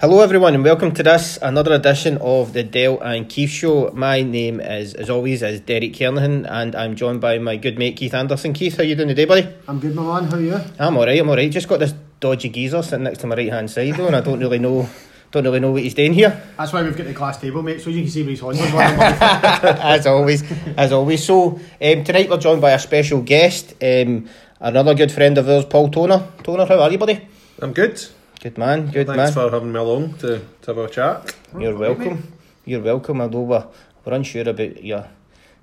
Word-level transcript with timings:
Hello, 0.00 0.20
everyone, 0.20 0.54
and 0.54 0.62
welcome 0.62 0.92
to 0.92 1.02
this 1.02 1.40
another 1.42 1.72
edition 1.72 2.18
of 2.18 2.52
the 2.52 2.62
Dale 2.62 3.00
and 3.00 3.28
Keith 3.28 3.50
Show. 3.50 3.90
My 3.90 4.22
name 4.22 4.60
is, 4.60 4.94
as 4.94 5.10
always, 5.10 5.42
is 5.42 5.60
Derek 5.62 5.92
Kernahan, 5.92 6.48
and 6.48 6.76
I'm 6.76 6.94
joined 6.94 7.20
by 7.20 7.38
my 7.40 7.56
good 7.56 7.80
mate 7.80 7.96
Keith 7.96 8.14
Anderson. 8.14 8.52
Keith, 8.52 8.76
how 8.76 8.84
you 8.84 8.94
doing 8.94 9.08
today, 9.08 9.24
buddy? 9.24 9.48
I'm 9.66 9.80
good, 9.80 9.96
my 9.96 10.20
man. 10.20 10.30
How 10.30 10.36
are 10.36 10.40
you? 10.40 10.60
I'm 10.78 10.96
all 10.96 11.04
right. 11.04 11.18
I'm 11.18 11.28
all 11.28 11.34
right. 11.34 11.50
Just 11.50 11.66
got 11.66 11.80
this 11.80 11.94
dodgy 12.20 12.48
geezer 12.48 12.80
sitting 12.80 13.02
next 13.02 13.18
to 13.22 13.26
my 13.26 13.34
right 13.34 13.52
hand 13.52 13.72
side, 13.72 13.96
though, 13.96 14.06
and 14.06 14.14
I 14.14 14.20
don't 14.20 14.38
really 14.38 14.60
know. 14.60 14.88
Don't 15.32 15.42
really 15.42 15.58
know 15.58 15.72
what 15.72 15.82
he's 15.82 15.94
doing 15.94 16.12
here. 16.12 16.40
That's 16.56 16.72
why 16.72 16.84
we've 16.84 16.96
got 16.96 17.06
the 17.06 17.12
glass 17.12 17.40
table, 17.40 17.64
mate, 17.64 17.80
so 17.80 17.90
you 17.90 18.02
can 18.02 18.10
see 18.10 18.22
where 18.22 18.30
he's 18.30 18.42
on. 18.44 18.54
as 18.56 20.06
always, 20.06 20.44
as 20.76 20.92
always. 20.92 21.24
So 21.24 21.58
um, 21.82 22.04
tonight 22.04 22.30
we're 22.30 22.38
joined 22.38 22.60
by 22.60 22.70
a 22.70 22.78
special 22.78 23.20
guest, 23.22 23.74
um, 23.82 24.28
another 24.60 24.94
good 24.94 25.10
friend 25.10 25.36
of 25.38 25.48
ours, 25.48 25.64
Paul 25.64 25.88
Toner. 25.90 26.24
Toner, 26.44 26.66
how 26.66 26.82
are 26.82 26.92
you, 26.92 26.98
buddy? 26.98 27.26
I'm 27.60 27.72
good. 27.72 28.00
Good 28.40 28.56
man, 28.56 28.86
good 28.92 29.08
Thanks 29.08 29.16
man. 29.16 29.32
for 29.32 29.50
having 29.50 29.72
me 29.72 29.80
along 29.80 30.14
to, 30.18 30.38
to 30.62 30.66
have 30.74 30.78
a 30.78 30.88
chat. 30.88 31.34
You're 31.58 31.76
welcome. 31.76 32.32
You're 32.64 32.82
welcome. 32.82 33.20
Although 33.20 33.40
we're, 33.40 33.66
we're 34.04 34.14
unsure 34.14 34.48
about 34.48 34.84
your 34.84 35.08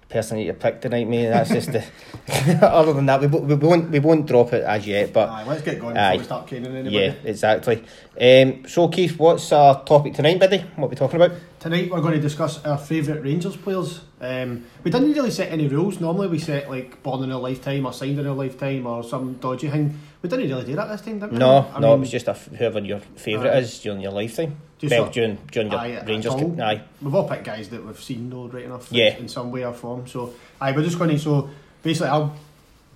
person 0.10 0.38
that 0.38 0.44
you 0.44 0.52
picked 0.52 0.82
tonight, 0.82 1.08
mate. 1.08 1.28
That's 1.30 1.50
just 1.52 1.72
the. 1.72 1.86
other 2.62 2.92
than 2.92 3.06
that, 3.06 3.22
we, 3.22 3.28
we 3.28 3.56
won't 3.56 3.90
we 3.92 4.00
won't 4.00 4.26
drop 4.26 4.52
it 4.52 4.64
as 4.64 4.86
yet. 4.86 5.14
But 5.14 5.30
Aye, 5.30 5.46
let's 5.48 5.62
get 5.62 5.80
going 5.80 5.96
Aye. 5.96 6.18
before 6.18 6.20
we 6.20 6.26
start 6.26 6.48
caning 6.48 6.76
anybody. 6.76 6.96
yeah, 6.98 7.14
exactly. 7.24 7.82
Um, 8.20 8.68
so 8.68 8.90
Keith, 8.90 9.18
what's 9.18 9.50
our 9.54 9.82
topic 9.86 10.14
tonight, 10.14 10.38
buddy? 10.40 10.58
What 10.76 10.88
are 10.88 10.90
we 10.90 10.96
talking 10.98 11.22
about? 11.22 11.38
Tonight 11.62 11.90
we're 11.90 12.02
going 12.02 12.16
to 12.16 12.20
discuss 12.20 12.64
our 12.66 12.78
favourite 12.78 13.24
Rangers 13.24 13.56
players. 13.56 14.02
Um, 14.20 14.66
we 14.84 14.92
didn't 14.92 15.14
really 15.14 15.32
set 15.32 15.52
any 15.52 15.68
rules. 15.68 16.00
Normally 16.02 16.28
we 16.28 16.40
set 16.40 16.70
like 16.70 17.02
born 17.04 17.24
in 17.24 17.32
a 17.32 17.40
lifetime 17.40 17.86
or 17.86 17.94
signed 17.94 18.20
in 18.20 18.26
a 18.26 18.34
lifetime 18.34 18.86
or 18.86 19.02
some 19.04 19.36
dodgy 19.36 19.70
thing. 19.70 19.98
We 20.26 20.30
didn't 20.30 20.50
really 20.50 20.66
do 20.66 20.76
that 20.76 20.88
this 20.88 21.02
time, 21.02 21.20
did 21.20 21.32
we? 21.34 21.38
No, 21.38 21.70
I 21.72 21.80
no, 21.80 21.94
it 21.94 22.00
was 22.00 22.10
just 22.10 22.28
a, 22.28 22.32
f- 22.32 22.48
whoever 22.48 22.80
your 22.80 23.00
favourite 23.16 23.54
Aye. 23.54 23.60
is 23.60 23.78
during 23.80 24.02
your 24.02 24.12
lifetime. 24.12 24.56
Just 24.80 24.90
well, 24.92 25.08
during 25.12 25.38
during 25.52 25.70
your 25.72 25.80
aye, 25.80 26.04
Rangers. 26.04 26.34
all. 26.34 26.62
Aye, 26.62 26.82
We've 27.00 27.14
all 27.14 27.30
picked 27.30 27.44
guys 27.44 27.70
that 27.70 27.86
we've 27.86 28.02
seen 28.02 28.32
though, 28.32 28.48
right 28.48 28.66
enough. 28.66 28.88
Yeah. 28.92 29.16
In 29.18 29.28
some 29.28 29.52
way 29.52 29.64
or 29.64 29.74
form. 29.74 30.08
So, 30.08 30.34
aye, 30.60 30.72
we're 30.72 30.82
just 30.84 30.98
going 30.98 31.12
to. 31.12 31.20
So 31.20 31.48
basically, 31.84 32.08
I'll 32.10 32.36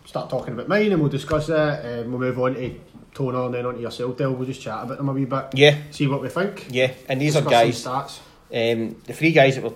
start 0.06 0.32
talking 0.32 0.56
about 0.56 0.68
mine 0.68 0.92
and 0.92 1.00
we'll 1.00 1.12
discuss 1.12 1.46
that. 1.48 1.86
Um, 1.86 2.10
we'll 2.12 2.20
move 2.20 2.40
on 2.40 2.56
to 2.56 2.80
Toner 3.14 3.46
and 3.46 3.54
then 3.54 3.66
on 3.68 3.76
to 3.76 3.80
yourself, 3.82 4.18
Del. 4.18 4.34
We'll 4.34 4.48
just 4.48 4.62
chat 4.62 4.84
about 4.84 4.98
them 4.98 5.10
a 5.10 5.14
wee 5.14 5.26
bit. 5.26 5.46
yeah, 5.54 5.78
See 5.92 6.08
what 6.08 6.24
we 6.24 6.30
think. 6.30 6.66
yeah. 6.72 6.94
And 7.08 7.22
these 7.22 7.36
are 7.36 7.44
guys. 7.44 7.84
stats. 7.86 8.18
Um, 8.52 8.96
the 9.06 9.14
three 9.14 9.34
guys 9.34 9.54
that 9.54 9.64
were 9.64 9.74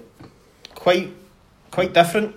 quite 0.74 1.14
quite 1.70 1.94
different, 1.94 2.36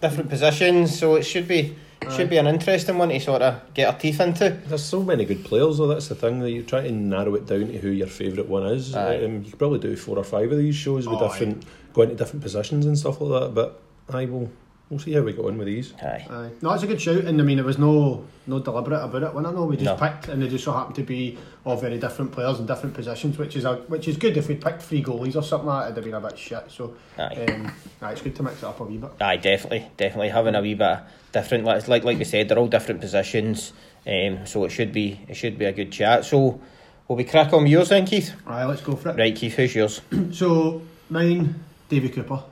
different 0.00 0.30
positions. 0.30 0.96
So 0.96 1.16
it 1.16 1.24
should 1.24 1.48
be 1.48 1.74
should 2.10 2.30
be 2.30 2.38
an 2.38 2.46
interesting 2.46 2.98
one 2.98 3.10
to 3.10 3.20
sort 3.20 3.42
of 3.42 3.74
get 3.74 3.92
our 3.92 3.98
teeth 3.98 4.20
into. 4.20 4.50
There's 4.66 4.84
so 4.84 5.02
many 5.02 5.24
good 5.24 5.44
players, 5.44 5.78
though. 5.78 5.86
That's 5.86 6.08
the 6.08 6.14
thing 6.14 6.40
that 6.40 6.50
you 6.50 6.62
try 6.62 6.82
to 6.82 6.90
narrow 6.90 7.34
it 7.36 7.46
down 7.46 7.68
to 7.68 7.78
who 7.78 7.90
your 7.90 8.06
favourite 8.08 8.48
one 8.48 8.64
is. 8.66 8.94
Aye. 8.94 9.24
Um, 9.24 9.42
you 9.44 9.50
could 9.50 9.58
probably 9.58 9.78
do 9.78 9.94
four 9.96 10.18
or 10.18 10.24
five 10.24 10.50
of 10.50 10.58
these 10.58 10.74
shows 10.74 11.06
with 11.06 11.20
Oh, 11.20 11.28
different 11.28 11.64
going 11.92 12.08
to 12.08 12.14
different 12.14 12.42
positions 12.42 12.86
and 12.86 12.98
stuff 12.98 13.20
like 13.20 13.40
that. 13.42 13.54
But 13.54 13.80
I 14.14 14.24
will. 14.24 14.50
We'll 14.92 14.98
see 14.98 15.14
how 15.14 15.22
we 15.22 15.32
get 15.32 15.42
on 15.42 15.56
with 15.56 15.68
these. 15.68 15.94
Aye. 16.02 16.26
Aye. 16.28 16.50
No, 16.60 16.70
it's 16.74 16.82
a 16.82 16.86
good 16.86 17.00
shout, 17.00 17.24
and 17.24 17.40
I 17.40 17.44
mean, 17.44 17.56
there 17.56 17.64
was 17.64 17.78
no 17.78 18.26
no 18.46 18.58
deliberate 18.58 19.02
about 19.02 19.22
it. 19.22 19.32
When 19.32 19.46
I 19.46 19.50
know 19.50 19.64
we 19.64 19.78
just 19.78 19.86
No. 19.86 19.96
picked, 19.96 20.28
and 20.28 20.42
they 20.42 20.48
just 20.48 20.64
so 20.64 20.72
happened 20.72 20.96
to 20.96 21.02
be 21.02 21.38
all 21.64 21.76
very 21.78 21.98
different 21.98 22.30
players 22.30 22.58
in 22.60 22.66
different 22.66 22.94
positions, 22.94 23.38
which 23.38 23.56
is 23.56 23.64
a, 23.64 23.76
which 23.88 24.06
is 24.06 24.18
good. 24.18 24.36
If 24.36 24.48
we 24.48 24.54
picked 24.54 24.82
three 24.82 25.02
goalies 25.02 25.34
or 25.34 25.42
something 25.42 25.66
like 25.66 25.84
that, 25.86 25.92
it'd 25.92 25.96
have 25.96 26.04
been 26.04 26.22
a 26.22 26.28
bit 26.28 26.38
shit. 26.38 26.70
So, 26.70 26.92
Aye. 27.18 27.46
um, 27.48 27.72
aye, 28.02 28.12
it's 28.12 28.20
good 28.20 28.36
to 28.36 28.42
mix 28.42 28.58
it 28.58 28.64
up 28.64 28.80
a 28.80 28.84
wee 28.84 28.98
bit. 28.98 29.10
Aye, 29.18 29.36
definitely, 29.38 29.86
definitely 29.96 30.28
having 30.28 30.54
a 30.56 30.60
wee 30.60 30.74
bit 30.74 30.98
different. 31.32 31.64
Like 31.64 31.88
like 31.88 32.04
like 32.04 32.18
we 32.18 32.24
said, 32.24 32.50
they're 32.50 32.58
all 32.58 32.68
different 32.68 33.00
positions. 33.00 33.72
Um, 34.06 34.44
so 34.46 34.62
it 34.66 34.70
should 34.72 34.92
be 34.92 35.20
it 35.26 35.36
should 35.36 35.56
be 35.56 35.64
a 35.64 35.72
good 35.72 35.90
chat. 35.90 36.26
So 36.26 36.60
will 37.08 37.16
we 37.16 37.24
crack 37.24 37.54
on 37.54 37.66
yours 37.66 37.88
then, 37.88 38.04
Keith? 38.04 38.34
Aye, 38.46 38.66
let's 38.66 38.82
go 38.82 38.94
for 38.94 39.08
it. 39.08 39.16
Right, 39.16 39.34
Keith, 39.34 39.54
who's 39.54 39.74
yours? 39.74 40.02
So 40.32 40.82
mine, 41.08 41.54
Davy 41.88 42.10
Cooper. 42.10 42.42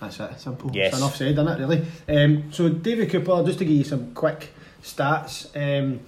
That's 0.00 0.20
it. 0.20 0.40
Simple. 0.40 0.70
Yes. 0.74 0.92
It's 0.92 0.98
enough 0.98 1.16
said, 1.16 1.32
isn't 1.32 1.48
it? 1.48 1.58
Really. 1.58 1.86
Um, 2.08 2.52
so 2.52 2.68
David 2.68 3.10
Cooper, 3.10 3.42
just 3.44 3.58
to 3.58 3.64
give 3.64 3.76
you 3.76 3.84
some 3.84 4.12
quick 4.14 4.50
stats. 4.82 5.48
Um, 5.56 6.00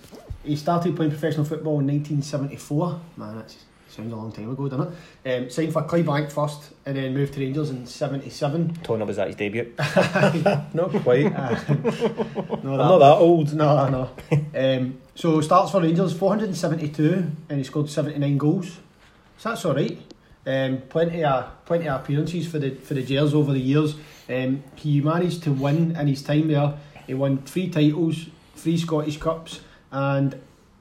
he 0.45 0.57
started 0.57 0.97
playing 0.97 1.11
professional 1.11 1.45
football 1.45 1.81
in 1.81 1.87
1974. 1.87 3.01
Man, 3.17 3.37
that 3.37 3.55
sounds 3.89 4.12
a 4.12 4.17
long 4.17 4.33
time 4.33 4.51
ago, 4.51 4.69
doesn't 4.69 4.95
it? 5.25 5.45
Um, 5.45 5.51
signed 5.51 5.73
for 5.73 5.83
Clydebank 5.83 6.31
first, 6.31 6.73
and 6.87 6.97
then 6.97 7.12
moved 7.12 7.35
to 7.35 7.41
Rangers 7.41 7.71
in 7.71 7.87
'77. 7.87 8.75
Toner 8.83 9.05
was 9.05 9.17
that 9.17 9.27
his 9.29 9.37
debut. 9.37 9.73
Not 10.75 10.91
quite. 11.03 11.33
No, 12.61 12.73
I'm 12.73 12.79
not 12.79 12.99
that 12.99 13.17
old. 13.19 13.55
No, 13.55 13.89
no. 13.89 14.11
um, 14.55 14.99
so 15.15 15.41
starts 15.41 15.71
for 15.71 15.81
Rangers, 15.81 16.12
472, 16.12 17.31
and 17.49 17.59
he 17.59 17.65
scored 17.65 17.89
79 17.89 18.37
goals. 18.37 18.79
So 19.39 19.51
that's 19.51 19.65
all 19.65 19.75
right. 19.75 19.97
Um, 20.49 20.81
plenty 20.89 21.23
of 21.25 21.65
plenty 21.67 21.89
of 21.89 22.01
appearances 22.01 22.49
for 22.49 22.59
the 22.59 22.71
for 22.71 22.95
the 22.95 23.03
Gers 23.03 23.35
over 23.35 23.53
the 23.53 23.61
years. 23.61 23.97
Um, 24.31 24.63
he 24.77 25.03
managed 25.03 25.43
to 25.43 25.53
win 25.53 25.95
in 25.95 26.07
his 26.07 26.23
time 26.23 26.49
there. 26.49 26.73
He 27.07 27.13
won 27.13 27.43
three 27.43 27.69
titles, 27.69 28.29
three 28.57 28.79
Scottish 28.79 29.19
Cups, 29.19 29.61
and 29.93 30.41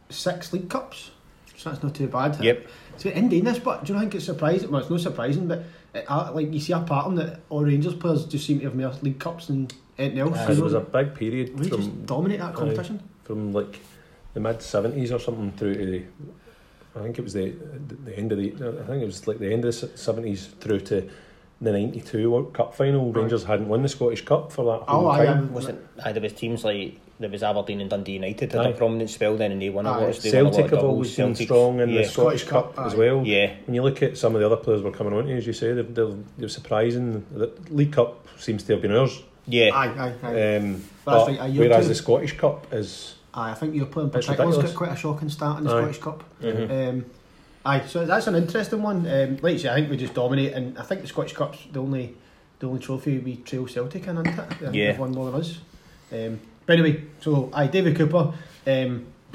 six 0.10 0.54
League 0.54 0.70
Cups. 0.70 1.12
So 1.58 1.70
that's 1.70 1.84
not 1.84 1.96
too 1.96 2.08
bad. 2.08 2.42
Yep. 2.42 2.66
So 2.96 3.10
in 3.10 3.28
doing 3.28 3.44
this, 3.44 3.60
but 3.60 3.84
do 3.84 3.92
you 3.92 3.96
not 3.96 4.04
think 4.04 4.16
it's 4.16 4.26
surprising? 4.26 4.72
Well, 4.72 4.80
it's 4.80 4.90
not 4.90 5.02
surprising, 5.02 5.50
but 5.50 5.66
it, 5.94 6.06
uh, 6.08 6.32
like 6.34 6.54
you 6.54 6.62
see 6.62 6.72
a 6.72 6.80
pattern 6.80 7.16
that 7.16 7.42
all 7.50 7.64
Rangers 7.64 7.96
players 7.96 8.26
just 8.26 8.46
seem 8.46 8.60
to 8.60 8.66
have 8.66 8.76
more 8.76 8.94
League 9.02 9.20
Cups 9.20 9.48
than 9.48 9.68
anything 9.98 10.20
else. 10.20 10.48
There 10.48 10.64
was 10.64 10.76
a 10.76 10.80
big 10.80 11.14
period 11.14 11.60
we 11.60 11.68
from 11.68 11.82
just 11.82 12.06
dominate 12.06 12.40
that 12.40 12.54
competition. 12.54 13.02
from 13.24 13.52
like 13.52 13.82
the 14.34 14.40
mid 14.40 14.62
seventies 14.62 15.12
or 15.12 15.20
something 15.20 15.52
through 15.52 15.76
to 15.76 15.86
the, 15.86 16.04
I 16.98 17.04
think 17.04 17.20
it 17.20 17.24
was 17.24 17.34
the 17.34 17.54
the 18.06 18.18
end 18.18 18.32
of 18.32 18.38
the 18.38 18.52
I 18.54 18.86
think 18.88 19.04
it 19.04 19.06
was 19.06 19.28
like 19.28 19.40
the 19.40 19.52
end 19.54 19.66
of 19.66 19.80
the 19.80 19.98
seventies 19.98 20.48
through 20.60 20.82
to 20.82 21.10
the 21.62 21.72
ninety 21.72 22.02
two 22.02 22.30
World 22.32 22.54
Cup 22.54 22.74
final. 22.76 23.12
Right. 23.12 23.22
Rangers 23.22 23.44
hadn't 23.44 23.68
won 23.68 23.82
the 23.82 23.90
Scottish 23.90 24.24
Cup 24.26 24.52
for 24.52 24.66
that 24.66 24.88
whole 24.88 25.06
Oh, 25.08 25.10
aye, 25.10 25.26
time. 25.26 25.50
aye. 25.50 25.54
Wasn't 25.54 25.80
aye, 26.04 26.12
there 26.12 26.22
was 26.22 26.34
teams 26.34 26.64
like 26.64 27.00
there 27.20 27.30
was 27.32 27.42
Aberdeen 27.42 27.82
and 27.82 27.90
Dundee 27.90 28.12
United 28.12 28.52
had 28.52 28.62
Aye. 28.66 28.70
a 28.70 28.74
prominent 28.74 29.10
spell 29.10 29.36
then 29.38 29.52
and 29.52 29.60
they 29.60 29.70
won 29.72 29.88
a 29.88 29.92
Aye. 29.92 30.06
lot. 30.08 30.16
They 30.18 30.32
won 30.32 30.42
a 30.42 30.44
lot 30.46 30.54
Celtic 30.54 30.72
have 30.72 30.84
always 30.84 31.16
been 31.16 31.34
strong 31.36 31.80
in 31.80 31.90
yeah. 31.90 32.02
the 32.04 32.08
Scottish 32.08 32.44
Scottish 32.44 32.44
Cup 32.44 32.76
Cup, 32.76 32.86
as 32.86 32.94
well. 32.96 33.24
Yeah, 33.26 33.56
When 33.66 33.74
you 33.74 33.82
look 33.82 34.04
at 34.04 34.18
some 34.20 34.36
of 34.36 34.40
the 34.42 34.46
other 34.46 34.56
players 34.58 34.84
we're 34.84 34.92
coming 34.92 35.14
on 35.14 35.26
to, 35.26 35.34
as 35.36 35.48
you 35.48 35.54
say, 35.54 35.74
they're, 35.74 35.82
they're, 35.82 36.14
they're 36.38 36.48
surprising. 36.50 37.26
The 37.32 37.52
League 37.72 37.94
Cup 37.94 38.28
seems 38.38 38.62
to 38.66 38.74
have 38.74 38.84
been 38.84 38.92
ours. 38.92 39.20
yeah. 39.48 39.72
Aye, 39.74 39.88
aye, 39.88 40.14
aye. 40.22 40.56
Um, 40.58 40.74
That's 40.74 40.84
but 41.06 41.28
right, 41.40 41.52
whereas 41.56 41.86
too- 41.86 41.90
the 41.90 41.96
Scottish 41.96 42.38
Cup 42.38 42.72
is 42.72 43.16
aye, 43.38 43.52
I 43.52 43.54
think 43.54 43.76
you're 43.76 43.86
playing 43.86 44.10
It's 44.14 44.26
particular's 44.28 44.58
got 44.58 44.76
quite 44.76 44.92
a 44.92 44.96
shocking 44.96 45.30
start 45.30 45.60
in 45.60 45.64
the 45.66 45.70
Aye. 45.76 45.80
Scottish 45.92 46.00
Cup. 46.00 46.24
Mhm. 46.42 46.90
Um, 46.90 47.06
aye, 47.66 47.84
so 47.88 48.06
that's 48.06 48.28
an 48.28 48.36
interesting 48.36 48.82
one. 48.82 49.08
Um, 49.08 49.38
like 49.42 49.54
you 49.54 49.60
say, 49.60 49.70
I 49.70 49.76
think 49.76 49.90
we 49.92 49.98
just 49.98 50.14
dominate, 50.14 50.54
and 50.54 50.78
I 50.78 50.84
think 50.84 51.02
the 51.02 51.08
Scottish 51.08 51.34
Cup's 51.34 51.60
the 51.72 51.80
only 51.80 52.16
the 52.60 52.68
only 52.68 52.80
trophy 52.80 53.20
we 53.20 53.36
trail 53.38 53.68
Celtic 53.68 54.08
in, 54.08 54.18
isn't 54.18 54.28
it? 54.28 54.74
Yeah. 54.74 54.92
they've 54.92 55.00
won 55.00 55.12
more 55.12 55.30
than 55.32 55.40
us. 55.42 55.60
Um, 56.12 56.40
but 56.66 56.74
anyway, 56.80 57.04
so 57.22 57.50
aye, 57.54 57.68
David 57.68 57.96
Cooper. 57.96 58.34
Um, 58.66 59.06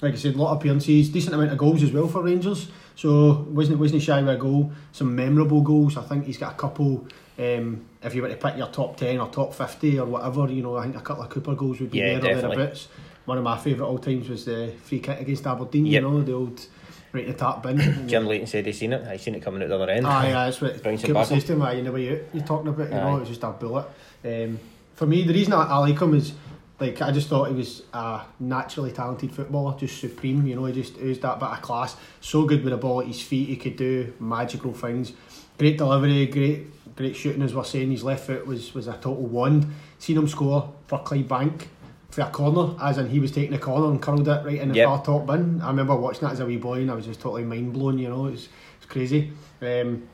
like 0.00 0.12
I 0.14 0.16
said, 0.16 0.34
a 0.34 0.38
lot 0.38 0.52
of 0.52 0.58
appearances, 0.58 1.08
decent 1.10 1.34
amount 1.34 1.50
of 1.52 1.58
goals 1.58 1.82
as 1.82 1.90
well 1.92 2.06
for 2.08 2.22
Rangers. 2.22 2.68
So 2.94 3.46
wasn't 3.50 3.78
wasn't 3.80 4.02
shy 4.02 4.20
with 4.20 4.30
a 4.34 4.36
goal. 4.38 4.70
Some 4.92 5.16
memorable 5.16 5.62
goals. 5.62 5.96
I 5.96 6.02
think 6.02 6.26
he's 6.26 6.38
got 6.38 6.52
a 6.52 6.56
couple. 6.56 7.06
Um, 7.38 7.86
if 8.02 8.14
you 8.14 8.22
were 8.22 8.28
to 8.28 8.36
pick 8.36 8.56
your 8.58 8.68
top 8.68 8.96
ten 8.96 9.18
or 9.18 9.28
top 9.28 9.54
fifty 9.54 9.98
or 9.98 10.06
whatever, 10.06 10.46
you 10.52 10.62
know, 10.62 10.76
I 10.76 10.82
think 10.84 10.96
a 10.96 11.00
couple 11.00 11.24
of 11.24 11.30
Cooper 11.30 11.54
goals 11.54 11.80
would 11.80 11.90
be 11.90 11.98
Yeah, 11.98 12.18
there 12.18 12.18
or 12.18 12.20
definitely. 12.34 12.56
thereabouts. 12.58 12.88
One 13.24 13.38
of 13.38 13.44
my 13.44 13.56
favourite 13.56 13.88
all 13.88 13.98
times 13.98 14.28
was 14.28 14.44
the 14.44 14.74
free 14.82 15.00
kick 15.00 15.20
against 15.20 15.46
Aberdeen. 15.46 15.86
Yep. 15.86 16.02
You 16.02 16.08
know, 16.08 16.22
the 16.22 16.32
old 16.32 16.66
right 17.12 17.26
to 17.26 17.32
tap 17.34 17.62
bin. 17.62 17.78
Jim 18.08 18.26
Leighton 18.26 18.46
said 18.46 18.66
he 18.66 18.72
seen 18.72 18.92
it. 18.92 19.06
I 19.06 19.16
seen 19.16 19.34
it 19.34 19.42
coming 19.42 19.62
out 19.62 19.68
the 19.68 19.76
other 19.76 19.90
end. 19.90 20.06
Aye, 20.06 20.28
aye, 20.28 20.32
that's 20.46 20.60
what 20.60 20.72
it 20.74 20.82
back 20.82 21.26
says 21.26 21.44
to 21.44 21.52
him. 21.52 21.76
You 21.76 21.82
know 21.82 21.92
what 21.92 22.00
you, 22.00 22.24
you're 22.32 22.44
talking 22.44 22.68
about. 22.68 22.90
You 22.90 22.96
Aye. 22.96 23.10
know, 23.10 23.16
it's 23.18 23.28
just 23.28 23.42
a 23.42 23.50
bullet. 23.50 23.86
Um, 24.24 24.58
for 24.94 25.06
me, 25.06 25.24
the 25.24 25.32
reason 25.32 25.52
I, 25.52 25.64
I 25.64 25.78
like 25.78 26.00
him 26.00 26.14
is 26.14 26.32
like 26.80 27.00
I 27.00 27.12
just 27.12 27.28
thought 27.28 27.48
he 27.48 27.54
was 27.54 27.82
a 27.92 28.22
naturally 28.40 28.90
talented 28.90 29.32
footballer, 29.32 29.78
just 29.78 30.00
supreme. 30.00 30.46
You 30.46 30.56
know, 30.56 30.64
he 30.64 30.72
just 30.72 30.96
oozed 30.98 31.22
that 31.22 31.38
bit 31.38 31.48
of 31.48 31.62
class. 31.62 31.96
So 32.20 32.44
good 32.44 32.64
with 32.64 32.72
the 32.72 32.76
ball 32.76 33.00
at 33.02 33.06
his 33.06 33.22
feet, 33.22 33.48
he 33.48 33.56
could 33.56 33.76
do 33.76 34.12
magical 34.18 34.72
things. 34.72 35.12
Great 35.58 35.78
delivery, 35.78 36.26
great 36.26 36.96
great 36.96 37.14
shooting. 37.14 37.42
As 37.42 37.54
we're 37.54 37.64
saying, 37.64 37.90
his 37.90 38.02
left 38.02 38.26
foot 38.26 38.46
was 38.46 38.74
was 38.74 38.88
a 38.88 38.94
total 38.94 39.26
wand. 39.26 39.66
Seen 39.98 40.18
him 40.18 40.26
score 40.26 40.72
for 40.86 40.98
Clydebank 40.98 41.66
for 42.12 42.20
a 42.20 42.30
corner, 42.30 42.74
as 42.80 42.98
in 42.98 43.08
he 43.08 43.18
was 43.18 43.32
taking 43.32 43.54
a 43.54 43.58
corner 43.58 43.86
and 43.90 44.00
curled 44.00 44.28
it 44.28 44.44
right 44.44 44.60
in 44.60 44.68
the 44.68 44.76
Yep. 44.76 44.86
far 44.86 45.04
top 45.04 45.26
bin. 45.26 45.60
I 45.62 45.68
remember 45.68 45.96
watching 45.96 46.22
that 46.22 46.32
as 46.34 46.40
a 46.40 46.46
wee 46.46 46.58
boy, 46.58 46.82
and 46.82 46.90
I 46.90 46.94
was 46.94 47.06
just 47.06 47.20
totally 47.20 47.42
mind 47.42 47.72
blown. 47.72 47.98
You 47.98 48.10
know, 48.10 48.26
it's 48.26 48.48
it's 48.76 48.86
crazy. 48.86 49.32
Um, 49.60 50.04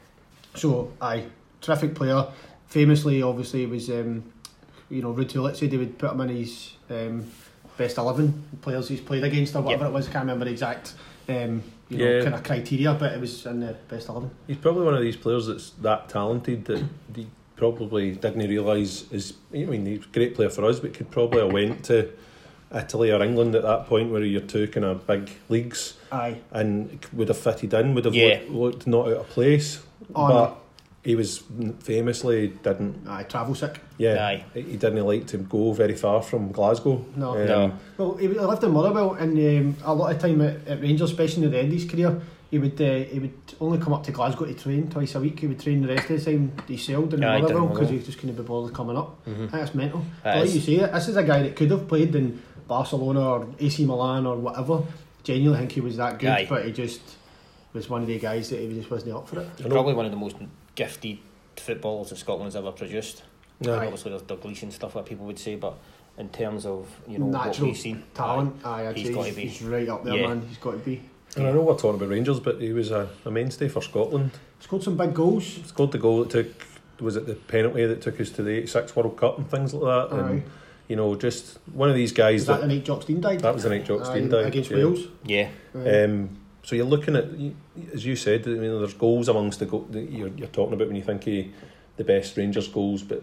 so, 0.54 0.92
aye, 1.00 1.24
terrific 1.60 1.94
player. 1.94 2.26
Famously, 2.68 3.20
obviously, 3.22 3.66
was 3.66 3.90
um, 3.90 4.24
you 4.90 5.02
know 5.02 5.12
Ruud 5.12 5.32
Gullit 5.32 5.56
said 5.56 5.72
he 5.72 5.78
would 5.78 5.98
put 5.98 6.12
him 6.12 6.20
in 6.22 6.28
his 6.30 6.72
um, 6.90 7.26
best 7.76 7.98
eleven 7.98 8.44
players 8.62 8.88
he's 8.88 9.00
played 9.00 9.24
against 9.24 9.54
or 9.56 9.62
whatever 9.62 9.86
it 9.86 9.92
was. 9.92 10.08
I 10.08 10.12
can't 10.12 10.22
remember 10.22 10.44
the 10.44 10.52
exact 10.52 10.94
um, 11.28 11.62
you 11.88 11.98
know 11.98 12.16
Yeah. 12.18 12.22
kind 12.22 12.34
of 12.34 12.44
criteria, 12.44 12.94
but 12.94 13.12
it 13.12 13.20
was 13.20 13.44
in 13.46 13.60
the 13.60 13.74
best 13.88 14.08
eleven. 14.08 14.30
He's 14.46 14.56
probably 14.58 14.84
one 14.84 14.94
of 14.94 15.00
these 15.02 15.16
players 15.16 15.46
that's 15.48 15.70
that 15.82 16.08
talented 16.08 16.64
that 16.66 16.84
he 17.14 17.26
probably 17.58 18.12
didn't 18.12 18.48
realise 18.48 19.10
is. 19.12 19.34
I 19.52 19.64
mean, 19.64 19.84
he's 19.84 20.04
a 20.04 20.08
great 20.08 20.34
player 20.34 20.48
for 20.48 20.64
us, 20.64 20.80
but 20.80 20.94
could 20.94 21.10
probably 21.10 21.40
have 21.42 21.52
went 21.52 21.84
to 21.86 22.10
Italy 22.74 23.10
or 23.12 23.22
England 23.22 23.54
at 23.54 23.62
that 23.62 23.86
point, 23.86 24.10
where 24.10 24.22
you're 24.24 24.40
two 24.40 24.68
kind 24.68 24.86
of 24.86 25.06
big 25.06 25.30
leagues, 25.48 25.98
Aye. 26.12 26.38
and 26.52 26.98
would 27.12 27.28
have 27.28 27.38
fitted 27.38 27.74
in, 27.74 27.94
would 27.94 28.04
have 28.06 28.14
Yeah. 28.14 28.40
looked, 28.48 28.50
looked 28.50 28.86
not 28.86 29.08
out 29.08 29.16
of 29.18 29.28
place. 29.28 29.82
Oh, 30.14 30.28
but 30.28 30.48
no. 30.50 30.56
he 31.02 31.14
was 31.16 31.42
famously 31.80 32.48
didn't. 32.62 33.06
Aye, 33.08 33.24
travel 33.24 33.54
sick. 33.54 33.80
Yeah, 33.98 34.24
Aye. 34.26 34.44
he 34.54 34.76
didn't 34.76 35.04
like 35.04 35.26
to 35.28 35.38
go 35.38 35.72
very 35.72 35.94
far 35.96 36.22
from 36.22 36.52
Glasgow. 36.52 37.04
No. 37.16 37.30
Um, 37.32 37.46
No. 37.46 37.72
Well, 37.98 38.14
he 38.16 38.28
he 38.28 38.34
lived 38.38 38.62
in 38.64 38.70
Motherwell, 38.70 39.14
and 39.14 39.32
um, 39.38 39.76
a 39.84 39.94
lot 39.94 40.14
of 40.14 40.20
time 40.20 40.40
at, 40.42 40.66
at 40.68 40.80
Rangers, 40.80 41.10
especially 41.10 41.42
near 41.42 41.50
the 41.50 41.58
end 41.58 41.68
of 41.72 41.80
his 41.80 41.90
career, 41.90 42.20
he 42.50 42.58
would 42.58 42.80
uh, 42.80 43.04
he 43.04 43.18
would 43.18 43.32
only 43.60 43.78
come 43.78 43.92
up 43.92 44.04
to 44.04 44.12
Glasgow 44.12 44.46
to 44.46 44.54
train 44.54 44.88
twice 44.88 45.14
a 45.14 45.20
week. 45.20 45.40
He 45.40 45.46
would 45.46 45.60
train 45.60 45.82
the 45.82 45.88
rest 45.88 46.08
of 46.10 46.24
the 46.24 46.30
time. 46.32 46.52
He 46.66 46.76
sailed 46.76 47.12
in 47.14 47.22
Aye, 47.22 47.36
he 47.36 47.40
did 47.42 47.42
Motherwell 47.42 47.66
because 47.68 47.80
Motherwell. 47.82 47.98
he 48.00 48.06
just 48.06 48.18
couldn't 48.18 48.36
be 48.36 48.42
bothered 48.42 48.74
coming 48.74 48.96
up. 48.96 49.24
Mhm. 49.26 49.50
That's 49.50 49.74
mental. 49.74 50.00
That 50.24 50.34
But 50.34 50.46
like 50.46 50.54
you 50.54 50.60
say, 50.60 50.76
this 50.78 51.08
is 51.08 51.16
a 51.16 51.22
guy 51.24 51.42
that 51.42 51.56
could 51.56 51.70
have 51.70 51.86
played 51.88 52.14
in 52.14 52.42
Barcelona 52.66 53.20
or 53.20 53.46
AC 53.58 53.84
Milan 53.86 54.26
or 54.26 54.36
whatever. 54.36 54.82
Genuinely 55.24 55.58
think 55.58 55.72
he 55.72 55.80
was 55.82 55.96
that 55.98 56.18
good, 56.18 56.30
Aye. 56.30 56.46
but 56.48 56.64
he 56.64 56.72
just 56.72 57.00
was 57.74 57.90
one 57.90 58.00
of 58.02 58.06
the 58.08 58.18
guys 58.18 58.48
that 58.50 58.60
he 58.60 58.72
just 58.74 58.90
wasn't 58.90 59.14
up 59.14 59.28
for 59.28 59.40
it. 59.40 59.48
I 59.58 59.62
know- 59.64 59.68
Probably 59.70 59.94
one 59.94 60.06
of 60.06 60.10
the 60.10 60.16
most 60.16 60.36
gifted 60.74 61.18
footballers 61.56 62.10
that 62.10 62.16
Scotland's 62.16 62.56
ever 62.56 62.72
produced. 62.72 63.24
Yeah. 63.60 63.72
Obviously, 63.72 64.10
there's 64.10 64.22
Douglas 64.22 64.62
and 64.62 64.72
stuff 64.72 64.94
like 64.96 65.04
people 65.06 65.26
would 65.26 65.38
say, 65.38 65.56
but 65.56 65.74
in 66.16 66.28
terms 66.30 66.64
of 66.64 66.86
you 67.06 67.18
know 67.18 67.26
Natural 67.26 67.52
what 67.52 67.62
we've 67.62 67.76
seen, 67.76 68.02
Talent, 68.14 68.56
aye, 68.64 68.88
I'd 68.88 68.96
He's 68.96 69.10
gotta 69.10 69.34
be. 69.34 69.46
he's 69.46 69.62
right 69.62 69.88
up 69.88 70.04
there, 70.04 70.16
Yeah. 70.16 70.28
man. 70.28 70.42
He's 70.48 70.58
got 70.58 70.72
to 70.72 70.78
be. 70.78 71.02
And 71.36 71.46
I 71.46 71.52
know 71.52 71.60
we're 71.62 71.74
talking 71.74 71.96
about 71.96 72.08
Rangers, 72.08 72.40
but 72.40 72.60
he 72.60 72.72
was 72.72 72.90
a, 72.90 73.08
a 73.24 73.30
mainstay 73.30 73.68
for 73.68 73.82
Scotland. 73.82 74.30
Scored 74.60 74.82
some 74.82 74.96
big 74.96 75.14
goals. 75.14 75.60
Scored 75.66 75.92
the 75.92 75.98
goal 75.98 76.24
that 76.24 76.30
took 76.30 76.66
was 77.00 77.14
it 77.14 77.26
the 77.26 77.34
penalty 77.34 77.86
that 77.86 78.02
took 78.02 78.20
us 78.20 78.30
to 78.30 78.42
the 78.42 78.50
'86 78.50 78.96
World 78.96 79.16
Cup 79.16 79.38
and 79.38 79.48
things 79.48 79.72
like 79.72 80.10
that. 80.10 80.16
Aye. 80.16 80.20
And 80.30 80.42
you 80.88 80.96
know, 80.96 81.14
just 81.14 81.58
one 81.72 81.88
of 81.90 81.94
these 81.94 82.12
guys 82.12 82.40
Is 82.40 82.46
that 82.46 82.60
that, 82.62 82.66
the 82.68 82.74
night 82.74 82.84
Jock 82.84 83.02
Stein 83.02 83.20
died? 83.20 83.40
that 83.40 83.54
was 83.54 83.62
the 83.62 83.68
night 83.68 83.84
Jock 83.84 84.04
Stein 84.06 84.24
Aye, 84.24 84.28
died 84.28 84.46
against 84.46 84.70
yeah. 84.70 84.76
Wales. 84.78 85.00
yeah, 85.24 85.50
Um, 85.74 86.30
so 86.62 86.74
you're 86.76 86.86
looking 86.86 87.14
at, 87.14 87.26
as 87.92 88.06
you 88.06 88.16
said, 88.16 88.46
I 88.46 88.50
mean, 88.52 88.60
there's 88.78 88.94
goals 88.94 89.28
amongst 89.28 89.58
the 89.60 89.66
go- 89.66 89.86
that 89.90 90.10
you're, 90.10 90.28
you're 90.28 90.48
talking 90.48 90.72
about 90.74 90.86
when 90.88 90.96
you 90.96 91.02
think 91.02 91.26
of 91.26 91.44
the 91.98 92.04
best 92.04 92.36
Rangers 92.38 92.68
goals, 92.68 93.02
but 93.02 93.22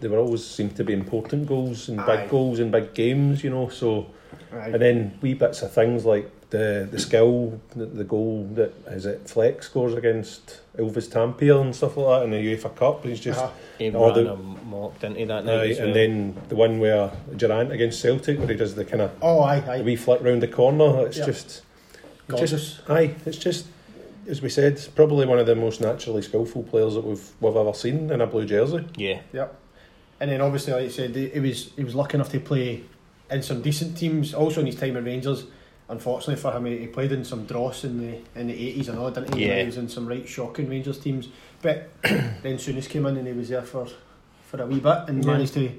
they 0.00 0.08
were 0.08 0.18
always 0.18 0.44
seem 0.46 0.68
to 0.70 0.84
be 0.84 0.92
important 0.92 1.46
goals 1.46 1.88
and 1.88 1.98
Aye. 2.02 2.16
big 2.18 2.30
goals 2.30 2.60
in 2.60 2.70
big 2.70 2.92
games, 2.92 3.42
you 3.42 3.48
know. 3.48 3.70
So 3.70 4.08
Aye. 4.52 4.68
and 4.74 4.82
then 4.82 5.18
wee 5.22 5.32
bits 5.32 5.62
of 5.62 5.72
things 5.72 6.04
like 6.04 6.30
the 6.50 6.88
the 6.90 6.98
skill, 6.98 7.60
the, 7.74 7.86
the 7.86 8.04
goal 8.04 8.48
that 8.54 8.72
is 8.88 9.04
it 9.06 9.28
Flex 9.28 9.66
scores 9.66 9.94
against 9.94 10.60
Ilves 10.78 11.08
Tampere 11.08 11.60
and 11.60 11.74
stuff 11.74 11.96
like 11.96 12.20
that 12.20 12.24
in 12.24 12.30
the 12.30 12.36
UEFA 12.56 12.74
Cup. 12.76 13.04
He's 13.04 13.20
just. 13.20 13.40
Uh-huh. 13.40 13.50
he 13.78 13.90
ran 13.90 14.14
the- 14.14 14.32
him 14.34 14.70
mocked 14.70 15.04
into 15.04 15.26
that 15.26 15.44
night. 15.44 15.60
Aye, 15.60 15.66
as 15.70 15.78
well. 15.78 15.86
and 15.88 15.96
then 15.96 16.36
the 16.48 16.54
one 16.56 16.78
where 16.78 17.10
Durrant 17.36 17.72
against 17.72 18.00
Celtic, 18.00 18.38
where 18.38 18.48
he 18.48 18.54
does 18.54 18.74
the 18.74 18.84
kind 18.84 19.02
of 19.02 19.10
Oh, 19.20 19.40
aye, 19.40 19.62
aye. 19.68 19.82
wee 19.82 19.96
flick 19.96 20.22
round 20.22 20.42
the 20.42 20.48
corner. 20.48 21.06
It's 21.06 21.18
Yeah. 21.18 21.26
just 21.26 21.62
Gorgeous. 22.28 22.50
just 22.50 22.90
aye, 22.90 23.14
it's 23.24 23.38
just 23.38 23.66
as 24.28 24.42
we 24.42 24.48
said, 24.48 24.84
probably 24.96 25.24
one 25.26 25.38
of 25.38 25.46
the 25.46 25.54
most 25.54 25.80
naturally 25.80 26.20
skillful 26.22 26.62
players 26.64 26.94
that 26.94 27.04
we've 27.04 27.28
we've 27.40 27.56
ever 27.56 27.72
seen 27.74 28.10
in 28.10 28.20
a 28.20 28.26
blue 28.26 28.44
jersey. 28.44 28.84
yeah, 28.96 29.20
Yep. 29.32 29.54
And 30.20 30.30
then 30.30 30.40
obviously, 30.40 30.72
like 30.72 30.84
you 30.84 30.90
said, 30.90 31.14
he 31.14 31.28
he 31.28 31.40
was 31.40 31.70
he 31.76 31.84
was 31.84 31.94
lucky 31.94 32.14
enough 32.14 32.30
to 32.30 32.40
play 32.40 32.82
in 33.30 33.42
some 33.42 33.62
decent 33.62 33.96
teams. 33.98 34.32
Also 34.32 34.60
in 34.60 34.66
his 34.66 34.76
time 34.76 34.96
at 34.96 35.04
Rangers, 35.04 35.44
unfortunately 35.88 36.36
for 36.40 36.52
him, 36.52 36.64
he 36.66 36.78
he 36.78 36.86
played 36.86 37.12
in 37.12 37.24
some 37.24 37.44
dross 37.46 37.84
in 37.84 37.98
the 38.00 38.18
in 38.40 38.46
the 38.48 38.54
eighties 38.54 38.88
and 38.88 38.98
all, 38.98 39.10
didn't 39.10 39.34
he? 39.34 39.46
Yeah. 39.46 39.60
He 39.60 39.66
was 39.66 39.76
in 39.76 39.88
some 39.88 40.06
right 40.06 40.28
shocking 40.28 40.68
Rangers 40.68 40.98
teams. 40.98 41.28
But 41.62 41.88
then 42.02 42.58
Souness 42.58 42.88
came 42.88 43.06
in 43.06 43.16
and 43.16 43.26
he 43.26 43.32
was 43.32 43.48
there 43.48 43.62
for 43.62 43.86
for 44.50 44.62
a 44.62 44.66
wee 44.66 44.80
bit 44.80 44.98
and 45.08 45.24
Yeah. 45.24 45.32
managed 45.32 45.54
to 45.54 45.70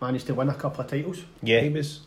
managed 0.00 0.26
to 0.26 0.34
win 0.34 0.48
a 0.48 0.54
couple 0.54 0.82
of 0.84 0.90
titles. 0.90 1.22
Yeah, 1.42 1.60
he 1.60 1.68
yeah, 1.68 1.72
was. 1.74 2.00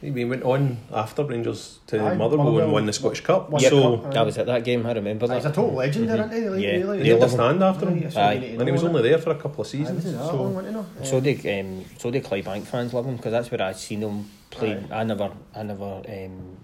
He 0.00 0.24
went 0.24 0.44
on 0.44 0.78
after 0.94 1.24
Rangers 1.24 1.80
to 1.88 1.98
Aye, 2.00 2.14
Motherwell 2.14 2.60
and 2.60 2.70
won 2.72 2.86
the 2.86 2.92
Scottish 2.92 3.20
Cup. 3.22 3.50
Won 3.50 3.60
so 3.60 3.98
cup, 3.98 4.14
that 4.14 4.24
was 4.26 4.38
at 4.38 4.46
That 4.46 4.62
game, 4.62 4.86
I 4.86 4.92
remember 4.92 5.26
He's 5.34 5.42
that. 5.42 5.50
a 5.50 5.54
total 5.54 5.74
legend, 5.74 6.08
Mhm. 6.08 6.14
isn't 6.14 6.32
he? 6.42 6.48
Like, 6.48 6.62
Yeah. 6.62 6.70
really, 6.76 7.02
they 7.02 7.12
understand 7.14 7.62
after 7.64 7.86
Aye, 7.86 7.90
him, 7.90 8.00
that's 8.02 8.16
all 8.16 8.22
Aye. 8.22 8.34
and 8.58 8.62
he 8.62 8.70
was 8.70 8.84
only 8.84 9.02
there 9.02 9.18
for 9.18 9.30
a 9.30 9.34
couple 9.34 9.62
of 9.62 9.66
seasons. 9.66 9.96
wasn't 9.96 10.14
it 10.14 10.18
that 10.18 10.26
so 10.30 10.36
long, 10.42 10.54
wasn't? 10.54 11.06
So 11.06 11.20
did 11.20 11.44
um, 11.46 11.84
so 11.98 12.10
did 12.12 12.22
Clydebank 12.22 12.62
fans 12.66 12.94
love 12.94 13.06
him 13.06 13.16
because 13.16 13.32
that's 13.32 13.50
where 13.50 13.60
I 13.60 13.72
seen 13.72 14.02
him 14.02 14.26
play. 14.50 14.74
Aye. 14.90 15.00
I 15.00 15.02
never, 15.04 15.30
I 15.56 15.62
never, 15.64 15.84
um, 16.08 16.56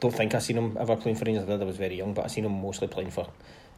don't 0.00 0.14
think 0.14 0.34
I 0.34 0.38
seen 0.38 0.56
him 0.56 0.74
ever 0.80 0.96
playing 0.96 1.16
for 1.18 1.26
Rangers. 1.26 1.44
I 1.44 1.46
did, 1.48 1.60
I 1.60 1.64
was 1.66 1.76
very 1.76 1.96
young, 1.96 2.14
but 2.14 2.24
I 2.24 2.28
seen 2.28 2.46
him 2.46 2.52
mostly 2.62 2.88
playing 2.88 3.10
for 3.10 3.26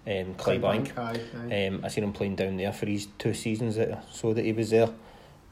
um, 0.06 0.35
Clydebank. 0.38 0.96
Aye, 0.96 1.19
aye. 1.50 1.67
Um, 1.67 1.81
I 1.82 1.88
seen 1.88 2.05
him 2.05 2.12
playing 2.12 2.37
down 2.37 2.58
there 2.58 2.73
for 2.73 2.87
his 2.87 3.08
two 3.19 3.35
seasons 3.35 3.75
that 3.75 4.05
so 4.12 4.32
that 4.35 4.44
he 4.44 4.52
was 4.52 4.70
there. 4.70 4.88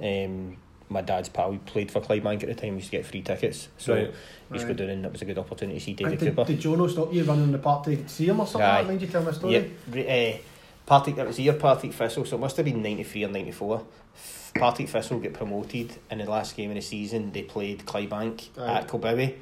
Um, 0.00 0.58
my 0.92 1.02
dad's 1.02 1.28
pal 1.28 1.50
We 1.50 1.58
played 1.58 1.90
for 1.90 2.00
Clydebank 2.00 2.42
at 2.42 2.48
the 2.48 2.54
time. 2.54 2.70
We 2.70 2.76
used 2.76 2.90
to 2.90 2.96
get 2.98 3.06
free 3.06 3.22
tickets, 3.22 3.68
so 3.78 3.94
Right. 3.94 4.12
we 4.50 4.54
used 4.56 4.66
to 4.66 4.68
Right. 4.72 4.76
go 4.76 4.84
down, 4.86 4.90
and 4.90 5.06
it 5.06 5.12
was 5.12 5.22
a 5.22 5.24
good 5.24 5.38
opportunity 5.38 5.78
to 5.78 5.84
see 5.84 5.92
David 5.94 6.18
did, 6.18 6.36
Cooper. 6.36 6.44
did 6.52 6.60
Jono 6.60 6.88
stop 6.90 7.12
you 7.12 7.24
running 7.24 7.50
the 7.52 7.58
park 7.58 7.84
to 7.84 8.08
see 8.08 8.26
him 8.26 8.40
or 8.40 8.46
something? 8.46 8.68
Aye. 8.68 8.82
Mind 8.82 9.00
you 9.00 9.08
tell 9.08 9.22
my 9.22 9.32
story? 9.32 9.70
Yeah, 9.94 10.02
uh, 10.02 10.36
Partick, 10.84 11.16
it 11.16 11.26
was 11.26 11.36
the 11.36 11.44
year 11.44 11.52
Partick 11.54 11.92
Thistle, 11.92 12.24
so 12.24 12.36
it 12.36 12.40
must 12.40 12.56
have 12.56 12.66
been 12.66 12.82
93 12.82 13.24
or 13.24 13.28
94. 13.28 13.82
F- 14.14 14.52
Partick 14.56 14.88
Thistle 14.88 15.20
get 15.20 15.32
promoted, 15.32 15.94
and 16.10 16.20
in 16.20 16.26
the 16.26 16.32
last 16.32 16.56
game 16.56 16.70
of 16.70 16.74
the 16.76 16.82
season, 16.82 17.30
they 17.32 17.42
played 17.42 17.86
Clydebank 17.86 18.48
Aye. 18.58 18.78
at 18.78 18.88
Kilbowie, 18.88 19.34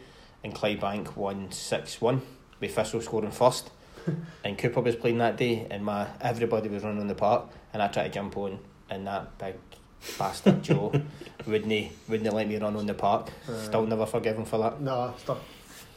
and 0.45 0.55
Clydebank 0.55 1.17
won 1.17 1.51
6 1.51 2.01
1, 2.01 2.21
with 2.61 2.75
Thistle 2.75 3.01
scoring 3.01 3.31
first. 3.31 3.71
and 4.45 4.57
Cooper 4.59 4.81
was 4.81 4.97
playing 4.97 5.19
that 5.19 5.37
day, 5.37 5.67
and 5.71 5.85
my 5.85 6.07
everybody 6.21 6.69
was 6.69 6.83
running 6.85 7.01
in 7.01 7.09
the 7.09 7.15
park, 7.15 7.49
and 7.73 7.83
I 7.83 7.89
tried 7.89 8.05
to 8.05 8.11
jump 8.11 8.37
on, 8.37 8.59
and 8.91 9.07
that 9.07 9.37
big 9.39 9.55
bastard 10.19 10.63
Joe 10.63 10.93
wouldn't, 11.47 11.93
wouldn't 12.09 12.35
let 12.35 12.49
me 12.49 12.57
run 12.57 12.77
on 12.77 12.87
the 12.87 12.95
park. 12.95 13.31
Aye. 13.49 13.65
Still 13.65 13.87
never 13.87 14.07
forgive 14.07 14.37
him 14.37 14.45
for 14.45 14.59
that. 14.59 14.81
No, 14.81 15.15
stuff. 15.19 15.39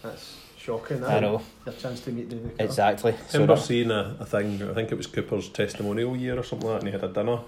That's 0.01 0.37
shocking. 0.57 1.03
I 1.03 1.19
know, 1.19 1.41
Your 1.65 1.75
chance 1.75 2.01
to 2.01 2.11
meet 2.11 2.29
David 2.29 2.51
Cooper. 2.51 2.63
exactly. 2.63 3.13
I 3.13 3.15
So 3.27 3.39
remember 3.39 3.55
that- 3.55 3.61
seeing 3.65 3.91
a, 3.91 4.15
a 4.19 4.25
thing, 4.25 4.61
I 4.69 4.73
think 4.73 4.91
it 4.91 4.95
was 4.95 5.07
Cooper's 5.07 5.49
testimonial 5.49 6.15
year 6.15 6.37
or 6.39 6.43
something 6.43 6.67
like 6.69 6.79
that, 6.81 6.85
and 6.87 6.93
he 6.95 6.99
had 7.01 7.09
a 7.09 7.13
dinner 7.13 7.39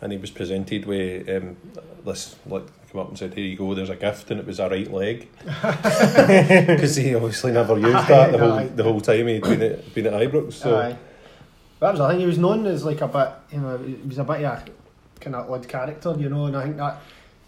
and 0.00 0.12
he 0.12 0.18
was 0.18 0.30
presented 0.30 0.84
with 0.84 1.26
um, 1.30 1.56
this, 2.04 2.36
like, 2.46 2.66
come 2.92 3.00
up 3.00 3.08
and 3.08 3.18
said, 3.18 3.32
Here 3.32 3.44
you 3.44 3.56
go, 3.56 3.74
there's 3.74 3.88
a 3.88 3.96
gift, 3.96 4.30
and 4.30 4.38
it 4.40 4.46
was 4.46 4.58
a 4.60 4.68
right 4.68 4.92
leg. 4.92 5.28
Because 5.46 6.96
he 6.96 7.14
obviously 7.14 7.52
never 7.52 7.78
used 7.78 8.06
that 8.08 8.32
the 8.32 8.38
whole, 8.38 8.52
Aye. 8.52 8.66
the 8.66 8.82
whole 8.82 9.00
time 9.00 9.26
he'd 9.26 9.42
been 9.42 9.62
at, 9.62 9.94
been 9.94 10.06
at 10.06 10.12
Ibrox. 10.12 10.52
So, 10.54 10.76
Aye. 10.78 10.96
That 11.80 11.90
was 11.92 11.98
the 11.98 12.08
thing. 12.08 12.20
He 12.20 12.26
was 12.26 12.38
known 12.38 12.66
as 12.66 12.84
like 12.84 13.00
a 13.00 13.08
bit, 13.08 13.28
you 13.52 13.60
know, 13.60 13.78
he 13.78 13.94
was 14.06 14.18
a 14.18 14.24
bit 14.24 14.44
of 14.44 14.58
a 14.68 14.70
kind 15.20 15.34
of 15.36 15.50
odd 15.50 15.68
character, 15.68 16.14
you 16.18 16.28
know, 16.28 16.46
and 16.46 16.56
I 16.56 16.64
think 16.64 16.76
that 16.76 17.00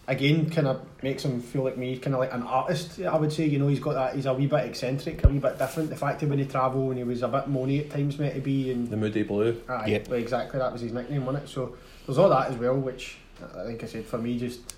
again 0.07 0.49
kind 0.49 0.67
of 0.67 0.81
makes 1.03 1.23
him 1.23 1.39
feel 1.41 1.63
like 1.63 1.77
me, 1.77 1.97
kind 1.97 2.15
of 2.15 2.19
like 2.19 2.33
an 2.33 2.43
artist. 2.43 2.99
I 3.01 3.15
would 3.15 3.31
say, 3.31 3.45
you 3.45 3.59
know, 3.59 3.67
he's 3.67 3.79
got 3.79 3.93
that. 3.93 4.15
He's 4.15 4.25
a 4.25 4.33
wee 4.33 4.47
bit 4.47 4.65
eccentric, 4.65 5.23
a 5.23 5.27
wee 5.27 5.39
bit 5.39 5.57
different. 5.59 5.89
The 5.89 5.95
fact 5.95 6.19
that 6.21 6.29
when 6.29 6.39
he 6.39 6.45
travel 6.45 6.89
and 6.89 6.97
he 6.97 7.03
was 7.03 7.21
a 7.21 7.27
bit 7.27 7.45
moany 7.49 7.79
at 7.81 7.91
times, 7.91 8.17
meant 8.17 8.33
to 8.35 8.41
be, 8.41 8.71
and 8.71 8.89
the 8.89 8.97
Moody 8.97 9.23
Blue. 9.23 9.61
aye, 9.69 9.87
Yep. 9.87 10.07
well, 10.09 10.19
exactly 10.19 10.59
that 10.59 10.71
was 10.73 10.81
his 10.81 10.91
nickname, 10.93 11.25
wasn't 11.25 11.45
it? 11.45 11.47
So 11.49 11.75
there's 12.05 12.17
all 12.17 12.29
that 12.29 12.49
as 12.51 12.57
well, 12.57 12.75
which 12.75 13.17
I 13.55 13.65
think 13.65 13.83
I 13.83 13.87
said 13.87 14.05
for 14.05 14.17
me 14.17 14.37
just 14.39 14.75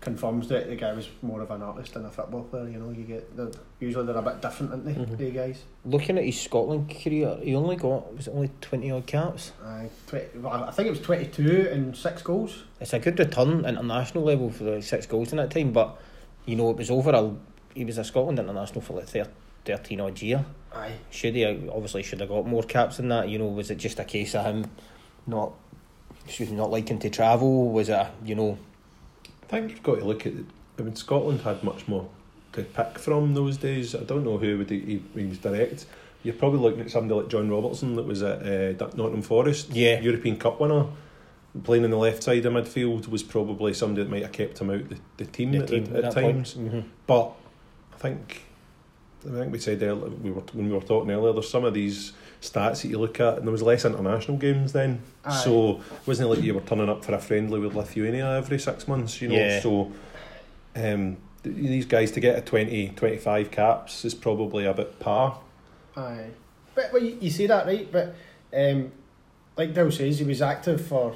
confirms 0.00 0.48
that 0.48 0.68
the 0.68 0.76
guy 0.76 0.92
was 0.94 1.08
more 1.20 1.42
of 1.42 1.50
an 1.50 1.60
artist 1.62 1.92
than 1.94 2.06
a 2.06 2.10
football 2.10 2.42
player. 2.44 2.68
You 2.68 2.78
know, 2.78 2.90
you 2.90 3.04
get 3.04 3.36
the 3.36 3.54
usually 3.80 4.06
they're 4.06 4.16
a 4.16 4.22
bit 4.22 4.40
different, 4.40 4.72
aren't 4.72 4.84
they? 4.86 4.94
Mhm. 4.94 5.16
The 5.18 5.30
guys. 5.30 5.64
looking 5.84 6.16
at 6.18 6.24
his 6.24 6.40
Scotland 6.40 6.88
career, 6.90 7.36
he 7.42 7.54
only 7.54 7.76
got 7.76 8.14
was 8.16 8.26
it 8.28 8.34
only 8.34 8.50
twenty 8.60 8.90
odd 8.90 9.06
caps. 9.06 9.52
Aye, 9.64 9.90
20, 10.06 10.38
well, 10.38 10.64
I 10.64 10.70
think 10.70 10.86
it 10.86 10.90
was 10.90 11.00
22 11.00 11.68
and 11.70 11.96
six 11.96 12.22
goals. 12.22 12.64
It's 12.80 12.92
a 12.94 12.98
good 12.98 13.18
return 13.18 13.64
international 13.66 14.24
level 14.24 14.50
for 14.50 14.64
the 14.64 14.80
six 14.82 15.06
goals 15.06 15.32
in 15.32 15.36
that 15.38 15.50
time, 15.50 15.72
but 15.72 15.98
you 16.46 16.56
know 16.56 16.70
it 16.70 16.76
was 16.78 16.90
over. 16.90 17.10
A, 17.10 17.34
he 17.74 17.84
was 17.84 17.98
a 17.98 18.04
Scotland 18.04 18.38
international 18.38 18.80
for 18.80 18.94
like 18.94 19.06
thir- 19.08 19.28
thirteen 19.64 20.00
odd 20.00 20.20
year. 20.22 20.44
Aye. 20.74 20.92
Should 21.10 21.34
he 21.34 21.44
obviously 21.44 22.02
should 22.04 22.20
have 22.20 22.28
got 22.30 22.46
more 22.46 22.62
caps 22.62 22.96
than 22.96 23.08
that? 23.08 23.28
You 23.28 23.38
know, 23.38 23.48
was 23.48 23.70
it 23.70 23.76
just 23.76 23.98
a 23.98 24.04
case 24.04 24.34
of 24.34 24.44
him 24.46 24.70
not 25.26 25.52
excuse 26.24 26.48
me, 26.50 26.56
not 26.56 26.70
liking 26.70 26.98
to 27.00 27.10
travel? 27.10 27.70
Was 27.70 27.88
it 27.88 27.92
a, 27.92 28.10
you 28.24 28.34
know 28.34 28.56
think 29.50 29.70
you've 29.70 29.82
got 29.82 29.98
to 29.98 30.04
look 30.04 30.26
at. 30.26 30.32
I 30.78 30.82
mean, 30.82 30.96
Scotland 30.96 31.42
had 31.42 31.62
much 31.62 31.86
more 31.88 32.08
to 32.52 32.62
pick 32.62 32.98
from 32.98 33.34
those 33.34 33.56
days. 33.56 33.94
I 33.94 34.00
don't 34.04 34.24
know 34.24 34.38
who 34.38 34.58
would 34.58 34.70
he, 34.70 35.02
he 35.14 35.24
was 35.26 35.38
direct. 35.38 35.86
You're 36.22 36.34
probably 36.34 36.60
looking 36.60 36.80
at 36.80 36.90
somebody 36.90 37.20
like 37.20 37.30
John 37.30 37.50
Robertson 37.50 37.96
that 37.96 38.06
was 38.06 38.22
at 38.22 38.42
uh, 38.42 38.86
Nottingham 38.96 39.22
Forest, 39.22 39.70
Yeah. 39.70 40.00
European 40.00 40.36
Cup 40.36 40.60
winner, 40.60 40.86
playing 41.64 41.84
in 41.84 41.90
the 41.90 41.96
left 41.96 42.22
side 42.22 42.44
of 42.44 42.52
midfield 42.52 43.08
was 43.08 43.22
probably 43.22 43.72
somebody 43.72 44.02
that 44.04 44.10
might 44.10 44.22
have 44.22 44.32
kept 44.32 44.58
him 44.60 44.70
out 44.70 44.88
the, 44.88 44.98
the 45.16 45.24
team, 45.24 45.52
the 45.52 45.58
at, 45.58 45.68
team 45.68 45.96
at, 45.96 46.04
at 46.04 46.12
times. 46.12 46.54
Mhm. 46.54 46.84
But 47.06 47.32
I 47.94 47.96
think 47.96 48.42
I 49.26 49.32
think 49.40 49.52
we 49.52 49.58
said 49.58 49.82
earlier, 49.82 50.08
we 50.08 50.30
were 50.30 50.40
when 50.52 50.68
we 50.68 50.74
were 50.74 50.80
talking 50.80 51.10
earlier. 51.10 51.32
There's 51.32 51.48
some 51.50 51.64
of 51.64 51.74
these 51.74 52.12
stats 52.40 52.82
that 52.82 52.88
you 52.88 52.98
look 52.98 53.20
at, 53.20 53.36
and 53.38 53.46
there 53.46 53.52
was 53.52 53.62
less 53.62 53.84
international 53.84 54.38
games 54.38 54.72
then, 54.72 55.02
Aye. 55.24 55.36
so 55.44 55.76
it 55.76 56.06
wasn't 56.06 56.28
it 56.30 56.34
like 56.36 56.42
you 56.44 56.54
were 56.54 56.60
turning 56.62 56.88
up 56.88 57.04
for 57.04 57.12
a 57.14 57.18
friendly 57.18 57.60
with 57.60 57.74
Lithuania 57.74 58.36
every 58.38 58.58
six 58.58 58.88
months. 58.88 59.20
You 59.20 59.28
know, 59.28 59.34
Yeah. 59.34 59.60
so 59.60 59.92
um, 60.74 61.18
these 61.42 61.84
guys 61.86 62.12
to 62.12 62.20
get 62.20 62.38
a 62.38 62.40
20, 62.40 62.90
25 62.96 63.50
caps 63.50 64.04
is 64.04 64.14
probably 64.14 64.64
a 64.64 64.72
bit 64.72 64.98
par. 65.00 65.38
Aye. 65.96 66.26
But 66.74 66.92
well, 66.92 67.02
you, 67.02 67.18
you 67.20 67.30
say 67.30 67.46
that 67.46 67.66
right, 67.66 67.90
but 67.90 68.14
um, 68.56 68.90
like 69.56 69.74
Dale 69.74 69.90
says, 69.90 70.18
he 70.18 70.24
was 70.24 70.40
active 70.40 70.86
for 70.86 71.14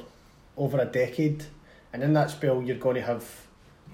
over 0.56 0.78
a 0.78 0.84
decade, 0.84 1.44
and 1.92 2.02
in 2.02 2.12
that 2.12 2.30
spell, 2.30 2.60
you're 2.62 2.76
going 2.76 2.96
to 2.96 3.02
have 3.02 3.43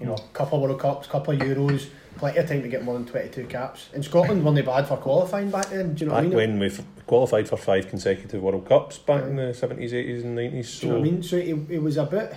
You 0.01 0.07
know, 0.07 0.15
couple 0.33 0.57
of 0.57 0.63
World 0.63 0.79
Cups, 0.81 1.07
couple 1.07 1.35
of 1.35 1.39
Euros, 1.39 1.87
plenty 2.17 2.39
of 2.39 2.49
time 2.49 2.63
to 2.63 2.67
get 2.67 2.83
more 2.83 2.95
than 2.95 3.05
22 3.05 3.45
caps. 3.45 3.89
In 3.93 4.01
Scotland, 4.01 4.43
weren't 4.43 4.55
they 4.55 4.63
bad 4.63 4.87
for 4.87 4.97
qualifying 4.97 5.51
back 5.51 5.67
then? 5.67 5.93
Do 5.93 6.05
you 6.05 6.09
know 6.09 6.15
Back 6.15 6.23
what 6.25 6.41
I 6.41 6.45
mean? 6.45 6.59
when 6.59 6.59
we 6.59 6.71
qualified 7.05 7.47
for 7.47 7.55
five 7.55 7.87
consecutive 7.87 8.41
World 8.41 8.67
Cups 8.67 8.97
back 8.97 9.23
in 9.23 9.35
the 9.35 9.53
seventies, 9.53 9.93
eighties, 9.93 10.23
and 10.23 10.35
nineties. 10.35 10.79
Do 10.79 10.87
you 10.87 10.93
know 10.93 10.99
what 10.99 11.07
I 11.07 11.11
mean? 11.11 11.23
So 11.23 11.35
it, 11.37 11.55
it 11.69 11.79
was 11.79 11.97
a 11.97 12.05
bit. 12.05 12.33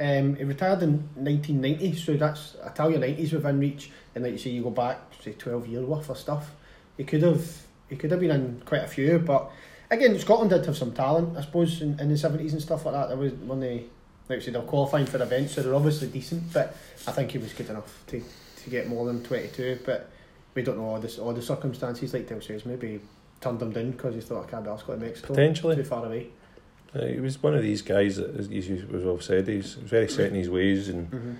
Um, 0.00 0.34
he 0.34 0.42
retired 0.42 0.82
in 0.82 1.08
1990, 1.14 1.94
so 1.94 2.14
that's 2.16 2.56
I 2.64 2.70
tell 2.70 2.90
you, 2.90 2.98
90s 2.98 3.32
within 3.32 3.60
reach, 3.60 3.92
and 4.16 4.24
like 4.24 4.32
you 4.32 4.38
say, 4.38 4.50
you 4.50 4.64
go 4.64 4.70
back 4.70 4.98
say 5.22 5.34
12 5.34 5.68
years 5.68 5.84
worth 5.84 6.10
of 6.10 6.18
stuff. 6.18 6.50
He 6.96 7.04
could 7.04 7.22
have 7.22 7.46
he 7.88 7.94
could 7.94 8.10
have 8.10 8.18
been 8.18 8.32
in 8.32 8.62
quite 8.64 8.82
a 8.82 8.88
few, 8.88 9.20
but 9.20 9.52
again, 9.90 10.18
Scotland 10.18 10.50
did 10.50 10.66
have 10.66 10.76
some 10.76 10.92
talent, 10.92 11.36
I 11.38 11.42
suppose, 11.42 11.80
in, 11.80 12.00
in 12.00 12.08
the 12.08 12.14
70s 12.14 12.52
and 12.52 12.60
stuff 12.60 12.84
like 12.84 12.94
that. 12.94 13.08
There 13.08 13.16
was 13.16 13.32
when 13.34 13.60
they 13.60 13.84
like 14.28 14.38
I 14.38 14.42
said, 14.42 14.54
they're 14.54 14.62
qualifying 14.62 15.06
for 15.06 15.22
events, 15.22 15.54
so 15.54 15.62
they're 15.62 15.74
obviously 15.74 16.08
decent. 16.08 16.52
But 16.52 16.76
I 17.06 17.12
think 17.12 17.30
he 17.32 17.38
was 17.38 17.52
good 17.52 17.68
enough 17.70 18.02
to, 18.08 18.22
to 18.64 18.70
get 18.70 18.88
more 18.88 19.06
than 19.06 19.22
22. 19.22 19.80
But 19.84 20.10
we 20.54 20.62
don't 20.62 20.78
know 20.78 20.84
all 20.86 21.00
this 21.00 21.18
all 21.18 21.32
the 21.32 21.42
circumstances. 21.42 22.12
Like 22.14 22.28
Dale 22.28 22.40
says, 22.40 22.64
maybe 22.64 23.00
turned 23.40 23.58
them 23.58 23.72
down 23.72 23.90
because 23.90 24.14
he 24.14 24.20
thought 24.20 24.46
I 24.46 24.50
can't 24.50 24.64
be 24.64 24.70
asked 24.70 24.86
to 24.86 24.96
Mexico 24.96 25.28
Potentially. 25.34 25.76
too 25.76 25.84
far 25.84 26.06
away. 26.06 26.28
uh, 26.94 27.04
he 27.06 27.20
was 27.20 27.42
one 27.42 27.54
of 27.54 27.62
these 27.62 27.82
guys 27.82 28.16
that, 28.16 28.34
as 28.36 28.48
you 28.48 28.86
was 28.90 29.02
well 29.04 29.20
said, 29.20 29.48
he's 29.48 29.74
very 29.74 30.08
set 30.08 30.28
in 30.28 30.34
his 30.34 30.48
ways, 30.48 30.88
and 30.88 31.10
Mm-hmm. 31.10 31.32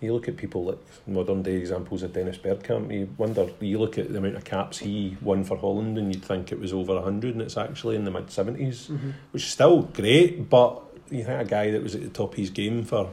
you 0.00 0.14
look 0.14 0.28
at 0.28 0.36
people 0.38 0.64
like 0.64 0.78
modern 1.06 1.42
day 1.42 1.56
examples 1.56 2.02
of 2.02 2.14
Dennis 2.14 2.38
Bergkamp. 2.38 2.90
You 2.90 3.10
wonder, 3.18 3.50
you 3.60 3.78
look 3.78 3.98
at 3.98 4.10
the 4.10 4.16
amount 4.18 4.36
of 4.36 4.44
caps 4.44 4.78
he 4.78 5.18
won 5.20 5.44
for 5.44 5.58
Holland, 5.58 5.98
and 5.98 6.14
you'd 6.14 6.24
think 6.24 6.52
it 6.52 6.58
was 6.60 6.72
over 6.72 6.98
hundred, 7.02 7.34
and 7.34 7.42
it's 7.42 7.58
actually 7.58 7.96
in 7.96 8.04
the 8.04 8.10
mid 8.10 8.28
70s 8.28 8.86
Mm-hmm. 8.88 9.10
which 9.32 9.42
is 9.42 9.50
still 9.50 9.82
great, 9.82 10.48
but 10.48 10.80
you 11.10 11.24
think 11.24 11.40
a 11.40 11.44
guy 11.44 11.70
that 11.70 11.82
was 11.82 11.94
at 11.94 12.02
the 12.02 12.08
top 12.08 12.32
of 12.32 12.38
his 12.38 12.50
game 12.50 12.84
for 12.84 13.10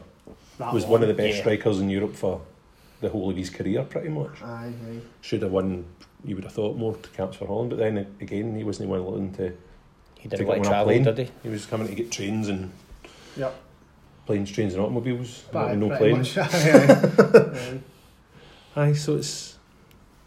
That 0.58 0.72
was 0.72 0.84
one 0.86 1.02
of 1.02 1.08
the 1.08 1.14
best 1.14 1.36
yeah. 1.36 1.40
strikers 1.42 1.80
in 1.80 1.88
Europe 1.90 2.14
for 2.14 2.40
the 3.00 3.08
whole 3.08 3.30
of 3.30 3.36
his 3.36 3.50
career, 3.50 3.82
pretty 3.84 4.08
much. 4.08 4.42
Aye, 4.42 4.72
aye. 4.90 5.00
Should 5.20 5.42
have 5.42 5.52
won. 5.52 5.84
You 6.24 6.34
would 6.34 6.44
have 6.44 6.52
thought 6.52 6.76
more 6.76 6.94
to 6.96 7.08
caps 7.10 7.36
for 7.36 7.46
Holland, 7.46 7.70
but 7.70 7.78
then 7.78 7.98
again, 8.20 8.56
he 8.56 8.64
wasn't 8.64 8.88
willing 8.88 9.32
to. 9.34 9.52
He 10.18 10.28
didn't 10.28 10.46
get 10.46 10.48
want 10.48 10.64
to 10.64 10.68
on 10.68 10.74
a 10.74 10.76
travel, 10.76 10.84
plane. 10.92 11.04
did 11.04 11.18
he? 11.18 11.30
He 11.44 11.48
was 11.48 11.64
coming 11.66 11.86
to 11.86 11.94
get 11.94 12.10
trains 12.10 12.48
and 12.48 12.70
Yep. 13.36 13.54
planes, 14.26 14.50
trains, 14.50 14.74
and 14.74 14.82
automobiles, 14.82 15.44
Aye, 15.54 15.70
and 15.72 15.80
no 15.80 15.96
planes. 15.96 16.36
much. 16.36 16.38
Aye, 16.54 16.70
aye. 16.72 17.50
Aye. 17.54 17.78
Aye, 18.88 18.92
so 18.94 19.16
it's. 19.16 19.56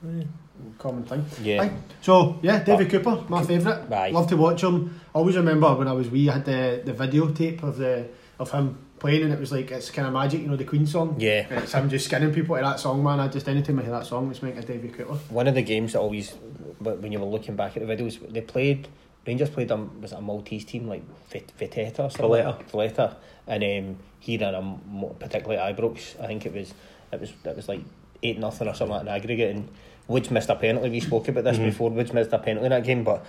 aye. 0.05 0.27
Common 0.77 1.03
thing. 1.03 1.25
Yeah. 1.41 1.63
Aye. 1.63 1.71
So 2.01 2.39
yeah, 2.41 2.63
David 2.63 2.89
Cooper, 2.89 3.23
my 3.29 3.43
favourite. 3.43 3.91
Aye. 3.91 4.11
Love 4.11 4.27
to 4.27 4.37
watch 4.37 4.63
him. 4.63 4.99
I 5.13 5.17
always 5.19 5.35
remember 5.35 5.73
when 5.75 5.87
I 5.87 5.93
was 5.93 6.09
wee, 6.09 6.29
I 6.29 6.33
had 6.33 6.45
the 6.45 6.81
the 6.83 6.93
videotape 6.93 7.63
of 7.63 7.77
the 7.77 8.07
of 8.39 8.51
him 8.51 8.77
playing, 8.99 9.23
and 9.23 9.33
it 9.33 9.39
was 9.39 9.51
like 9.51 9.71
it's 9.71 9.89
kind 9.91 10.07
of 10.07 10.13
magic, 10.13 10.41
you 10.41 10.47
know, 10.47 10.55
the 10.55 10.63
Queen 10.63 10.85
song. 10.85 11.15
Yeah. 11.19 11.45
And 11.49 11.63
it's 11.63 11.73
him 11.73 11.89
just 11.89 12.05
skinning 12.05 12.33
people 12.33 12.55
to 12.55 12.61
that 12.61 12.79
song, 12.79 13.03
man. 13.03 13.19
I 13.19 13.27
just 13.27 13.47
anytime 13.47 13.79
I 13.79 13.83
hear 13.83 13.91
that 13.91 14.05
song, 14.05 14.29
it's 14.31 14.41
making 14.41 14.59
a 14.63 14.65
David 14.65 14.93
Cooper. 14.95 15.13
One 15.29 15.47
of 15.47 15.55
the 15.55 15.61
games 15.63 15.93
that 15.93 15.99
always, 15.99 16.35
but 16.79 16.99
when 16.99 17.11
you 17.11 17.19
were 17.19 17.25
looking 17.25 17.55
back 17.55 17.77
at 17.77 17.85
the 17.85 17.93
videos, 17.95 18.19
they 18.31 18.41
played 18.41 18.87
Rangers 19.25 19.49
played 19.51 19.71
um 19.71 20.01
was 20.01 20.11
it 20.11 20.17
a 20.17 20.21
Maltese 20.21 20.65
team 20.65 20.87
like 20.87 21.03
Vit- 21.29 21.53
Vitetta 21.59 21.99
or 21.99 22.09
something. 22.09 22.21
Valletta. 22.21 22.57
Valletta, 22.71 23.17
and 23.47 23.63
um, 23.63 23.97
he 24.19 24.37
ran 24.37 24.55
a 24.55 24.61
mo- 24.61 25.15
particularly 25.19 25.57
Ibrox. 25.61 26.19
I 26.19 26.27
think 26.27 26.45
it 26.45 26.53
was 26.53 26.73
it 27.11 27.19
was 27.19 27.31
it 27.45 27.55
was 27.55 27.67
like 27.69 27.81
eight 28.23 28.39
nothing 28.39 28.67
or 28.67 28.73
something 28.73 28.93
like 28.95 29.01
an 29.03 29.07
aggregate. 29.09 29.55
And 29.55 29.69
Woods 30.07 30.29
missed 30.31 30.49
a 30.49 30.55
penalty. 30.55 30.89
We 30.89 30.99
spoke 30.99 31.27
about 31.27 31.43
this 31.45 31.57
Mhm. 31.57 31.65
before. 31.65 31.89
Woods 31.89 32.13
missed 32.13 32.31
a 32.33 32.39
penalty 32.39 32.65
in 32.65 32.71
that 32.71 32.83
game, 32.83 33.03
but 33.03 33.23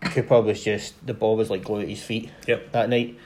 Cooper 0.00 0.40
was 0.42 0.62
just 0.62 0.94
the 1.06 1.14
ball 1.14 1.36
was 1.36 1.50
like 1.50 1.64
glued 1.64 1.82
at 1.84 1.88
his 1.88 2.02
feet 2.02 2.30
Yep. 2.46 2.72
that 2.72 2.88
night. 2.88 3.16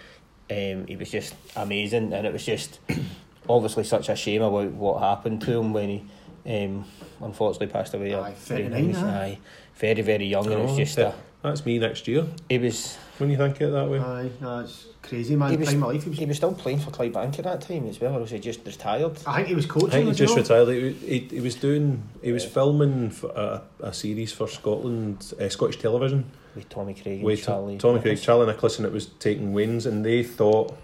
Um, 0.50 0.87
he 0.87 0.96
was 0.96 1.11
just 1.11 1.34
amazing, 1.56 2.12
and 2.12 2.26
it 2.26 2.32
was 2.32 2.44
just 2.44 2.78
obviously 3.49 3.84
such 3.84 4.08
a 4.08 4.16
shame 4.16 4.42
about 4.42 4.70
what 4.72 5.00
happened 5.00 5.40
to 5.42 5.52
him 5.58 5.72
when 5.72 5.88
he 5.88 6.02
um, 6.44 6.84
unfortunately 7.20 7.68
passed 7.68 7.94
away. 7.94 8.14
Aye, 8.14 8.30
at 8.30 8.37
39, 8.37 8.90
young- 8.90 8.94
huh? 8.94 9.06
aye, 9.06 9.38
very 9.76 10.02
very 10.02 10.26
young, 10.26 10.44
and 10.46 10.54
it 10.54 10.62
was 10.62 10.72
Oh, 10.72 10.76
just 10.76 10.99
yeah. 10.99 11.08
a, 11.08 11.12
That's 11.42 11.66
me 11.66 11.78
next 11.78 12.06
year. 12.06 12.26
he 12.49 12.58
was 12.58 12.96
When 13.18 13.28
you 13.30 13.37
think 13.37 13.61
it 13.61 13.70
that 13.70 13.88
way. 13.88 13.99
Aye, 13.99 14.30
no, 14.40 14.61
it's 14.61 14.87
crazy, 15.02 15.34
man. 15.34 15.50
He 15.50 15.56
was- 15.56 15.68
Prime 15.70 15.82
of 15.82 15.88
life. 15.92 16.02
He 16.04 16.11
was, 16.11 16.18
he 16.20 16.25
was 16.26 16.37
still 16.37 16.54
playing 16.54 16.78
for 16.78 16.90
Clydebank 16.92 17.38
at 17.38 17.44
that 17.44 17.61
time 17.62 17.88
as 17.88 18.00
well, 18.00 18.16
or 18.16 18.20
was 18.20 18.30
he 18.30 18.38
just 18.38 18.64
retired? 18.64 19.18
I 19.26 19.37
think 19.37 19.49
he 19.49 19.54
was 19.54 19.66
coaching. 19.66 19.88
I 19.88 19.92
think 19.92 20.04
he 20.04 20.11
as 20.12 20.20
you 20.20 20.26
just 20.26 20.37
know. 20.50 20.61
retired. 20.64 20.94
He, 21.02 21.18
he, 21.18 21.18
he 21.37 21.40
was 21.40 21.56
doing. 21.56 22.02
He 22.22 22.30
was 22.32 22.44
filming 22.44 23.11
for 23.11 23.30
a, 23.30 23.62
a 23.80 23.92
series 23.92 24.32
for 24.32 24.46
Scotland, 24.49 25.32
uh, 25.40 25.49
Scottish 25.49 25.78
television. 25.78 26.30
With 26.54 26.68
Tommy 26.68 26.94
Craig 26.94 27.14
and 27.16 27.22
with 27.25 27.42
Charlie. 27.42 27.78
Tommy 27.78 27.94
Craig, 27.94 28.04
Nicholas. 28.12 28.25
Charlie 28.25 28.46
Nicholas, 28.46 28.76
and 28.78 28.87
it 28.87 28.92
was 28.92 29.06
taking 29.06 29.52
wins, 29.52 29.87
and 29.87 30.04
they 30.04 30.22
thought 30.22 30.76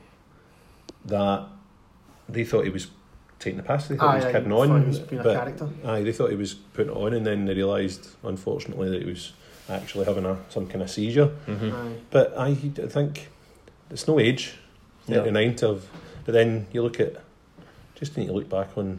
that 1.04 1.44
they 2.28 2.44
thought 2.44 2.64
he 2.64 2.70
was 2.70 2.88
taking 3.38 3.58
the 3.58 3.62
pass. 3.62 3.86
They 3.88 3.96
thought 3.96 4.08
Aye, 4.08 4.10
he 4.12 4.16
was 4.16 4.24
aye, 4.24 4.32
kidding 4.32 4.50
thought 4.50 4.70
on, 4.70 4.80
he 4.82 4.88
was 4.88 4.98
being 4.98 5.20
a 5.20 5.24
but 5.24 5.36
character. 5.36 5.68
aye, 5.84 6.02
they 6.02 6.12
thought 6.12 6.30
he 6.30 6.36
was 6.36 6.54
putting 6.54 6.90
it 6.92 6.96
on, 6.96 7.12
and 7.14 7.24
then 7.26 7.44
they 7.46 7.54
realised, 7.54 8.08
unfortunately, 8.24 8.90
that 8.90 9.02
he 9.02 9.08
was 9.08 9.32
actually 9.68 10.04
having 10.06 10.24
a 10.24 10.38
some 10.48 10.66
kind 10.66 10.82
of 10.82 10.90
seizure. 10.90 11.30
Mhm. 11.46 11.72
Aye. 11.72 11.96
But 12.10 12.34
I, 12.36 12.48
I 12.48 12.86
think 12.88 13.28
it's 13.90 14.06
no 14.08 14.18
age, 14.18 14.54
No. 15.06 15.16
thirty 15.16 15.30
nine 15.30 15.56
to 15.56 15.66
have. 15.68 15.86
But 16.24 16.32
then 16.32 16.66
you 16.72 16.82
look 16.82 17.00
at, 17.00 17.14
just 17.94 18.16
need 18.16 18.26
to 18.26 18.32
look 18.32 18.48
back 18.48 18.76
on 18.76 18.98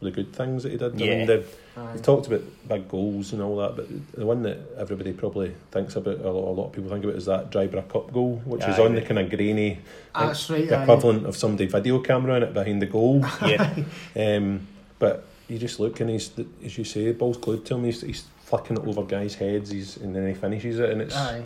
the 0.00 0.10
good 0.10 0.32
things 0.32 0.62
that 0.62 0.72
he 0.72 0.78
did. 0.78 0.94
I 0.94 1.04
Yeah. 1.04 1.16
mean, 1.18 1.26
the, 1.26 1.44
Aye. 1.76 1.94
we 1.94 2.00
talked 2.00 2.26
about 2.26 2.42
big 2.68 2.88
goals 2.88 3.32
and 3.32 3.40
all 3.42 3.56
that, 3.56 3.76
but 3.76 3.88
the 4.14 4.26
one 4.26 4.42
that 4.42 4.58
everybody 4.78 5.12
probably 5.12 5.52
thinks 5.70 5.96
about, 5.96 6.20
a 6.20 6.30
lot, 6.30 6.50
a 6.50 6.52
lot 6.52 6.66
of 6.66 6.72
people 6.72 6.90
think 6.90 7.04
about, 7.04 7.16
is 7.16 7.24
that 7.26 7.50
Drybrough 7.50 7.88
Cup 7.88 8.12
goal, 8.12 8.42
which 8.44 8.62
is 8.64 8.78
Aye. 8.78 8.84
on 8.84 8.94
the 8.94 9.00
kind 9.02 9.18
of 9.18 9.30
grainy, 9.30 9.78
That's 10.14 10.50
right. 10.50 10.68
the 10.68 10.76
aye. 10.78 10.82
equivalent 10.82 11.24
of 11.26 11.34
somebody 11.36 11.66
video 11.66 11.98
camera 12.00 12.36
in 12.36 12.42
it 12.42 12.52
behind 12.54 12.82
the 12.82 12.86
goal. 12.86 13.24
Yeah, 13.44 13.74
um, 14.16 14.66
but 14.98 15.24
you 15.48 15.58
just 15.58 15.80
look 15.80 16.00
and 16.00 16.10
he's, 16.10 16.30
as 16.64 16.76
you 16.76 16.84
say, 16.84 17.12
ball's 17.12 17.36
glued 17.38 17.64
to 17.66 17.74
him. 17.76 17.84
He's, 17.84 18.02
he's 18.02 18.24
flicking 18.46 18.76
it 18.76 18.86
over 18.86 19.02
guys' 19.02 19.34
heads, 19.34 19.70
he's, 19.70 19.96
and 19.96 20.14
then 20.14 20.24
he 20.28 20.32
finishes 20.34 20.78
it, 20.78 20.90
and 20.90 21.00
it's 21.02 21.16
Aye. 21.16 21.42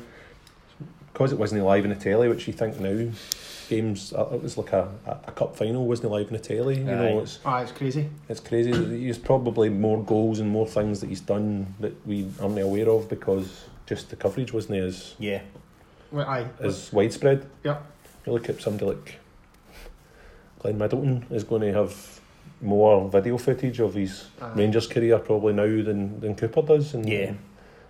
because 1.13 1.33
it 1.33 1.39
wasn't 1.39 1.65
live 1.65 1.85
in 1.85 1.91
the 1.91 1.97
telly, 1.97 2.29
which 2.29 2.47
you 2.47 2.53
think 2.53 2.79
now 2.79 3.11
games 3.71 4.13
uh, 4.13 4.29
it 4.35 4.43
was 4.43 4.59
like 4.59 4.73
a, 4.73 4.87
a, 5.07 5.11
a 5.29 5.33
cup 5.33 5.57
final 5.57 5.87
wasn't 5.87 6.11
live 6.13 6.27
in 6.27 6.35
the 6.35 6.39
telly. 6.39 6.79
You 6.81 6.91
Aye. 6.91 6.95
know, 6.95 7.21
it's 7.21 7.39
Aye, 7.45 7.63
it's 7.63 7.73
crazy. 7.73 8.11
it's 8.29 8.41
crazy. 8.41 8.71
There's 8.73 9.17
probably 9.19 9.71
more 9.71 10.03
goals 10.05 10.41
and 10.41 10.51
more 10.51 10.67
things 10.67 11.01
that 11.01 11.09
he's 11.09 11.21
done 11.23 11.75
that 11.81 11.95
we 12.07 12.29
aren't 12.41 12.59
aware 12.59 12.91
of 12.91 13.09
because 13.09 13.65
just 13.87 14.11
the 14.11 14.17
coverage 14.17 14.53
wasn't 14.53 14.79
as 14.79 15.15
yeah. 15.19 15.41
Well, 16.13 16.29
aye. 16.29 16.49
as 16.61 16.93
widespread. 16.93 17.47
Yeah, 17.65 17.79
You 18.27 18.33
look 18.35 18.49
at 18.51 18.61
somebody 18.61 18.85
like 18.97 19.19
Glenn 20.59 20.77
Middleton 20.77 21.25
is 21.31 21.45
going 21.45 21.63
to 21.63 21.73
have 21.73 22.20
more 22.61 23.09
video 23.09 23.39
footage 23.39 23.81
of 23.81 23.95
his 23.95 24.29
Aye. 24.41 24.53
Rangers 24.55 24.87
career 24.87 25.19
probably 25.19 25.53
now 25.55 25.65
than, 25.85 26.21
than 26.21 26.35
Cooper 26.35 26.63
does. 26.63 26.95
And 26.95 27.09
Yeah. 27.09 27.33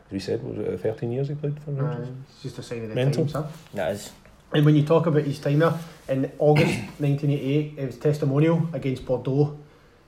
as 0.07 0.12
we 0.12 0.19
said, 0.21 0.43
was 0.43 0.59
it 0.59 0.81
13 0.81 1.12
years 1.12 1.29
he 1.29 1.35
played 1.35 1.59
for 1.61 1.71
Aye. 1.73 1.75
Rangers? 1.75 2.09
It's 2.31 2.43
just 2.43 2.59
a 2.59 2.62
sign 2.62 2.83
of 2.85 2.89
the 2.91 2.95
Mental. 2.95 3.25
times, 3.27 3.33
huh? 3.33 3.45
That 3.75 3.93
is. 3.93 4.12
And 4.53 4.65
when 4.67 4.75
you 4.77 4.85
talk 4.85 5.07
about 5.07 5.23
his 5.23 5.39
time 5.39 5.61
there, 5.61 5.75
in 6.09 6.31
August 6.39 6.75
1988, 6.99 7.75
it 7.79 7.87
was 7.87 7.97
testimonial 7.99 8.69
against 8.73 9.05
Bordeaux. 9.07 9.57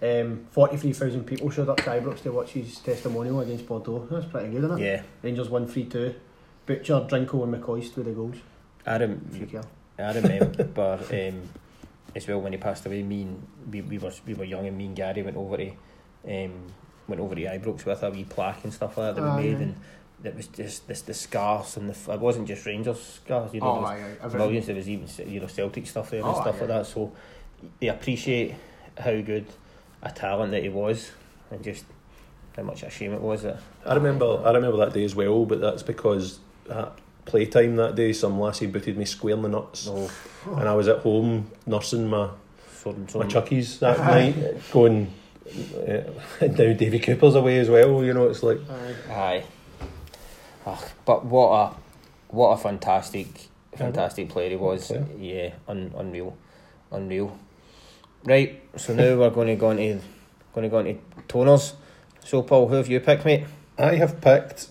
Um, 0.02 0.46
43,000 0.50 1.24
people 1.24 1.48
showed 1.50 1.68
up 1.68 1.76
to 1.76 1.84
Ibrox 1.90 2.22
to 2.24 2.32
watch 2.32 2.50
his 2.50 2.76
testimonial 2.78 3.38
against 3.40 3.66
Bordeaux. 3.68 4.06
That's 4.10 4.26
pretty 4.26 4.48
good, 4.48 4.64
isn't 4.64 4.80
it? 4.80 4.84
Yeah. 4.84 5.02
Rangers 5.22 5.48
won 5.48 5.66
3 5.68 5.84
2. 5.84 6.14
Butcher, 6.66 7.06
Drinkell, 7.08 7.44
and 7.44 7.54
McCoist 7.54 7.94
with 7.96 8.06
the 8.06 8.12
goals. 8.12 8.36
I, 8.84 8.98
rem- 8.98 9.24
If 9.32 9.40
you 9.40 9.46
care. 9.46 9.62
I 9.98 10.12
remember 10.12 10.98
um, 11.12 11.42
as 12.14 12.26
well 12.28 12.40
when 12.40 12.52
he 12.52 12.58
passed 12.58 12.84
away. 12.86 13.02
Me 13.02 13.22
and 13.22 13.46
we, 13.70 13.80
we 13.82 13.98
were 13.98 14.12
we 14.26 14.34
were 14.34 14.44
young, 14.44 14.66
and 14.66 14.76
me 14.76 14.86
and 14.86 14.96
Gary 14.96 15.22
went 15.22 15.36
over 15.36 15.56
to 15.56 15.70
um, 16.28 16.52
went 17.08 17.20
over 17.20 17.34
to 17.34 17.40
Ibrox 17.42 17.84
with 17.84 18.02
a 18.02 18.10
wee 18.10 18.24
plaque 18.24 18.64
and 18.64 18.72
stuff 18.72 18.96
like 18.96 19.14
that 19.14 19.20
that 19.22 19.28
Aye, 19.28 19.36
we 19.36 19.42
made, 19.48 19.56
aye. 19.58 19.62
and 19.62 19.76
it 20.24 20.36
was 20.36 20.46
just 20.48 20.86
this 20.88 21.02
the 21.02 21.14
scars 21.14 21.76
and 21.76 21.88
the 21.88 21.94
f- 21.94 22.08
it 22.08 22.20
wasn't 22.20 22.46
just 22.48 22.64
Rangers 22.66 23.00
scars. 23.02 23.52
You 23.54 23.60
know, 23.60 23.68
Oh, 23.68 23.72
there 23.72 23.82
was 23.82 23.90
aye, 23.90 24.36
aye. 24.36 24.36
millions. 24.38 24.66
There 24.66 24.76
was 24.76 24.88
even 24.88 25.08
you 25.32 25.40
know 25.40 25.46
Celtic 25.46 25.86
stuff 25.86 26.10
there 26.10 26.20
and 26.20 26.28
Oh, 26.28 26.40
stuff 26.40 26.56
aye, 26.56 26.60
like 26.60 26.68
that. 26.68 26.86
So 26.86 27.12
they 27.80 27.88
appreciate 27.88 28.54
how 28.98 29.20
good 29.20 29.46
a 30.02 30.10
talent 30.10 30.52
that 30.52 30.62
he 30.62 30.68
was, 30.68 31.12
and 31.50 31.62
just 31.62 31.84
how 32.56 32.62
much 32.62 32.82
a 32.82 32.90
shame 32.90 33.12
it 33.14 33.20
was 33.20 33.42
that 33.44 33.58
I 33.86 33.94
remember 33.94 34.42
I 34.44 34.52
remember 34.52 34.76
that 34.78 34.92
day 34.92 35.04
as 35.04 35.14
well, 35.14 35.44
but 35.46 35.60
that's 35.60 35.82
because 35.82 36.38
at 36.70 36.96
playtime 37.24 37.76
that 37.76 37.94
day 37.94 38.12
some 38.12 38.38
lassie 38.38 38.66
booted 38.66 38.96
me 38.96 39.04
square 39.04 39.34
in 39.34 39.42
the 39.42 39.48
nuts 39.48 39.86
no 39.86 40.10
and 40.56 40.68
I 40.68 40.74
was 40.74 40.88
at 40.88 40.98
home 40.98 41.50
nursing 41.66 42.08
my, 42.08 42.26
my 42.26 42.30
some 42.84 43.06
chuckies 43.06 43.78
that 43.78 43.98
night 44.00 44.70
going 44.72 45.12
uh, 45.52 46.02
now 46.40 46.72
Davy 46.72 46.98
Cooper's 46.98 47.34
away 47.34 47.58
as 47.58 47.68
well, 47.68 48.02
you 48.04 48.14
know, 48.14 48.28
it's 48.28 48.42
like 48.42 48.58
Aye. 48.70 49.12
Aye. 49.12 49.44
Ugh, 50.66 50.84
but 51.04 51.24
what 51.24 51.50
a 51.50 51.74
what 52.28 52.50
a 52.50 52.56
fantastic 52.56 53.48
fantastic 53.76 54.28
player 54.28 54.50
he 54.50 54.56
was. 54.56 54.86
Player. 54.86 55.06
Yeah, 55.18 55.50
un, 55.68 55.92
unreal. 55.96 56.36
Unreal. 56.90 57.36
Right, 58.24 58.62
so 58.76 58.94
now 58.94 59.16
we're 59.16 59.30
going 59.30 59.48
to 59.48 59.56
go 59.56 59.70
into 59.70 60.04
going 60.54 60.62
to 60.62 60.68
go 60.68 60.78
into 60.78 61.00
toners. 61.28 61.74
So 62.24 62.42
Paul, 62.42 62.68
who 62.68 62.76
have 62.76 62.88
you 62.88 63.00
picked, 63.00 63.24
mate? 63.24 63.44
I 63.76 63.96
have 63.96 64.20
picked 64.20 64.68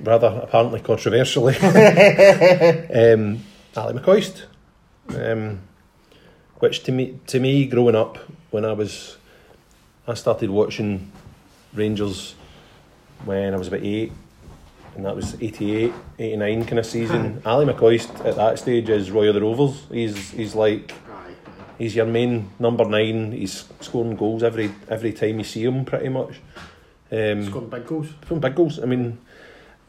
rather 0.00 0.40
apparently 0.42 0.80
controversially 0.80 1.56
um, 1.56 3.40
Ali 3.76 3.94
McCoist. 3.94 4.44
Um, 5.14 5.60
which 6.58 6.82
to 6.84 6.92
me, 6.92 7.18
to 7.28 7.38
me, 7.40 7.66
growing 7.66 7.94
up, 7.94 8.18
when 8.50 8.64
I 8.64 8.72
was, 8.72 9.16
I 10.06 10.14
started 10.14 10.50
watching 10.50 11.10
Rangers 11.72 12.34
when 13.24 13.54
I 13.54 13.56
was 13.56 13.68
about 13.68 13.82
eight, 13.82 14.12
and 14.96 15.06
that 15.06 15.14
was 15.14 15.34
88, 15.40 15.92
89 16.18 16.64
kind 16.64 16.78
of 16.78 16.86
season. 16.86 17.42
Ali 17.46 17.64
McCoist 17.66 18.24
at 18.26 18.36
that 18.36 18.58
stage 18.58 18.88
is 18.88 19.10
Roy 19.10 19.28
of 19.28 19.34
the 19.34 19.40
Rovers. 19.40 19.86
He's 19.90 20.30
he's 20.32 20.54
like 20.56 20.92
he's 21.78 21.94
your 21.94 22.06
main 22.06 22.50
number 22.58 22.84
nine. 22.84 23.32
He's 23.32 23.64
scoring 23.80 24.16
goals 24.16 24.42
every 24.42 24.72
every 24.88 25.12
time 25.12 25.38
you 25.38 25.44
see 25.44 25.64
him, 25.64 25.84
pretty 25.84 26.08
much. 26.08 26.40
Um, 27.12 27.44
Scoring 27.46 27.70
big 27.70 27.86
goals. 27.86 28.08
from 28.22 28.40
big 28.40 28.54
goals. 28.56 28.80
I 28.80 28.84
mean, 28.86 29.18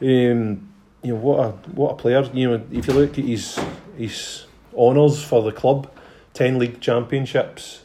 um, 0.02 0.68
you 1.02 1.14
know 1.14 1.16
what 1.16 1.38
a 1.40 1.50
what 1.72 1.92
a 1.92 1.94
player. 1.96 2.22
You 2.32 2.50
know, 2.50 2.62
if 2.72 2.86
you 2.86 2.92
look 2.94 3.18
at 3.18 3.24
his 3.24 3.58
his 3.96 4.46
honours 4.76 5.22
for 5.22 5.42
the 5.42 5.52
club, 5.52 5.90
ten 6.34 6.58
league 6.58 6.80
championships, 6.80 7.82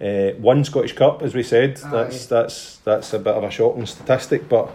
uh, 0.00 0.30
one 0.38 0.64
Scottish 0.64 0.94
Cup, 0.94 1.22
as 1.22 1.34
we 1.34 1.42
said. 1.42 1.80
Aye. 1.84 1.90
That's 1.90 2.26
that's 2.26 2.76
that's 2.78 3.12
a 3.12 3.18
bit 3.18 3.34
of 3.34 3.44
a 3.44 3.50
shocking 3.50 3.86
statistic, 3.86 4.48
but 4.48 4.70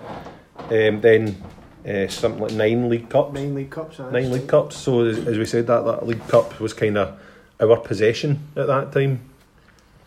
um, 0.70 1.01
then 1.01 1.42
uh, 1.88 2.08
something 2.08 2.42
like 2.42 2.54
nine 2.54 2.89
league 2.89 3.10
cups, 3.10 3.34
Nine 3.34 3.54
League 3.56 3.70
Cups. 3.70 4.00
aye. 4.00 4.12
nine 4.12 4.32
league 4.32 4.48
cups. 4.48 4.75
So 4.77 5.06
as, 5.06 5.20
as 5.27 5.38
we 5.38 5.46
said, 5.46 5.68
that 5.68 5.86
that 5.86 6.08
league 6.08 6.27
cup 6.27 6.60
was 6.60 6.74
kind 6.74 6.98
of 6.98 7.20
our 7.60 7.77
possession 7.77 8.48
at 8.56 8.68
that 8.68 8.92
time. 8.92 9.22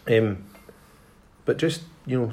Um, 0.09 0.45
but 1.45 1.59
just 1.59 1.83
you 2.07 2.21
know, 2.21 2.33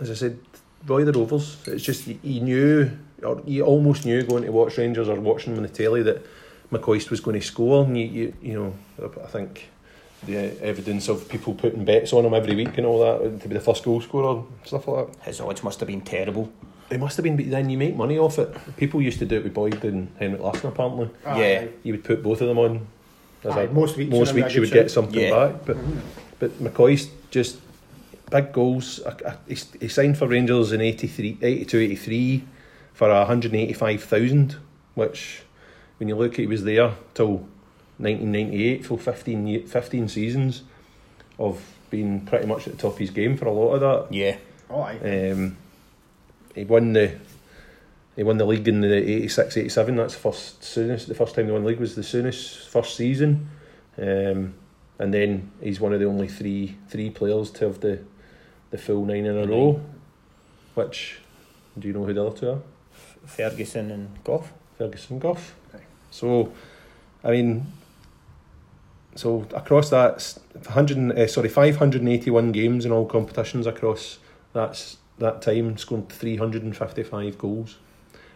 as 0.00 0.10
I 0.10 0.14
said, 0.14 0.38
Roy 0.86 1.04
the 1.04 1.12
Rovers. 1.12 1.58
It's 1.66 1.84
just 1.84 2.04
he 2.04 2.40
knew, 2.40 2.90
or 3.24 3.42
you 3.46 3.64
almost 3.64 4.04
knew 4.04 4.22
going 4.22 4.44
to 4.44 4.52
watch 4.52 4.78
Rangers 4.78 5.08
or 5.08 5.20
watching 5.20 5.54
them 5.54 5.62
on 5.64 5.68
the 5.70 5.74
telly 5.74 6.02
that 6.02 6.24
McCoist 6.72 7.10
was 7.10 7.20
going 7.20 7.38
to 7.40 7.44
score, 7.46 7.84
and 7.84 7.98
you 7.98 8.06
you, 8.06 8.34
you 8.42 8.54
know, 8.54 8.74
I 9.22 9.26
think 9.26 9.68
the 10.26 10.60
evidence 10.62 11.08
of 11.08 11.28
people 11.28 11.54
putting 11.54 11.84
bets 11.84 12.12
on 12.12 12.24
him 12.24 12.34
every 12.34 12.54
week 12.54 12.76
and 12.76 12.86
all 12.86 13.00
that 13.00 13.40
to 13.40 13.48
be 13.48 13.54
the 13.54 13.60
first 13.60 13.84
goal 13.84 14.00
scorer, 14.00 14.42
stuff 14.64 14.86
like 14.86 15.12
that. 15.12 15.24
His 15.24 15.40
odds 15.40 15.62
must 15.62 15.80
have 15.80 15.86
been 15.86 16.02
terrible. 16.02 16.52
It 16.90 16.98
must 17.00 17.16
have 17.16 17.24
been, 17.24 17.36
but 17.36 17.48
then 17.50 17.70
you 17.70 17.78
make 17.78 17.96
money 17.96 18.18
off 18.18 18.38
it. 18.38 18.54
People 18.76 19.00
used 19.00 19.20
to 19.20 19.24
do 19.26 19.36
it 19.36 19.44
with 19.44 19.54
Boyd 19.54 19.82
and 19.84 20.12
Henrik 20.18 20.40
Larsson 20.42 20.68
apparently. 20.68 21.08
Aye. 21.24 21.40
Yeah. 21.40 21.64
You 21.84 21.92
would 21.94 22.04
put 22.04 22.22
both 22.22 22.40
of 22.40 22.48
them 22.48 22.58
on. 22.58 22.86
As 23.44 23.56
Aye, 23.56 23.62
a- 23.62 23.72
most 23.72 23.96
weeks 23.96 24.10
most 24.10 24.34
you'd 24.34 24.42
weeks 24.44 24.54
you 24.54 24.60
good 24.60 24.70
would 24.70 24.74
get 24.82 24.90
something 24.90 25.18
Yeah. 25.18 25.30
back, 25.30 25.64
but 25.64 25.76
mm-hmm. 25.76 25.98
but 26.38 26.50
McCoist 26.62 27.08
just 27.30 27.58
big 28.30 28.52
goals. 28.52 29.00
I- 29.06 29.30
I- 29.30 29.36
He, 29.48 29.56
he 29.80 29.88
signed 29.88 30.18
for 30.18 30.26
Rangers 30.26 30.72
in 30.72 30.80
83, 30.80 31.38
82, 31.40 31.78
83 31.78 32.42
for 32.92 33.12
hundred 33.24 33.52
and 33.52 33.60
eighty 33.60 33.72
five 33.72 34.02
thousand, 34.02 34.56
which 34.94 35.42
when 35.98 36.08
you 36.08 36.16
look, 36.16 36.36
he 36.36 36.46
was 36.46 36.64
there 36.64 36.94
till 37.14 37.46
nineteen 37.98 38.32
ninety 38.32 38.68
eight, 38.68 38.86
full 38.86 38.98
15, 38.98 39.66
15 39.66 40.08
seasons 40.08 40.62
of 41.38 41.62
being 41.90 42.24
pretty 42.24 42.46
much 42.46 42.66
at 42.66 42.76
the 42.76 42.82
top 42.82 42.92
of 42.92 42.98
his 42.98 43.10
game 43.10 43.36
for 43.36 43.46
a 43.46 43.52
lot 43.52 43.74
of 43.74 43.80
that. 43.80 44.14
Yeah. 44.14 44.36
Oh, 44.68 44.80
aye. 44.80 45.30
Um, 45.30 45.56
he 46.54 46.64
won 46.64 46.92
the 46.92 47.18
he 48.16 48.22
won 48.22 48.38
the 48.38 48.44
league 48.44 48.68
in 48.68 48.80
the 48.80 48.88
86-87. 48.88 49.96
That's 49.96 50.14
the 50.14 50.20
first 50.20 50.60
Souness. 50.60 51.06
The 51.06 51.14
first 51.14 51.34
time 51.34 51.46
they 51.46 51.52
won 51.52 51.62
the 51.62 51.68
league 51.68 51.80
was 51.80 51.94
the 51.94 52.02
Souness 52.02 52.66
first 52.66 52.96
season, 52.96 53.48
um, 53.98 54.54
and 54.98 55.14
then 55.14 55.50
he's 55.62 55.80
one 55.80 55.92
of 55.92 56.00
the 56.00 56.06
only 56.06 56.28
three 56.28 56.76
three 56.88 57.10
players 57.10 57.50
to 57.52 57.66
have 57.66 57.80
the 57.80 58.00
the 58.70 58.78
full 58.78 59.04
nine 59.04 59.26
in 59.26 59.36
a 59.36 59.46
row. 59.46 59.80
Which 60.74 61.18
do 61.78 61.88
you 61.88 61.94
know 61.94 62.04
who 62.04 62.12
the 62.12 62.24
other 62.24 62.36
two 62.36 62.50
are? 62.50 62.62
Ferguson 63.26 63.90
and 63.90 64.24
Gough. 64.24 64.52
Ferguson, 64.78 65.18
Gough. 65.18 65.54
Aye. 65.74 65.78
So, 66.10 66.52
I 67.22 67.30
mean, 67.30 67.66
so 69.14 69.46
across 69.54 69.90
that, 69.90 70.38
100, 70.54 71.18
uh, 71.18 71.26
sorry, 71.26 71.48
581 71.48 72.52
games 72.52 72.84
in 72.84 72.92
all 72.92 73.06
competitions 73.06 73.66
across 73.66 74.18
that's 74.52 74.96
that 75.18 75.42
time, 75.42 75.76
scoring 75.76 76.06
355 76.06 77.36
goals. 77.38 77.76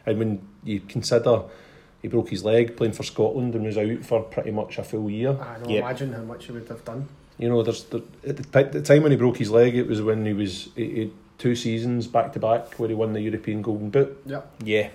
And 0.06 0.18
when 0.18 0.48
you 0.62 0.80
consider 0.80 1.42
he 2.02 2.08
broke 2.08 2.28
his 2.28 2.44
leg 2.44 2.76
playing 2.76 2.92
for 2.92 3.02
Scotland 3.02 3.54
and 3.54 3.64
was 3.64 3.78
out 3.78 4.04
for 4.04 4.22
pretty 4.24 4.50
much 4.50 4.76
a 4.78 4.84
full 4.84 5.08
year, 5.08 5.30
I 5.30 5.58
know. 5.58 5.68
Yep. 5.70 5.82
Imagine 5.82 6.12
how 6.12 6.20
much 6.22 6.44
he 6.44 6.52
would 6.52 6.68
have 6.68 6.84
done. 6.84 7.08
you 7.38 7.48
know, 7.48 7.62
there's 7.62 7.84
the, 7.84 8.02
at 8.28 8.36
the, 8.36 8.42
ti- 8.42 8.70
the 8.70 8.82
time 8.82 9.02
when 9.02 9.12
he 9.12 9.16
broke 9.16 9.38
his 9.38 9.50
leg, 9.50 9.74
it 9.74 9.86
was 9.86 10.02
when 10.02 10.26
he 10.26 10.34
was 10.34 10.68
he, 10.76 10.90
he 10.90 11.00
had 11.00 11.10
two 11.38 11.56
seasons 11.56 12.06
back 12.06 12.32
to 12.32 12.38
back 12.38 12.74
where 12.74 12.88
he 12.88 12.94
won 12.94 13.12
the 13.12 13.20
European 13.20 13.62
Golden 13.62 13.90
Boot. 13.90 14.20
Yep. 14.26 14.50
Yeah. 14.64 14.88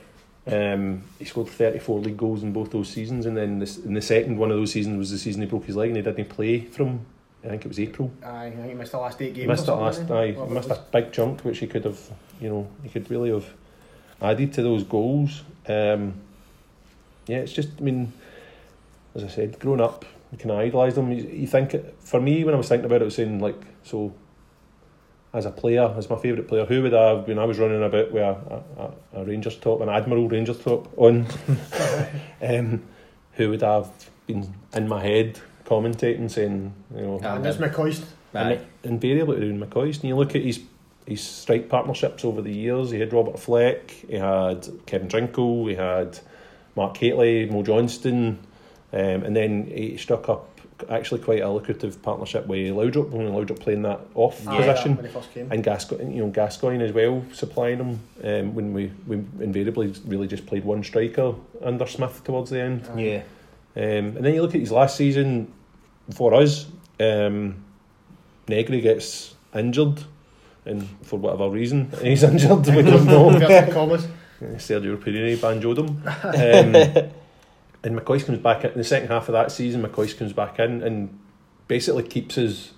Um, 0.48 1.04
he 1.20 1.26
scored 1.26 1.48
34 1.48 2.00
league 2.00 2.18
goals 2.18 2.42
in 2.44 2.54
both 2.54 2.72
those 2.72 2.90
seasons, 2.90 3.26
and 3.26 3.38
then 3.38 3.60
this, 3.60 3.78
in 3.78 3.94
the 3.94 4.02
second 4.02 4.38
one 4.38 4.50
of 4.52 4.58
those 4.58 4.72
seasons 4.72 4.98
was 4.98 5.12
the 5.12 5.20
season 5.20 5.42
he 5.42 5.48
broke 5.48 5.66
his 5.66 5.76
leg 5.76 5.90
and 5.90 5.98
he 5.98 6.04
didn't 6.04 6.30
play 6.30 6.62
from, 6.62 7.06
I 7.44 7.50
think 7.50 7.66
it 7.66 7.68
was 7.68 7.80
April. 7.80 8.12
Aye, 8.24 8.48
I 8.48 8.52
think 8.52 8.68
he 8.68 8.74
missed 8.74 8.92
the 8.94 9.00
last 9.00 9.22
eight 9.22 9.34
games. 9.36 9.48
missed 9.48 9.64
or 9.70 9.78
that 9.78 9.84
last, 9.84 9.98
something, 9.98 10.16
aye, 10.16 10.28
he 10.28 10.34
What 10.34 10.50
missed 10.50 10.70
was 10.70 10.78
a 10.78 10.82
big 10.92 11.12
chunk 11.12 11.42
which 11.42 11.60
he 11.60 11.68
could 11.68 11.86
have, 11.86 12.00
you 12.42 12.50
know, 12.50 12.68
he 12.84 12.90
could 12.90 13.10
really 13.12 13.32
have 13.32 13.46
added 14.22 14.54
to 14.54 14.64
those 14.64 14.84
goals. 14.84 15.44
Um, 15.68 16.14
yeah, 17.28 17.38
it's 17.38 17.54
just, 17.54 17.70
I 17.78 17.82
mean, 17.82 18.12
as 19.14 19.24
I 19.24 19.28
said, 19.28 19.60
growing 19.60 19.82
up, 19.82 20.04
you 20.32 20.38
can 20.38 20.52
idolise 20.52 20.96
them. 20.96 21.12
You, 21.12 21.24
you 21.24 21.48
think, 21.48 21.76
for 22.00 22.20
me, 22.20 22.44
when 22.44 22.56
I 22.56 22.58
was 22.58 22.70
thinking 22.70 22.86
about 22.86 22.98
it, 22.98 23.04
I 23.04 23.06
was 23.06 23.16
saying, 23.16 23.40
like, 23.40 23.62
so 23.84 24.14
as 25.34 25.46
a 25.46 25.52
player, 25.52 25.94
as 25.98 26.10
my 26.10 26.16
favourite 26.18 26.48
player, 26.48 26.66
who 26.66 26.82
would 26.84 26.94
I 26.94 27.10
have 27.16 27.28
when 27.28 27.38
I 27.40 27.46
was 27.46 27.60
running 27.60 27.84
about 27.84 28.12
with 28.12 28.24
a, 28.24 28.64
a, 29.14 29.22
a 29.22 29.26
Rangers 29.26 29.58
top, 29.58 29.82
an 29.82 29.90
Admiral 29.90 30.28
Rangers 30.28 30.60
top 30.60 30.92
on? 30.98 31.28
um, 32.42 32.84
who 33.34 33.50
would 33.52 33.64
I 33.64 33.76
have 33.76 34.10
been 34.28 34.54
in 34.74 34.88
my 34.88 35.02
head 35.02 35.40
commentating, 35.66 36.30
saying, 36.32 36.74
you 36.96 37.02
know, 37.02 37.20
Ah, 37.24 37.36
And 37.36 37.46
there's 37.46 37.58
McCoist. 37.58 38.04
Aye. 38.34 38.54
and 38.54 38.66
invariably 38.84 39.38
around 39.38 39.62
McCoist. 39.62 39.96
And 40.02 40.06
you 40.06 40.16
look 40.16 40.36
at 40.36 40.42
his 40.42 40.62
his 41.08 41.22
strike 41.24 41.70
partnerships 41.70 42.24
over 42.24 42.40
the 42.42 42.54
years. 42.54 42.92
He 42.92 43.00
had 43.00 43.12
Robert 43.14 43.40
Fleck, 43.40 43.90
he 43.90 44.16
had 44.16 44.68
Kevin 44.86 45.08
Drinkell, 45.08 45.68
he 45.68 45.74
had 45.74 46.20
Mark 46.76 46.96
Hateley, 46.98 47.48
Mo 47.48 47.64
Johnston, 47.64 48.38
um, 48.94 49.00
and 49.24 49.36
then 49.36 49.66
he 49.66 49.98
struck 49.98 50.30
up 50.30 50.49
actually 50.90 51.22
quite 51.22 51.42
a 51.42 51.50
lucrative 51.50 52.02
partnership 52.02 52.48
with 52.48 52.72
Laudrup 52.74 53.10
when 53.10 53.28
Laudrup 53.32 53.60
playing 53.60 53.82
that 53.84 54.00
off 54.16 54.42
Yeah. 54.46 54.58
Position. 54.58 54.96
When 54.96 55.06
he 55.06 55.12
first 55.12 55.34
came. 55.34 55.52
And 55.52 55.64
Gascoigne, 55.64 56.14
you 56.16 56.24
know, 56.24 56.30
Gascoigne 56.30 56.84
as 56.84 56.92
well, 56.94 57.24
supplying 57.34 57.78
him 57.80 58.00
um, 58.24 58.56
when 58.56 58.74
we, 58.74 58.92
we 59.08 59.18
invariably 59.40 59.94
really 60.06 60.28
just 60.28 60.46
played 60.46 60.64
one 60.64 60.84
striker 60.84 61.34
under 61.62 61.86
Smith 61.88 62.24
towards 62.24 62.50
the 62.52 62.60
end. 62.62 62.88
Aye. 62.96 63.02
Yeah. 63.02 63.22
Um, 63.76 64.18
and 64.18 64.26
then 64.26 64.34
you 64.34 64.42
look 64.42 64.56
at 64.56 64.62
his 64.62 64.72
last 64.72 64.96
season 64.98 65.52
for 66.12 66.34
us. 66.34 66.66
Um, 67.00 67.64
Negri 68.48 68.82
gets 68.82 69.36
injured, 69.54 70.04
and 70.66 70.88
for 71.04 71.20
whatever 71.20 71.50
reason 71.50 71.92
he's 72.02 72.24
injured, 72.24 72.66
we 72.68 72.82
don't 72.82 73.06
know. 73.06 73.30
Inverted 73.30 73.74
commas. 73.74 74.08
Sergio 74.42 74.98
Porrini 74.98 75.36
banjoed 75.38 75.78
him. 75.78 77.04
Um, 77.06 77.12
and 77.84 77.98
McCoy 77.98 78.24
comes 78.26 78.40
back 78.40 78.64
in 78.66 78.74
the 78.78 78.84
second 78.84 79.08
half 79.10 79.30
of 79.30 79.34
that 79.34 79.52
season. 79.52 79.82
McCoy 79.84 80.16
comes 80.18 80.34
back 80.34 80.60
in 80.60 80.82
and 80.84 81.18
basically 81.68 82.04
keeps 82.04 82.38
us 82.38 82.72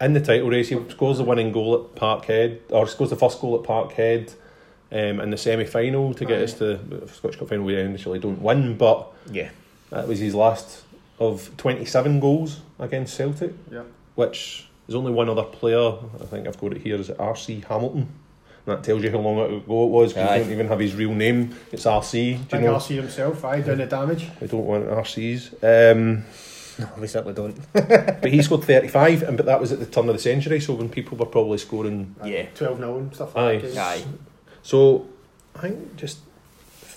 in 0.00 0.12
the 0.12 0.20
title 0.20 0.48
race. 0.48 0.68
He 0.68 0.76
scores 0.90 1.18
the 1.18 1.24
winning 1.24 1.50
goal 1.52 1.74
at 1.74 1.94
Parkhead, 2.00 2.60
or 2.70 2.86
scores 2.86 3.10
the 3.10 3.16
first 3.16 3.40
goal 3.40 3.56
at 3.56 3.62
Parkhead. 3.68 4.34
Um, 4.90 5.20
in 5.20 5.28
the 5.28 5.36
semi 5.36 5.66
final 5.66 6.14
to 6.14 6.24
get 6.24 6.40
us 6.40 6.54
to 6.54 6.76
the 6.76 7.06
Scottish 7.08 7.38
Cup 7.38 7.48
final, 7.50 7.66
we 7.66 7.78
initially 7.78 8.18
don't 8.18 8.40
win, 8.40 8.78
but 8.78 9.06
Yeah. 9.30 9.50
that 9.90 10.08
was 10.08 10.18
his 10.20 10.34
last 10.34 10.82
of 11.20 11.50
27 11.58 12.20
goals 12.20 12.60
against 12.78 13.14
Celtic, 13.14 13.52
Yeah. 13.70 13.82
which 14.14 14.66
is 14.88 14.94
only 14.94 15.12
one 15.12 15.28
other 15.28 15.42
player. 15.42 15.92
I 16.18 16.24
think 16.24 16.46
I've 16.48 16.58
got 16.58 16.72
it 16.72 16.80
here. 16.82 16.96
Is 16.96 17.10
it 17.10 17.18
RC 17.18 17.60
Hamilton? 17.68 18.08
And 18.68 18.76
that 18.76 18.84
tells 18.84 19.02
you 19.02 19.10
how 19.10 19.18
long 19.18 19.38
ago 19.38 19.56
it 19.84 19.88
was. 19.90 20.12
'cause 20.12 20.22
Aye. 20.28 20.38
We 20.38 20.42
don't 20.44 20.52
even 20.52 20.68
have 20.68 20.78
his 20.78 20.94
real 20.94 21.14
name. 21.14 21.54
It's 21.72 21.86
RC. 21.86 22.34
Do 22.34 22.38
Big 22.50 22.60
you 22.60 22.66
know? 22.66 22.74
RC 22.76 22.96
himself, 22.96 23.42
aye, 23.44 23.60
down 23.62 23.78
the 23.78 23.86
damage. 23.86 24.26
We 24.40 24.46
don't 24.46 24.66
want 24.66 24.86
RCs. 24.90 25.54
Um, 25.62 26.24
No, 26.78 26.86
we 27.00 27.06
certainly 27.08 27.34
don't. 27.34 27.56
but 27.72 28.26
he 28.30 28.40
scored 28.42 28.62
35, 28.64 29.22
and 29.24 29.36
but 29.36 29.46
that 29.46 29.58
was 29.60 29.72
at 29.72 29.80
the 29.80 29.86
turn 29.86 30.08
of 30.08 30.14
the 30.14 30.20
century. 30.20 30.60
So 30.60 30.74
when 30.74 30.88
people 30.90 31.16
were 31.18 31.26
probably 31.26 31.58
scoring, 31.58 32.14
Yeah. 32.24 32.44
12 32.54 32.78
0 32.78 32.98
and 32.98 33.14
stuff 33.14 33.34
Aye. 33.36 33.54
like 33.54 33.62
that. 33.72 33.78
Aye. 33.78 34.02
so 34.62 35.06
I 35.56 35.60
think 35.60 35.96
just. 35.96 36.18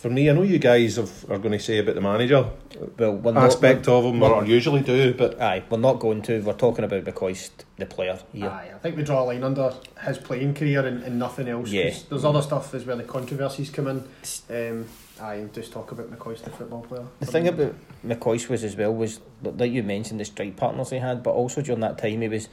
For 0.01 0.09
me, 0.09 0.27
I 0.31 0.33
know 0.33 0.41
you 0.41 0.57
guys 0.57 0.95
have, 0.95 1.29
are 1.29 1.37
going 1.37 1.51
to 1.51 1.59
say 1.59 1.77
about 1.77 1.93
the 1.93 2.01
manager 2.01 2.49
Well, 2.97 3.17
we're 3.17 3.33
not, 3.33 3.43
aspect 3.43 3.87
of 3.87 4.03
him, 4.03 4.19
we're- 4.19 4.33
or 4.33 4.43
usually 4.43 4.81
do, 4.81 5.13
but 5.13 5.39
Aye, 5.39 5.61
we're 5.69 5.77
not 5.77 5.99
going 5.99 6.23
to. 6.23 6.41
We're 6.41 6.53
talking 6.53 6.83
about 6.83 7.03
McCoist, 7.03 7.51
the 7.77 7.85
player 7.85 8.17
here. 8.33 8.49
Aye, 8.49 8.71
I 8.73 8.79
think 8.79 8.97
we 8.97 9.03
draw 9.03 9.21
a 9.21 9.25
line 9.25 9.43
under 9.43 9.75
his 10.03 10.17
playing 10.17 10.55
career 10.55 10.83
and, 10.87 11.03
and 11.03 11.19
nothing 11.19 11.47
else. 11.47 11.69
Yeah. 11.69 11.93
There's 12.09 12.25
other 12.25 12.41
stuff 12.41 12.73
as 12.73 12.83
where 12.83 12.95
the 12.95 13.03
controversies 13.03 13.69
come 13.69 13.87
in. 13.87 13.97
Um, 14.49 14.87
aye, 15.21 15.35
and 15.35 15.53
just 15.53 15.71
talk 15.71 15.91
about 15.91 16.09
McCoist, 16.11 16.45
the 16.45 16.49
football 16.49 16.81
player. 16.81 17.05
The 17.19 17.27
thing 17.27 17.47
about 17.47 17.75
McCoist 18.03 18.49
was 18.49 18.63
as 18.63 18.75
well 18.75 18.95
was 18.95 19.19
like 19.43 19.71
you 19.71 19.83
mentioned 19.83 20.19
the 20.19 20.25
strike 20.25 20.57
partners 20.57 20.89
he 20.89 20.97
had, 20.97 21.21
but 21.21 21.35
also 21.35 21.61
during 21.61 21.81
that 21.81 21.99
time 21.99 22.21
he 22.21 22.27
was 22.27 22.49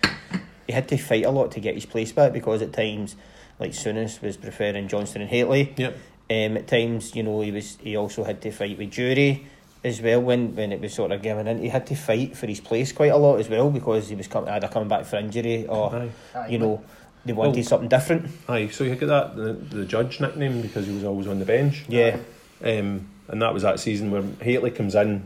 he 0.67 0.75
had 0.75 0.87
to 0.89 0.99
fight 0.99 1.25
a 1.25 1.31
lot 1.31 1.51
to 1.53 1.61
get 1.61 1.77
his 1.77 1.87
place 1.87 2.13
back 2.13 2.35
because 2.35 2.61
at 2.61 2.75
times 2.75 3.17
like 3.59 3.73
Souness 3.73 4.21
was 4.23 4.37
preferring 4.37 4.87
Johnston 4.87 5.23
and 5.23 5.31
Hateley. 5.31 5.73
Yep. 5.77 5.97
Um, 6.31 6.59
at 6.59 6.67
times, 6.69 7.15
you 7.17 7.23
know, 7.23 7.41
he 7.41 7.51
was 7.51 7.77
he 7.81 7.97
also 7.97 8.23
had 8.25 8.43
to 8.43 8.51
fight 8.51 8.77
with 8.79 8.91
Jury. 8.91 9.47
as 9.85 10.03
well 10.03 10.21
when, 10.21 10.55
when 10.57 10.73
it 10.73 10.81
was 10.81 10.93
sort 10.93 11.13
of 11.13 11.23
given 11.23 11.47
in. 11.47 11.59
He 11.61 11.69
had 11.69 11.87
to 11.87 11.95
fight 11.95 12.37
for 12.37 12.47
his 12.49 12.61
place 12.61 12.91
quite 12.93 13.13
a 13.13 13.17
lot 13.17 13.39
as 13.39 13.49
well 13.49 13.71
because 13.71 14.09
he 14.09 14.17
was 14.17 14.27
coming 14.27 14.51
either 14.51 14.67
coming 14.69 14.89
back 14.89 15.05
for 15.07 15.17
injury 15.17 15.67
or 15.69 15.95
Aye. 15.95 16.11
Aye, 16.35 16.49
you 16.49 16.59
know 16.59 16.83
they 17.25 17.33
wanted 17.33 17.55
Well- 17.57 17.65
something 17.65 17.89
different. 17.89 18.29
Aye, 18.49 18.69
so 18.69 18.83
you 18.85 18.97
get 18.97 19.07
that 19.07 19.37
the, 19.37 19.53
the 19.53 19.85
judge 19.85 20.21
nickname 20.21 20.61
because 20.63 20.87
he 20.89 20.93
was 20.93 21.05
always 21.05 21.27
on 21.29 21.39
the 21.39 21.45
bench. 21.45 21.85
Yeah, 21.89 22.19
Um, 22.63 23.09
and 23.29 23.41
that 23.41 23.55
was 23.55 23.63
that 23.63 23.79
season 23.81 24.11
where 24.11 24.23
Hateley 24.43 24.73
comes 24.73 24.95
in, 24.97 25.23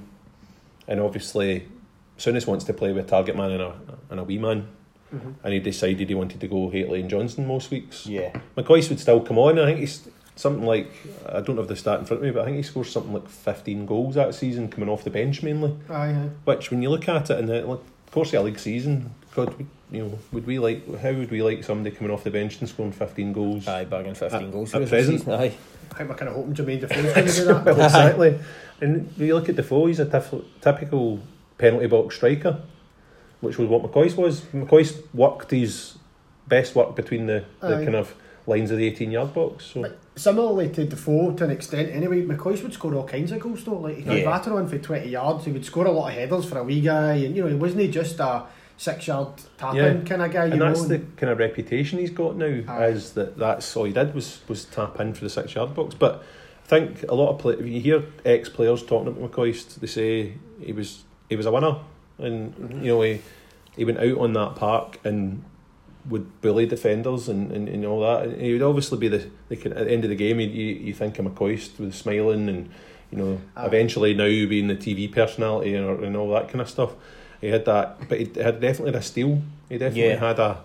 and 0.86 1.00
obviously, 1.00 1.66
Souness 2.18 2.46
wants 2.46 2.64
to 2.66 2.74
play 2.74 2.92
with 2.92 3.06
a 3.06 3.08
target 3.08 3.34
man 3.36 3.52
and 3.52 3.62
a, 3.62 3.74
and 4.10 4.20
a 4.20 4.24
wee 4.24 4.38
man, 4.38 4.66
Mhm. 5.14 5.34
and 5.42 5.52
he 5.54 5.60
decided 5.60 6.08
he 6.10 6.14
wanted 6.14 6.40
to 6.40 6.46
go 6.46 6.68
Hateley 6.68 7.00
and 7.00 7.08
Johnston 7.08 7.46
most 7.46 7.70
weeks. 7.70 8.06
yeah, 8.06 8.38
McCoist 8.56 8.90
would 8.90 9.00
still 9.00 9.20
come 9.20 9.38
on. 9.38 9.58
I 9.58 9.64
think 9.64 9.78
he's 9.80 10.08
something 10.36 10.64
like 10.64 10.90
I 11.28 11.40
don't 11.40 11.56
have 11.58 11.68
the 11.68 11.76
stat 11.76 12.00
in 12.00 12.06
front 12.06 12.22
of 12.22 12.26
me, 12.26 12.30
but 12.32 12.42
I 12.42 12.44
think 12.46 12.56
he 12.56 12.62
scores 12.62 12.90
something 12.90 13.12
like 13.12 13.28
fifteen 13.28 13.86
goals 13.86 14.14
that 14.14 14.34
season, 14.34 14.68
coming 14.68 14.88
off 14.88 15.04
the 15.04 15.10
bench 15.10 15.42
mainly. 15.42 15.76
Aye, 15.88 16.08
aye. 16.10 16.30
Which, 16.44 16.70
when 16.70 16.82
you 16.82 16.90
look 16.90 17.08
at 17.08 17.30
it 17.30 17.38
in 17.38 17.46
the 17.46 17.62
like, 17.66 17.80
course 18.10 18.32
of 18.32 18.40
a 18.40 18.42
league 18.44 18.58
season, 18.58 19.14
God, 19.34 19.54
you 19.90 20.04
know, 20.04 20.18
would 20.32 20.46
we 20.46 20.58
like 20.58 20.86
how 21.00 21.12
would 21.12 21.30
we 21.30 21.42
like 21.42 21.64
somebody 21.64 21.94
coming 21.94 22.12
off 22.12 22.24
the 22.24 22.30
bench 22.30 22.60
and 22.60 22.68
scoring 22.68 22.92
fifteen 22.92 23.32
goals? 23.32 23.66
aye, 23.68 23.84
bagging 23.84 24.14
fifteen 24.14 24.46
At- 24.46 24.52
goals 24.52 24.74
at 24.74 24.88
present? 24.88 25.20
season, 25.20 25.32
Aye, 25.34 25.52
I 25.90 25.94
think 25.94 26.08
we're 26.10 26.16
kind 26.16 26.28
of 26.30 26.34
hoping 26.36 26.54
Jermaine 26.54 26.80
Defoe's 26.80 27.14
going 27.14 27.26
to 27.26 27.32
do 27.34 27.44
that. 27.46 27.64
well, 27.76 27.84
exactly. 27.84 28.38
And 28.80 29.12
when 29.16 29.26
you 29.28 29.34
look 29.34 29.48
at 29.48 29.56
Defoe, 29.56 29.86
he's 29.86 30.00
a 30.00 30.06
tif- 30.06 30.44
typical 30.60 31.20
penalty 31.58 31.86
box 31.86 32.16
striker, 32.16 32.60
which 33.40 33.58
was 33.58 33.68
what 33.68 33.82
McCoist 33.82 34.16
was. 34.16 34.40
McCoist 34.52 35.02
worked 35.14 35.50
his 35.52 35.96
best 36.48 36.74
work 36.74 36.96
between 36.96 37.26
the, 37.26 37.44
the 37.60 37.76
kind 37.84 37.94
of 37.94 38.14
lines 38.46 38.70
of 38.72 38.78
the 38.78 38.86
18 38.86 39.12
yard 39.12 39.32
box. 39.32 39.66
So 39.66 39.82
But 39.82 39.98
similarly 40.16 40.68
to 40.70 40.84
Defoe 40.84 41.32
to 41.34 41.44
an 41.44 41.50
extent 41.50 41.90
anyway, 41.90 42.22
McCoist 42.22 42.62
would 42.62 42.72
score 42.72 42.94
all 42.94 43.06
kinds 43.06 43.32
of 43.32 43.40
goals 43.40 43.64
though. 43.64 43.78
Like 43.78 43.96
he 43.96 44.02
could 44.02 44.18
Yeah. 44.18 44.24
batter 44.24 44.54
on 44.54 44.68
for 44.68 44.78
20 44.78 45.08
yards, 45.08 45.44
he 45.44 45.52
would 45.52 45.64
score 45.64 45.86
a 45.86 45.90
lot 45.92 46.08
of 46.10 46.14
headers 46.14 46.44
for 46.44 46.58
a 46.58 46.64
wee 46.64 46.80
guy 46.80 47.14
and 47.14 47.34
you 47.36 47.42
know, 47.42 47.48
he 47.48 47.54
wasn't 47.54 47.90
just 47.90 48.20
a 48.20 48.44
six 48.76 49.06
yard 49.06 49.28
tap 49.58 49.74
in 49.74 49.78
Yeah. 49.98 50.02
kind 50.04 50.22
of 50.22 50.30
guy, 50.32 50.46
you 50.46 50.50
and 50.52 50.60
know. 50.60 50.66
that's 50.66 50.84
the 50.86 50.98
kind 51.16 51.30
of 51.32 51.38
reputation 51.38 51.98
he's 51.98 52.10
got 52.10 52.36
now, 52.36 52.60
Aye. 52.68 52.86
is 52.88 53.12
that 53.12 53.38
that's 53.38 53.74
all 53.76 53.84
he 53.84 53.92
did 53.92 54.14
was 54.14 54.40
was 54.48 54.64
tap 54.66 55.00
in 55.00 55.14
for 55.14 55.24
the 55.24 55.30
six 55.30 55.54
yard 55.54 55.74
box. 55.74 55.94
But 55.94 56.22
I 56.64 56.68
think 56.68 57.04
a 57.08 57.14
lot 57.14 57.30
of 57.30 57.38
play, 57.38 57.54
if 57.54 57.66
you 57.66 57.80
hear 57.80 58.02
ex 58.24 58.48
players 58.48 58.82
talking 58.82 59.08
about 59.08 59.30
McCoist, 59.30 59.76
they 59.80 59.86
say 59.86 60.34
he 60.60 60.72
was 60.72 61.04
he 61.28 61.36
was 61.36 61.46
a 61.46 61.52
winner, 61.52 61.76
and 62.18 62.54
Mhm. 62.56 62.82
you 62.84 62.88
know 62.88 63.00
he 63.02 63.20
he 63.76 63.84
went 63.86 63.98
out 63.98 64.18
on 64.18 64.32
that 64.34 64.56
park 64.56 64.98
and 65.04 65.42
would 66.08 66.40
bully 66.40 66.66
defenders 66.66 67.28
and, 67.28 67.52
and, 67.52 67.68
and 67.68 67.84
all 67.86 68.00
that. 68.00 68.24
And 68.24 68.40
he 68.40 68.52
would 68.52 68.62
obviously 68.62 68.98
be 68.98 69.08
the, 69.08 69.28
the 69.48 69.56
at 69.76 69.86
the 69.86 69.90
end 69.92 70.04
of 70.04 70.10
the 70.10 70.16
game. 70.16 70.40
You, 70.40 70.48
you 70.48 70.74
you 70.86 70.94
think 70.94 71.18
of 71.18 71.26
McCoist 71.26 71.78
with 71.78 71.94
smiling 71.94 72.48
and 72.48 72.70
you 73.10 73.18
know 73.18 73.40
Aye. 73.56 73.66
eventually 73.66 74.14
now 74.14 74.24
being 74.24 74.68
the 74.68 74.74
TV 74.76 75.10
personality 75.12 75.74
and, 75.74 76.02
and 76.04 76.16
all 76.16 76.30
that 76.32 76.48
kind 76.48 76.60
of 76.60 76.68
stuff. 76.68 76.92
He 77.40 77.48
had 77.48 77.64
that, 77.66 78.08
but 78.08 78.18
he 78.20 78.24
had 78.40 78.60
definitely 78.60 78.94
a 78.98 79.02
steal. 79.02 79.42
He 79.68 79.78
definitely 79.78 80.08
Yeah. 80.10 80.16
had 80.28 80.38
a 80.38 80.60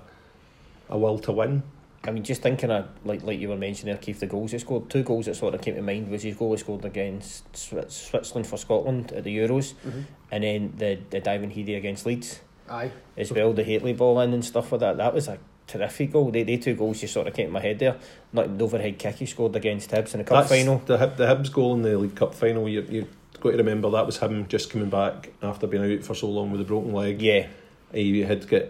a 0.90 0.98
will 0.98 1.20
to 1.20 1.32
win. 1.32 1.64
I 2.04 2.12
mean, 2.12 2.24
just 2.24 2.42
thinking 2.42 2.72
of 2.72 2.88
like 3.04 3.22
like 3.24 3.40
you 3.40 3.50
were 3.50 3.58
mentioning 3.58 3.94
there, 3.94 4.02
Keith, 4.02 4.20
the 4.20 4.28
goals 4.28 4.52
he 4.54 4.60
scored. 4.60 4.90
Two 4.90 5.04
goals 5.04 5.26
that 5.26 5.36
sort 5.36 5.54
of 5.56 5.62
came 5.62 5.76
to 5.76 5.82
mind 5.82 6.10
was 6.10 6.24
his 6.24 6.36
goal 6.36 6.52
he 6.52 6.58
scored 6.58 6.86
against 6.86 7.44
Switzerland 7.56 8.48
for 8.48 8.58
Scotland 8.58 9.12
at 9.12 9.24
the 9.24 9.36
Euros, 9.38 9.74
Mhm. 9.86 10.04
and 10.32 10.44
then 10.44 10.74
the 10.78 11.00
the 11.10 11.20
diving 11.20 11.50
heady 11.52 11.76
against 11.76 12.06
Leeds 12.06 12.40
Aye. 12.70 12.92
as 13.16 13.32
well. 13.32 13.54
The 13.54 13.64
Hateley 13.64 13.94
ball 13.94 14.20
in 14.22 14.34
and 14.34 14.44
stuff 14.44 14.72
like 14.72 14.82
that. 14.82 14.98
That 14.98 15.14
was 15.14 15.28
a 15.28 15.38
terrific 15.68 16.14
goal. 16.14 16.32
They, 16.32 16.44
they 16.44 16.58
two 16.58 16.76
goals 16.76 17.02
just 17.02 17.14
sort 17.14 17.28
of 17.28 17.34
came 17.34 17.48
to 17.48 17.52
my 17.54 17.60
head 17.62 17.80
there. 17.80 17.98
Not 18.34 18.58
the 18.58 18.64
overhead 18.64 18.98
kick 19.00 19.16
he 19.16 19.26
scored 19.26 19.56
against 19.56 19.90
Hibs 19.92 20.14
in 20.14 20.20
the 20.20 20.24
cup 20.24 20.48
That's 20.48 20.50
final. 20.50 20.80
The 20.86 20.98
Hib- 20.98 21.18
the 21.18 21.26
Hibs 21.26 21.52
goal 21.52 21.74
in 21.76 21.82
the 21.82 21.98
League 21.98 22.16
Cup 22.16 22.34
final. 22.34 22.68
You 22.70 22.82
you 22.90 23.08
got 23.42 23.52
to 23.52 23.58
remember 23.58 23.90
that 23.92 24.06
was 24.06 24.18
him 24.18 24.48
just 24.48 24.70
coming 24.72 24.90
back 24.90 25.32
after 25.44 25.68
being 25.68 25.94
out 25.98 26.04
for 26.04 26.16
so 26.16 26.28
long 26.30 26.52
with 26.52 26.62
a 26.62 26.64
broken 26.66 26.94
leg. 26.94 27.22
Yeah, 27.22 27.48
He 27.94 28.22
had 28.22 28.48
got 28.48 28.64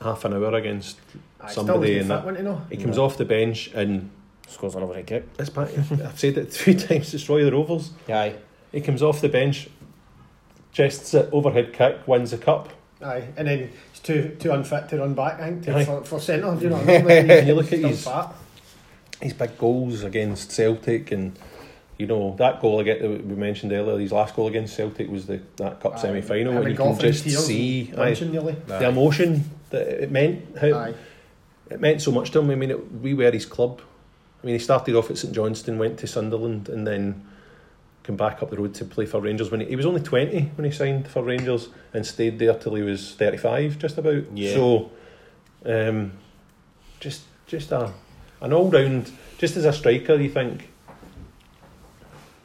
half 0.00 0.24
an 0.24 0.32
hour 0.34 0.54
against 0.54 0.98
Aye, 1.40 1.50
somebody 1.52 1.86
still 1.88 1.96
in 1.96 2.02
fit, 2.02 2.08
that. 2.08 2.24
wasn't 2.24 2.36
he, 2.38 2.42
no? 2.44 2.62
He 2.70 2.76
comes 2.78 2.98
off 2.98 3.16
the 3.18 3.24
bench 3.24 3.70
and 3.74 4.10
scores 4.48 4.74
an 4.74 4.82
overhead 4.82 5.06
kick. 5.06 5.24
it's 5.38 5.50
back. 5.50 5.68
I've 5.76 6.18
said 6.18 6.38
it 6.38 6.52
three 6.52 6.74
times. 6.74 7.10
Destroy 7.10 7.44
the 7.44 7.52
Rovers. 7.52 7.90
Aye, 8.08 8.36
He 8.72 8.80
comes 8.80 9.02
off 9.02 9.20
the 9.20 9.28
bench, 9.28 9.68
chests 10.72 11.14
it, 11.14 11.28
overhead 11.32 11.72
kick, 11.72 12.06
wins 12.06 12.30
the 12.30 12.38
cup. 12.38 12.70
Aye, 13.04 13.28
and 13.36 13.46
then 13.48 13.70
he's 13.92 14.00
too 14.00 14.36
too 14.38 14.52
unfit 14.52 14.88
to 14.88 14.98
run 14.98 15.14
back, 15.14 15.40
I 15.40 15.50
think, 15.50 15.64
to, 15.64 15.84
for, 15.84 16.04
for 16.04 16.20
centre. 16.20 16.56
You 16.60 16.70
know 16.70 16.76
what 16.76 16.88
I 16.88 17.02
mean? 17.02 17.06
Like, 17.28 17.38
he's 17.40 17.46
You 17.48 17.54
look 17.54 17.72
at 17.72 17.78
his- 17.80 18.04
fat. 18.04 18.32
his 19.20 19.32
big 19.34 19.58
goals 19.58 20.02
against 20.02 20.50
Celtic 20.52 21.12
and 21.12 21.38
you 21.98 22.06
know 22.06 22.34
that 22.38 22.60
goal 22.60 22.80
again 22.80 23.00
that 23.02 23.24
we 23.26 23.34
mentioned 23.36 23.72
earlier. 23.72 23.98
His 23.98 24.10
last 24.12 24.34
goal 24.34 24.48
against 24.48 24.74
Celtic 24.74 25.08
was 25.08 25.26
the 25.26 25.40
that 25.56 25.80
cup 25.80 25.98
semi 25.98 26.20
final, 26.22 26.52
and 26.56 26.64
and 26.66 26.70
you 26.70 26.76
can 26.76 26.98
just 26.98 27.24
see 27.24 27.92
aye, 27.96 28.14
the 28.14 28.88
emotion 28.88 29.50
that 29.70 29.86
it 30.02 30.10
meant. 30.10 30.58
How 30.58 30.72
Aye. 30.72 30.94
it 31.70 31.80
meant 31.80 32.02
so 32.02 32.10
much 32.10 32.30
to 32.32 32.40
him. 32.40 32.50
I 32.50 32.54
mean, 32.56 32.70
it, 32.72 32.92
we 33.00 33.14
were 33.14 33.30
his 33.30 33.46
club. 33.46 33.80
I 34.42 34.46
mean, 34.46 34.56
he 34.56 34.58
started 34.58 34.94
off 34.96 35.10
at 35.10 35.18
St 35.18 35.32
Johnstone, 35.32 35.78
went 35.78 35.98
to 36.00 36.06
Sunderland, 36.06 36.68
and 36.68 36.84
then 36.86 37.24
came 38.04 38.16
back 38.16 38.42
up 38.42 38.50
the 38.50 38.56
road 38.56 38.74
to 38.74 38.84
play 38.84 39.06
for 39.06 39.20
Rangers. 39.20 39.50
When 39.50 39.60
he, 39.60 39.66
he 39.66 39.76
was 39.76 39.86
only 39.86 40.02
twenty 40.02 40.50
when 40.56 40.64
he 40.64 40.70
signed 40.70 41.08
for 41.08 41.22
Rangers, 41.22 41.68
and 41.92 42.06
stayed 42.06 42.38
there 42.38 42.54
till 42.54 42.74
he 42.74 42.82
was 42.82 43.14
thirty-five, 43.14 43.78
just 43.78 43.98
about. 43.98 44.24
Yeah. 44.36 44.54
So, 44.54 44.90
um, 45.64 46.12
just 47.00 47.22
just 47.46 47.72
a 47.72 47.92
an 48.40 48.52
all 48.52 48.70
round. 48.70 49.10
Just 49.38 49.56
as 49.56 49.64
a 49.64 49.72
striker, 49.72 50.14
you 50.14 50.30
think. 50.30 50.68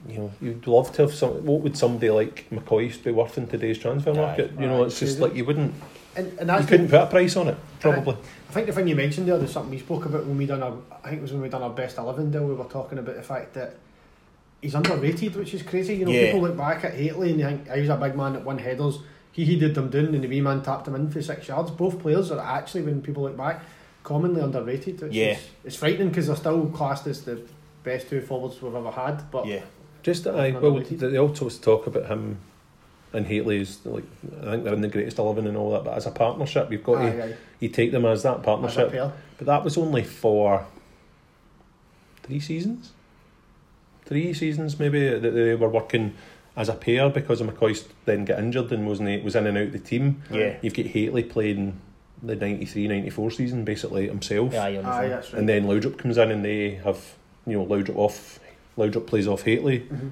You 0.07 0.17
know, 0.17 0.31
you'd 0.41 0.65
love 0.65 0.91
to 0.93 1.03
have 1.03 1.13
some. 1.13 1.45
What 1.45 1.61
would 1.61 1.77
somebody 1.77 2.09
like 2.09 2.47
McCoist 2.51 3.03
be 3.03 3.11
worth 3.11 3.37
in 3.37 3.47
today's 3.47 3.77
transfer 3.77 4.11
Aye. 4.11 4.15
market? 4.15 4.51
you 4.59 4.65
know, 4.65 4.83
Aye, 4.83 4.87
it's 4.87 4.99
just 4.99 5.19
crazy. 5.19 5.21
like 5.21 5.35
you 5.35 5.45
wouldn't, 5.45 5.73
And, 6.15 6.39
and 6.39 6.49
you 6.61 6.67
couldn't 6.67 6.87
put 6.89 7.01
a 7.01 7.05
price 7.05 7.35
on 7.35 7.49
it. 7.49 7.57
Probably. 7.81 8.15
I 8.49 8.51
think 8.53 8.67
the 8.67 8.73
thing 8.73 8.87
you 8.87 8.95
mentioned 8.95 9.27
there, 9.27 9.37
there's 9.37 9.51
something 9.51 9.69
we 9.71 9.77
spoke 9.79 10.05
about 10.05 10.25
when 10.25 10.37
we 10.37 10.45
done 10.45 10.63
our, 10.63 10.73
I 11.03 11.09
think 11.09 11.19
it 11.19 11.21
was 11.21 11.33
when 11.33 11.41
we 11.41 11.49
done 11.49 11.61
our 11.61 11.69
best 11.69 11.97
eleven 11.97 12.31
deal. 12.31 12.45
We 12.45 12.55
were 12.55 12.63
talking 12.63 12.97
about 12.97 13.17
the 13.17 13.21
fact 13.21 13.53
that 13.55 13.75
he's 14.61 14.75
underrated, 14.75 15.35
which 15.35 15.53
is 15.53 15.61
crazy. 15.63 15.95
You 15.95 16.05
know, 16.05 16.11
Yeah. 16.11 16.25
people 16.27 16.41
look 16.41 16.57
back 16.57 16.83
at 16.85 16.93
Hateley 16.93 17.31
and 17.31 17.39
they 17.39 17.43
think, 17.45 17.67
"Ah, 17.71 17.75
he's 17.75 17.89
a 17.89 17.95
big 17.97 18.15
man 18.15 18.33
that 18.33 18.43
won 18.45 18.57
headers. 18.57 18.99
He 19.31 19.45
headed 19.45 19.75
them 19.75 19.89
down, 19.89 20.13
and 20.15 20.23
the 20.23 20.27
wee 20.27 20.41
man 20.41 20.61
tapped 20.61 20.87
him 20.87 20.95
in 20.95 21.09
for 21.09 21.21
six 21.21 21.47
yards. 21.47 21.71
Both 21.71 21.99
players 21.99 22.31
are 22.31 22.39
actually, 22.39 22.81
when 22.81 23.01
people 23.01 23.23
look 23.23 23.37
back, 23.37 23.63
commonly 24.03 24.41
underrated. 24.41 25.01
It's, 25.03 25.15
Yeah. 25.15 25.25
it's, 25.31 25.41
it's 25.63 25.75
frightening 25.75 26.09
because 26.09 26.27
they're 26.27 26.35
still 26.35 26.65
classed 26.67 27.07
as 27.07 27.21
the 27.23 27.39
best 27.83 28.09
two 28.09 28.21
forwards 28.21 28.61
we've 28.61 28.73
ever 28.75 28.91
had. 28.91 29.29
But 29.31 29.45
yeah, 29.45 29.61
Just 30.03 30.27
I 30.27 30.51
well, 30.51 30.73
weighted. 30.73 30.99
they 30.99 31.17
also 31.17 31.47
talk 31.49 31.87
about 31.87 32.07
him 32.07 32.37
and 33.13 33.25
Hateley's 33.25 33.79
like 33.85 34.03
I 34.41 34.51
think 34.51 34.63
they're 34.65 34.73
in 34.73 34.81
the 34.81 34.87
greatest 34.87 35.17
eleven 35.19 35.47
and 35.47 35.55
all 35.57 35.71
that, 35.71 35.83
but 35.83 35.95
as 35.95 36.05
a 36.05 36.11
partnership, 36.11 36.71
you've 36.71 36.83
got 36.83 36.97
aye, 36.97 37.09
to 37.11 37.23
aye, 37.25 37.33
you 37.59 37.69
take 37.69 37.91
them 37.91 38.05
as 38.05 38.23
that 38.23 38.43
partnership. 38.43 38.91
pair. 38.91 39.11
But 39.37 39.47
that 39.47 39.63
was 39.63 39.77
only 39.77 40.03
for 40.03 40.65
three 42.23 42.39
seasons, 42.39 42.91
three 44.09 44.33
seasons 44.33 44.77
maybe 44.79 45.07
that 45.07 45.21
they 45.31 45.55
were 45.55 45.69
working 45.69 46.13
as 46.57 46.67
a 46.67 46.73
pair 46.73 47.09
because 47.09 47.39
of 47.39 47.47
McCoist 47.47 47.85
then 48.03 48.25
got 48.25 48.39
injured 48.39 48.71
and 48.73 48.85
wasn't 48.85 49.23
was 49.23 49.35
in 49.35 49.47
and 49.47 49.57
out 49.57 49.71
the 49.71 49.79
team. 49.79 50.21
yeah. 50.29 50.57
You've 50.61 50.73
got 50.73 50.87
Hateley 50.87 51.23
playing 51.23 51.79
the 52.21 52.35
93-94 52.35 53.31
season 53.33 53.63
basically 53.63 54.07
himself, 54.07 54.51
Yeah, 54.51 54.67
you 54.67 54.81
Aye, 54.81 55.07
that's 55.07 55.31
right. 55.31 55.39
and 55.39 55.47
then 55.47 55.65
Laudrup 55.67 55.97
comes 55.97 56.17
in 56.17 56.31
and 56.31 56.43
they 56.43 56.71
have 56.83 57.15
you 57.47 57.57
know 57.57 57.65
Laudrup 57.65 57.95
off. 57.95 58.39
Laudrup 58.77 59.07
plays 59.07 59.27
off 59.27 59.43
Hateley. 59.43 59.81
Mhm. 59.81 60.09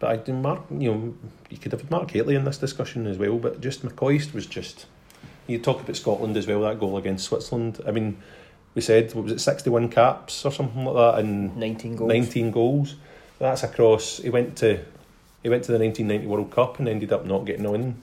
But 0.00 0.10
I 0.10 0.16
do 0.16 0.32
Mark, 0.32 0.62
you 0.70 0.90
know, 0.90 1.14
you 1.50 1.58
could 1.58 1.72
have 1.72 1.88
Mark 1.90 2.10
Hateley 2.10 2.34
in 2.34 2.44
this 2.44 2.56
discussion 2.58 3.06
as 3.06 3.18
well. 3.18 3.36
But 3.38 3.60
just 3.60 3.84
McCoist 3.84 4.32
was 4.32 4.46
just. 4.46 4.86
You 5.46 5.58
talk 5.58 5.80
about 5.82 5.96
Scotland 5.96 6.36
as 6.36 6.46
well. 6.46 6.62
That 6.62 6.80
goal 6.80 6.96
against 6.96 7.26
Switzerland. 7.26 7.80
I 7.86 7.90
mean, 7.90 8.16
we 8.74 8.82
said 8.82 9.12
what 9.14 9.24
was 9.24 9.32
it, 9.32 9.40
sixty-one 9.40 9.88
caps 9.88 10.44
or 10.44 10.52
something 10.52 10.84
like 10.84 10.94
that, 10.94 11.20
and 11.20 11.56
19 11.56 11.96
goals. 11.96 12.08
nineteen 12.08 12.50
goals. 12.50 12.96
That's 13.38 13.62
across. 13.62 14.18
He 14.18 14.30
went 14.30 14.56
to, 14.58 14.80
he 15.42 15.48
went 15.48 15.64
to 15.64 15.72
the 15.72 15.78
nineteen 15.78 16.08
ninety 16.08 16.26
World 16.26 16.50
Cup 16.50 16.78
and 16.78 16.88
ended 16.88 17.12
up 17.12 17.24
not 17.24 17.44
getting 17.44 17.66
on. 17.66 18.02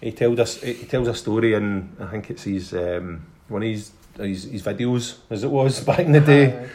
He 0.00 0.12
told 0.12 0.40
us. 0.40 0.60
He 0.60 0.84
tells 0.84 1.08
a 1.08 1.14
story, 1.14 1.54
and 1.54 1.96
I 2.00 2.06
think 2.06 2.30
it's 2.30 2.42
his 2.42 2.74
um, 2.74 3.26
one 3.48 3.62
of 3.62 3.68
his, 3.68 3.92
his 4.18 4.44
his 4.44 4.62
videos 4.62 5.18
as 5.30 5.44
it 5.44 5.50
was 5.50 5.80
back 5.84 6.00
in 6.00 6.12
the 6.12 6.20
day 6.20 6.68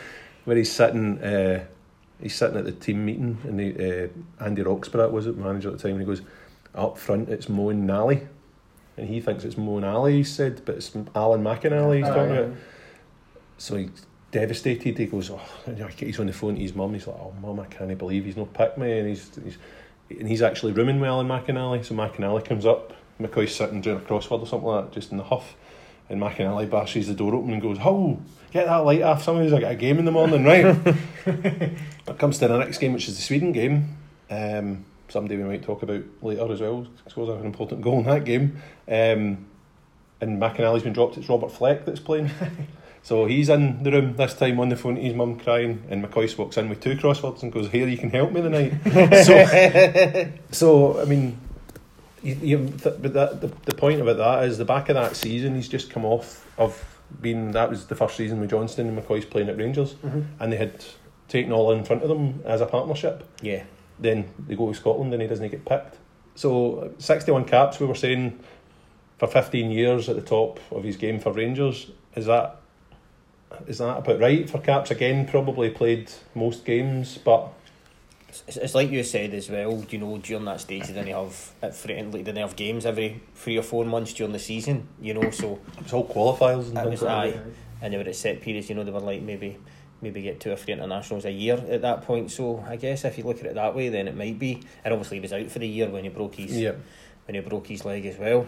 where 0.45 0.57
he's 0.57 0.71
sitting 0.71 1.21
uh, 1.21 1.63
he's 2.21 2.35
sitting 2.35 2.57
at 2.57 2.65
the 2.65 2.71
team 2.71 3.05
meeting 3.05 3.37
and 3.43 3.59
the, 3.59 4.05
uh, 4.39 4.43
Andy 4.43 4.61
Roxburgh 4.61 5.11
was 5.11 5.27
it 5.27 5.37
manager 5.37 5.69
at 5.69 5.77
the 5.77 5.83
time 5.83 5.91
and 5.93 6.01
he 6.01 6.05
goes 6.05 6.21
up 6.73 6.97
front 6.97 7.29
it's 7.29 7.49
Mo 7.49 7.69
and 7.69 7.85
Nally 7.85 8.27
and 8.97 9.07
he 9.07 9.19
thinks 9.19 9.43
it's 9.43 9.57
Mo 9.57 9.77
and 9.77 9.85
Ali 9.85 10.17
he 10.17 10.23
said 10.23 10.61
but 10.65 10.75
it's 10.75 10.95
Alan 11.15 11.43
McInally 11.43 11.97
he's 11.97 12.07
talking 12.07 12.37
about 12.37 12.55
so 13.61 13.75
he's 13.75 13.89
devastated 14.31 14.97
he 14.97 15.05
goes 15.05 15.29
oh 15.29 15.41
he's 15.97 16.19
on 16.19 16.27
the 16.27 16.33
phone 16.33 16.55
to 16.55 16.61
his 16.61 16.73
mum 16.73 16.93
he's 16.93 17.05
like 17.05 17.17
oh 17.17 17.33
mum 17.41 17.59
I 17.59 17.65
can't 17.65 17.95
believe 17.97 18.25
he's 18.25 18.37
not 18.37 18.53
picked 18.53 18.77
me 18.77 18.99
and 18.99 19.09
he's, 19.09 19.29
he's 19.43 19.57
and 20.09 20.27
he's 20.27 20.41
actually 20.41 20.71
rooming 20.71 20.99
with 20.99 21.09
Alan 21.09 21.27
McInally 21.27 21.83
so 21.83 21.95
McInally 21.95 22.43
comes 22.43 22.65
up 22.65 22.93
McCoy's 23.19 23.53
sitting 23.53 23.81
doing 23.81 23.97
a 23.97 23.99
crossword 23.99 24.41
or 24.41 24.47
something 24.47 24.67
like 24.67 24.85
that 24.85 24.93
just 24.93 25.11
in 25.11 25.17
the 25.17 25.23
huff 25.23 25.55
and 26.09 26.21
McInally 26.21 26.69
bashes 26.69 27.07
the 27.07 27.13
door 27.13 27.35
open 27.35 27.51
and 27.51 27.61
goes 27.61 27.77
oh 27.81 28.19
get 28.51 28.67
that 28.67 28.77
light 28.77 29.01
off 29.01 29.23
somebody's 29.23 29.51
got 29.51 29.63
a 29.63 29.75
game 29.75 29.99
in 29.99 30.05
the 30.05 30.11
morning 30.11 30.43
right 30.45 30.77
it 32.11 32.17
comes 32.17 32.39
to 32.39 32.47
the 32.47 32.57
next 32.57 32.77
game, 32.79 32.93
which 32.93 33.07
is 33.07 33.15
the 33.15 33.21
Sweden 33.21 33.51
game. 33.51 33.97
Um, 34.29 34.85
somebody 35.09 35.37
we 35.37 35.43
might 35.43 35.63
talk 35.63 35.83
about 35.83 36.03
later 36.21 36.51
as 36.51 36.61
well. 36.61 36.87
Scores 37.07 37.29
an 37.29 37.45
important 37.45 37.81
goal 37.81 37.99
in 37.99 38.05
that 38.05 38.25
game. 38.25 38.61
Um, 38.87 39.45
and 40.19 40.41
McInally's 40.41 40.83
been 40.83 40.93
dropped. 40.93 41.17
It's 41.17 41.29
Robert 41.29 41.51
Fleck 41.51 41.85
that's 41.85 41.99
playing. 41.99 42.31
so 43.03 43.25
he's 43.25 43.49
in 43.49 43.83
the 43.83 43.91
room 43.91 44.15
this 44.15 44.33
time 44.35 44.59
on 44.59 44.69
the 44.69 44.75
phone 44.75 44.95
to 44.95 45.01
his 45.01 45.13
mum 45.13 45.37
crying, 45.39 45.83
and 45.89 46.03
McCoist 46.03 46.37
walks 46.37 46.57
in 46.57 46.69
with 46.69 46.81
two 46.81 46.95
crosswords 46.95 47.41
and 47.43 47.51
goes, 47.51 47.69
"Here, 47.69 47.87
you 47.87 47.97
can 47.97 48.09
help 48.11 48.31
me 48.31 48.41
tonight." 48.41 48.73
so, 49.25 50.31
so 50.51 51.01
I 51.01 51.05
mean, 51.05 51.37
you, 52.23 52.35
you, 52.41 52.57
th- 52.67 52.95
but 53.01 53.13
that, 53.13 53.41
the, 53.41 53.47
the 53.65 53.73
point 53.75 54.01
about 54.01 54.17
that 54.17 54.43
is 54.47 54.57
the 54.57 54.65
back 54.65 54.89
of 54.89 54.95
that 54.95 55.15
season, 55.15 55.55
he's 55.55 55.67
just 55.67 55.89
come 55.89 56.05
off 56.05 56.45
of 56.57 56.83
being 57.21 57.51
that 57.51 57.69
was 57.69 57.87
the 57.87 57.95
first 57.95 58.15
season 58.15 58.39
with 58.39 58.49
Johnston 58.51 58.87
and 58.87 58.97
McCoist 58.97 59.29
playing 59.29 59.49
at 59.49 59.57
Rangers, 59.57 59.95
Mhm. 59.95 60.25
and 60.39 60.53
they 60.53 60.57
had 60.57 60.83
taken 61.27 61.51
all 61.51 61.71
in 61.71 61.83
front 61.83 62.03
of 62.03 62.09
them 62.09 62.41
as 62.45 62.61
a 62.61 62.65
partnership. 62.65 63.23
Yeah. 63.41 63.63
Then 63.99 64.29
they 64.47 64.55
go 64.55 64.71
to 64.71 64.77
Scotland 64.77 65.13
and 65.13 65.21
he 65.21 65.27
doesn't 65.27 65.49
get 65.49 65.65
picked. 65.65 65.97
So 66.35 66.93
sixty 66.97 67.31
one 67.31 67.45
caps, 67.45 67.79
we 67.79 67.85
were 67.87 67.95
saying 67.95 68.39
for 69.17 69.27
fifteen 69.27 69.69
years 69.71 70.07
at 70.09 70.15
the 70.15 70.21
top 70.21 70.59
of 70.71 70.83
his 70.83 70.95
game 70.97 71.19
for 71.19 71.31
Rangers. 71.33 71.91
Is 72.15 72.25
that 72.27 72.60
is 73.67 73.77
that 73.79 73.97
about 73.97 74.19
right 74.19 74.49
for 74.49 74.59
caps? 74.59 74.91
Again, 74.91 75.27
probably 75.27 75.69
played 75.69 76.11
most 76.35 76.65
games, 76.65 77.17
but 77.17 77.49
It's, 78.29 78.57
it's 78.57 78.75
like 78.75 78.89
you 78.89 79.03
said 79.03 79.33
as 79.33 79.49
well, 79.49 79.83
you 79.89 79.97
know, 79.99 80.17
during 80.17 80.45
that 80.45 80.61
stage, 80.61 80.87
you 80.87 80.93
didn't 80.93 81.09
have 81.09 81.51
at 81.61 81.75
free, 81.75 82.01
like, 82.01 82.23
didn't 82.23 82.37
have 82.37 82.55
games 82.55 82.85
every 82.85 83.21
three 83.35 83.57
or 83.57 83.63
four 83.63 83.83
months 83.85 84.13
during 84.13 84.31
the 84.31 84.39
season, 84.39 84.87
you 85.01 85.13
know, 85.13 85.29
so 85.31 85.59
it 85.77 85.83
was 85.83 85.93
all 85.93 86.07
qualifiers 86.07 86.67
and 86.67 86.75
things 86.75 86.91
was 86.91 87.01
like 87.01 87.35
aye. 87.35 87.39
and 87.81 87.93
they 87.93 87.97
were 87.97 88.03
at 88.03 88.15
set 88.15 88.41
periods, 88.41 88.69
you 88.69 88.75
know, 88.75 88.85
they 88.85 88.91
were 88.91 89.01
like 89.01 89.21
maybe 89.21 89.57
maybe 90.01 90.21
get 90.21 90.39
two 90.39 90.51
or 90.51 90.55
three 90.55 90.73
internationals 90.73 91.25
a 91.25 91.31
year 91.31 91.63
at 91.69 91.81
that 91.81 92.01
point. 92.03 92.31
So 92.31 92.63
I 92.67 92.75
guess 92.75 93.05
if 93.05 93.17
you 93.17 93.23
look 93.23 93.39
at 93.39 93.45
it 93.45 93.55
that 93.55 93.75
way, 93.75 93.89
then 93.89 94.07
it 94.07 94.15
might 94.15 94.39
be. 94.39 94.61
And 94.83 94.93
obviously 94.93 95.17
he 95.17 95.21
was 95.21 95.33
out 95.33 95.51
for 95.51 95.59
the 95.59 95.67
year 95.67 95.89
when 95.89 96.03
he 96.03 96.09
broke 96.09 96.35
his 96.35 96.57
Yeah, 96.57 96.73
when 97.25 97.35
he 97.35 97.41
broke 97.41 97.67
his 97.67 97.85
leg 97.85 98.05
as 98.05 98.17
well. 98.17 98.47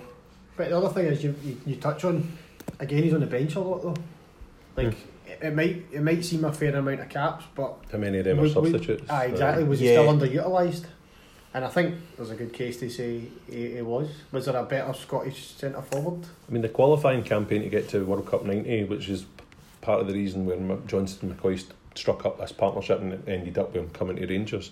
But 0.55 0.69
the 0.69 0.77
other 0.77 0.89
thing 0.89 1.07
is 1.07 1.23
you, 1.23 1.35
you, 1.43 1.57
you 1.65 1.75
touch 1.75 2.03
on 2.05 2.31
again 2.79 3.03
he's 3.03 3.13
on 3.13 3.19
the 3.19 3.27
bench 3.27 3.55
a 3.55 3.59
lot 3.59 3.83
though. 3.83 3.95
Like 4.75 4.95
it, 5.27 5.39
it 5.41 5.55
might 5.55 5.85
it 5.91 6.01
might 6.01 6.23
seem 6.25 6.43
a 6.45 6.53
fair 6.53 6.75
amount 6.75 6.99
of 7.01 7.09
caps, 7.09 7.45
but 7.55 7.75
how 7.91 7.97
many 7.97 8.19
of 8.19 8.25
them 8.25 8.39
are 8.39 8.41
we- 8.43 8.47
we- 8.47 8.53
substitutes? 8.53 9.09
Aye, 9.09 9.25
exactly. 9.25 9.63
Was 9.63 9.79
he 9.79 9.87
still 9.87 10.05
underutilised? 10.07 10.85
And 11.55 11.63
I 11.63 11.67
think 11.67 11.95
there's 12.17 12.31
a 12.31 12.35
good 12.35 12.51
case 12.51 12.79
to 12.79 12.89
say 12.89 13.21
he, 13.47 13.75
he 13.75 13.81
was. 13.83 14.09
Was 14.31 14.45
there 14.45 14.55
a 14.57 14.63
better 14.63 14.91
Scottish 14.93 15.49
centre 15.55 15.83
forward? 15.83 16.25
I 16.49 16.51
mean, 16.51 16.63
the 16.63 16.69
qualifying 16.69 17.21
campaign 17.21 17.61
to 17.61 17.69
get 17.69 17.89
to 17.89 18.03
World 18.03 18.25
Cup 18.25 18.43
90, 18.43 18.85
which 18.85 19.07
is 19.07 19.25
part 19.81 20.01
of 20.01 20.07
the 20.07 20.13
reason 20.13 20.47
where 20.47 20.55
M- 20.55 20.81
Johnston 20.87 21.29
and 21.29 21.39
McCoist 21.39 21.65
struck 21.93 22.25
up 22.25 22.39
this 22.39 22.51
partnership 22.51 22.99
and 23.01 23.13
it 23.13 23.21
ended 23.27 23.59
up 23.59 23.71
with 23.71 23.83
him 23.83 23.89
coming 23.91 24.15
to 24.15 24.25
Rangers, 24.25 24.71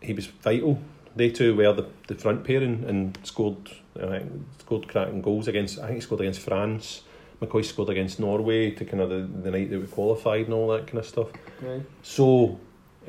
he 0.00 0.12
was 0.12 0.26
vital. 0.26 0.80
They 1.16 1.28
two 1.28 1.56
were 1.56 1.72
the, 1.72 1.86
the 2.06 2.14
front 2.14 2.44
pairing 2.44 2.84
and 2.86 3.18
scored 3.24 3.56
uh, 4.00 4.20
scored 4.60 4.86
cracking 4.86 5.22
goals 5.22 5.48
against, 5.48 5.80
I 5.80 5.86
think 5.86 5.94
he 5.96 6.00
scored 6.02 6.20
against 6.20 6.38
France. 6.38 7.02
McCoist 7.40 7.66
scored 7.66 7.88
against 7.88 8.20
Norway 8.20 8.70
to 8.72 8.84
kind 8.84 9.02
of 9.02 9.08
the, 9.10 9.28
the 9.42 9.50
night 9.50 9.70
that 9.70 9.80
we 9.80 9.86
qualified 9.86 10.44
and 10.46 10.54
all 10.54 10.68
that 10.68 10.86
kind 10.86 10.98
of 10.98 11.06
stuff. 11.06 11.28
Right. 11.62 11.82
So, 12.02 12.58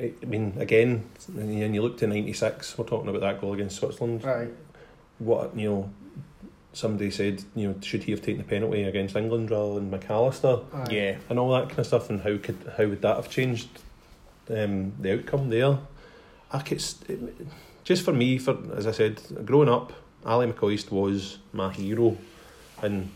I 0.00 0.12
I 0.22 0.24
mean, 0.26 0.54
again, 0.58 1.04
and 1.36 1.74
you 1.74 1.82
look 1.82 1.98
to 1.98 2.06
96, 2.06 2.78
we're 2.78 2.84
talking 2.86 3.08
about 3.08 3.20
that 3.20 3.40
goal 3.40 3.52
against 3.52 3.76
Switzerland 3.76 4.24
Right. 4.24 4.48
what 5.18 5.56
you 5.56 5.68
know 5.70 5.90
somebody 6.74 7.10
said 7.10 7.44
you 7.54 7.68
know 7.68 7.74
should 7.82 8.02
he 8.04 8.10
have 8.12 8.22
taken 8.22 8.38
the 8.38 8.44
penalty 8.48 8.82
against 8.84 9.14
England 9.14 9.50
rather 9.50 9.74
than 9.74 9.90
McAllister 9.90 10.64
Aye. 10.72 10.86
Yeah. 10.90 11.16
and 11.28 11.38
all 11.38 11.52
that 11.52 11.68
kind 11.68 11.80
of 11.80 11.86
stuff 11.86 12.08
and 12.08 12.22
how 12.22 12.38
could 12.38 12.56
how 12.78 12.86
would 12.86 13.02
that 13.02 13.16
have 13.16 13.28
changed 13.28 13.68
um, 14.48 14.94
the 14.98 15.12
outcome 15.18 15.50
there 15.50 15.78
I 16.50 16.60
could, 16.60 16.82
just 17.84 18.02
for 18.04 18.12
me 18.14 18.38
for 18.38 18.56
as 18.74 18.86
I 18.86 18.92
said 18.92 19.20
growing 19.44 19.68
up 19.68 19.92
Ali 20.24 20.50
McCoist 20.50 20.90
was 20.90 21.36
my 21.52 21.70
hero 21.70 22.16
and 22.82 23.10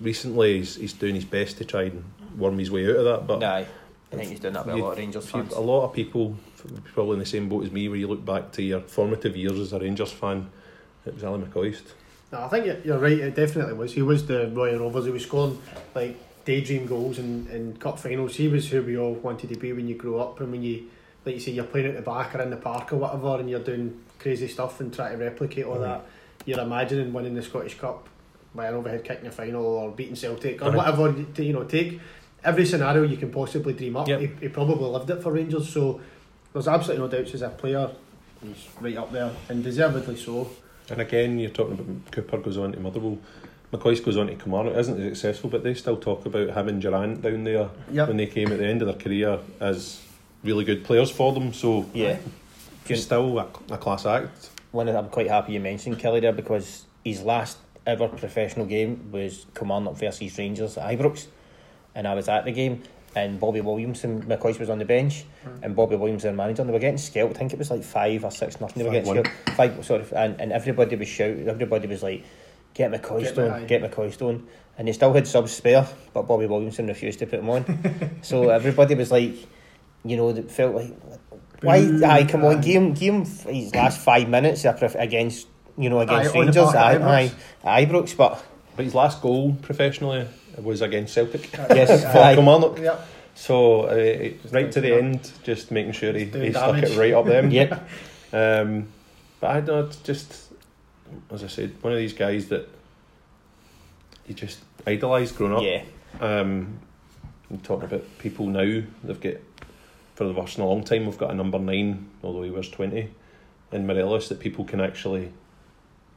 recently 0.00 0.58
he's, 0.58 0.76
he's 0.76 0.92
doing 0.92 1.14
his 1.14 1.24
best 1.24 1.58
to 1.58 1.64
try 1.64 1.84
and 1.84 2.04
worm 2.36 2.58
his 2.58 2.70
way 2.70 2.88
out 2.90 2.96
of 2.96 3.04
that 3.04 3.26
but 3.26 3.42
Aye. 3.42 3.66
I 4.12 4.16
think 4.16 4.30
he's 4.30 4.40
doing 4.40 4.54
that 4.54 4.64
with 4.66 4.74
a 4.76 4.78
lot 4.78 4.92
of 4.92 4.98
Rangers 4.98 5.28
fans. 5.30 5.52
a 5.52 5.60
lot 5.60 5.84
of 5.84 5.92
people 5.92 6.36
probably 6.94 7.14
in 7.14 7.18
the 7.18 7.26
same 7.26 7.48
boat 7.48 7.64
as 7.64 7.70
me 7.72 7.88
where 7.88 7.98
you 7.98 8.06
look 8.06 8.24
back 8.24 8.52
to 8.52 8.62
your 8.62 8.80
formative 8.80 9.36
years 9.36 9.58
as 9.58 9.72
a 9.72 9.78
Rangers 9.78 10.12
fan 10.12 10.50
it 11.06 11.14
was 11.14 11.24
Ali 11.24 11.40
McCoist 11.44 11.82
No, 12.32 12.40
I 12.42 12.48
think 12.48 12.66
you're- 12.66 12.80
you're 12.84 12.98
right. 12.98 13.18
It 13.18 13.34
definitely 13.34 13.72
was. 13.74 13.92
He 13.94 14.02
was 14.02 14.26
the 14.26 14.48
Royal 14.48 14.80
Rovers. 14.80 15.06
He 15.06 15.10
was 15.10 15.22
scoring 15.22 15.58
like 15.94 16.16
daydream 16.44 16.86
goals 16.86 17.18
in, 17.18 17.46
in 17.50 17.74
cup 17.78 17.98
finals. 17.98 18.34
He 18.36 18.48
was 18.48 18.68
who 18.68 18.82
we 18.82 18.98
all 18.98 19.14
wanted 19.14 19.48
to 19.50 19.56
be 19.58 19.72
when 19.72 19.88
you 19.88 19.94
grow 19.94 20.18
up 20.20 20.38
and 20.40 20.50
when 20.52 20.62
you, 20.62 20.84
like 21.24 21.36
you 21.36 21.40
say, 21.40 21.52
you're 21.52 21.64
playing 21.64 21.86
at 21.86 21.94
the 21.96 22.02
back 22.02 22.34
or 22.34 22.42
in 22.42 22.50
the 22.50 22.56
park 22.58 22.92
or 22.92 22.96
whatever, 22.96 23.38
and 23.40 23.48
you're 23.48 23.60
doing 23.64 23.98
crazy 24.18 24.46
stuff 24.48 24.78
and 24.80 24.92
trying 24.92 25.18
to 25.18 25.24
replicate 25.24 25.64
all 25.64 25.76
Mhm. 25.76 25.82
that. 25.88 26.04
You're 26.44 26.60
imagining 26.60 27.14
winning 27.14 27.34
the 27.34 27.42
Scottish 27.42 27.78
Cup 27.78 28.06
by 28.58 28.66
an 28.66 28.74
overhead 28.74 29.04
kick 29.04 29.18
in 29.20 29.24
the 29.24 29.30
final 29.30 29.64
or 29.64 29.90
beating 29.92 30.16
Celtic 30.16 30.60
or 30.60 30.66
Right. 30.66 30.76
whatever. 30.76 31.10
you- 31.16 31.26
To, 31.34 31.44
you 31.44 31.52
know, 31.52 31.62
take 31.64 31.98
every 32.44 32.66
scenario 32.66 33.04
you 33.04 33.16
can 33.16 33.30
possibly 33.30 33.72
dream 33.72 33.96
up. 33.96 34.08
Yep. 34.08 34.20
He, 34.20 34.26
he 34.40 34.48
probably 34.48 34.88
lived 34.90 35.08
it 35.10 35.22
for 35.22 35.32
Rangers. 35.32 35.68
So 35.68 36.00
there's 36.52 36.66
absolutely 36.68 37.06
no 37.06 37.10
doubts 37.10 37.34
as 37.34 37.42
a 37.42 37.48
player. 37.50 37.88
He's 38.42 38.68
right 38.80 38.96
up 38.96 39.12
there 39.12 39.30
and 39.48 39.62
deservedly 39.64 40.16
so. 40.16 40.50
And 40.90 41.00
again, 41.00 41.38
you're 41.38 41.50
talking 41.50 41.74
about 41.74 42.10
Cooper 42.12 42.38
goes 42.38 42.58
on 42.58 42.72
to 42.72 42.80
Motherwell, 42.80 43.18
McCoist 43.72 44.04
goes 44.04 44.16
on 44.16 44.26
to 44.28 44.34
Kilmarnock, 44.34 44.76
isn't 44.76 45.00
as 45.00 45.18
successful, 45.20 45.50
but 45.50 45.62
they 45.62 45.74
still 45.74 45.96
talk 45.98 46.24
about 46.26 46.50
him 46.50 46.68
and 46.68 46.80
Durrant 46.82 47.22
down 47.22 47.44
there 47.44 47.68
Yep. 47.92 48.08
when 48.08 48.16
they 48.16 48.26
came 48.26 48.50
at 48.50 48.58
the 48.58 48.66
end 48.66 48.82
of 48.82 48.88
their 48.88 48.96
career 48.96 49.38
as 49.60 50.00
really 50.42 50.64
good 50.64 50.82
players 50.84 51.10
for 51.10 51.32
them. 51.32 51.52
So 51.52 51.86
yeah. 51.94 52.18
it's 52.88 53.02
still 53.02 53.38
a, 53.38 53.46
a 53.70 53.76
class 53.78 54.04
act. 54.06 54.50
One 54.72 54.88
I'm 54.88 55.08
quite 55.10 55.28
happy 55.28 55.52
you 55.52 55.60
mentioned 55.60 55.98
Killie 55.98 56.20
there 56.22 56.32
because 56.32 56.86
his 57.04 57.22
last 57.22 57.58
ever 57.88 58.06
professional 58.06 58.66
game 58.66 59.10
was 59.10 59.46
Kilmarnock 59.54 59.96
versus 59.96 60.38
Rangers 60.38 60.76
at 60.76 60.96
Ibrox, 60.96 61.26
and 61.94 62.06
I 62.06 62.14
was 62.14 62.28
at 62.28 62.44
the 62.44 62.52
game. 62.52 62.82
And 63.16 63.40
Bobby 63.40 63.62
Williamson, 63.62 64.22
McCoist 64.24 64.60
was 64.60 64.68
on 64.68 64.78
the 64.78 64.84
bench, 64.84 65.24
hmm. 65.42 65.64
and 65.64 65.74
Bobby 65.74 65.96
Williamson, 65.96 66.36
manager, 66.36 66.60
and 66.60 66.68
they 66.68 66.74
were 66.74 66.78
getting 66.78 66.98
scalped. 66.98 67.34
I 67.36 67.38
think 67.38 67.54
it 67.54 67.58
was 67.58 67.70
like 67.70 67.82
five 67.82 68.22
or 68.22 68.30
six 68.30 68.60
nothing. 68.60 68.82
They 68.82 68.88
were 68.88 68.94
getting 68.94 69.12
5-1. 69.12 69.26
scalped. 69.26 69.56
Five, 69.56 69.84
sorry, 69.84 70.04
and, 70.14 70.38
and 70.38 70.52
everybody 70.52 70.94
was 70.94 71.08
shouting. 71.08 71.48
Everybody 71.48 71.88
was 71.88 72.02
like, 72.02 72.24
"Get 72.74 72.92
McCoist 72.92 73.34
Get 73.34 73.38
on, 73.38 73.62
McCoy." 73.62 73.66
get 73.66 73.82
McCoist 73.82 74.20
on," 74.22 74.46
and 74.76 74.86
they 74.86 74.92
still 74.92 75.12
had 75.14 75.26
subs 75.26 75.52
spare, 75.52 75.88
but 76.12 76.28
Bobby 76.28 76.46
Williamson 76.46 76.86
refused 76.86 77.18
to 77.20 77.26
put 77.26 77.40
him 77.40 77.48
on. 77.48 78.18
so 78.22 78.50
everybody 78.50 78.94
was 78.94 79.10
like, 79.10 79.34
you 80.04 80.16
know, 80.16 80.28
it 80.28 80.50
felt 80.50 80.74
like, 80.74 80.94
why? 81.62 81.84
Boo. 81.84 82.04
Aye, 82.04 82.24
come 82.24 82.44
on, 82.44 82.58
Aye. 82.58 82.60
give 82.60 82.82
him, 82.82 82.92
give 82.92 83.14
him 83.14 83.24
his 83.24 83.74
last 83.74 84.00
five 84.00 84.28
minutes 84.28 84.64
of 84.64 84.94
against, 84.96 85.48
you 85.78 85.88
know, 85.90 86.00
against 86.00 86.34
Aye, 86.34 86.38
Rangers. 86.40 86.56
park 86.56 86.76
Aye, 86.76 86.96
aye, 86.96 87.32
aye, 87.64 87.86
Ibrox, 87.86 88.16
but 88.16 88.44
But 88.76 88.84
his 88.84 88.94
last 88.94 89.22
goal 89.22 89.54
professionally 89.62 90.26
was 90.60 90.82
against 90.82 91.14
Celtic. 91.14 91.52
yes, 91.70 92.02
For 92.12 92.18
aye. 92.18 92.34
Kilmarnock. 92.34 92.78
Yep. 92.78 93.06
So 93.34 93.82
uh, 93.82 94.30
right 94.50 94.70
to 94.72 94.80
the 94.80 94.94
end, 94.96 95.30
just 95.44 95.70
making 95.70 95.92
sure 95.92 96.12
he, 96.12 96.24
he 96.24 96.50
stuck 96.50 96.76
it 96.82 96.96
right 96.98 97.14
up 97.14 97.24
them. 97.26 97.50
Yep. 97.52 97.88
Um, 98.32 98.88
but 99.40 99.56
I 99.56 99.60
know 99.60 99.84
it's 99.86 99.96
just, 99.98 100.48
as 101.30 101.44
I 101.44 101.46
said, 101.46 101.72
one 101.80 101.92
of 101.92 101.98
these 102.00 102.12
guys 102.12 102.48
that 102.48 102.68
you 104.26 104.34
just 104.34 104.58
idolised 104.86 105.36
growing 105.36 105.54
up. 105.54 105.62
Yeah, 105.62 105.82
Um, 106.20 106.80
I'm 107.50 107.60
talking 107.60 107.84
about 107.84 108.18
people 108.18 108.46
now. 108.46 108.82
They've 109.04 109.20
got 109.20 109.34
for 110.16 110.24
the 110.24 110.34
first 110.34 110.58
in 110.58 110.64
a 110.64 110.66
long 110.66 110.82
time. 110.82 111.06
We've 111.06 111.16
got 111.16 111.30
a 111.30 111.34
number 111.34 111.58
nine, 111.60 112.08
although 112.24 112.42
he 112.42 112.50
was 112.50 112.68
twenty, 112.68 113.10
in 113.72 113.86
Morelos 113.86 114.28
that 114.28 114.40
people 114.40 114.64
can 114.64 114.80
actually 114.80 115.32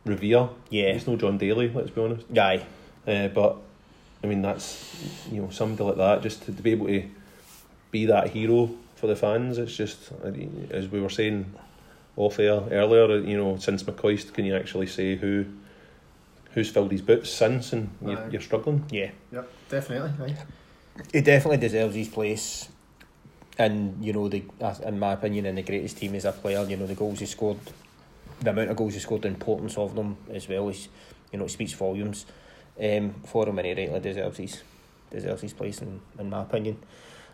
revere. 0.05 0.49
yeah, 0.69 0.93
He's 0.93 1.07
no 1.07 1.15
John 1.15 1.37
Daly, 1.37 1.69
let's 1.69 1.89
be 1.91 2.01
honest. 2.01 2.25
aye, 2.37 2.65
Uh, 3.07 3.27
but 3.29 3.57
I 4.23 4.27
mean, 4.27 4.41
that's 4.41 4.93
you 5.31 5.41
know 5.41 5.49
somebody 5.49 5.83
like 5.83 5.97
that 5.97 6.21
just 6.23 6.43
to, 6.45 6.53
to 6.53 6.61
be 6.61 6.71
able 6.71 6.87
to 6.87 7.03
be 7.91 8.05
that 8.05 8.29
hero 8.29 8.69
for 8.95 9.07
the 9.07 9.15
fans. 9.15 9.57
It's 9.57 9.75
just 9.75 10.11
uh, 10.23 10.31
as 10.69 10.87
we 10.87 11.01
were 11.01 11.09
saying 11.09 11.51
off 12.15 12.39
air 12.39 12.61
earlier. 12.71 13.17
You 13.19 13.37
know, 13.37 13.57
since 13.57 13.83
McCoist, 13.83 14.33
can 14.33 14.45
you 14.45 14.55
actually 14.55 14.87
say 14.87 15.15
who 15.15 15.45
who's 16.53 16.69
filled 16.69 16.91
his 16.91 17.01
boots 17.01 17.29
since, 17.29 17.73
and 17.73 17.89
you're, 18.05 18.19
Aye. 18.19 18.29
you're 18.31 18.41
struggling? 18.41 18.83
yeah. 18.91 19.11
Yep. 19.31 19.51
Definitely. 19.69 20.11
Aye. 20.33 20.37
He 21.13 21.21
definitely 21.21 21.57
deserves 21.57 21.95
his 21.95 22.09
place. 22.09 22.69
And 23.57 24.03
you 24.03 24.13
know, 24.13 24.27
the 24.27 24.43
in 24.85 24.99
my 24.99 25.13
opinion, 25.13 25.45
in 25.45 25.55
the 25.55 25.61
greatest 25.63 25.97
team 25.97 26.13
as 26.15 26.25
a 26.25 26.31
player, 26.31 26.63
you 26.69 26.77
know, 26.77 26.85
the 26.87 26.95
goals 26.95 27.19
he 27.19 27.25
scored, 27.25 27.57
the 28.41 28.49
amount 28.49 28.69
of 28.69 28.75
goals 28.75 28.93
he 28.93 28.99
scored, 28.99 29.21
the 29.21 29.27
importance 29.27 29.77
of 29.77 29.95
them 29.95 30.17
as 30.31 30.49
well 30.49 30.69
as 30.69 30.89
you 31.31 31.39
know, 31.39 31.45
it 31.45 31.49
speaks 31.49 31.73
volumes 31.73 32.25
um, 32.81 33.13
for 33.25 33.47
him, 33.47 33.57
and 33.59 33.67
he 33.67 33.73
rightly 33.73 33.99
deserves 33.99 34.37
his 34.37 34.63
deserves 35.09 35.41
his 35.41 35.53
place 35.53 35.81
in, 35.81 36.01
in 36.19 36.29
my 36.29 36.41
opinion. 36.41 36.77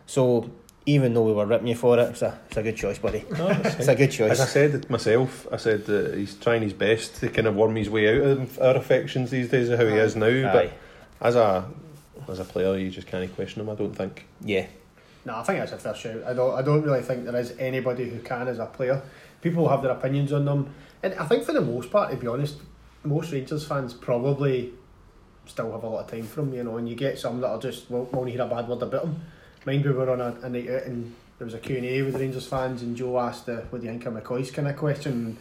So 0.06 0.50
even 0.86 1.14
though 1.14 1.22
we 1.22 1.32
were 1.32 1.46
ripping 1.46 1.68
you 1.68 1.74
for 1.74 1.98
it, 1.98 2.02
it's 2.02 2.22
a 2.22 2.38
it's 2.46 2.56
a 2.56 2.62
good 2.62 2.76
choice, 2.76 2.98
buddy. 2.98 3.24
It's 3.30 3.88
a 3.88 3.94
good 3.94 4.10
choice. 4.10 4.32
As 4.32 4.40
I 4.40 4.44
choice. 4.44 4.52
said 4.52 4.90
myself, 4.90 5.46
I 5.52 5.56
said 5.56 5.86
that 5.86 6.14
he's 6.14 6.34
trying 6.34 6.62
his 6.62 6.72
best 6.72 7.16
to 7.16 7.28
kind 7.28 7.46
of 7.46 7.56
worm 7.56 7.76
his 7.76 7.90
way 7.90 8.08
out 8.08 8.38
of 8.38 8.58
our 8.60 8.76
affections 8.76 9.30
these 9.30 9.48
days 9.48 9.68
of 9.68 9.78
how 9.78 9.86
he 9.86 9.94
is 9.94 10.16
now. 10.16 10.26
Aye. 10.26 10.52
But 10.52 10.72
as 11.20 11.36
a 11.36 11.68
as 12.28 12.40
a 12.40 12.44
player, 12.44 12.76
you 12.76 12.90
just 12.90 13.06
can't 13.06 13.34
question 13.34 13.62
him. 13.62 13.70
I 13.70 13.74
don't 13.74 13.94
think. 13.94 14.26
Yeah. 14.40 14.66
No, 15.24 15.36
I 15.36 15.42
think 15.42 15.58
that's 15.58 15.72
a 15.72 15.78
fair 15.78 15.94
shout. 15.94 16.22
I 16.24 16.32
don't. 16.32 16.54
I 16.54 16.62
don't 16.62 16.82
really 16.82 17.02
think 17.02 17.24
there 17.24 17.36
is 17.36 17.54
anybody 17.58 18.08
who 18.08 18.20
can 18.20 18.48
as 18.48 18.58
a 18.58 18.66
player. 18.66 19.02
People 19.40 19.68
have 19.68 19.82
their 19.82 19.92
opinions 19.92 20.32
on 20.32 20.44
them, 20.44 20.74
and 21.02 21.14
I 21.14 21.26
think 21.26 21.44
for 21.44 21.52
the 21.52 21.60
most 21.60 21.90
part, 21.90 22.10
to 22.10 22.16
be 22.16 22.26
honest, 22.26 22.56
most 23.04 23.32
Rangers 23.32 23.66
fans 23.66 23.94
probably 23.94 24.72
still 25.46 25.72
have 25.72 25.82
a 25.82 25.88
lot 25.88 26.04
of 26.04 26.10
time 26.10 26.24
for 26.24 26.40
him. 26.40 26.54
You 26.54 26.64
know, 26.64 26.76
and 26.76 26.88
you 26.88 26.94
get 26.94 27.18
some 27.18 27.40
that 27.40 27.48
are 27.48 27.60
just 27.60 27.90
won't, 27.90 28.12
won't 28.12 28.30
hear 28.30 28.42
a 28.42 28.46
bad 28.46 28.68
word 28.68 28.82
about 28.82 29.04
him. 29.04 29.20
Mind 29.64 29.84
we 29.84 29.92
were 29.92 30.10
on 30.10 30.20
a, 30.20 30.36
a 30.42 30.48
night 30.48 30.68
out 30.70 30.82
and 30.84 31.14
there 31.38 31.44
was 31.44 31.54
a 31.54 31.58
Q 31.58 31.76
and 31.76 31.86
A 31.86 32.02
with 32.02 32.14
the 32.14 32.20
Rangers 32.20 32.46
fans, 32.46 32.82
and 32.82 32.96
Joe 32.96 33.18
asked, 33.18 33.48
uh, 33.48 33.60
"What 33.70 33.80
do 33.80 33.86
you 33.86 33.92
think 33.92 34.06
of 34.06 34.14
McCoist 34.14 34.52
kind 34.52 34.68
of 34.68 34.76
question?" 34.76 35.38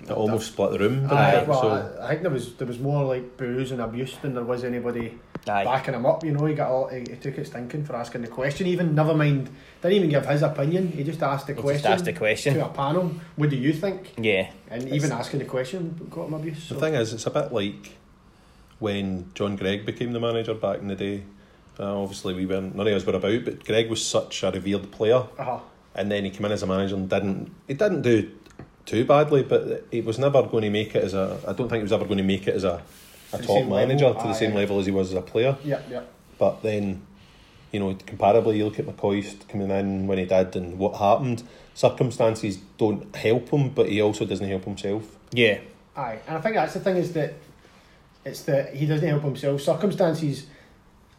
It 0.00 0.10
almost 0.10 0.52
split 0.52 0.72
the 0.72 0.78
room. 0.78 1.00
didn't 1.08 1.12
it? 1.12 1.48
well, 1.48 1.62
so, 1.62 1.98
I, 2.00 2.06
I 2.06 2.08
think 2.10 2.22
there 2.22 2.30
was 2.30 2.54
there 2.54 2.66
was 2.66 2.78
more 2.78 3.04
like 3.04 3.36
booze 3.36 3.72
and 3.72 3.80
abuse 3.80 4.16
than 4.18 4.34
there 4.34 4.44
was 4.44 4.64
anybody 4.64 5.18
Aye. 5.48 5.64
backing 5.64 5.94
him 5.94 6.06
up. 6.06 6.24
You 6.24 6.32
know, 6.32 6.44
he 6.46 6.54
got 6.54 6.70
all, 6.70 6.88
he, 6.88 7.00
he 7.00 7.16
took 7.16 7.36
it 7.38 7.46
stinking 7.46 7.84
for 7.84 7.96
asking 7.96 8.22
the 8.22 8.28
question. 8.28 8.66
Even 8.66 8.94
never 8.94 9.14
mind, 9.14 9.50
didn't 9.82 9.96
even 9.96 10.10
give 10.10 10.24
his 10.26 10.42
opinion. 10.42 10.88
He 10.88 11.04
just 11.04 11.22
asked 11.22 11.46
the 11.46 11.54
He 11.54 11.60
question 11.60 11.82
just 11.82 11.92
asked 11.92 12.04
the 12.06 12.12
question. 12.14 12.54
to 12.54 12.64
a 12.64 12.68
panel. 12.68 13.12
What 13.36 13.50
do 13.50 13.56
you 13.56 13.72
think? 13.72 14.14
Yeah. 14.18 14.50
And 14.70 14.88
even 14.88 15.12
asking 15.12 15.40
the 15.40 15.44
question 15.46 16.08
got 16.10 16.28
him 16.28 16.34
abuse. 16.34 16.68
the 16.68 16.76
thing 16.76 16.94
is, 16.94 17.12
it's 17.12 17.26
a 17.26 17.30
bit 17.30 17.52
like 17.52 17.96
when 18.78 19.30
John 19.34 19.56
Greig 19.56 19.84
became 19.86 20.12
the 20.12 20.20
manager 20.20 20.54
back 20.54 20.78
in 20.80 20.88
the 20.88 20.96
day. 20.96 21.22
Uh, 21.78 22.00
obviously, 22.02 22.34
we 22.34 22.46
weren't 22.46 22.74
none 22.76 22.86
of 22.86 22.94
us 22.94 23.04
were 23.04 23.14
about, 23.16 23.44
but 23.44 23.64
Greig 23.64 23.90
was 23.90 24.04
such 24.04 24.42
a 24.44 24.50
revered 24.50 24.92
player, 24.92 25.24
Uh-huh. 25.38 25.58
and 25.96 26.10
then 26.10 26.24
he 26.24 26.30
came 26.30 26.44
in 26.46 26.52
as 26.52 26.62
a 26.62 26.66
manager 26.66 26.94
and 26.94 27.08
didn't. 27.10 27.50
He 27.66 27.74
didn't 27.74 28.02
do 28.02 28.30
too 28.86 29.04
badly, 29.04 29.42
but 29.42 29.84
he 29.90 30.00
was 30.00 30.18
never 30.18 30.42
going 30.44 30.62
to 30.62 30.70
make 30.70 30.94
it 30.94 31.02
as 31.02 31.14
a. 31.14 31.40
I 31.48 31.52
don't 31.52 31.68
think 31.68 31.78
he 31.80 31.82
was 31.82 31.92
ever 31.92 32.04
going 32.04 32.18
to 32.18 32.22
make 32.24 32.46
it 32.46 32.54
as 32.54 32.62
a, 32.64 32.80
a 33.40 33.46
top 33.46 33.56
same 33.56 33.68
manager 33.70 34.06
level. 34.06 34.22
to 34.22 34.28
the 34.28 34.34
Aye, 34.34 34.38
same 34.38 34.52
aye. 34.52 34.56
level 34.60 34.78
as 34.80 34.86
he 34.86 34.92
was 34.92 35.10
as 35.10 35.16
a 35.16 35.22
player. 35.22 35.56
Yeah, 35.64 35.80
yeah. 35.90 36.02
But 36.38 36.62
then, 36.62 37.02
you 37.72 37.80
know, 37.80 37.94
comparably, 37.94 38.56
you 38.56 38.64
look 38.64 38.78
at 38.78 38.86
McCoist 38.86 39.48
coming 39.48 39.70
in 39.70 40.06
when 40.06 40.18
he 40.18 40.24
did 40.24 40.56
and 40.56 40.78
what 40.78 40.96
happened. 40.96 41.42
Circumstances 41.74 42.58
don't 42.78 43.14
help 43.16 43.48
him, 43.50 43.70
but 43.70 43.88
he 43.88 44.00
also 44.00 44.24
doesn't 44.24 44.48
help 44.48 44.64
himself. 44.64 45.18
Yeah. 45.32 45.58
Aye, 45.96 46.18
and 46.26 46.38
I 46.38 46.40
think 46.40 46.54
that's 46.56 46.74
the 46.74 46.80
thing 46.80 46.96
is 46.96 47.12
that 47.12 47.34
it's 48.24 48.42
that 48.42 48.74
he 48.74 48.86
doesn't 48.86 49.06
help 49.08 49.22
himself. 49.22 49.60
Circumstances 49.60 50.46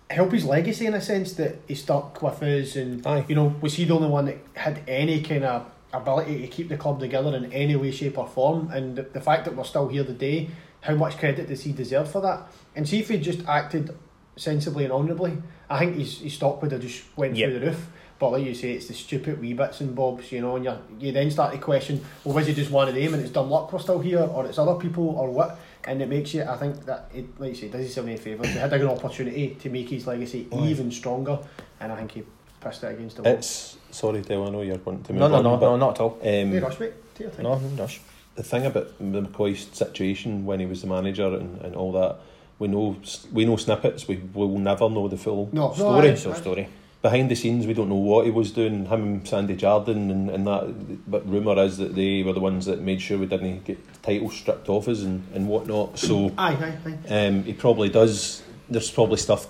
help 0.09 0.31
his 0.31 0.45
legacy 0.45 0.85
in 0.85 0.93
a 0.93 1.01
sense 1.01 1.33
that 1.33 1.55
he 1.67 1.75
stuck 1.75 2.21
with 2.21 2.41
us, 2.43 2.75
and 2.75 3.05
Aye. 3.07 3.25
you 3.27 3.35
know, 3.35 3.55
was 3.61 3.75
he 3.75 3.85
the 3.85 3.93
only 3.93 4.07
one 4.09 4.25
that 4.25 4.37
had 4.53 4.81
any 4.87 5.21
kind 5.21 5.43
of 5.43 5.65
ability 5.93 6.41
to 6.41 6.47
keep 6.47 6.67
the 6.69 6.77
club 6.77 6.99
together 6.99 7.35
in 7.35 7.51
any 7.53 7.75
way, 7.75 7.91
shape, 7.91 8.17
or 8.17 8.27
form? 8.27 8.69
And 8.71 8.95
the, 8.97 9.03
the 9.03 9.21
fact 9.21 9.45
that 9.45 9.55
we're 9.55 9.63
still 9.63 9.87
here 9.87 10.03
today, 10.03 10.49
how 10.85 10.93
much 10.95 11.17
credit 11.17 11.47
does 11.47 11.63
he 11.63 11.71
deserve 11.71 12.09
for 12.11 12.21
that? 12.21 12.43
And 12.75 12.87
see 12.87 12.99
if 12.99 13.09
he 13.09 13.17
just 13.17 13.45
acted 13.47 13.95
sensibly 14.35 14.83
and 14.83 14.93
honourably, 14.93 15.41
I 15.69 15.79
think 15.79 15.95
his 15.97 16.19
his 16.19 16.33
stock 16.33 16.61
would 16.61 16.71
have 16.71 16.81
just 16.81 17.03
went 17.17 17.35
Yep. 17.35 17.49
through 17.49 17.59
the 17.59 17.65
roof. 17.67 17.87
But 18.17 18.31
like 18.31 18.45
you 18.45 18.53
say, 18.55 18.71
it's 18.71 18.87
the 18.87 18.93
stupid 18.93 19.41
wee 19.41 19.53
bits 19.53 19.81
and 19.81 19.93
bobs, 19.93 20.31
you 20.31 20.39
know, 20.41 20.55
and 20.55 20.63
you 20.63 20.73
you 20.99 21.11
then 21.11 21.29
start 21.31 21.51
to 21.53 21.57
question, 21.57 22.01
well, 22.23 22.35
was 22.35 22.47
he 22.47 22.53
just 22.53 22.71
one 22.71 22.87
of 22.87 22.95
them 22.95 23.13
and 23.13 23.21
it's 23.21 23.31
dumb 23.31 23.49
luck 23.49 23.73
we're 23.73 23.79
still 23.79 23.99
here, 23.99 24.21
or 24.21 24.45
it's 24.45 24.57
other 24.57 24.75
people, 24.75 25.09
or 25.09 25.29
what? 25.29 25.59
And 25.87 26.01
it 26.01 26.07
makes 26.09 26.33
you, 26.33 26.43
I 26.43 26.55
think 26.57 26.85
that, 26.85 27.11
it, 27.13 27.25
like 27.39 27.49
you 27.49 27.55
say, 27.55 27.67
does 27.67 27.79
he 27.81 27.85
himself 27.85 28.07
any 28.07 28.17
favours. 28.17 28.47
He 28.47 28.57
had 28.57 28.71
a 28.73 28.79
good 28.79 28.89
opportunity 28.89 29.55
to 29.61 29.69
make 29.69 29.89
his 29.89 30.07
legacy 30.07 30.47
Aye. 30.51 30.67
even 30.67 30.91
stronger, 30.91 31.37
and 31.79 31.91
I 31.91 31.95
think 31.97 32.11
he 32.11 32.23
pissed 32.61 32.83
it 32.83 32.91
against 32.93 33.17
the 33.17 33.23
wall. 33.23 33.33
It's 33.33 33.77
sorry, 33.91 34.21
Dale. 34.21 34.45
I 34.45 34.49
know 34.49 34.61
you're 34.61 34.77
wanting 34.77 35.03
to 35.03 35.13
move 35.13 35.19
No, 35.19 35.27
no, 35.27 35.35
on, 35.35 35.43
no, 35.43 35.57
but, 35.57 35.65
no, 35.71 35.75
not 35.77 35.95
at 35.95 36.01
all. 36.01 36.13
Um, 36.13 36.19
Hey, 36.51 36.59
rush, 36.59 36.79
mate. 36.79 36.93
Take 37.15 37.27
your 37.27 37.31
time. 37.31 37.43
No, 37.43 37.57
no 37.57 37.81
rush. 37.83 37.99
The 38.35 38.43
thing 38.43 38.65
about 38.65 38.97
the 38.99 39.21
McCoist 39.21 39.75
situation 39.75 40.45
when 40.45 40.59
he 40.59 40.65
was 40.65 40.81
the 40.81 40.87
manager 40.87 41.27
and, 41.35 41.61
and 41.61 41.75
all 41.75 41.91
that, 41.93 42.17
we 42.59 42.67
know 42.67 42.97
we 43.31 43.45
know 43.45 43.55
snippets. 43.57 44.07
We 44.07 44.21
will 44.33 44.57
never 44.57 44.89
know 44.89 45.07
the 45.07 45.17
full 45.17 45.49
No, 45.53 45.69
no, 45.69 45.73
story. 45.73 46.11
aye. 46.11 46.15
So 46.15 46.33
story. 46.33 46.67
Behind 47.01 47.29
the 47.29 47.35
scenes, 47.35 47.67
we 47.67 47.73
don't 47.73 47.87
know 47.87 47.95
what 47.95 48.25
he 48.25 48.31
was 48.31 48.51
doing. 48.51 48.87
Him 48.87 49.03
and 49.03 49.27
Sandy 49.27 49.55
Jardine 49.55 50.09
and, 50.09 50.29
and 50.29 50.47
that. 50.47 51.09
But 51.09 51.29
rumour 51.29 51.57
is 51.63 51.77
that 51.77 51.95
they 51.95 52.23
were 52.23 52.33
the 52.33 52.39
ones 52.39 52.65
that 52.65 52.81
made 52.81 52.99
sure 53.01 53.17
we 53.17 53.25
didn't 53.27 53.63
get 53.63 53.77
titles 54.01 54.35
stripped 54.35 54.67
off 54.69 54.87
us 54.87 55.01
and, 55.01 55.23
and 55.33 55.47
whatnot. 55.47 55.99
So 55.99 56.33
Aye, 56.37 56.53
aye, 56.55 56.77
aye. 57.09 57.27
um, 57.27 57.43
he 57.43 57.53
probably 57.53 57.89
does. 57.89 58.41
There's 58.69 58.89
probably 58.91 59.17
stuff 59.17 59.47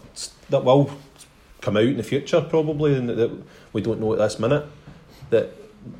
that 0.49 0.63
will 0.65 0.91
come 1.61 1.77
out 1.77 1.83
in 1.83 1.97
the 1.97 2.03
future, 2.03 2.41
probably, 2.41 2.93
and 2.95 3.07
that, 3.09 3.15
that 3.15 3.31
we 3.73 3.81
don't 3.81 3.99
know 4.01 4.11
at 4.13 4.19
this 4.19 4.37
minute. 4.37 4.65
That 5.29 5.51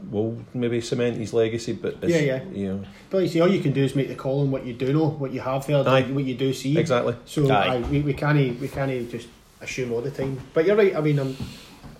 will 0.09 0.37
maybe 0.53 0.81
cement 0.81 1.17
his 1.17 1.33
legacy, 1.33 1.73
but 1.73 1.95
it's, 2.01 2.13
Yeah, 2.13 2.19
yeah. 2.19 2.43
you 2.51 2.67
know, 2.69 2.83
But 3.09 3.19
you 3.23 3.27
see, 3.29 3.41
all 3.41 3.47
you 3.47 3.61
can 3.61 3.71
do 3.73 3.83
is 3.83 3.95
make 3.95 4.07
the 4.07 4.15
call 4.15 4.41
on 4.41 4.51
what 4.51 4.65
you 4.65 4.73
do 4.73 4.91
know, 4.93 5.09
what 5.09 5.31
you 5.31 5.39
have 5.41 5.65
heard, 5.65 5.87
Aye. 5.87 6.03
what 6.03 6.23
you 6.23 6.35
do 6.35 6.53
see. 6.53 6.77
exactly. 6.77 7.15
So 7.25 7.49
Aye. 7.51 7.75
aye, 7.75 7.79
we, 7.89 8.01
we 8.01 8.13
can't 8.13 8.59
we 8.59 8.67
can't 8.67 9.09
just 9.11 9.27
assume 9.61 9.91
all 9.93 10.01
the 10.01 10.11
time. 10.11 10.39
But 10.53 10.65
you're 10.65 10.75
right. 10.75 10.95
I 10.95 11.01
mean, 11.01 11.19
I'm, 11.19 11.35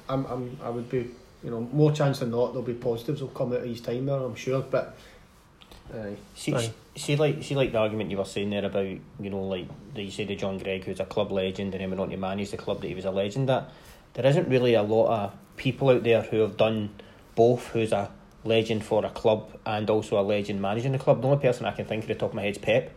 I'm, 0.10 0.26
I'm 0.26 0.58
I 0.64 0.70
would 0.70 0.90
be 0.90 1.10
you 1.44 1.52
know 1.52 1.62
more 1.72 1.92
chance 1.92 2.20
than 2.20 2.32
not 2.32 2.48
there'll 2.54 2.62
be 2.64 2.74
positives 2.74 3.22
will 3.22 3.30
come 3.30 3.52
out 3.54 3.60
of 3.60 3.66
his 3.66 3.82
time 3.82 4.06
there. 4.06 4.16
I'm 4.20 4.36
sure. 4.36 4.62
But 4.62 4.98
aye, 5.94 6.16
See, 6.36 6.54
Aye. 6.54 6.72
see, 6.96 7.16
like, 7.16 7.44
see, 7.44 7.56
like 7.56 7.72
the 7.72 7.78
argument 7.78 8.10
you 8.12 8.18
were 8.18 8.26
saying 8.26 8.50
there 8.50 8.66
about, 8.66 8.86
you 8.86 9.30
know, 9.30 9.44
like 9.44 9.68
that 9.94 10.02
you 10.02 10.12
say 10.12 10.26
the 10.26 10.36
John 10.36 10.58
Greig, 10.58 10.84
who's 10.86 11.00
a 11.00 11.06
club 11.06 11.32
legend, 11.32 11.74
and 11.74 11.82
then 11.82 11.90
went 11.90 12.02
on 12.02 12.10
to 12.10 12.18
manage 12.18 12.52
the 12.52 12.58
club 12.58 12.82
that 12.82 12.88
he 12.88 12.96
was 12.96 13.06
a 13.06 13.12
legend 13.12 13.50
at. 13.50 13.70
There 14.14 14.26
isn't 14.26 14.48
really 14.48 14.74
a 14.76 14.84
lot 14.84 15.08
of 15.10 15.34
people 15.58 15.90
out 15.90 16.04
there 16.04 16.22
who 16.22 16.40
have 16.40 16.58
done 16.58 16.90
both. 17.36 17.68
Who's 17.68 17.92
a 17.92 18.12
legend 18.46 18.86
for 18.86 19.04
a 19.06 19.10
club 19.10 19.50
and 19.66 19.90
also 19.90 20.20
a 20.20 20.22
legend 20.22 20.62
managing 20.62 20.92
the 20.92 21.00
club. 21.00 21.22
The 21.22 21.28
only 21.28 21.42
person 21.42 21.66
I 21.66 21.72
can 21.72 21.86
think 21.86 22.04
of 22.04 22.12
at 22.12 22.18
the 22.18 22.20
top 22.20 22.30
of 22.30 22.36
my 22.36 22.44
head 22.44 22.52
is 22.52 22.58
Pep. 22.58 22.92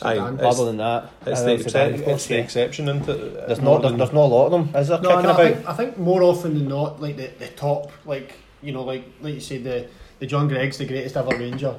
Aye, 0.00 0.16
Other 0.18 0.64
than 0.66 0.76
that, 0.76 1.10
It's 1.26 1.42
the, 1.42 1.56
Zidane, 1.56 1.60
excep- 1.60 1.94
of 1.94 2.04
course, 2.04 2.14
it's 2.14 2.26
the 2.26 2.34
yeah. 2.34 2.40
exception, 2.40 2.88
isn't 2.88 3.08
it? 3.08 3.48
There's 3.48 3.60
not, 3.60 3.82
there's, 3.82 3.96
there's 3.96 4.12
not 4.12 4.26
a 4.26 4.32
lot 4.32 4.46
of 4.46 4.52
them, 4.52 4.80
is 4.80 4.88
there? 4.88 5.00
no, 5.00 5.08
kicking 5.08 5.22
no, 5.24 5.32
I 5.32 5.36
think, 5.36 5.68
I 5.68 5.72
think 5.74 5.98
more 5.98 6.22
often 6.22 6.54
than 6.54 6.68
not, 6.68 7.00
like 7.02 7.16
the, 7.16 7.26
the 7.38 7.48
top, 7.48 7.90
like 8.04 8.34
you 8.62 8.72
know, 8.72 8.84
like 8.84 9.04
like 9.20 9.34
you 9.34 9.40
say, 9.40 9.58
the 9.58 9.88
the 10.20 10.26
John 10.26 10.46
Greig's 10.46 10.78
the 10.78 10.86
greatest 10.86 11.16
ever 11.16 11.36
Ranger. 11.36 11.74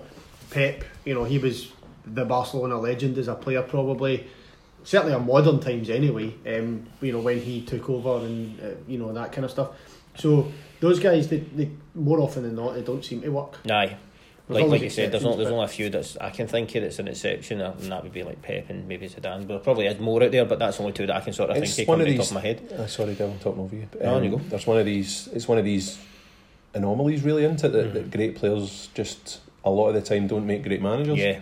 Pep, 0.49 0.83
you 1.05 1.13
know, 1.13 1.23
he 1.23 1.37
was 1.37 1.71
the 2.05 2.25
Barcelona 2.25 2.77
legend 2.77 3.17
as 3.17 3.27
a 3.27 3.35
player, 3.35 3.61
probably. 3.61 4.27
Certainly 4.83 5.13
in 5.15 5.25
modern 5.25 5.59
times, 5.59 5.89
anyway. 5.89 6.33
Um, 6.47 6.87
you 7.01 7.11
know, 7.11 7.19
when 7.19 7.39
he 7.39 7.61
took 7.61 7.89
over 7.89 8.25
and 8.25 8.59
uh, 8.59 8.69
you 8.87 8.97
know 8.97 9.13
that 9.13 9.31
kind 9.31 9.45
of 9.45 9.51
stuff. 9.51 9.69
So 10.17 10.51
those 10.79 10.99
guys, 10.99 11.27
they, 11.27 11.39
they 11.39 11.69
more 11.95 12.19
often 12.19 12.43
than 12.43 12.55
not, 12.55 12.73
they 12.75 12.81
don't 12.81 13.03
seem 13.03 13.21
to 13.21 13.29
work. 13.29 13.57
Aye. 13.69 13.97
There's 14.47 14.61
Like, 14.63 14.71
like 14.71 14.81
you 14.81 14.89
said, 14.89 15.11
there's, 15.11 15.23
not, 15.23 15.37
there's 15.37 15.49
only 15.51 15.65
a 15.65 15.67
few 15.67 15.89
that's 15.91 16.17
I 16.17 16.31
can 16.31 16.47
think 16.47 16.73
of 16.73 16.81
that's 16.81 16.97
an 16.97 17.07
exception, 17.07 17.61
and 17.61 17.91
that 17.91 18.01
would 18.01 18.13
be 18.13 18.23
like 18.23 18.41
Pep 18.41 18.69
and 18.71 18.87
maybe 18.87 19.07
Zidane. 19.07 19.41
But 19.41 19.47
there 19.47 19.59
probably 19.59 19.85
is 19.85 19.99
more 19.99 20.23
out 20.23 20.31
there, 20.31 20.43
but 20.45 20.57
that's 20.57 20.79
only 20.79 20.91
two 20.91 21.05
that 21.05 21.15
I 21.15 21.19
can 21.21 21.33
sort 21.33 21.51
of 21.51 21.57
It's 21.57 21.75
think 21.75 21.87
of 21.87 21.89
one 21.89 22.01
of 22.01 22.07
off 22.07 22.11
the 22.11 22.17
top 22.17 22.21
these- 22.23 22.29
of 22.31 22.35
my 22.35 22.41
head. 22.41 22.73
Uh, 22.81 22.87
sorry, 22.87 23.13
Dale, 23.13 23.29
I'm 23.29 23.37
talking 23.39 23.61
over 23.61 23.75
you. 23.75 23.83
Um, 24.01 24.05
No, 24.05 24.21
you 24.21 24.29
go. 24.31 24.37
There's 24.37 24.65
one 24.65 24.79
of 24.79 24.85
these. 24.85 25.29
It's 25.33 25.47
one 25.47 25.59
of 25.59 25.65
these 25.65 25.99
anomalies, 26.73 27.23
really, 27.23 27.43
isn't 27.43 27.63
it? 27.63 27.71
That, 27.71 27.89
Mhm. 27.89 27.93
that 27.93 28.11
great 28.11 28.35
players 28.37 28.89
just 28.95 29.39
a 29.63 29.69
lot 29.69 29.89
of 29.89 29.93
the 29.95 30.01
time 30.01 30.27
don't 30.27 30.47
make 30.47 30.63
great 30.63 30.81
managers. 30.81 31.17
Yeah, 31.19 31.39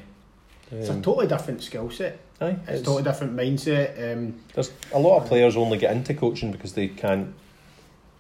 It's 0.72 0.90
a 0.90 0.94
Um, 0.94 1.02
totally 1.02 1.28
different 1.28 1.64
skill 1.64 1.90
set. 1.90 2.18
aye, 2.42 2.50
It's, 2.50 2.62
it's- 2.64 2.82
a 2.82 2.84
totally 2.84 3.04
different 3.04 3.38
mindset. 3.38 4.14
Um, 4.14 4.36
There's 4.54 4.72
a 4.92 5.00
lot 5.00 5.22
of 5.22 5.28
players 5.30 5.56
only 5.56 5.78
get 5.78 5.96
into 5.96 6.14
coaching 6.14 6.52
because 6.52 6.74
they 6.74 6.90
can't 6.90 7.34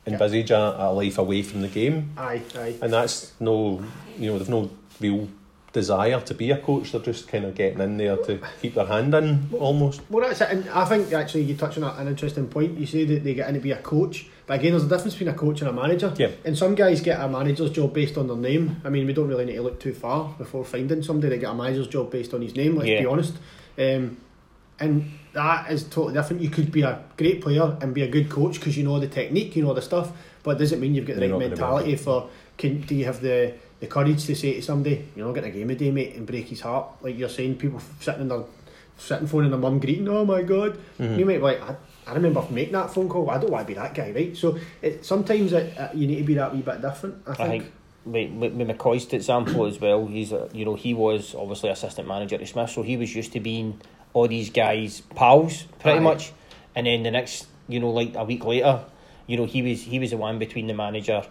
envisage 0.07 0.51
a, 0.51 0.75
a 0.79 0.91
life 0.93 1.17
away 1.17 1.41
from 1.43 1.61
the 1.61 1.67
game, 1.67 2.11
aye, 2.17 2.41
aye. 2.55 2.75
and 2.81 2.91
that's 2.93 3.33
no, 3.39 3.83
you 4.17 4.31
know, 4.31 4.39
they've 4.39 4.49
no 4.49 4.69
real 4.99 5.27
desire 5.73 6.19
to 6.21 6.33
be 6.33 6.49
a 6.49 6.57
coach. 6.57 6.91
They're 6.91 7.01
just 7.01 7.27
kind 7.27 7.45
of 7.45 7.53
getting 7.53 7.81
in 7.81 7.97
there 7.97 8.17
to 8.17 8.39
keep 8.61 8.73
their 8.75 8.85
hand 8.87 9.13
in, 9.13 9.49
almost. 9.59 10.01
Well, 10.09 10.27
that's 10.27 10.41
it. 10.41 10.49
And 10.49 10.69
I 10.69 10.85
think 10.85 11.13
actually 11.13 11.43
you 11.43 11.55
touch 11.55 11.77
on 11.77 11.83
an 11.83 12.07
interesting 12.07 12.47
point. 12.47 12.77
You 12.79 12.85
say 12.87 13.03
that 13.05 13.23
they 13.23 13.33
get 13.35 13.47
in 13.49 13.55
to 13.55 13.59
be 13.59 13.71
a 13.71 13.81
coach, 13.81 14.25
but 14.47 14.59
again, 14.59 14.71
there's 14.71 14.85
a 14.85 14.87
difference 14.87 15.13
between 15.13 15.29
a 15.29 15.37
coach 15.37 15.61
and 15.61 15.69
a 15.69 15.73
manager. 15.73 16.13
Yeah. 16.17 16.31
And 16.45 16.57
some 16.57 16.73
guys 16.73 17.01
get 17.01 17.19
a 17.19 17.27
manager's 17.27 17.69
job 17.69 17.93
based 17.93 18.17
on 18.17 18.27
their 18.27 18.37
name. 18.37 18.81
I 18.85 18.89
mean, 18.89 19.05
we 19.05 19.13
don't 19.13 19.27
really 19.27 19.45
need 19.45 19.55
to 19.55 19.61
look 19.61 19.79
too 19.79 19.93
far 19.93 20.33
before 20.37 20.63
finding 20.65 21.03
somebody 21.03 21.29
that 21.29 21.37
get 21.41 21.51
a 21.51 21.53
manager's 21.53 21.87
job 21.89 22.09
based 22.11 22.33
on 22.33 22.41
his 22.41 22.55
name. 22.55 22.75
Let's 22.75 22.87
Yeah. 22.89 23.01
be 23.01 23.05
honest. 23.05 23.33
Um, 23.77 24.17
and 24.79 25.11
that 25.33 25.71
is 25.71 25.83
totally 25.83 26.13
different. 26.13 26.41
You 26.41 26.49
could 26.49 26.71
be 26.71 26.81
a 26.81 27.03
great 27.17 27.41
player 27.41 27.77
and 27.81 27.93
be 27.93 28.01
a 28.03 28.07
good 28.07 28.29
coach 28.29 28.55
because 28.59 28.77
you 28.77 28.83
know 28.83 28.99
the 28.99 29.07
technique, 29.07 29.55
you 29.55 29.63
know 29.63 29.73
the 29.73 29.81
stuff, 29.81 30.11
but 30.43 30.57
doesn't 30.57 30.79
mean 30.79 30.95
you've 30.95 31.05
got 31.05 31.17
the 31.17 31.27
You're 31.27 31.37
right 31.37 31.49
not 31.49 31.57
mentality 31.59 31.95
for. 31.95 32.29
Can 32.57 32.81
do 32.81 32.95
you 32.95 33.05
have 33.05 33.21
the 33.21 33.53
the 33.79 33.87
courage 33.87 34.25
to 34.25 34.35
say 34.35 34.53
to 34.55 34.61
somebody, 34.61 35.07
you 35.15 35.23
know, 35.23 35.31
get 35.33 35.43
a 35.43 35.49
game 35.49 35.69
a 35.69 35.75
day, 35.75 35.91
mate, 35.91 36.15
and 36.15 36.25
break 36.25 36.47
his 36.47 36.61
heart? 36.61 36.87
Like 37.01 37.17
you're 37.17 37.29
saying, 37.29 37.57
people 37.57 37.79
sitting 37.99 38.21
in 38.21 38.27
their 38.29 38.43
sitting 38.97 39.27
phoning 39.27 39.51
their 39.51 39.59
mum 39.59 39.79
greeting, 39.79 40.07
oh 40.09 40.25
my 40.25 40.41
god. 40.41 40.77
Mhm. 40.99 41.19
You 41.19 41.25
might 41.25 41.37
be 41.37 41.43
like, 41.43 41.61
I, 41.61 41.75
I 42.07 42.13
remember 42.15 42.43
making 42.49 42.73
that 42.73 42.91
phone 42.91 43.07
call. 43.09 43.29
I 43.29 43.37
don't 43.37 43.51
want 43.51 43.67
to 43.67 43.67
be 43.67 43.75
that 43.75 43.93
guy, 43.93 44.11
right? 44.11 44.35
So 44.35 44.57
it, 44.81 45.05
sometimes 45.05 45.53
it, 45.53 45.77
uh, 45.77 45.89
you 45.93 46.07
need 46.07 46.17
to 46.17 46.23
be 46.23 46.33
that 46.35 46.53
wee 46.55 46.61
bit 46.61 46.81
different. 46.81 47.21
I 47.27 47.31
I 47.31 47.35
think. 47.35 47.49
think 47.63 47.73
with, 48.05 48.31
with, 48.31 48.53
with 48.53 48.67
McCoist's 48.69 49.13
example 49.13 49.65
as 49.65 49.79
well, 49.79 50.07
he's 50.07 50.31
a, 50.31 50.49
you 50.53 50.65
know 50.65 50.73
he 50.73 50.95
was 50.95 51.35
obviously 51.35 51.69
assistant 51.69 52.07
manager 52.07 52.37
at 52.37 52.47
Smith, 52.47 52.71
so 52.71 52.81
he 52.81 52.97
was 52.97 53.13
used 53.15 53.33
to 53.33 53.39
being 53.39 53.79
all 54.13 54.27
these 54.27 54.49
guys 54.49 55.01
pals 55.15 55.63
pretty 55.79 55.99
Aye. 55.99 56.01
much, 56.01 56.33
and 56.75 56.87
then 56.87 57.03
the 57.03 57.11
next 57.11 57.47
you 57.67 57.79
know 57.79 57.89
like 57.89 58.15
a 58.15 58.23
week 58.23 58.45
later, 58.45 58.83
you 59.27 59.37
know 59.37 59.45
he 59.45 59.61
was 59.61 59.83
he 59.83 59.99
was 59.99 60.11
the 60.11 60.17
one 60.17 60.39
between 60.39 60.67
the 60.67 60.73
manager 60.73 61.23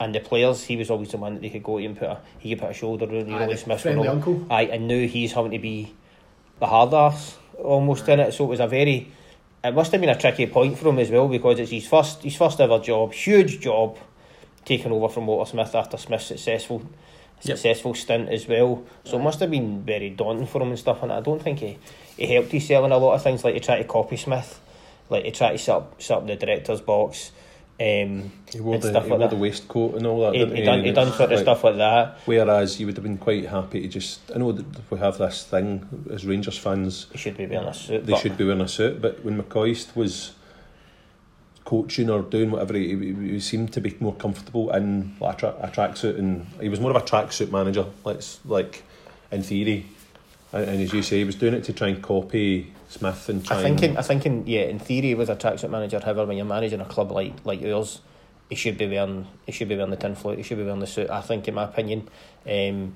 and 0.00 0.14
the 0.14 0.20
players. 0.20 0.64
He 0.64 0.76
was 0.76 0.90
always 0.90 1.10
the 1.10 1.16
one 1.16 1.34
that 1.34 1.40
they 1.40 1.50
could 1.50 1.62
go 1.62 1.78
to 1.78 1.84
and 1.84 1.96
put 1.96 2.08
a 2.08 2.20
he 2.38 2.50
could 2.50 2.60
put 2.60 2.70
a 2.70 2.74
shoulder 2.74 3.06
on. 3.06 3.12
You 3.12 3.24
know, 3.24 3.46
like 3.46 3.58
Smith 3.58 3.86
uncle. 3.86 4.46
Aye, 4.50 4.66
and 4.66 4.88
now 4.88 5.06
he's 5.06 5.32
having 5.32 5.52
to 5.52 5.58
be 5.58 5.94
the 6.60 6.66
hard 6.66 6.94
ass 6.94 7.36
almost 7.58 8.08
in 8.08 8.20
it. 8.20 8.32
So 8.32 8.44
it 8.44 8.48
was 8.48 8.60
a 8.60 8.66
very 8.66 9.10
it 9.62 9.74
must 9.74 9.92
have 9.92 10.00
been 10.00 10.10
a 10.10 10.18
tricky 10.18 10.46
point 10.46 10.78
for 10.78 10.88
him 10.88 10.98
as 10.98 11.10
well 11.10 11.26
because 11.28 11.58
it's 11.58 11.70
his 11.70 11.86
first 11.86 12.22
his 12.22 12.36
first 12.36 12.60
ever 12.60 12.78
job, 12.78 13.12
huge 13.12 13.60
job, 13.60 13.98
taking 14.64 14.92
over 14.92 15.08
from 15.08 15.26
Walter 15.26 15.50
Smith 15.50 15.74
after 15.74 15.96
Smith's 15.96 16.26
successful 16.26 16.82
Yep. 17.44 17.58
successful 17.58 17.94
stint 17.94 18.28
as 18.30 18.46
well. 18.48 18.84
So 19.04 19.18
it 19.18 19.22
must 19.22 19.40
have 19.40 19.50
been 19.50 19.82
very 19.82 20.10
daunting 20.10 20.46
for 20.46 20.62
him 20.62 20.68
and 20.68 20.78
stuff. 20.78 21.02
And 21.02 21.12
I 21.12 21.20
don't 21.20 21.42
think 21.42 21.58
he, 21.60 21.78
he 22.16 22.26
helped 22.32 22.50
himself 22.52 22.84
in 22.84 22.92
a 22.92 22.98
lot 22.98 23.14
of 23.14 23.22
things, 23.22 23.44
like 23.44 23.54
he 23.54 23.60
tried 23.60 23.78
to 23.78 23.84
copy 23.84 24.16
Smith, 24.16 24.60
like 25.10 25.24
he 25.24 25.30
tried 25.30 25.52
to 25.52 25.58
set 25.58 25.76
up 25.76 26.00
set 26.02 26.16
up 26.18 26.26
the 26.26 26.36
director's 26.36 26.80
box. 26.80 27.32
Um, 27.80 28.30
He 28.52 28.60
wore, 28.60 28.74
and 28.74 28.82
the, 28.84 28.90
stuff 28.90 29.04
he 29.04 29.10
like 29.10 29.18
wore 29.18 29.18
that. 29.18 29.30
the 29.30 29.36
waistcoat 29.36 29.94
and 29.96 30.06
all 30.06 30.20
that. 30.20 30.34
he, 30.34 30.38
didn't 30.38 30.56
he 30.56 30.62
done 30.62 30.84
he 30.84 30.92
done 30.92 31.08
sort 31.12 31.22
of 31.32 31.38
like- 31.38 31.38
stuff 31.40 31.64
like 31.64 31.76
that. 31.78 32.18
Whereas 32.24 32.78
you 32.78 32.86
would 32.86 32.96
have 32.96 33.02
been 33.02 33.18
quite 33.18 33.46
happy 33.46 33.80
to 33.82 33.88
just. 33.88 34.20
I 34.32 34.38
know 34.38 34.52
that 34.52 34.64
we 34.90 34.98
have 35.00 35.18
this 35.18 35.42
thing 35.44 36.06
as 36.12 36.24
Rangers 36.24 36.56
fans, 36.56 37.08
He 37.10 37.18
should 37.18 37.36
be 37.36 37.46
wearing 37.46 37.66
a 37.66 37.74
suit. 37.74 38.06
they 38.06 38.16
should 38.16 38.36
be 38.36 38.44
wearing 38.44 38.60
a 38.60 38.68
suit, 38.68 39.02
but 39.02 39.24
when 39.24 39.42
McCoist 39.42 39.96
was 39.96 40.32
coaching 41.64 42.10
or 42.10 42.22
doing 42.22 42.50
whatever, 42.50 42.74
he, 42.74 43.14
he, 43.14 43.40
seemed 43.40 43.72
to 43.72 43.80
be 43.80 43.96
more 44.00 44.14
comfortable 44.14 44.70
in 44.72 45.16
like, 45.20 45.36
a, 45.36 45.38
tra- 45.38 45.56
a 45.60 45.68
tracksuit, 45.68 46.18
and 46.18 46.46
he 46.60 46.68
was 46.68 46.80
more 46.80 46.90
of 46.90 46.96
a 46.96 47.04
tracksuit 47.04 47.50
manager. 47.50 47.86
Let's 48.04 48.40
like 48.44 48.82
in 49.30 49.42
theory, 49.42 49.86
and, 50.52 50.68
and 50.68 50.82
as 50.82 50.92
you 50.92 51.02
say, 51.02 51.18
he 51.18 51.24
was 51.24 51.34
doing 51.34 51.54
it 51.54 51.64
to 51.64 51.72
try 51.72 51.88
and 51.88 52.02
copy 52.02 52.72
Smith 52.88 53.28
and 53.28 53.44
try. 53.44 53.58
I 53.58 53.62
think 53.62 53.82
and, 53.82 53.92
in, 53.92 53.96
I 53.96 54.02
think 54.02 54.26
in, 54.26 54.46
yeah, 54.46 54.62
in 54.62 54.78
theory, 54.78 55.08
he 55.08 55.14
was 55.14 55.28
a 55.28 55.36
tracksuit 55.36 55.70
manager. 55.70 56.00
However, 56.00 56.26
when 56.26 56.36
you're 56.36 56.46
managing 56.46 56.80
a 56.80 56.84
club 56.84 57.10
like 57.10 57.32
like 57.44 57.60
yours, 57.60 58.00
he 58.50 58.56
should 58.56 58.76
be 58.76 58.86
wearing 58.86 59.26
he 59.46 59.52
should 59.52 59.68
be 59.68 59.76
wearing 59.76 59.90
the 59.90 59.96
tin 59.96 60.14
float. 60.14 60.36
He 60.36 60.42
should 60.42 60.58
be 60.58 60.64
wearing 60.64 60.80
the 60.80 60.86
suit. 60.86 61.10
I 61.10 61.22
think, 61.22 61.48
in 61.48 61.54
my 61.54 61.64
opinion, 61.64 62.08
um, 62.46 62.94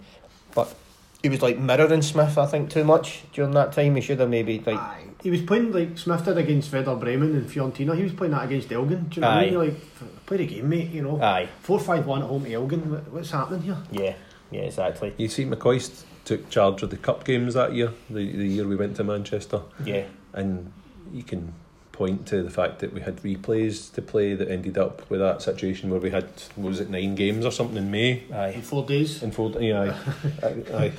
but 0.55 0.75
he 1.23 1.29
was 1.29 1.43
like 1.43 1.59
mirroring 1.59 2.03
Smith. 2.03 2.39
I 2.39 2.47
think 2.47 2.71
too 2.71 2.85
much 2.85 3.25
during 3.33 3.53
that 3.53 3.73
time. 3.73 3.97
He 3.97 4.01
should 4.01 4.21
have 4.21 4.29
maybe 4.29 4.63
like 4.65 4.79
Aye. 4.79 5.05
He 5.23 5.31
was 5.31 5.43
playing 5.43 5.73
like 5.73 5.99
Smith 5.99 6.25
did 6.25 6.39
against 6.39 6.73
Werder 6.73 6.95
Bremen 6.95 7.35
and 7.35 7.47
Fiorentina. 7.51 7.97
He 7.97 8.05
was 8.05 8.13
playing 8.13 8.33
that 8.33 8.45
against 8.45 8.71
Elgin. 8.71 9.09
Do 9.09 9.17
you 9.17 9.23
know 9.23 9.29
what 9.29 9.37
I 9.37 9.47
mean? 9.47 9.59
Like, 9.59 10.27
play 10.27 10.37
the 10.37 10.47
game, 10.47 10.69
mate. 10.69 10.91
You 10.91 11.03
know, 11.03 11.21
aye, 11.21 11.49
four 11.61 11.81
five 11.81 12.07
one 12.07 12.23
at 12.23 12.29
home 12.29 12.45
to 12.45 12.53
Elgin. 12.53 12.81
What's 13.11 13.33
happening 13.33 13.63
here? 13.63 13.79
yeah, 13.91 14.15
yeah, 14.51 14.61
exactly, 14.63 15.13
You 15.17 15.29
see, 15.29 15.45
McCoist 15.45 16.05
took 16.25 16.49
charge 16.51 16.83
of 16.83 16.91
the 16.91 16.97
cup 16.97 17.25
games 17.25 17.55
that 17.55 17.73
year, 17.75 17.93
the, 18.09 18.15
the 18.37 18.47
year 18.47 18.67
we 18.67 18.77
went 18.77 18.97
to 18.97 19.05
Manchester, 19.05 19.63
yeah, 19.85 20.05
and 20.35 20.73
you 21.13 21.23
can 21.25 21.53
point 21.99 22.27
to 22.29 22.45
the 22.45 22.49
fact 22.51 22.79
that 22.79 22.93
we 22.95 23.01
had 23.01 23.17
replays 23.25 23.93
to 23.93 24.01
play 24.01 24.33
that 24.33 24.49
ended 24.49 24.79
up 24.79 25.03
with 25.11 25.19
that 25.19 25.43
situation 25.43 25.91
where 25.91 25.99
we 25.99 26.11
had, 26.11 26.29
what 26.55 26.69
was 26.69 26.79
it, 26.79 26.89
nine 26.89 27.17
games 27.17 27.45
or 27.45 27.51
something 27.51 27.77
in 27.77 27.91
May. 27.91 28.23
In 28.29 28.35
aye, 28.35 28.61
four 28.61 28.87
days. 28.87 29.21
In 29.21 29.33
full, 29.33 29.61
yeah, 29.61 29.99
aye, 30.45 30.63
aye. 30.73 30.93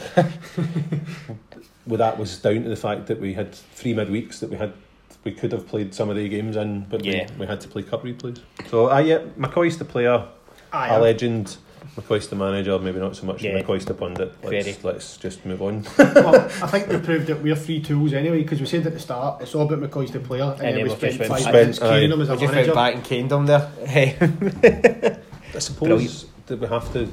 well, 1.88 1.98
that 1.98 2.20
was 2.20 2.38
down 2.40 2.64
to 2.64 2.70
the 2.70 2.76
fact 2.76 3.08
that 3.08 3.22
we 3.22 3.34
had 3.34 3.56
three 3.56 3.94
midweeks 3.94 4.40
that 4.42 4.50
we 4.50 4.58
had. 4.58 4.74
We 5.24 5.32
could 5.32 5.54
have 5.54 5.68
played 5.68 5.94
some 5.94 6.10
of 6.10 6.18
the 6.18 6.28
games 6.28 6.58
in, 6.58 6.82
but 6.90 7.04
Yeah. 7.06 7.28
we, 7.34 7.42
we 7.42 7.48
had 7.48 7.62
to 7.62 7.70
play 7.70 7.84
cup 7.84 8.04
replays. 8.04 8.40
So, 8.70 8.92
uh, 8.92 9.00
yeah, 9.00 9.20
McCoist 9.38 9.78
the 9.78 9.86
player, 9.86 10.28
Aye, 10.74 10.96
a 10.96 11.00
legend. 11.00 11.58
McCoist 11.96 12.30
the 12.30 12.36
manager, 12.36 12.78
maybe 12.80 13.00
not 13.00 13.16
so 13.16 13.26
much 13.26 13.42
Yeah. 13.44 13.62
McCoist 13.62 13.86
the 13.86 13.94
pundit. 13.94 14.34
Let's, 14.44 14.66
Very. 14.68 14.78
let's 14.84 15.18
just 15.18 15.46
move 15.46 15.62
on. 15.62 15.86
well, 15.98 16.36
I 16.36 16.68
think 16.68 16.88
we 16.88 16.98
proved 16.98 17.28
that 17.28 17.42
we're 17.42 17.56
free 17.56 17.82
tools 17.82 18.14
anyway 18.14 18.42
because 18.44 18.60
we 18.60 18.66
said 18.68 18.86
at 18.88 18.94
the 18.94 19.00
start 19.00 19.42
it's 19.42 19.54
all 19.56 19.72
about 19.72 19.80
McCoist 19.90 20.12
the 20.14 20.20
player, 20.20 20.44
and, 20.44 20.52
And 20.54 20.60
then 20.62 20.76
then 20.76 20.84
we 20.84 20.90
we 20.90 20.96
spent 21.14 21.30
five 21.30 21.40
spent- 21.42 21.54
minutes 21.56 21.82
aye. 21.82 21.90
carrying 21.90 22.12
him 22.12 22.22
as 22.22 22.30
a 22.30 22.34
we 22.36 22.40
just 22.42 22.54
went 22.54 22.74
back 22.74 22.96
and 22.96 23.04
caned 23.04 23.32
him 23.32 23.46
there. 23.46 23.72
I 25.56 25.60
suppose 25.60 25.88
Brilliant. 25.88 26.26
that 26.48 26.60
we 26.60 26.68
have 26.68 26.94
to. 26.94 27.10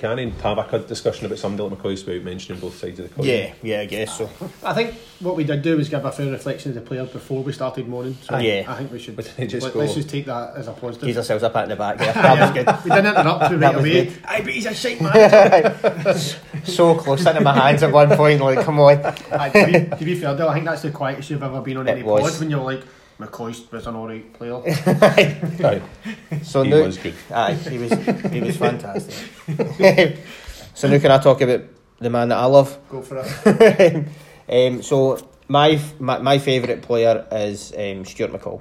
You 0.00 0.02
can't 0.08 0.32
have 0.42 0.72
a 0.74 0.78
discussion 0.78 1.26
about 1.26 1.38
somebody 1.38 1.68
like 1.68 1.80
McCoist 1.80 2.06
without 2.06 2.22
mentioning 2.22 2.60
both 2.60 2.76
sides 2.78 3.00
of 3.00 3.08
the 3.08 3.14
coin. 3.16 3.26
yeah, 3.26 3.52
yeah, 3.64 3.80
I 3.80 3.86
guess 3.86 4.16
so. 4.16 4.30
I 4.62 4.72
think 4.72 4.94
what 5.18 5.34
we 5.34 5.42
did 5.42 5.60
do 5.62 5.76
was 5.76 5.88
give 5.88 6.04
a 6.04 6.12
fair 6.12 6.30
reflection 6.30 6.70
of 6.70 6.76
the 6.76 6.80
player 6.82 7.04
before 7.04 7.42
we 7.42 7.52
started 7.52 7.88
moaning. 7.88 8.16
So 8.22 8.36
Aye. 8.36 8.40
Yeah. 8.42 8.64
I 8.72 8.76
think 8.76 8.92
we 8.92 9.00
should 9.00 9.16
just 9.16 9.64
let, 9.64 9.74
go- 9.74 9.80
us 9.80 9.94
just 9.96 10.08
take 10.08 10.26
that 10.26 10.54
as 10.56 10.68
a 10.68 10.72
positive. 10.72 11.08
Tease 11.08 11.16
ourselves 11.16 11.42
up 11.42 11.56
at 11.56 11.68
the 11.68 11.74
back 11.74 11.98
there. 11.98 12.12
That 12.14 12.54
was 12.54 12.64
good. 12.64 12.84
we 12.84 12.90
didn't 12.94 13.06
interrupt 13.16 13.50
you 13.50 13.58
That 13.58 13.74
right 13.74 13.80
away. 13.80 14.04
good. 14.04 14.18
Aye, 14.24 14.40
but 14.42 14.52
he's 14.52 14.66
a 14.66 14.74
shite 14.74 15.00
man. 15.00 16.14
so 16.64 16.94
close 16.94 17.26
into 17.26 17.40
my 17.40 17.54
hands 17.58 17.82
at 17.82 17.92
one 17.92 18.08
point. 18.16 18.40
Like, 18.40 18.64
come 18.64 18.78
on. 18.78 19.04
Aye, 19.32 19.50
to, 19.50 19.66
be, 19.66 19.96
to 19.96 20.04
be 20.04 20.14
fair, 20.14 20.32
though, 20.34 20.48
I 20.48 20.54
think 20.54 20.66
that's 20.66 20.82
the 20.82 20.92
quietest 20.92 21.28
you've 21.30 21.42
ever 21.42 21.60
been 21.60 21.76
on 21.76 21.88
It 21.88 21.92
any 21.92 22.02
was. 22.04 22.22
pod 22.30 22.40
when 22.40 22.50
you're 22.50 22.62
like, 22.62 22.84
McCoist 23.18 23.72
was 23.72 23.86
an 23.86 23.96
alright 23.96 24.32
player. 24.32 24.54
Aye, 24.66 25.82
So 26.42 26.62
he 26.62 26.70
now, 26.70 26.82
was 26.82 26.98
good. 26.98 27.14
Aye, 27.30 27.54
he 27.54 27.78
was 27.78 27.92
he 28.30 28.40
was 28.40 28.56
fantastic. 28.56 30.18
so 30.74 30.88
now 30.88 30.98
can 30.98 31.10
I 31.10 31.18
talk 31.18 31.40
about 31.40 31.62
the 31.98 32.10
man 32.10 32.28
that 32.28 32.38
I 32.38 32.44
love? 32.44 32.78
Go 32.88 33.02
for 33.02 33.22
it. 33.24 34.08
um, 34.48 34.82
so 34.82 35.18
my 35.48 35.80
my, 35.98 36.18
my 36.18 36.38
favourite 36.38 36.82
player 36.82 37.26
is 37.32 37.72
um, 37.76 38.04
Stuart 38.04 38.32
McCall. 38.32 38.60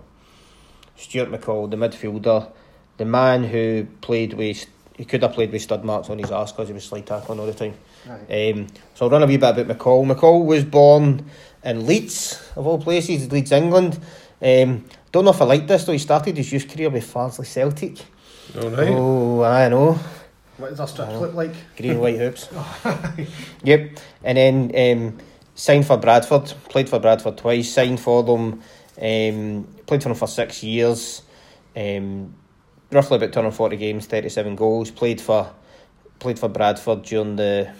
Stuart 0.96 1.30
McCall, 1.30 1.70
the 1.70 1.78
midfielder, 1.78 2.52
the 2.98 3.06
man 3.06 3.44
who 3.44 3.86
played 4.02 4.34
with 4.34 4.66
he 4.98 5.06
could 5.06 5.22
have 5.22 5.34
played 5.34 5.52
with 5.52 5.62
stud 5.62 5.86
marks 5.86 6.10
on 6.10 6.18
his 6.18 6.32
arse 6.32 6.52
because 6.52 6.68
he 6.68 6.74
was 6.74 6.84
slide 6.84 7.06
tackling 7.06 7.40
all 7.40 7.46
the 7.46 7.54
time. 7.54 7.76
Aye. 8.10 8.52
Um, 8.52 8.68
so 8.96 9.06
I'll 9.06 9.12
run 9.12 9.22
a 9.22 9.28
wee 9.28 9.38
bit 9.38 9.56
about 9.56 9.68
McCall. 9.68 10.12
McCall 10.12 10.44
was 10.44 10.66
born 10.66 11.30
in 11.64 11.86
Leeds, 11.86 12.52
of 12.56 12.66
all 12.66 12.82
places, 12.82 13.32
Leeds, 13.32 13.52
England. 13.52 14.00
Um, 14.42 14.86
don't 15.12 15.26
know 15.26 15.32
if 15.32 15.42
I 15.42 15.46
like 15.46 15.68
this 15.68 15.84
though. 15.86 15.94
He 15.94 15.98
started 15.98 16.38
his 16.38 16.52
youth 16.52 16.70
career 16.70 16.90
with 16.90 17.12
Farsley 17.12 17.46
Celtic. 17.46 17.98
All 18.56 18.70
right. 18.70 18.90
Oh, 18.90 19.44
I 19.44 19.70
know. 19.70 20.00
What 20.58 20.70
does 20.70 20.80
our 20.80 20.88
strips 20.88 21.14
look 21.14 21.34
like? 21.34 21.54
Green 21.76 21.92
and 21.92 22.02
white 22.02 22.18
hoops. 22.18 22.50
yep. 23.64 24.00
And 24.24 24.38
then 24.38 24.98
um, 24.98 25.18
signed 25.54 25.86
for 25.86 25.98
Bradford. 25.98 26.46
Played 26.70 26.90
for 26.90 27.00
Bradford 27.00 27.38
twice. 27.38 27.72
Signed 27.72 28.00
for 28.00 28.24
them. 28.24 28.62
Um, 29.00 29.68
played 29.86 30.02
for 30.02 30.10
them 30.10 30.16
for 30.16 30.28
six 30.28 30.64
years. 30.64 31.22
Um, 31.76 32.34
roughly 32.92 33.18
about 33.18 33.34
240 33.34 33.78
games, 33.78 34.08
37 34.08 34.56
goals. 34.56 34.90
Played 34.90 35.22
for 35.22 35.52
played 36.20 36.40
for 36.40 36.50
Bradford 36.50 37.04
during 37.04 37.36
the 37.36 37.72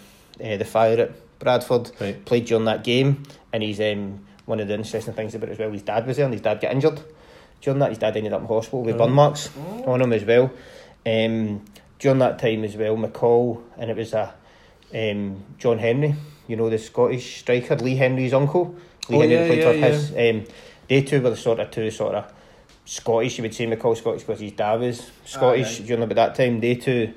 uh, 0.44 0.58
the 0.58 0.66
fire 0.66 1.00
at 1.00 1.40
Bradford. 1.40 1.92
Right. 2.00 2.24
Played 2.26 2.46
during 2.46 2.66
that 2.66 2.84
game, 2.84 3.24
and 3.52 3.64
he's 3.64 3.80
um, 3.80 4.27
one 4.48 4.60
of 4.60 4.68
the 4.68 4.74
interesting 4.74 5.14
things 5.14 5.36
about 5.36 5.50
it 5.50 5.52
as 5.52 5.60
well. 5.60 5.70
His 5.72 5.84
dad 5.84 6.08
was 6.08 6.18
there, 6.18 6.26
and 6.26 6.34
his 6.34 6.42
dad 6.42 6.60
got 6.60 6.72
injured 6.72 7.00
during 7.62 7.80
that. 7.80 7.90
His 7.90 8.00
dad 8.00 8.18
ended 8.18 8.34
up 8.34 8.42
in 8.42 8.48
hospital 8.48 8.82
with 8.82 8.98
burn 8.98 9.12
marks 9.12 9.50
on 9.86 10.02
him 10.02 10.14
as 10.14 10.24
well. 10.24 10.52
Um, 11.06 11.64
during 12.00 12.20
that 12.20 12.40
time 12.40 12.64
as 12.64 12.76
well, 12.76 12.96
McCall, 12.98 13.62
and 13.78 13.92
it 13.92 13.98
was 13.98 14.14
a 14.14 14.34
um, 14.94 15.44
John 15.58 15.80
Hendrie, 15.80 16.16
you 16.48 16.56
know 16.56 16.70
the 16.70 16.78
Scottish 16.78 17.40
striker, 17.40 17.76
Lee 17.76 17.96
Hendrie's 17.98 18.34
uncle. 18.34 18.76
Lee 19.10 19.18
Oh, 19.18 19.20
Hendrie 19.20 19.30
yeah, 19.32 19.48
played 19.48 19.60
yeah, 19.60 19.72
for 19.72 19.78
his. 19.78 20.12
Um, 20.12 20.54
they 20.88 21.02
two 21.02 21.22
were 21.22 21.30
the 21.32 21.38
sort 21.38 21.60
of 21.60 21.70
two 21.72 21.92
sort 21.92 22.16
of 22.16 22.32
Scottish. 22.86 23.38
You 23.38 23.44
would 23.44 23.54
say 23.54 23.68
McCall 23.68 23.98
Scottish 23.98 24.24
because 24.24 24.40
his 24.40 24.54
dad 24.54 24.80
was 24.80 25.12
Scottish 25.26 25.80
right. 25.80 25.88
during 25.88 26.04
about 26.04 26.16
that 26.16 26.36
time. 26.36 26.60
They 26.62 26.76
two 26.76 27.14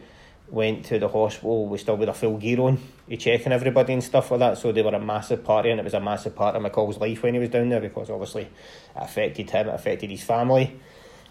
went 0.49 0.85
to 0.87 0.99
the 0.99 1.09
hospital 1.09 1.67
with 1.69 1.81
still 1.81 1.97
with 1.97 2.09
a 2.09 2.15
full 2.15 2.37
gear 2.39 2.61
on, 2.61 2.79
he 3.11 3.17
checking 3.17 3.51
everybody 3.51 3.93
and 3.93 4.05
stuff 4.05 4.31
like 4.31 4.39
that. 4.39 4.57
So 4.57 4.71
they 4.71 4.83
were 4.83 4.95
a 4.95 5.01
massive 5.01 5.43
party, 5.43 5.71
and 5.71 5.81
it 5.81 5.83
was 5.83 5.95
a 5.95 6.01
massive 6.01 6.37
part 6.37 6.55
of 6.55 6.63
McCall's 6.63 6.97
life 6.99 7.25
when 7.25 7.35
he 7.35 7.41
was 7.41 7.49
down 7.49 7.69
there 7.69 7.81
because 7.81 8.09
obviously 8.09 8.43
it 8.43 8.53
affected 8.95 9.51
him, 9.51 9.69
it 9.69 9.75
affected 9.75 10.11
his 10.11 10.23
family, 10.23 10.79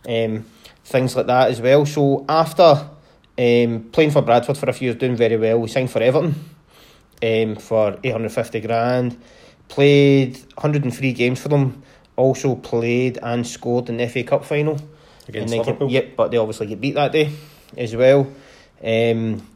um, 0.06 0.46
things 0.84 1.16
like 1.16 1.28
that 1.28 1.50
as 1.50 1.62
well. 1.62 1.86
So 1.86 2.26
after 2.28 2.90
um, 3.38 3.90
playing 3.94 4.12
for 4.12 4.22
Bradford 4.22 4.58
for 4.58 4.70
a 4.70 4.74
few 4.74 4.90
years, 4.90 5.00
doing 5.00 5.16
very 5.16 5.38
well, 5.38 5.60
we 5.60 5.70
signed 5.70 5.90
for 5.90 6.02
Everton 6.04 6.36
um, 7.24 7.56
for 7.56 7.98
eight 8.04 8.12
hundred 8.12 8.34
fifty 8.34 8.60
grand. 8.60 9.18
Played 9.70 10.36
one 10.36 10.48
hundred 10.58 10.84
and 10.84 10.94
three 10.94 11.14
games 11.14 11.40
for 11.42 11.48
them. 11.48 11.82
Also 12.18 12.56
played 12.56 13.20
and 13.24 13.48
scored 13.48 13.88
in 13.88 13.96
the 13.96 14.10
FA 14.10 14.24
Cup 14.24 14.44
final. 14.44 14.78
Against 15.30 15.54
Liverpool. 15.54 15.88
Get, 15.88 16.04
yep, 16.08 16.16
but 16.18 16.32
they 16.32 16.38
obviously 16.38 16.68
get 16.68 16.82
beat 16.82 16.96
that 16.96 17.14
day 17.14 17.32
as 17.78 17.96
well. 17.96 18.30
Um, 18.84 19.48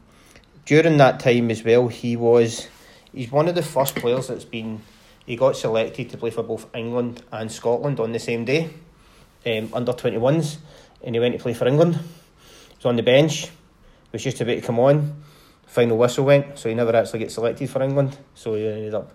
during 0.64 0.96
that 0.98 1.20
time 1.20 1.50
as 1.50 1.64
well, 1.64 1.88
he 1.88 2.16
was 2.16 2.68
he's 3.12 3.30
one 3.30 3.48
of 3.48 3.54
the 3.54 3.62
first 3.62 3.94
players 3.96 4.28
that's 4.28 4.44
been 4.44 4.82
he 5.26 5.36
got 5.36 5.56
selected 5.56 6.10
to 6.10 6.16
play 6.18 6.30
for 6.30 6.42
both 6.42 6.66
England 6.74 7.22
and 7.32 7.50
Scotland 7.50 7.98
on 8.00 8.12
the 8.12 8.18
same 8.18 8.44
day, 8.44 8.70
um, 9.46 9.70
under 9.72 9.92
twenty 9.92 10.18
ones, 10.18 10.58
and 11.02 11.14
he 11.14 11.20
went 11.20 11.34
to 11.34 11.42
play 11.42 11.54
for 11.54 11.66
England. 11.66 11.96
He 11.96 12.76
was 12.76 12.86
on 12.86 12.96
the 12.96 13.02
bench, 13.02 13.50
was 14.12 14.22
just 14.22 14.40
about 14.40 14.54
to 14.54 14.60
come 14.60 14.78
on. 14.78 15.22
Final 15.66 15.98
whistle 15.98 16.24
went, 16.24 16.58
so 16.58 16.68
he 16.68 16.74
never 16.74 16.94
actually 16.94 17.18
get 17.20 17.32
selected 17.32 17.68
for 17.68 17.82
England. 17.82 18.16
So 18.34 18.54
he 18.54 18.66
ended 18.66 18.94
up 18.94 19.12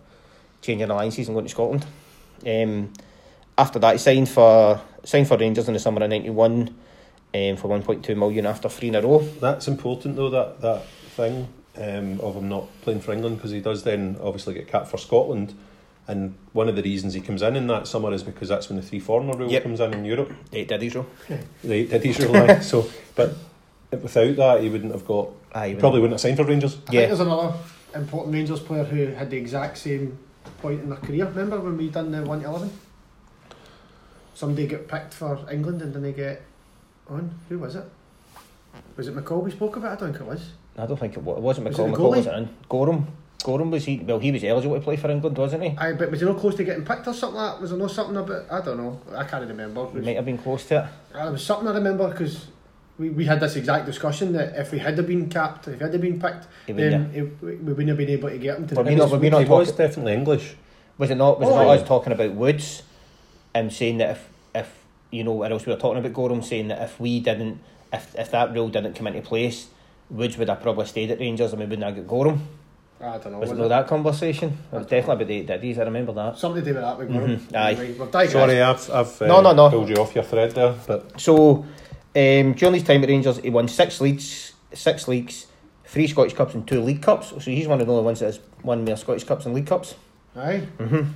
changing 0.61 0.89
alliances 0.89 1.27
and 1.27 1.35
going 1.35 1.45
to 1.45 1.51
Scotland. 1.51 1.85
Um, 2.45 2.91
after 3.57 3.79
that, 3.79 3.93
he 3.93 3.97
signed 3.97 4.29
for 4.29 4.81
signed 5.03 5.27
for 5.27 5.37
Rangers 5.37 5.67
in 5.67 5.73
the 5.73 5.79
summer 5.79 6.03
of 6.03 6.09
ninety 6.09 6.29
one. 6.29 6.75
Um, 7.31 7.57
for 7.57 7.67
1.2 7.67 8.17
million 8.17 8.47
after 8.47 8.69
three 8.69 8.87
in 8.87 8.95
a 8.95 9.03
row. 9.03 9.19
That's 9.19 9.67
important 9.67 10.15
though. 10.15 10.31
That 10.31 10.61
that 10.61 10.83
thing 11.19 11.47
um, 11.77 12.19
of 12.21 12.35
him 12.35 12.49
not 12.49 12.67
playing 12.81 13.01
for 13.01 13.11
England 13.13 13.37
because 13.37 13.51
he 13.51 13.59
does 13.59 13.83
then 13.83 14.17
obviously 14.21 14.53
get 14.53 14.67
capped 14.67 14.87
for 14.87 14.97
Scotland. 14.97 15.53
And 16.07 16.35
one 16.53 16.67
of 16.67 16.75
the 16.75 16.81
reasons 16.81 17.13
he 17.13 17.21
comes 17.21 17.41
in 17.43 17.55
in 17.55 17.67
that 17.67 17.87
summer 17.87 18.11
is 18.13 18.23
because 18.23 18.49
that's 18.49 18.67
when 18.69 18.77
the 18.77 18.81
three 18.81 18.99
foreigner 18.99 19.37
rule 19.37 19.51
Yep. 19.51 19.63
comes 19.63 19.79
in 19.79 19.93
in 19.93 20.05
Europe. 20.05 20.31
Eight 20.51 20.67
did 20.67 20.95
rule. 20.95 21.05
They 21.63 21.85
did 21.85 22.03
his 22.03 22.19
rule, 22.19 22.35
aye. 22.37 22.59
so 22.61 22.89
but 23.15 23.35
without 23.91 24.35
that 24.37 24.61
he 24.63 24.69
wouldn't 24.69 24.91
have 24.91 25.05
got. 25.05 25.29
Aye, 25.53 25.69
He 25.69 25.75
probably 25.75 25.99
wouldn't 25.99 26.13
have 26.15 26.21
signed 26.21 26.37
for 26.37 26.45
Rangers. 26.45 26.75
I 26.87 26.93
Yeah. 26.93 26.99
think 27.01 27.09
there's 27.09 27.19
another 27.19 27.53
important 27.93 28.33
Rangers 28.33 28.59
player 28.59 28.83
who 28.85 29.07
had 29.07 29.29
the 29.29 29.37
exact 29.37 29.77
same 29.77 30.17
point 30.61 30.81
in 30.81 30.89
their 30.89 30.97
career. 30.99 31.25
Remember 31.25 31.59
when 31.59 31.77
we 31.77 31.89
done 31.89 32.11
the 32.11 32.23
one 32.23 32.43
eleven? 32.43 32.71
somebody 34.33 34.67
get 34.67 34.87
picked 34.87 35.13
for 35.13 35.37
England 35.51 35.81
and 35.81 35.93
then 35.93 36.01
they 36.01 36.13
get 36.13 36.41
on. 37.09 37.29
Who 37.49 37.59
was 37.59 37.75
it? 37.75 37.83
Was 38.95 39.07
it 39.09 39.15
McCall 39.15 39.43
we 39.43 39.51
spoke 39.51 39.75
about? 39.75 39.97
I 39.97 39.99
don't 39.99 40.13
think 40.13 40.21
it 40.21 40.27
was. 40.27 40.51
I 40.79 40.85
don't 40.85 40.97
think 40.97 41.13
it 41.17 41.23
was. 41.23 41.37
It 41.37 41.41
wasn't 41.41 41.67
Was 41.69 41.77
it 41.77 41.81
McCall. 41.81 41.91
the 41.91 41.97
McCall 41.97 42.09
wasn't 42.15 42.37
in. 42.37 42.49
Goram. 42.69 43.07
Goram 43.43 43.71
was 43.71 43.85
he? 43.85 43.99
Well, 43.99 44.19
he 44.19 44.31
was 44.31 44.43
eligible 44.43 44.75
to 44.75 44.81
play 44.81 44.97
for 44.97 45.09
England, 45.09 45.37
wasn't 45.37 45.63
he? 45.63 45.75
Aye, 45.77 45.93
but 45.93 46.11
was 46.11 46.19
he 46.19 46.25
not 46.25 46.37
close 46.37 46.55
to 46.55 46.63
getting 46.63 46.83
picked 46.83 47.07
or 47.07 47.13
something 47.13 47.37
like 47.39 47.53
that? 47.55 47.61
Was 47.61 47.69
there 47.69 47.79
not 47.79 47.91
something 47.91 48.17
about, 48.17 48.45
I 48.51 48.61
don't 48.61 48.77
know, 48.77 48.99
I 49.15 49.23
can't 49.23 49.47
remember. 49.47 49.83
It 49.85 49.89
He 49.91 49.95
was, 49.97 50.05
might 50.05 50.15
have 50.17 50.25
been 50.25 50.37
close 50.37 50.65
to 50.65 50.75
it. 50.83 50.85
Ah, 51.15 51.23
there 51.23 51.31
was 51.31 51.45
something 51.45 51.67
I 51.69 51.73
remember 51.73 52.09
because 52.09 52.47
we, 52.97 53.09
we 53.11 53.23
had 53.23 53.39
this 53.39 53.55
exact 53.55 53.85
discussion 53.85 54.33
that 54.33 54.55
if 54.59 54.73
we 54.73 54.79
had 54.79 54.97
have 54.97 55.07
been 55.07 55.29
capped, 55.29 55.69
if 55.69 55.75
he 55.77 55.83
had 55.83 55.93
have 55.93 56.01
been 56.01 56.19
picked, 56.19 56.47
He 56.67 56.73
then 56.73 57.11
it, 57.13 57.41
we 57.41 57.55
we 57.55 57.71
wouldn't 57.73 57.87
have 57.87 57.97
been 57.97 58.09
able 58.09 58.29
to 58.29 58.37
get 58.37 58.57
him 58.57 58.67
to 58.67 58.75
Were 58.75 58.83
the 58.83 58.89
we 58.89 58.95
not- 58.97 59.09
were 59.09 59.17
we 59.19 59.29
not 59.29 59.43
he 59.43 59.49
was 59.49 59.71
definitely 59.71 60.13
English. 60.13 60.55
Was 60.97 61.09
it 61.09 61.15
not? 61.15 61.39
Was 61.39 61.47
Oh, 61.47 61.53
it 61.53 61.55
not 61.63 61.67
aye. 61.69 61.75
us 61.77 61.87
talking 61.87 62.11
about 62.11 62.33
Woods, 62.33 62.83
and 63.53 63.71
saying 63.71 63.99
that 63.99 64.09
if 64.11 64.29
if 64.53 64.83
you 65.11 65.23
know, 65.23 65.31
or 65.31 65.45
else 65.45 65.65
we 65.65 65.71
were 65.71 65.79
talking 65.79 65.99
about 65.99 66.11
Goram 66.13 66.41
saying 66.41 66.67
that 66.67 66.81
if 66.81 66.99
we 66.99 67.21
didn't, 67.21 67.59
if 67.93 68.13
if 68.19 68.31
that 68.31 68.53
rule 68.53 68.67
didn't 68.67 68.95
come 68.95 69.07
into 69.07 69.21
place, 69.21 69.67
Woods 70.09 70.37
would 70.37 70.49
have 70.49 70.61
probably 70.61 70.85
stayed 70.85 71.11
at 71.11 71.19
Rangers 71.19 71.51
and 71.51 71.59
we 71.59 71.65
wouldn't 71.65 71.83
have 71.83 71.95
got 71.95 72.07
Goram. 72.07 72.47
I 73.01 73.17
don't 73.17 73.31
know. 73.31 73.39
Was 73.39 73.49
it 73.51 73.53
was 73.53 73.59
not 73.59 73.65
it? 73.65 73.69
that 73.69 73.87
conversation? 73.87 74.57
It 74.71 74.75
was 74.75 74.85
definitely 74.87 75.13
about 75.15 75.27
the 75.27 75.33
eight 75.35 75.47
daddies. 75.47 75.79
I 75.79 75.83
remember 75.83 76.11
that. 76.13 76.37
Something 76.37 76.63
to 76.63 76.69
do 76.69 76.73
with 76.75 76.83
that. 76.83 76.97
With 76.97 77.11
Goram. 77.11 77.37
Mhm, 77.37 77.55
aye. 77.55 77.71
Anyway, 77.71 77.93
we've. 77.97 78.29
Sorry, 78.31 78.61
I've, 78.61 78.91
I've 78.91 79.21
uh, 79.21 79.27
No, 79.27 79.41
no, 79.41 79.53
no. 79.53 79.69
pulled 79.69 79.87
you 79.89 79.95
off 79.95 80.13
your 80.15 80.23
thread 80.25 80.51
there, 80.51 80.75
but 80.85 81.19
So, 81.21 81.59
um, 81.59 82.53
during 82.53 82.73
his 82.73 82.83
time 82.83 83.01
at 83.03 83.09
Rangers, 83.09 83.37
he 83.37 83.49
won 83.49 83.67
six 83.69 84.01
leagues, 84.01 84.51
six 84.73 85.07
leagues, 85.07 85.45
three 85.85 86.07
Scottish 86.07 86.33
Cups 86.33 86.55
and 86.55 86.67
two 86.67 86.81
League 86.81 87.01
Cups. 87.01 87.29
So 87.29 87.39
he's 87.39 87.67
one 87.67 87.79
of 87.79 87.87
the 87.87 87.93
only 87.93 88.03
ones 88.05 88.19
that 88.19 88.25
has 88.25 88.39
won 88.63 88.83
more 88.83 88.97
Scottish 88.97 89.23
Cups 89.23 89.45
and 89.45 89.55
League 89.55 89.67
Cups. 89.67 89.95
Aye. 90.35 90.63
Mm-hmm. 90.77 91.11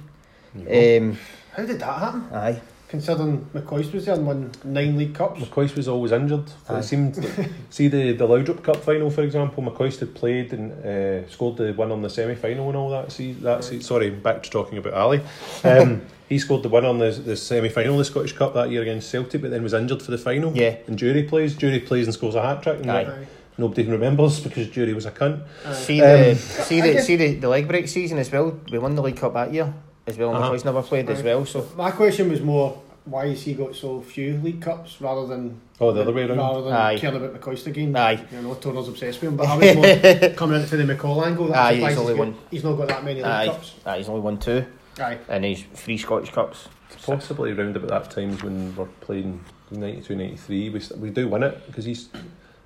there 0.63 0.99
you 0.99 0.99
go. 1.01 1.05
Um, 1.07 1.17
How 1.55 1.65
did 1.65 1.79
that 1.79 1.99
happen? 1.99 2.27
aye. 2.33 2.61
Considering 2.93 3.43
McCoist 3.55 3.91
was 3.91 4.05
there 4.05 4.13
and 4.13 4.27
won 4.27 4.51
nine 4.63 4.95
league 4.95 5.15
cups. 5.15 5.41
McCoist 5.41 5.75
was 5.75 5.87
always 5.87 6.11
injured. 6.11 6.43
Aye. 6.69 6.77
It 6.77 6.83
seemed. 6.83 7.17
Like, 7.17 7.49
see 7.71 7.87
the 7.87 8.11
the 8.11 8.27
Laudrup 8.27 8.61
Cup 8.61 8.75
final, 8.75 9.09
for 9.09 9.23
example. 9.23 9.63
McCoist 9.63 9.99
had 9.99 10.13
played 10.13 10.53
and 10.53 10.71
uh, 10.85 11.27
scored 11.27 11.57
the 11.57 11.73
one 11.73 11.91
on 11.91 12.03
the 12.03 12.09
semi 12.11 12.35
final 12.35 12.67
and 12.67 12.77
all 12.77 12.91
that. 12.91 13.11
See 13.11 13.31
that. 13.31 13.63
See, 13.63 13.81
sorry, 13.81 14.11
back 14.11 14.43
to 14.43 14.49
talking 14.51 14.77
about 14.77 14.93
Ali. 14.93 15.21
Um, 15.63 16.03
he 16.29 16.37
scored 16.37 16.61
the 16.61 16.69
one 16.69 16.85
on 16.85 16.99
the 16.99 17.09
the 17.09 17.35
semi 17.35 17.67
final 17.67 17.93
of 17.93 17.97
the 17.97 18.05
Scottish 18.05 18.33
Cup 18.33 18.53
that 18.53 18.69
year 18.69 18.83
against 18.83 19.09
Celtic, 19.09 19.41
but 19.41 19.49
then 19.49 19.63
was 19.63 19.73
injured 19.73 20.03
for 20.03 20.11
the 20.11 20.19
final. 20.19 20.55
Yeah. 20.55 20.77
And 20.85 20.95
Durie 20.95 21.23
plays. 21.23 21.55
Durie 21.55 21.79
plays 21.79 22.05
and 22.05 22.13
scores 22.13 22.35
a 22.35 22.43
hat 22.43 22.61
trick. 22.61 22.79
And 22.81 22.91
Aye. 22.91 23.01
Aye. 23.05 23.27
Nobody 23.57 23.85
remembers 23.85 24.39
because 24.39 24.67
Durie 24.69 24.93
was 24.93 25.07
a 25.07 25.11
cunt. 25.11 25.41
Aye. 25.65 25.73
See 25.73 25.99
the 25.99 26.29
Um, 26.29 26.35
see 26.35 26.79
the 26.79 27.01
see 27.01 27.15
the, 27.15 27.33
the 27.37 27.49
leg 27.49 27.67
break 27.67 27.87
season 27.87 28.19
as 28.19 28.31
well. 28.31 28.59
We 28.71 28.77
won 28.77 28.93
the 28.93 29.01
League 29.01 29.17
Cup 29.17 29.33
that 29.33 29.51
year 29.51 29.73
as 30.05 30.17
well. 30.17 30.35
Uh-huh. 30.35 30.51
McCoist 30.51 30.65
never 30.65 30.81
played 30.83 31.09
as 31.09 31.23
well. 31.23 31.43
So 31.45 31.67
My 31.75 31.89
question 31.91 32.29
was 32.29 32.41
more 32.41 32.81
why 33.05 33.27
has 33.27 33.43
he 33.43 33.53
got 33.53 33.75
so 33.75 34.01
few 34.01 34.37
league 34.37 34.61
cups 34.61 35.01
rather 35.01 35.27
than 35.27 35.59
Oh, 35.79 35.91
the 35.91 36.01
other 36.01 36.13
way 36.13 36.23
around. 36.23 36.37
rather 36.37 36.61
than 36.61 36.73
Aye. 36.73 36.97
caring 36.97 37.17
about 37.17 37.33
McCoist 37.39 37.67
again. 37.67 37.95
Aye. 37.95 38.23
You 38.31 38.41
know, 38.41 38.53
Turner's 38.55 38.87
obsessed 38.87 39.19
with 39.21 39.29
him, 39.31 39.37
but 39.37 39.47
I 39.47 39.57
was 39.57 39.75
more 39.75 40.29
coming 40.35 40.61
into 40.61 40.77
the 40.77 40.93
McCall 40.93 41.25
angle. 41.25 41.47
That 41.47 41.57
Aye, 41.57 41.75
he's 41.75 41.97
only 41.97 42.13
got- 42.13 42.19
won- 42.19 42.35
He's 42.51 42.63
not 42.63 42.73
got 42.77 42.87
that 42.87 43.03
many 43.03 43.17
league 43.17 43.25
aye, 43.25 43.45
cups. 43.47 43.73
aye, 43.85 43.97
he's 43.97 44.07
only 44.09 44.21
won 44.21 44.37
two, 44.37 44.65
Aye. 44.99 45.17
and 45.27 45.43
he's 45.43 45.63
three 45.73 45.97
Scottish 45.97 46.31
Cups. 46.31 46.69
Possibly 47.05 47.51
around 47.51 47.75
about 47.75 47.89
that 47.89 48.11
time 48.11 48.37
when 48.37 48.73
we're 48.77 48.85
playing 49.01 49.43
92 49.71 50.15
93. 50.15 50.69
We, 50.69 50.81
we 50.99 51.09
do 51.09 51.27
win 51.27 51.43
it 51.43 51.65
because 51.67 51.83
he's. 51.83 52.07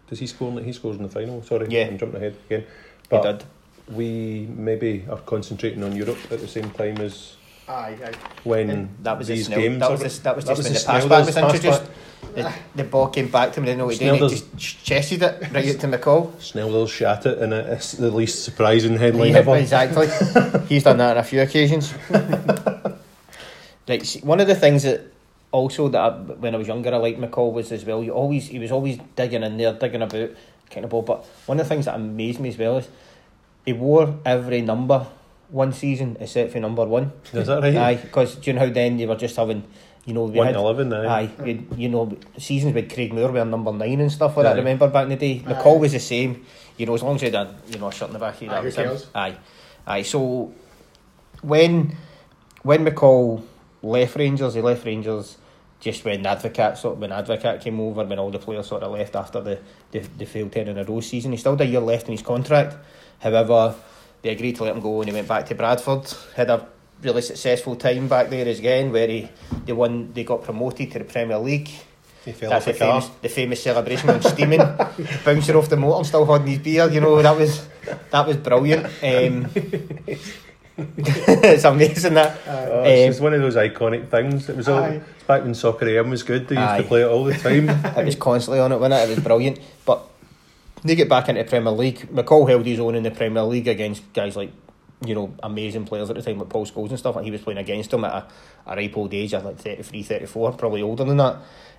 Does 0.08 0.20
he 0.20 0.28
score? 0.28 0.52
in 0.58 0.64
He 0.64 0.72
scores 0.74 0.98
in 0.98 1.04
the 1.04 1.10
final. 1.10 1.42
Sorry, 1.42 1.68
Yeah. 1.70 1.88
I'm 1.88 1.98
jumping 1.98 2.18
ahead 2.18 2.38
again. 2.46 2.62
He 2.62 2.68
But 3.10 3.24
did. 3.24 3.44
we 3.96 4.48
maybe 4.56 5.06
are 5.10 5.18
concentrating 5.18 5.84
on 5.84 5.96
Europe 5.96 6.18
at 6.30 6.40
the 6.40 6.48
same 6.48 6.70
time 6.72 6.98
as 6.98 7.37
Aye, 7.70 7.98
aye. 8.06 8.12
when 8.44 8.70
And 8.70 8.90
that 9.04 9.18
was 9.18 9.28
these 9.28 9.48
Snell, 9.48 9.60
games. 9.60 9.80
that 9.80 9.92
was 9.92 10.00
the, 10.18 10.24
that 10.24 10.36
was 10.36 10.46
that 10.46 10.56
just 10.56 10.58
was 10.58 10.66
when 10.66 10.74
the 10.74 10.86
pass 10.86 11.06
back 11.06 11.26
was 11.26 11.38
introduced. 11.56 11.92
The, 12.34 12.54
the 12.76 12.84
ball 12.84 13.08
came 13.10 13.30
back 13.30 13.52
to 13.54 13.60
him, 13.60 13.66
didn't 13.66 13.80
know 13.80 13.86
what 13.86 13.96
he 13.96 14.06
did. 14.06 14.14
He 14.16 14.30
just 14.30 14.58
ch- 14.58 14.84
chested 14.84 15.24
it 15.24 15.42
right 15.54 15.68
out 15.76 15.80
to 15.82 15.88
McCall. 15.88 16.40
Snell 16.42 16.86
shat 16.88 17.26
it, 17.26 17.38
and 17.40 17.52
it's 17.54 17.94
the 17.94 18.12
least 18.12 18.44
surprising 18.44 18.98
headline 18.98 19.32
Yeah, 19.32 19.40
ever. 19.40 19.58
exactly. 19.58 20.08
He's 20.70 20.84
done 20.84 20.98
that 20.98 21.12
on 21.12 21.18
a 21.18 21.24
few 21.24 21.42
occasions. 21.42 21.94
like 23.88 24.04
see, 24.06 24.20
one 24.22 24.40
of 24.40 24.48
the 24.48 24.56
things 24.56 24.84
that 24.84 25.02
also 25.52 25.88
that 25.90 26.00
I, 26.00 26.10
when 26.18 26.54
I 26.56 26.58
was 26.58 26.68
younger 26.68 26.94
I 26.94 26.98
liked 26.98 27.20
McCall 27.20 27.52
was 27.54 27.72
as 27.72 27.86
well. 27.86 28.04
You 28.04 28.12
always 28.12 28.48
he 28.48 28.60
was 28.60 28.72
always 28.72 28.98
digging 29.16 29.44
in 29.44 29.58
there, 29.58 29.74
digging 29.74 30.02
about 30.02 30.30
kind 30.70 30.84
of 30.84 30.90
ball. 30.90 31.02
But 31.02 31.26
one 31.46 31.60
of 31.60 31.66
the 31.66 31.70
things 31.70 31.86
that 31.86 31.96
amazed 31.96 32.40
me 32.40 32.50
as 32.50 32.58
well 32.58 32.78
is 32.78 32.88
he 33.66 33.74
wore 33.74 34.16
every 34.26 34.62
number 34.62 35.08
one 35.50 35.74
season 35.74 36.18
except 36.20 36.52
for 36.52 36.60
number 36.60 36.86
one. 36.86 37.12
Is 37.34 37.48
that 37.48 37.62
right? 37.62 37.76
Aye, 37.76 37.96
because 37.96 38.36
do 38.36 38.50
you 38.50 38.54
know 38.54 38.66
how 38.66 38.72
then 38.72 39.00
you 39.00 39.08
were 39.08 39.16
just 39.16 39.36
having, 39.36 39.64
you 40.06 40.14
know, 40.14 40.26
we 40.26 40.38
One 40.38 40.48
had, 40.48 40.54
to 40.54 40.60
eleven. 40.60 40.92
Aye. 40.94 41.06
Aye, 41.08 41.46
you, 41.46 41.68
you 41.76 41.90
know, 41.90 42.18
seasons 42.38 42.74
with 42.74 42.94
Craig 42.94 43.14
Moore 43.14 43.32
wearing 43.32 43.50
number 43.50 43.72
nine 43.72 44.00
and 44.02 44.12
stuff 44.12 44.36
like 44.38 44.44
that. 44.44 44.56
Aye. 44.56 44.60
Remember 44.60 44.88
back 44.88 45.04
in 45.04 45.10
the 45.10 45.16
day, 45.16 45.44
Aye. 45.46 45.54
McCall 45.54 45.80
was 45.80 45.94
the 45.94 46.00
same. 46.00 46.46
You 46.78 46.86
know, 46.86 46.94
as 46.94 47.02
long 47.02 47.16
as 47.16 47.22
he 47.22 47.32
had, 47.32 47.50
you 47.70 47.80
know, 47.80 47.88
a 47.88 47.92
shirt 47.92 48.10
in 48.10 48.14
the 48.14 48.20
back 48.20 48.36
of 48.36 48.42
you, 48.42 48.50
Aye, 48.50 48.54
that 48.54 48.60
who 48.62 48.90
was 48.90 49.04
him. 49.04 49.10
Aye, 49.16 49.38
aye. 49.88 50.02
So 50.04 50.54
when 51.42 51.96
when 52.64 52.86
McCall 52.86 53.42
left 53.82 54.16
Rangers, 54.16 54.54
he 54.54 54.62
left 54.62 54.86
Rangers 54.86 55.38
just 55.80 56.04
when 56.04 56.24
Advocaat 56.24 56.78
sort 56.78 56.96
of, 56.96 57.02
when 57.02 57.12
Advocaat 57.12 57.62
came 57.62 57.80
over, 57.80 58.04
when 58.04 58.18
all 58.20 58.32
the 58.32 58.40
players 58.40 58.68
sort 58.68 58.84
of 58.84 58.92
left 58.92 59.16
after 59.16 59.40
the 59.42 59.60
the, 59.92 60.00
the 60.18 60.26
failed 60.26 60.52
ten 60.52 60.68
in 60.68 60.78
a 60.78 60.84
row 60.84 61.00
season. 61.00 61.32
He 61.32 61.38
still 61.38 61.54
had 61.54 61.62
a 61.62 61.66
year 61.66 61.80
left 61.80 62.08
in 62.08 62.12
his 62.14 62.22
contract. 62.22 62.76
However, 63.20 63.76
they 64.22 64.30
agreed 64.30 64.56
to 64.58 64.64
let 64.64 64.76
him 64.76 64.82
go 64.82 65.02
and 65.02 65.10
he 65.10 65.14
went 65.16 65.28
back 65.28 65.46
to 65.48 65.56
Bradford. 65.56 66.12
Had 66.36 66.50
a 66.50 66.68
really 67.02 67.22
successful 67.22 67.76
time 67.76 68.08
back 68.08 68.30
there 68.30 68.48
again, 68.48 68.92
where 68.92 69.08
he 69.08 69.30
they 69.66 69.74
won, 69.74 70.12
they 70.14 70.24
got 70.24 70.44
promoted 70.44 70.92
to 70.92 71.00
the 71.00 71.06
Premier 71.06 71.38
League. 71.38 71.70
He 72.26 72.34
fell 72.34 72.50
That's 72.50 72.68
off 72.68 72.74
the 72.74 72.80
car. 72.80 73.02
famous, 73.02 73.18
the 73.22 73.30
famous 73.30 73.64
celebration 73.64 74.08
when 74.10 74.22
steaming, 74.22 74.60
bouncing 75.26 75.56
off 75.56 75.70
the 75.70 75.78
motor 75.78 75.98
and 75.98 76.06
still 76.06 76.26
holding 76.26 76.48
his 76.48 76.60
beer. 76.60 76.90
You 76.90 77.00
know 77.00 77.22
that 77.22 77.38
was 77.38 77.66
that 78.12 78.28
was 78.28 78.36
brilliant. 78.38 78.86
Um, 79.02 79.48
it's 80.78 81.64
amazing 81.64 82.14
that. 82.16 82.38
Aye. 82.48 82.68
Oh, 82.70 82.84
it's 82.84 83.18
Um, 83.20 83.24
one 83.24 83.34
of 83.34 83.42
those 83.42 83.56
iconic 83.56 84.10
things. 84.10 84.50
It 84.50 84.56
was 84.58 84.68
all 84.68 84.84
Aye. 84.84 85.02
back 85.26 85.44
when 85.44 85.54
Soccer 85.54 85.88
AM 85.88 86.10
was 86.10 86.24
good. 86.24 86.48
They 86.48 86.56
used 86.56 86.68
Aye. 86.68 86.82
to 86.82 86.88
play 86.88 87.02
it 87.02 87.08
all 87.08 87.24
the 87.24 87.34
time. 87.36 87.70
It 87.98 88.06
was 88.06 88.16
constantly 88.16 88.60
on 88.60 88.72
it, 88.72 88.80
wasn't 88.80 89.02
it? 89.02 89.10
It 89.10 89.16
was 89.16 89.24
brilliant. 89.24 89.60
But 89.86 90.04
they 90.84 90.96
get 90.96 91.10
back 91.10 91.30
into 91.30 91.44
Premier 91.44 91.72
League. 91.72 92.00
McCall 92.10 92.48
held 92.48 92.66
his 92.66 92.80
own 92.80 92.96
in 92.96 93.04
the 93.04 93.12
Premier 93.12 93.44
League 93.44 93.68
against 93.68 94.12
guys 94.14 94.36
like, 94.36 94.52
you 95.06 95.16
know, 95.16 95.34
amazing 95.44 95.86
players 95.86 96.10
at 96.10 96.16
the 96.16 96.22
time 96.22 96.40
like 96.40 96.50
Paul 96.50 96.66
Scholes 96.66 96.90
and 96.90 97.00
stuff. 97.00 97.16
And 97.16 97.26
he 97.26 97.32
was 97.32 97.42
playing 97.42 97.60
against 97.60 97.92
them 97.92 98.04
at 98.06 98.14
a, 98.14 98.72
a 98.72 98.76
ripe 98.76 98.98
old 98.98 99.14
age, 99.14 99.34
at 99.34 99.44
like 99.44 99.58
33, 99.58 100.04
34, 100.04 100.54
probably 100.54 100.82
older 100.82 101.04
than 101.04 101.18
that. 101.18 101.38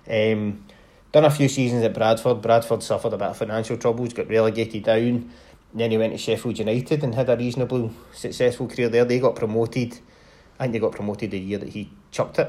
Um, 0.09 0.63
done 1.11 1.25
a 1.25 1.31
few 1.31 1.47
seasons 1.47 1.83
at 1.83 1.93
Bradford. 1.93 2.41
Bradford 2.41 2.83
suffered 2.83 3.13
a 3.13 3.17
bit 3.17 3.27
of 3.27 3.37
financial 3.37 3.77
troubles, 3.77 4.13
got 4.13 4.29
relegated 4.29 4.83
down. 4.83 5.31
Then 5.73 5.91
he 5.91 5.97
went 5.97 6.13
to 6.13 6.17
Sheffield 6.17 6.57
United 6.57 7.03
and 7.03 7.13
had 7.13 7.29
a 7.29 7.37
reasonably 7.37 7.91
successful 8.13 8.67
career 8.67 8.89
there. 8.89 9.05
They 9.05 9.19
got 9.19 9.35
promoted. 9.35 9.99
I 10.59 10.63
think 10.63 10.73
they 10.73 10.79
got 10.79 10.93
promoted 10.93 11.31
the 11.31 11.39
year 11.39 11.59
that 11.59 11.69
he 11.69 11.89
chucked 12.11 12.39
it. 12.39 12.47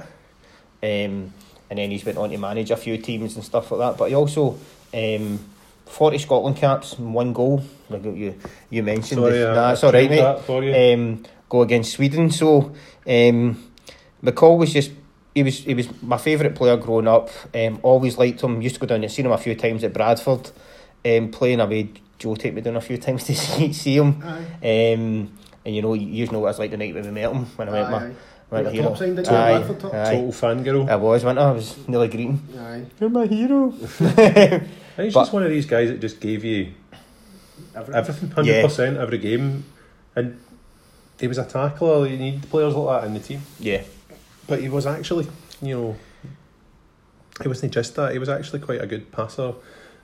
Um, 0.82 1.32
and 1.68 1.78
then 1.78 1.90
he's 1.90 2.04
went 2.04 2.18
on 2.18 2.30
to 2.30 2.38
manage 2.38 2.70
a 2.70 2.76
few 2.76 2.96
teams 2.98 3.36
and 3.36 3.44
stuff 3.44 3.70
like 3.70 3.78
that. 3.80 3.98
But 3.98 4.08
he 4.08 4.14
also 4.14 4.58
um, 4.94 5.38
forty 5.90 6.18
Scotland 6.18 6.56
caps 6.56 6.94
and 6.98 7.12
one 7.14 7.32
goal. 7.32 7.62
Like 7.88 8.04
you 8.04 8.34
you 8.70 8.82
mentioned. 8.82 9.20
Sorry, 9.20 9.38
The- 9.38 9.50
I- 9.50 9.54
nah, 9.54 9.68
I 9.68 9.72
it's 9.72 9.84
all 9.84 9.92
right, 9.92 10.10
mate. 10.10 10.16
that 10.20 10.40
for 10.44 10.62
you. 10.64 10.72
Um, 10.94 11.24
go 11.48 11.62
against 11.62 11.92
Sweden. 11.92 12.30
So 12.30 12.72
um, 13.06 13.70
McCall 14.24 14.58
was 14.58 14.72
just. 14.72 14.92
He 15.32 15.44
was 15.44 15.58
he 15.60 15.74
was 15.74 15.86
my 16.02 16.18
favourite 16.18 16.56
player 16.56 16.76
growing 16.76 17.06
up. 17.06 17.30
Um, 17.54 17.78
always 17.84 18.18
liked 18.18 18.40
him. 18.42 18.60
Used 18.60 18.74
to 18.74 18.80
go 18.80 18.86
down 18.86 19.02
and 19.04 19.12
see 19.12 19.22
him 19.22 19.30
a 19.30 19.38
few 19.38 19.54
times 19.54 19.84
at 19.84 19.92
Bradford. 19.92 20.50
Um, 21.04 21.30
playing 21.30 21.60
away. 21.60 21.90
Joe 22.18 22.34
take 22.34 22.52
me 22.52 22.60
down 22.60 22.76
a 22.76 22.80
few 22.80 22.98
times 22.98 23.24
to 23.28 23.34
see, 23.36 23.72
see 23.72 23.96
him. 23.96 24.20
Aye. 24.24 24.92
Um, 24.94 25.32
and 25.64 25.74
you 25.76 25.82
know, 25.82 25.94
you 25.94 26.26
know 26.26 26.40
what 26.40 26.46
it 26.48 26.50
was 26.50 26.58
like 26.58 26.70
the 26.72 26.76
night 26.76 26.94
when 26.94 27.04
we 27.04 27.10
met 27.12 27.30
him 27.32 27.46
when 27.56 27.68
I 27.68 27.72
went 27.72 27.86
Aye, 27.86 27.90
my 27.90 27.96
aye. 27.98 28.12
went 28.50 28.64
Got 28.64 28.74
hero. 28.74 28.88
top 28.88 28.98
signed, 28.98 29.16
didn't? 29.16 29.28
Aye, 29.32 29.58
Bradford 29.58 29.80
top? 29.80 29.94
aye. 29.94 30.14
Total 30.16 30.32
fangirl. 30.32 30.90
I 30.90 30.96
was, 30.96 31.24
wasn't 31.24 31.38
I? 31.38 31.48
I 31.48 31.52
was 31.52 31.88
nearly 31.88 32.08
greeting. 32.08 32.42
Aye. 32.58 32.84
You're 33.00 33.08
my 33.10 33.26
hero. 33.26 33.72
He's 34.96 35.14
But- 35.14 35.20
just 35.22 35.32
one 35.32 35.42
of 35.42 35.50
these 35.50 35.66
guys 35.66 35.88
that 35.88 36.00
just 36.00 36.20
gave 36.20 36.44
you 36.44 36.68
Everything. 37.74 37.94
everything, 37.94 38.30
hundred 38.30 38.62
percent 38.64 38.96
every 38.96 39.18
game, 39.18 39.64
and 40.16 40.38
he 41.20 41.26
was 41.28 41.38
a 41.38 41.44
tackler. 41.44 42.06
You 42.06 42.16
need 42.16 42.48
players 42.50 42.74
like 42.74 43.00
that 43.02 43.06
in 43.06 43.14
the 43.14 43.20
team. 43.20 43.42
yeah, 43.58 43.82
But 44.46 44.60
he 44.60 44.68
was 44.68 44.86
actually, 44.86 45.26
you 45.62 45.74
know, 45.76 45.96
he 47.42 47.48
wasn't 47.48 47.72
just 47.72 47.94
that. 47.96 48.12
He 48.12 48.18
was 48.18 48.28
actually 48.28 48.60
quite 48.60 48.82
a 48.82 48.86
good 48.86 49.12
passer. 49.12 49.52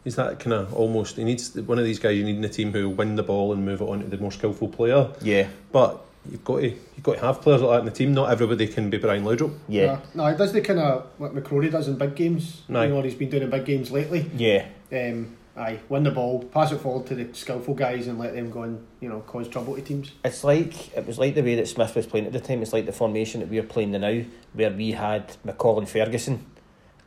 He's 0.05 0.14
that 0.16 0.39
kind 0.39 0.53
of 0.55 0.72
almost. 0.72 1.16
He 1.16 1.24
needs 1.24 1.55
one 1.57 1.78
of 1.78 1.84
these 1.84 1.99
guys 1.99 2.16
you 2.16 2.22
need 2.24 2.37
in 2.37 2.43
the 2.43 2.49
team 2.49 2.72
who 2.72 2.89
win 2.89 3.16
the 3.16 3.22
ball 3.24 3.53
and 3.53 3.64
move 3.64 3.80
it 3.80 3.84
on 3.89 4.01
to 4.01 4.07
the 4.07 4.18
more 4.18 4.30
skillful 4.30 4.68
player. 4.68 5.09
yeah, 5.20 5.49
But 5.72 6.01
you've 6.30 6.44
got 6.44 6.60
to 6.60 6.68
you've 6.68 7.02
got 7.02 7.14
to 7.14 7.20
have 7.20 7.40
players 7.40 7.62
like 7.62 7.70
that 7.70 7.78
in 7.80 7.84
the 7.86 7.90
team. 7.92 8.14
Not 8.14 8.30
everybody 8.30 8.66
can 8.68 8.90
be 8.90 8.98
Brian 8.98 9.24
Laudrup. 9.24 9.54
yeah, 9.68 10.00
No, 10.14 10.26
he 10.26 10.36
does 10.36 10.52
the 10.52 10.60
kind 10.60 10.78
of 10.78 11.06
what 11.18 11.34
McCrorie 11.34 11.70
does 11.70 11.88
in 11.88 11.96
big 11.96 12.14
games. 12.14 12.62
Aye. 12.68 12.84
You 12.84 12.88
know 12.90 12.96
what 12.96 13.04
he's 13.04 13.14
been 13.14 13.30
doing 13.30 13.42
in 13.42 13.50
big 13.50 13.64
games 13.64 13.90
lately. 13.90 14.30
yeah, 14.36 14.66
Um, 14.92 15.36
aye, 15.56 15.78
win 15.88 16.02
the 16.04 16.10
ball, 16.10 16.44
pass 16.44 16.72
it 16.72 16.78
forward 16.78 17.06
to 17.06 17.14
the 17.14 17.32
skillful 17.34 17.74
guys, 17.74 18.06
and 18.06 18.18
let 18.18 18.34
them 18.34 18.50
go 18.50 18.62
and 18.62 18.86
you 19.00 19.08
know 19.08 19.20
cause 19.20 19.48
trouble 19.48 19.74
to 19.76 19.82
teams. 19.82 20.12
It's 20.24 20.44
like 20.44 20.96
it 20.96 21.06
was 21.06 21.18
like 21.18 21.34
the 21.34 21.42
way 21.42 21.54
that 21.56 21.68
Smith 21.68 21.94
was 21.94 22.06
playing 22.06 22.26
at 22.26 22.32
the 22.32 22.40
time. 22.40 22.62
It's 22.62 22.72
like 22.72 22.86
the 22.86 22.92
formation 22.92 23.40
that 23.40 23.48
we 23.48 23.58
are 23.58 23.62
playing 23.64 23.92
now, 23.92 24.22
where 24.52 24.70
we 24.70 24.92
had 24.92 25.36
McCall 25.46 25.78
and 25.78 25.88
Ferguson 25.88 26.46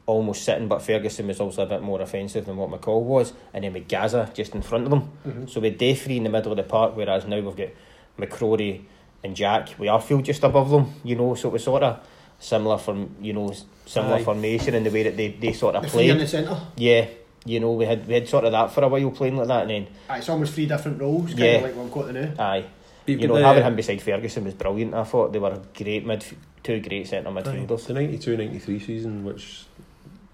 almost 0.06 0.44
sitting, 0.44 0.68
but 0.68 0.82
Ferguson 0.82 1.28
was 1.28 1.40
also 1.40 1.62
a 1.62 1.66
bit 1.68 1.84
more 1.84 2.02
offensive 2.02 2.48
than 2.48 2.58
what 2.58 2.72
McCall 2.72 3.04
was, 3.04 3.32
and 3.54 3.64
then 3.64 3.74
with 3.74 3.88
Gaza 3.88 4.32
just 4.34 4.56
in 4.56 4.64
front 4.64 4.86
of 4.86 4.90
them. 4.90 5.12
Mm-hmm. 5.28 5.46
So 5.46 5.60
with 5.62 5.78
day 5.78 5.94
three 5.94 6.18
in 6.18 6.24
the 6.24 6.32
middle 6.32 6.52
of 6.52 6.58
the 6.58 6.64
park, 6.64 6.96
whereas 6.96 7.26
now 7.28 7.40
we've 7.40 7.56
got 7.56 7.68
McCrorie 8.18 8.82
and 9.24 9.36
Jack 9.36 9.76
we 9.78 9.88
are 9.88 10.00
Arfield 10.00 10.24
just 10.24 10.44
above 10.44 10.70
them, 10.70 10.94
you 11.04 11.16
know, 11.16 11.36
so 11.36 11.50
it 11.50 11.54
was 11.54 11.64
sort 11.64 11.84
of 11.84 12.00
similar 12.40 12.78
from 12.78 13.16
you 13.22 13.34
know 13.34 13.54
similar 13.86 14.16
Aye. 14.16 14.24
formation 14.24 14.74
in 14.76 14.84
the 14.84 14.90
way 14.92 15.04
that 15.04 15.18
they, 15.18 15.30
they 15.32 15.54
sort 15.54 15.76
of 15.76 15.84
The 15.84 15.90
three 15.90 16.10
in 16.10 16.18
the 16.18 16.28
centre. 16.28 16.60
Yeah, 16.78 17.08
you 17.46 17.60
know, 17.60 17.74
we 17.74 17.86
had 17.86 18.08
we 18.08 18.14
had 18.14 18.28
sort 18.30 18.46
of 18.46 18.52
that 18.52 18.72
for 18.72 18.84
a 18.84 18.88
while 18.88 19.12
playing 19.12 19.38
like 19.38 19.48
that, 19.48 19.62
and 19.64 19.70
then 19.72 19.88
Aye, 20.10 20.18
it's 20.20 20.30
almost 20.30 20.54
three 20.54 20.66
different 20.66 21.00
roles, 21.02 21.28
kind 21.30 21.40
Yeah. 21.40 21.46
of 21.58 21.64
like 21.64 21.76
what 21.76 21.84
we've 21.86 21.94
got 21.94 22.08
to 22.08 22.14
now. 22.14 22.44
aye, 22.44 22.66
You've 23.06 23.22
you 23.22 23.28
know, 23.28 23.36
the- 23.38 23.44
having 23.46 23.64
him 23.64 23.76
beside 23.76 24.02
Ferguson 24.02 24.46
was 24.46 24.54
brilliant. 24.54 24.94
I 24.94 25.04
thought 25.04 25.34
they 25.34 25.40
were 25.40 25.52
a 25.52 25.62
great 25.76 26.06
mid, 26.06 26.24
two 26.64 26.80
great 26.80 27.08
centre 27.08 27.30
midfielders. 27.32 27.86
The 27.88 27.94
92 27.94 28.38
93 28.38 28.80
season, 28.80 29.24
which 29.26 29.64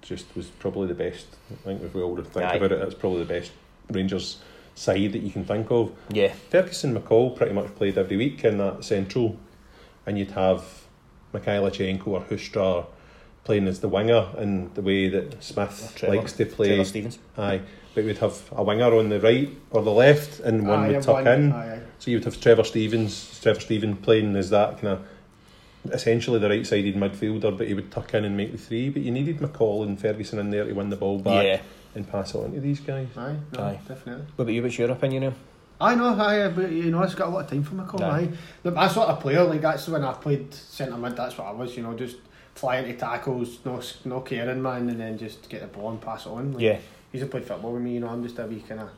just 0.01 0.25
was 0.35 0.45
probably 0.47 0.87
the 0.87 0.93
best. 0.93 1.25
I 1.51 1.55
think 1.65 1.81
if 1.81 1.95
we 1.95 2.01
all 2.03 2.13
would 2.13 2.27
think 2.27 2.45
Aye. 2.45 2.55
about 2.55 2.71
it, 2.71 2.81
it's 2.81 2.93
probably 2.93 3.19
the 3.23 3.33
best 3.33 3.51
Rangers 3.89 4.37
side 4.75 5.13
that 5.13 5.19
you 5.23 5.31
can 5.31 5.45
think 5.45 5.71
of. 5.71 5.91
Yeah, 6.11 6.33
Ferguson 6.49 6.95
McCall 6.97 7.35
pretty 7.35 7.53
much 7.53 7.73
played 7.75 7.97
every 7.97 8.17
week 8.17 8.43
in 8.43 8.57
that 8.59 8.83
central, 8.83 9.37
and 10.05 10.19
you'd 10.19 10.31
have 10.31 10.63
Mikhailichenko 11.33 12.07
or 12.07 12.21
Huistra 12.21 12.85
playing 13.43 13.67
as 13.67 13.79
the 13.79 13.87
winger 13.87 14.27
in 14.37 14.73
the 14.73 14.81
way 14.81 15.07
that 15.09 15.43
Smith 15.43 15.93
Trevor- 15.95 16.15
likes 16.15 16.33
to 16.33 16.45
play. 16.45 16.67
Trevor 16.69 16.83
Stevens. 16.85 17.19
Aye, 17.37 17.61
but 17.93 18.03
we'd 18.03 18.17
have 18.17 18.41
a 18.51 18.63
winger 18.63 18.93
on 18.95 19.09
the 19.09 19.19
right 19.19 19.49
or 19.71 19.81
the 19.81 19.91
left, 19.91 20.39
and 20.41 20.67
one 20.67 20.79
Aye, 20.79 20.87
would 20.91 21.01
tuck 21.03 21.25
one- 21.25 21.27
in. 21.27 21.51
Aye, 21.51 21.75
aye. 21.75 21.79
So 21.99 22.11
you'd 22.11 22.25
have 22.25 22.39
Trevor 22.41 22.63
Stevens, 22.63 23.39
Trevor 23.41 23.59
Stevens 23.61 23.97
playing 24.03 24.35
as 24.35 24.49
that 24.49 24.73
kind 24.81 24.87
of 24.99 25.05
essentially 25.93 26.39
the 26.39 26.49
right 26.49 26.65
sided 26.65 26.95
midfielder, 26.95 27.55
but 27.55 27.67
he 27.67 27.73
would 27.75 27.91
tuck 27.91 28.13
in 28.15 28.25
and 28.25 28.35
make 28.35 28.51
the 28.51 28.57
three. 28.57 28.89
But 28.89 29.03
you 29.03 29.11
needed 29.11 29.37
McCall 29.37 29.83
and 29.85 29.99
Ferguson 29.99 30.39
in 30.39 30.49
there 30.49 30.65
to 30.65 30.73
win 30.73 30.89
the 30.89 30.95
ball 30.95 31.19
back 31.19 31.45
Yeah. 31.45 31.61
And 31.95 32.07
pass 32.09 32.35
it 32.35 32.37
on 32.39 32.51
to 32.53 32.59
these 32.59 32.79
guys. 32.79 33.07
Aye, 33.17 33.35
no, 33.53 33.63
Aye. 33.63 33.79
definitely. 33.87 34.25
What 34.35 34.43
about 34.43 34.53
you? 34.53 34.63
What's 34.63 34.77
your 34.77 34.91
opinion 34.91 35.23
now? 35.23 35.33
I 35.79 35.95
know, 35.95 36.07
aye, 36.19 36.47
but 36.49 36.71
you 36.71 36.91
know, 36.91 37.01
it's 37.03 37.15
got 37.15 37.27
a 37.27 37.31
lot 37.31 37.45
of 37.45 37.49
time 37.49 37.63
for 37.63 37.75
McCall. 37.75 38.01
Aye. 38.01 38.19
Aye, 38.19 38.29
Look, 38.63 38.75
that 38.75 38.91
sort 38.91 39.09
of 39.09 39.19
player, 39.19 39.43
like 39.43 39.61
that's 39.61 39.87
when 39.87 40.03
I 40.03 40.13
played 40.13 40.53
centre 40.53 40.97
mid. 40.97 41.15
That's 41.17 41.37
what 41.37 41.47
I 41.47 41.51
was, 41.51 41.75
you 41.75 41.83
know, 41.83 41.93
just 41.93 42.17
flying 42.53 42.85
into 42.85 42.99
tackles, 42.99 43.59
no, 43.65 43.81
no 44.05 44.21
caring 44.21 44.61
man, 44.61 44.89
and 44.89 44.99
then 44.99 45.17
just 45.17 45.49
get 45.49 45.61
the 45.61 45.67
ball 45.67 45.89
and 45.91 45.99
pass 46.01 46.25
it 46.25 46.29
on. 46.29 46.53
Like, 46.53 46.61
Yeah, 46.61 46.77
he's 47.11 47.21
a 47.23 47.25
played 47.25 47.43
football 47.45 47.73
with 47.73 47.81
me, 47.81 47.95
you 47.95 47.99
know. 47.99 48.07
I'm 48.09 48.23
just 48.23 48.39
a 48.39 48.45
wee 48.45 48.63
kind 48.67 48.81
of 48.81 48.89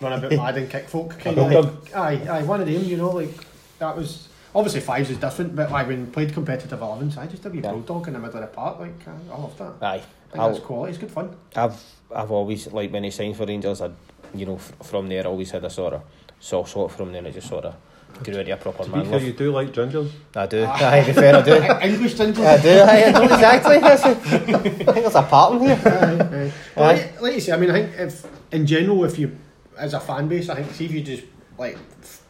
run 0.00 0.12
about 0.12 0.32
mad 0.36 0.56
and 0.58 0.68
kick 0.70 0.88
folk 0.88 1.18
kind 1.18 1.38
of. 1.38 1.94
aye, 1.94 2.20
aye, 2.28 2.42
one 2.42 2.60
of 2.60 2.66
them, 2.66 2.84
you 2.84 2.96
know, 2.96 3.10
like 3.10 3.34
that 3.78 3.96
was. 3.96 4.28
Obviously, 4.54 4.82
fives 4.82 5.08
is 5.08 5.16
different, 5.16 5.56
but 5.56 5.70
like 5.70 5.86
when 5.86 6.10
played 6.12 6.34
competitive 6.34 6.78
11s, 6.78 7.16
I 7.16 7.26
just 7.26 7.46
a 7.46 7.48
wee 7.48 7.60
Yeah. 7.62 7.70
bulldog 7.70 8.06
in 8.08 8.12
the 8.12 8.18
middle 8.18 8.36
of 8.36 8.42
the 8.42 8.54
park. 8.54 8.80
Like, 8.80 9.08
I, 9.08 9.12
I 9.32 9.38
love 9.38 9.56
that. 9.56 9.72
aye. 9.80 9.94
I 9.94 9.98
think 10.00 10.04
I'll- 10.34 10.52
that's 10.52 10.62
quality. 10.62 10.90
It's 10.90 10.98
good 10.98 11.10
fun. 11.10 11.34
I've 11.56 11.82
I've 12.14 12.30
always 12.30 12.66
like 12.72 12.92
when 12.92 13.04
he 13.04 13.10
signed 13.10 13.36
for 13.36 13.46
Rangers, 13.46 13.80
I 13.80 13.90
you 14.34 14.46
know 14.46 14.56
f- 14.56 14.72
from 14.82 15.08
there 15.08 15.26
always 15.26 15.50
had 15.50 15.64
a 15.64 15.70
sort 15.70 15.94
of 15.94 16.02
soft 16.40 16.70
spot 16.70 16.90
for 16.92 17.02
him. 17.04 17.12
Then 17.12 17.26
it 17.26 17.32
just 17.34 17.48
sort 17.48 17.64
of 17.64 17.74
grew 18.22 18.34
into 18.38 18.52
a 18.52 18.56
proper 18.56 18.84
To 18.84 18.90
be 18.90 18.96
man 18.96 19.06
fair, 19.06 19.20
you 19.20 19.32
do 19.32 19.50
like 19.52 19.72
gingers. 19.72 20.10
I 20.36 20.46
do. 20.46 20.64
Aye, 20.68 21.00
to 21.00 21.06
be 21.06 21.12
fair, 21.12 21.36
I 21.36 21.42
do. 21.42 21.54
English 21.94 22.14
ginger. 22.14 22.44
I 22.46 22.56
do. 22.60 22.68
Aye, 22.70 23.04
I 23.06 23.10
know 23.10 23.22
exactly. 23.22 23.76
I 23.82 23.96
think 23.96 24.86
there's 24.86 25.14
a 25.14 25.22
pattern 25.22 25.60
here. 25.60 25.80
Aye, 25.84 26.36
aye. 26.46 26.52
Well, 26.76 26.90
Aye. 26.90 26.92
like, 26.94 27.20
like 27.22 27.34
you 27.34 27.40
say, 27.40 27.52
I 27.52 27.56
mean, 27.56 27.70
I 27.70 27.82
think 27.82 27.98
if 27.98 28.26
in 28.52 28.66
general, 28.66 29.04
if 29.04 29.18
you 29.18 29.36
as 29.78 29.94
a 29.94 30.00
fan 30.00 30.28
base, 30.28 30.48
I 30.48 30.56
think 30.56 30.72
see 30.72 30.84
if 30.84 30.92
you 30.92 31.02
just 31.02 31.24
like 31.58 31.78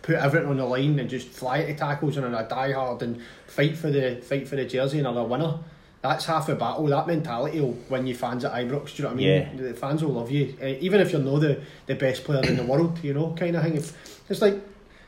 put 0.02 0.16
everything 0.16 0.48
on 0.48 0.56
the 0.56 0.64
line 0.64 0.98
and 0.98 1.08
just 1.08 1.28
fly 1.28 1.58
into 1.58 1.74
tackles 1.74 2.16
and 2.16 2.26
on 2.26 2.34
a 2.34 2.48
die 2.48 2.72
hard 2.72 3.02
and 3.02 3.20
fight 3.46 3.76
for 3.76 3.90
the 3.90 4.16
fight 4.22 4.46
for 4.48 4.56
the 4.56 4.64
jersey 4.64 4.98
and 4.98 5.06
are 5.06 5.18
a 5.18 5.24
winner. 5.24 5.58
That's 6.02 6.24
half 6.24 6.48
the 6.48 6.56
battle. 6.56 6.86
That 6.86 7.06
mentality 7.06 7.60
will 7.60 7.78
win 7.88 8.08
you 8.08 8.14
fans 8.14 8.44
at 8.44 8.52
Ibrox. 8.52 8.96
Do 8.96 9.02
you 9.02 9.08
know 9.08 9.08
what 9.10 9.14
I 9.14 9.16
mean? 9.16 9.26
Yeah. 9.28 9.54
The 9.54 9.74
fans 9.74 10.02
will 10.02 10.12
love 10.12 10.32
you, 10.32 10.56
uh, 10.60 10.66
even 10.66 11.00
if 11.00 11.12
you're 11.12 11.20
not 11.20 11.40
the, 11.40 11.62
the 11.86 11.94
best 11.94 12.24
player 12.24 12.42
in 12.42 12.56
the 12.56 12.64
world. 12.64 12.98
You 13.04 13.14
know, 13.14 13.32
kind 13.38 13.54
of 13.54 13.62
thing. 13.62 13.76
If, 13.76 14.20
it's 14.28 14.42
like 14.42 14.60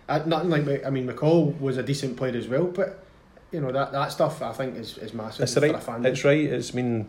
uh, 0.08 0.20
nothing 0.24 0.50
like 0.50 0.84
I 0.86 0.90
mean, 0.90 1.08
McCall 1.08 1.58
was 1.60 1.78
a 1.78 1.82
decent 1.82 2.16
player 2.16 2.36
as 2.36 2.46
well, 2.46 2.66
but 2.66 3.04
you 3.50 3.60
know 3.60 3.72
that, 3.72 3.92
that 3.92 4.12
stuff 4.12 4.40
I 4.40 4.52
think 4.52 4.76
is, 4.76 4.98
is 4.98 5.14
massive 5.14 5.42
It's 5.42 5.56
right. 5.56 5.74
a 5.74 5.78
fan. 5.78 6.06
It's 6.06 6.24
right. 6.24 6.44
It's 6.44 6.72
I 6.72 6.76
mean, 6.76 7.08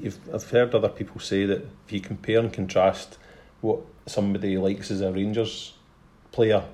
you've 0.00 0.18
I've 0.32 0.48
heard 0.50 0.74
other 0.74 0.88
people 0.90 1.20
say 1.20 1.46
that 1.46 1.66
if 1.86 1.92
you 1.92 2.00
compare 2.00 2.40
and 2.40 2.52
contrast 2.52 3.16
what 3.62 3.80
somebody 4.06 4.58
likes 4.58 4.90
as 4.90 5.00
a 5.00 5.12
Rangers 5.12 5.74
player 6.30 6.64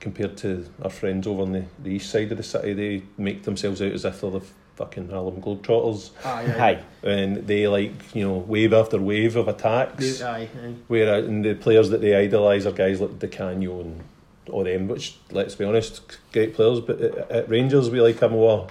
compared 0.00 0.36
to 0.38 0.68
our 0.82 0.90
friends 0.90 1.26
over 1.26 1.42
on 1.42 1.52
the, 1.52 1.64
the 1.82 1.90
east 1.90 2.10
side 2.10 2.30
of 2.30 2.38
the 2.38 2.44
city, 2.44 2.72
they 2.72 3.02
make 3.16 3.44
themselves 3.44 3.80
out 3.80 3.92
as 3.92 4.04
if 4.04 4.20
they're 4.20 4.30
the 4.30 4.42
fucking 4.78 5.08
Harlem 5.10 5.42
Globetrotters, 5.42 6.10
Aye, 6.24 6.44
aye. 6.56 6.70
Aye. 7.04 7.08
and 7.10 7.46
they 7.46 7.66
like 7.68 7.92
you 8.14 8.26
know 8.26 8.38
wave 8.38 8.72
after 8.72 8.98
wave 8.98 9.36
of 9.36 9.48
attacks. 9.48 10.18
They- 10.20 10.24
aye, 10.24 10.48
aye. 10.64 10.74
Where 10.86 11.12
uh, 11.14 11.18
and 11.18 11.44
the 11.44 11.54
players 11.54 11.90
that 11.90 12.00
they 12.00 12.14
idolise 12.14 12.64
are 12.66 12.72
guys 12.72 13.00
like 13.00 13.18
Di 13.18 13.26
Canio 13.28 13.80
and 13.80 14.00
or 14.48 14.64
them, 14.64 14.88
which 14.88 15.16
let's 15.30 15.54
be 15.56 15.64
honest, 15.66 16.00
great 16.32 16.54
players. 16.54 16.80
But 16.80 17.00
at, 17.02 17.30
at 17.30 17.48
Rangers, 17.50 17.90
we 17.90 18.00
like 18.00 18.22
a 18.22 18.28
more, 18.30 18.68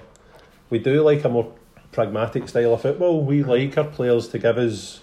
we 0.70 0.78
do 0.80 1.02
like 1.02 1.22
a 1.24 1.28
more 1.28 1.52
pragmatic 1.92 2.48
style 2.48 2.74
of 2.74 2.82
football. 2.82 3.22
We 3.24 3.44
like 3.44 3.78
our 3.78 3.84
players 3.84 4.26
to 4.28 4.38
give 4.40 4.58
us 4.58 5.00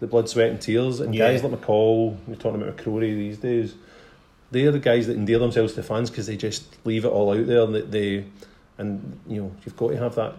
the 0.00 0.06
blood, 0.06 0.28
sweat, 0.28 0.50
and 0.50 0.60
tears. 0.60 1.00
And 1.00 1.14
Yeah. 1.14 1.30
guys 1.30 1.42
like 1.42 1.52
McCall, 1.58 2.18
we're 2.26 2.34
talking 2.34 2.60
about 2.60 2.76
McCrorie 2.76 3.14
these 3.16 3.38
days. 3.38 3.74
They're 4.50 4.70
the 4.72 4.78
guys 4.78 5.06
that 5.06 5.16
endear 5.16 5.38
themselves 5.38 5.72
to 5.74 5.82
fans 5.82 6.10
because 6.10 6.26
they 6.26 6.36
just 6.36 6.64
leave 6.84 7.04
it 7.06 7.08
all 7.08 7.32
out 7.32 7.46
there, 7.46 7.62
and 7.62 7.74
they, 7.74 7.80
they, 7.80 8.24
and 8.78 9.20
you 9.26 9.42
know 9.42 9.52
you've 9.64 9.76
got 9.76 9.90
to 9.90 9.96
have 9.96 10.14
that 10.16 10.34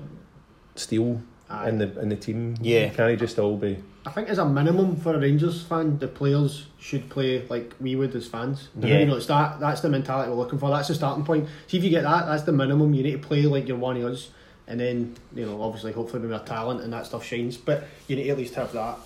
steel 0.75 1.21
Aye. 1.49 1.69
in 1.69 1.77
the 1.77 1.99
in 1.99 2.09
the 2.09 2.15
team. 2.15 2.55
Yeah. 2.61 2.85
You 2.85 2.91
can't 2.91 3.19
just 3.19 3.39
all 3.39 3.57
be. 3.57 3.81
I 4.05 4.11
think 4.11 4.29
as 4.29 4.37
a 4.37 4.45
minimum 4.45 4.97
for 4.97 5.15
a 5.15 5.19
Rangers 5.19 5.63
fan, 5.63 5.97
the 5.97 6.07
players 6.07 6.67
should 6.79 7.09
play 7.09 7.45
like 7.47 7.73
we 7.79 7.95
would 7.95 8.15
as 8.15 8.27
fans. 8.27 8.69
Yeah. 8.79 8.99
You 8.99 9.05
know, 9.07 9.15
it's 9.15 9.25
that 9.27 9.59
that's 9.59 9.81
the 9.81 9.89
mentality 9.89 10.29
we're 10.29 10.37
looking 10.37 10.59
for. 10.59 10.69
That's 10.69 10.87
the 10.87 10.95
starting 10.95 11.25
point. 11.25 11.47
See 11.67 11.77
if 11.77 11.83
you 11.83 11.89
get 11.89 12.03
that, 12.03 12.25
that's 12.27 12.43
the 12.43 12.51
minimum. 12.51 12.93
You 12.93 13.03
need 13.03 13.21
to 13.21 13.27
play 13.27 13.43
like 13.43 13.67
you're 13.67 13.77
one 13.77 13.97
of 13.97 14.03
us. 14.03 14.29
And 14.67 14.79
then, 14.79 15.15
you 15.35 15.45
know, 15.45 15.61
obviously 15.61 15.91
hopefully 15.91 16.23
with 16.23 16.33
our 16.33 16.43
talent 16.43 16.81
and 16.81 16.91
that 16.93 17.05
stuff 17.05 17.23
shines. 17.23 17.57
But 17.57 17.87
you 18.07 18.15
need 18.15 18.23
to 18.23 18.29
at 18.29 18.37
least 18.37 18.55
have 18.55 18.71
that. 18.73 18.97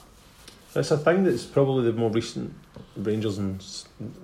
It's 0.76 0.92
a 0.92 0.98
thing 0.98 1.24
that's 1.24 1.46
probably 1.46 1.92
the 1.92 1.98
more 1.98 2.12
recent 2.12 2.54
Rangers 2.96 3.40
and 3.40 3.64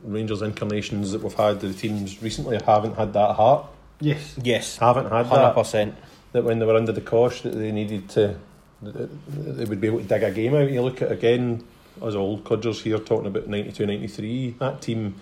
Rangers 0.03 0.41
incarnations 0.41 1.11
that 1.11 1.21
we've 1.21 1.33
had. 1.33 1.59
The 1.59 1.73
teams 1.73 2.21
recently 2.21 2.59
haven't 2.65 2.95
had 2.95 3.13
that 3.13 3.35
heart. 3.35 3.65
Yes. 3.99 4.35
Yes, 4.41 4.81
I 4.81 4.87
Haven't 4.87 5.05
had 5.11 5.25
hundred 5.25 5.43
that. 5.43 5.55
percent. 5.55 5.95
That 6.33 6.43
when 6.43 6.59
they 6.59 6.65
were 6.65 6.75
under 6.75 6.91
the 6.91 7.01
cosh, 7.01 7.41
that 7.41 7.51
they 7.55 7.71
needed 7.71 8.09
to, 8.09 8.35
that 8.81 9.09
they 9.27 9.65
would 9.65 9.79
be 9.79 9.87
able 9.87 9.99
to 9.99 10.05
dig 10.05 10.23
a 10.23 10.31
game 10.31 10.53
out. 10.53 10.69
You 10.69 10.81
look 10.81 11.01
at 11.01 11.11
again, 11.11 11.63
as 12.03 12.15
old 12.15 12.43
codgers 12.43 12.81
here 12.81 12.99
talking 12.99 13.27
about 13.27 13.47
92, 13.47 13.85
93, 13.85 14.55
That 14.59 14.81
team 14.81 15.15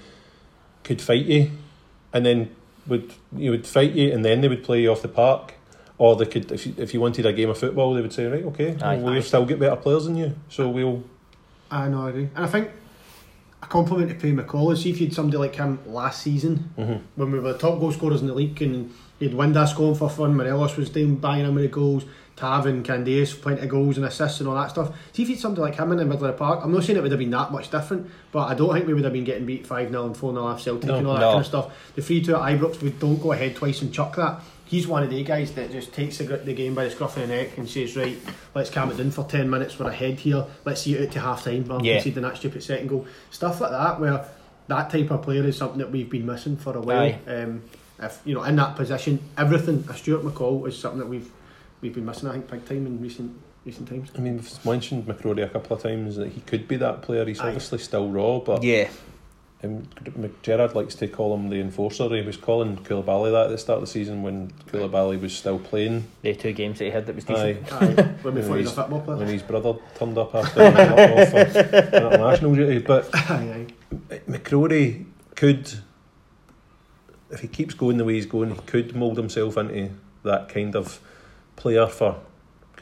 could 0.84 1.02
fight 1.02 1.26
you, 1.26 1.52
and 2.12 2.26
then 2.26 2.50
would 2.88 3.14
you 3.38 3.52
would 3.52 3.68
fight 3.68 3.92
you, 3.94 4.12
and 4.12 4.26
then 4.26 4.42
they 4.42 4.48
would 4.48 4.64
play 4.64 4.82
you 4.82 4.92
off 4.92 5.02
the 5.04 5.08
park. 5.08 5.54
Or 6.00 6.16
they 6.16 6.26
could, 6.26 6.52
if 6.52 6.66
you, 6.66 6.74
if 6.78 6.94
you 6.96 7.00
wanted 7.00 7.26
a 7.28 7.32
game 7.32 7.50
of 7.52 7.58
football, 7.60 7.94
they 7.94 8.02
would 8.02 8.12
say, 8.12 8.26
right, 8.26 8.44
okay, 8.46 8.76
Aye. 8.82 8.98
well, 8.98 9.14
we've 9.14 9.24
still 9.24 9.46
got 9.46 9.60
better 9.60 9.76
players 9.76 10.06
than 10.06 10.16
you, 10.16 10.36
so 10.50 10.68
we'll 10.68 11.04
I 11.70 11.88
know, 11.88 12.08
I 12.08 12.10
agree. 12.10 12.30
And 12.36 12.46
I 12.46 12.48
think 12.48 12.72
a 13.64 13.68
compliment 13.68 14.10
to 14.10 14.16
Paddy 14.16 14.34
McCall 14.34 14.78
see 14.78 14.90
if 14.90 15.00
you 15.00 15.08
had 15.08 15.16
somebody 15.16 15.38
like 15.38 15.56
him 15.56 15.80
last 15.88 16.22
season 16.22 16.70
Mhm. 16.78 17.00
when 17.16 17.32
we 17.32 17.40
were 17.40 17.54
the 17.54 17.58
top 17.60 17.80
goal 17.80 17.92
scorers 17.92 18.22
in 18.22 18.28
the 18.28 18.34
league 18.34 18.62
and 18.62 18.92
he 19.20 19.28
had 19.28 19.38
Windass 19.38 19.76
going 19.76 19.96
for 19.96 20.10
fun, 20.10 20.36
Morelos 20.36 20.76
was 20.76 20.90
doing 20.90 21.16
buying 21.16 21.46
him 21.46 21.56
with 21.56 21.64
the 21.64 21.70
goals, 21.70 22.04
Tav 22.36 22.66
and 22.66 22.84
Candeias 22.84 23.34
plenty 23.40 23.62
of 23.62 23.70
goals 23.70 23.96
and 23.96 24.06
assists 24.06 24.40
and 24.40 24.50
all 24.50 24.56
that 24.56 24.72
stuff. 24.72 24.92
See 25.14 25.22
if 25.24 25.30
you 25.30 25.36
had 25.36 25.42
somebody 25.42 25.62
like 25.62 25.76
him 25.76 25.92
in 25.92 25.98
the 26.00 26.06
middle 26.06 26.26
of 26.26 26.34
the 26.34 26.38
park. 26.38 26.60
I'm 26.64 26.74
not 26.74 26.84
saying 26.84 26.98
it 26.98 27.04
would 27.04 27.12
have 27.12 27.20
been 27.20 27.30
that 27.32 27.52
much 27.52 27.70
different, 27.72 28.08
but 28.32 28.48
I 28.50 28.56
don't 28.56 28.74
think 28.74 28.88
we 28.88 28.94
would 28.94 29.04
have 29.04 29.14
been 29.14 29.24
getting 29.24 29.46
beat 29.46 29.66
5 29.68 29.90
0 29.90 30.06
and 30.08 30.18
4 30.18 30.34
0 30.34 30.44
off 30.46 30.62
Celtic 30.62 30.90
No, 30.90 30.96
and 30.96 31.08
all 31.08 31.14
that 31.14 31.20
no. 31.22 31.30
kind 31.30 31.40
of 31.42 31.46
stuff. 31.46 31.72
The 31.96 32.02
3 32.02 32.22
2 32.24 32.36
at 32.36 32.42
Ibrox, 32.42 32.82
we 32.82 32.90
don't 32.90 33.22
go 33.22 33.32
ahead 33.32 33.56
twice 33.56 33.82
and 33.84 33.94
chuck 33.94 34.16
that. 34.18 34.42
He's 34.66 34.88
one 34.88 35.04
of 35.04 35.10
the 35.10 35.24
guys 35.24 35.52
that 35.54 35.72
just 35.72 35.94
takes 35.94 36.18
the, 36.18 36.24
the 36.26 36.54
game 36.54 36.74
by 36.74 36.86
the 36.86 36.92
scruff 36.92 37.16
of 37.18 37.28
the 37.28 37.36
neck 37.36 37.58
and 37.58 37.70
says, 37.70 37.96
right, 37.96 38.18
let's 38.56 38.70
calm 38.70 38.90
it 38.92 38.98
down 38.98 39.12
for 39.12 39.24
10 39.26 39.50
minutes, 39.50 39.78
we're 39.78 39.90
ahead 39.90 40.20
here, 40.20 40.46
let's 40.66 40.82
see 40.82 40.96
it 40.96 41.08
out 41.08 41.12
to 41.14 41.20
half 41.20 41.44
time, 41.44 41.66
rather 41.66 41.84
Yeah. 41.86 41.94
than 41.94 42.02
conceding 42.04 42.24
that 42.24 42.38
stupid 42.38 42.64
second 42.64 42.88
goal. 42.88 43.06
Stuff 43.30 43.62
like 43.62 43.72
that, 43.72 44.00
where 44.00 44.26
that 44.68 44.90
type 44.90 45.12
of 45.12 45.22
player 45.22 45.44
is 45.44 45.58
something 45.58 45.80
that 45.80 45.92
we've 45.92 46.10
been 46.10 46.26
missing 46.26 46.58
for 46.58 46.76
a 46.78 46.82
while. 46.82 47.14
Um, 47.28 47.62
if 48.02 48.22
you 48.26 48.34
know, 48.34 48.44
in 48.44 48.56
that 48.56 48.76
position, 48.76 49.20
everything 49.38 49.86
a 49.90 49.94
Stuart 49.96 50.24
McCall 50.24 50.68
is 50.68 50.78
something 50.78 51.00
that 51.00 51.08
we've 51.08 51.30
we've 51.82 51.94
been 51.94 52.06
missing. 52.06 52.30
I 52.30 52.34
think 52.34 52.50
big 52.50 52.66
time 52.66 52.88
in 52.88 53.02
recent 53.02 53.38
recent 53.66 53.88
times. 53.88 54.10
I 54.18 54.20
mean, 54.20 54.38
we've 54.38 54.66
mentioned 54.66 55.06
McCrorie 55.06 55.44
a 55.44 55.50
couple 55.50 55.76
of 55.78 55.84
times 55.84 56.16
that 56.16 56.30
he 56.32 56.42
could 56.42 56.68
be 56.68 56.76
that 56.78 57.02
player. 57.02 57.26
He's 57.26 57.40
Aye. 57.40 57.48
obviously 57.48 57.78
still 57.80 58.10
raw, 58.10 58.40
but 58.40 58.64
Yeah, 58.64 58.90
Um, 59.64 59.84
McGerrard 60.04 60.76
likes 60.76 60.94
to 60.96 61.08
call 61.08 61.34
him 61.34 61.50
the 61.50 61.62
enforcer. 61.62 62.10
He 62.10 62.22
was 62.22 62.36
calling 62.36 62.76
Coulibaly 62.78 63.32
that 63.32 63.46
at 63.46 63.50
the 63.50 63.58
start 63.58 63.78
of 63.78 63.82
the 63.84 63.88
season 63.88 64.22
when 64.22 64.52
Coulibaly 64.68 65.20
was 65.22 65.34
still 65.36 65.58
playing. 65.58 66.06
The 66.22 66.36
two 66.36 66.52
games 66.52 66.80
that 66.80 66.86
he 66.86 66.92
had 66.92 67.06
that 67.06 67.16
was 67.16 67.24
decent. 67.24 67.72
Aye, 67.72 67.78
Aye, 67.86 67.94
when 68.24 68.34
we 68.36 68.42
Yeah, 68.42 68.48
he 68.48 68.54
was 68.64 68.72
a 68.72 68.76
football 68.76 69.02
player. 69.02 69.18
when 69.20 69.28
his 69.28 69.42
brother 69.44 69.76
turned 69.96 70.18
up 70.18 70.36
after 70.36 70.60
being 70.60 70.76
up 70.76 71.00
off 71.00 71.52
for 71.52 71.96
international 71.96 72.56
duty. 72.56 72.80
But 72.80 73.10
Aye, 73.14 73.66
aye. 74.12 74.22
McCrorie 74.28 75.06
could, 75.36 75.72
if 77.32 77.40
he 77.40 77.48
keeps 77.48 77.74
going 77.74 77.98
the 77.98 78.06
way 78.06 78.16
he's 78.16 78.26
going, 78.26 78.54
he 78.54 78.62
could 78.66 78.96
mould 78.96 79.18
himself 79.18 79.56
into 79.58 79.92
that 80.24 80.50
kind 80.50 80.76
of 80.76 81.00
player 81.56 81.88
for 81.88 82.18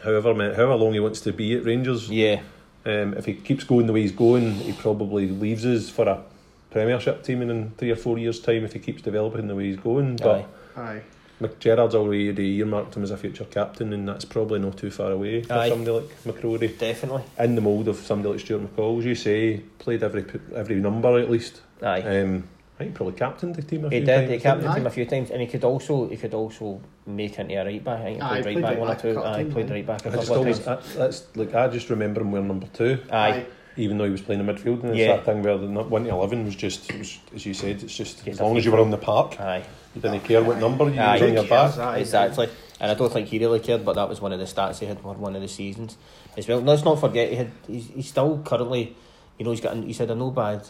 however 0.03 0.33
however 0.33 0.75
long 0.75 0.93
he 0.93 0.99
wants 0.99 1.21
to 1.21 1.31
be 1.33 1.55
at 1.55 1.63
Rangers. 1.63 2.09
Yeah, 2.09 2.41
Um, 2.85 3.13
if 3.13 3.25
he 3.25 3.33
keeps 3.35 3.63
going 3.63 3.85
the 3.85 3.93
way 3.93 4.01
he's 4.01 4.11
going, 4.11 4.53
he 4.53 4.73
probably 4.73 5.27
leaves 5.27 5.63
us 5.65 5.89
for 5.89 6.07
a 6.07 6.23
Premiership 6.71 7.23
team 7.23 7.41
in, 7.41 7.49
in 7.49 7.71
three 7.77 7.91
or 7.91 7.95
four 7.95 8.17
years' 8.17 8.39
time 8.39 8.63
if 8.65 8.73
he 8.73 8.79
keeps 8.79 9.01
developing 9.01 9.47
the 9.47 9.55
way 9.55 9.65
he's 9.65 9.77
going. 9.77 10.15
But 10.15 10.45
Aye. 10.75 10.81
Aye. 10.81 11.01
McGerrard's 11.41 11.95
already 11.95 12.43
earmarked 12.57 12.95
him 12.95 13.01
as 13.03 13.09
a 13.11 13.17
future 13.17 13.45
captain, 13.45 13.93
and 13.93 14.07
that's 14.07 14.25
probably 14.25 14.59
not 14.59 14.77
too 14.77 14.91
far 14.91 15.11
away 15.11 15.41
for 15.41 15.53
Aye. 15.53 15.69
somebody 15.69 15.91
like 15.91 16.23
McCrorie. 16.23 16.77
definitely. 16.77 17.23
In 17.39 17.55
the 17.55 17.61
mould 17.61 17.87
of 17.87 17.97
somebody 17.97 18.33
like 18.33 18.39
Stuart 18.41 18.75
McCall, 18.75 18.99
as 18.99 19.05
you 19.05 19.15
say, 19.15 19.57
played 19.79 20.03
every 20.03 20.23
every 20.55 20.75
number 20.75 21.19
at 21.19 21.29
least. 21.31 21.61
Aye. 21.81 22.01
Um, 22.21 22.47
I 22.75 22.83
think 22.85 22.91
he 22.91 22.95
probably 22.95 23.13
captained 23.15 23.55
the 23.55 23.61
team 23.63 23.85
a 23.85 23.89
He 23.89 23.97
few 23.97 24.05
did. 24.05 24.15
times. 24.17 24.29
He 24.31 24.39
captained 24.39 24.69
the 24.69 24.73
team 24.75 24.85
a 24.87 24.89
few 24.91 25.05
times, 25.05 25.31
and 25.31 25.41
he 25.41 25.47
could 25.47 25.63
also 25.63 26.07
he 26.09 26.15
could 26.17 26.33
also 26.35 26.79
make 27.07 27.37
into 27.39 27.55
a 27.55 27.65
right 27.65 27.83
back. 27.83 27.99
I 28.01 28.03
think 28.03 28.15
he 28.17 28.21
Aye, 28.21 28.41
played 28.41 28.43
played 28.43 28.55
right 28.55 28.61
back 28.61 28.69
right 28.69 28.79
one 28.79 28.89
or 28.89 28.93
a 28.93 29.01
two. 29.01 29.13
couple 29.15 29.29
Aye, 29.31 29.43
played 29.45 29.69
right 29.71 29.85
back 29.87 30.05
a 30.05 30.09
I 30.09 30.11
couple 30.13 30.31
of 30.33 30.37
always, 30.37 30.59
times. 30.59 30.95
I, 30.95 30.99
that's 30.99 31.35
like 31.35 31.55
I 31.55 31.67
just 31.69 31.89
remember 31.89 32.21
him 32.21 32.31
wearing 32.31 32.47
number 32.47 32.67
two, 32.67 32.99
Aye, 33.11 33.45
even 33.77 33.97
though 33.97 34.05
he 34.05 34.11
was 34.11 34.21
playing 34.21 34.41
in 34.41 34.47
midfield, 34.47 34.81
and 34.83 34.89
it's 34.91 34.97
Yeah. 34.99 35.15
that 35.17 35.25
thing 35.25 35.41
where 35.43 35.57
the 35.57 35.67
nu- 35.67 35.83
one 35.83 36.03
to 36.05 36.09
eleven 36.09 36.45
was 36.45 36.55
just, 36.55 36.91
was, 36.97 37.17
as 37.35 37.45
you 37.45 37.53
said, 37.53 37.81
it's 37.83 37.95
just 37.95 38.25
Yes, 38.25 38.35
as 38.35 38.41
long 38.41 38.57
as 38.57 38.65
you 38.65 38.71
were 38.71 38.79
on 38.79 38.91
the 38.91 38.97
park, 38.97 39.39
aye, 39.39 39.63
you 39.95 40.01
didn't 40.01 40.21
care 40.21 40.43
what 40.43 40.59
number 40.59 40.89
you 40.89 40.99
Aye. 40.99 41.13
was 41.13 41.21
on 41.21 41.33
your 41.33 41.43
Who 41.43 41.49
back. 41.49 41.77
aye. 41.77 41.97
exactly. 41.99 42.49
And 42.79 42.89
I 42.91 42.95
don't 42.95 43.11
think 43.13 43.27
he 43.27 43.37
really 43.39 43.59
cared, 43.59 43.85
but 43.85 43.93
that 43.93 44.09
was 44.09 44.19
one 44.21 44.33
of 44.33 44.39
the 44.39 44.45
stats 44.45 44.79
he 44.79 44.87
had 44.87 44.99
for 44.99 45.13
one 45.13 45.35
of 45.35 45.41
the 45.41 45.47
seasons 45.47 45.97
as 46.37 46.47
well. 46.47 46.59
Let's 46.61 46.83
not 46.83 46.99
forget 46.99 47.29
he 47.29 47.35
had 47.35 47.51
he's, 47.67 47.87
he's 47.89 48.07
still 48.09 48.41
currently, 48.43 48.95
you 49.37 49.45
know, 49.45 49.51
he's 49.51 49.61
got 49.61 49.75
he's 49.77 49.99
had 49.99 50.09
a 50.11 50.15
no 50.15 50.31
bad 50.31 50.67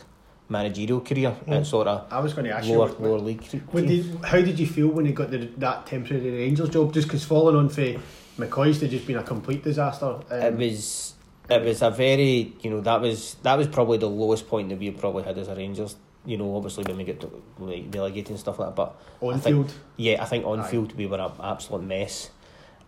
managerial 0.50 1.00
career 1.00 1.34
Mm. 1.48 1.62
at 1.62 1.66
sort 1.66 1.88
of 1.88 2.06
I 2.12 2.20
was 2.20 2.34
going 2.34 2.46
to 2.46 2.52
ask 2.52 2.68
you. 2.68 2.78
what- 2.78 3.02
lower 3.02 3.20
league. 3.20 3.42
When 3.72 3.86
did, 3.88 4.06
how 4.26 4.42
did 4.42 4.60
you 4.60 4.68
feel 4.68 4.90
when 4.90 5.06
he 5.06 5.14
got 5.14 5.32
the, 5.32 5.48
that 5.60 5.86
temporary 5.88 6.30
Rangers 6.30 6.70
job? 6.70 6.94
Just 6.94 7.08
because 7.08 7.24
following 7.24 7.56
on 7.56 7.70
for 7.70 7.96
McCoist 8.38 8.82
had 8.82 8.90
just 8.92 9.08
been 9.08 9.18
a 9.18 9.24
complete 9.24 9.64
disaster. 9.64 10.06
Um, 10.30 10.42
it 10.42 10.56
was 10.58 11.14
it 11.50 11.64
was 11.64 11.82
a 11.82 11.90
very 11.92 12.54
you 12.62 12.70
know 12.70 12.82
that 12.82 13.02
was 13.02 13.36
that 13.44 13.58
was 13.58 13.68
probably 13.68 13.98
the 13.98 14.10
lowest 14.10 14.48
point 14.48 14.70
that 14.70 14.80
we 14.80 14.92
probably 14.92 15.24
had 15.24 15.38
as 15.38 15.48
a 15.48 15.56
Rangers. 15.56 15.96
You 16.24 16.38
know, 16.38 16.56
obviously 16.56 16.84
when 16.84 16.98
we 16.98 17.04
get 17.04 17.20
to 17.22 17.32
like 17.58 17.86
relegated 17.94 18.30
and 18.32 18.40
stuff 18.40 18.60
like 18.60 18.70
that, 18.70 18.76
but 18.76 18.96
on 19.22 19.34
I 19.34 19.38
think- 19.40 19.56
field. 19.56 19.74
Yeah, 19.98 20.22
I 20.22 20.26
think 20.26 20.46
on 20.46 20.60
Aye. 20.60 20.68
field 20.68 20.96
we 20.96 21.08
were 21.08 21.20
an 21.20 21.32
absolute 21.42 21.84
mess. 21.84 22.30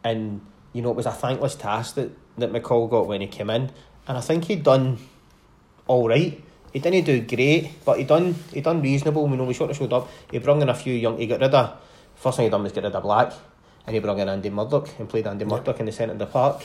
And, 0.03 0.41
you 0.73 0.81
know, 0.81 0.91
it 0.91 0.95
was 0.95 1.05
a 1.05 1.11
thankless 1.11 1.55
task 1.55 1.95
that, 1.95 2.11
that 2.37 2.51
McCall 2.51 2.89
got 2.89 3.07
when 3.07 3.21
he 3.21 3.27
came 3.27 3.49
in. 3.49 3.71
And 4.07 4.17
I 4.17 4.21
think 4.21 4.43
he'd 4.45 4.63
done 4.63 4.97
all 5.87 6.07
right. 6.09 6.43
He 6.73 6.79
didn't 6.79 7.05
do 7.05 7.21
great, 7.21 7.83
but 7.85 7.97
he 7.97 8.03
done 8.03 8.35
he 8.51 8.61
done 8.61 8.81
reasonable. 8.81 9.27
You 9.29 9.37
know, 9.37 9.45
we 9.45 9.53
sort 9.53 9.71
of 9.71 9.77
showed 9.77 9.93
up. 9.93 10.09
He 10.29 10.39
brought 10.39 10.61
in 10.61 10.69
a 10.69 10.75
few 10.75 10.93
young. 10.93 11.17
He 11.17 11.25
got 11.27 11.39
rid 11.39 11.53
of 11.53 11.79
first 12.15 12.37
thing 12.37 12.45
he 12.45 12.49
done 12.49 12.63
was 12.63 12.71
get 12.71 12.83
rid 12.83 12.93
of 12.93 13.03
Black, 13.03 13.31
and 13.87 13.93
he 13.95 13.99
brought 13.99 14.19
in 14.19 14.27
Andy 14.29 14.49
Murdoch 14.49 14.89
and 14.99 15.07
played 15.09 15.25
Andy 15.27 15.45
Murdoch 15.45 15.79
in 15.79 15.85
the 15.85 15.91
centre 15.91 16.13
of 16.13 16.19
the 16.19 16.25
park. 16.25 16.63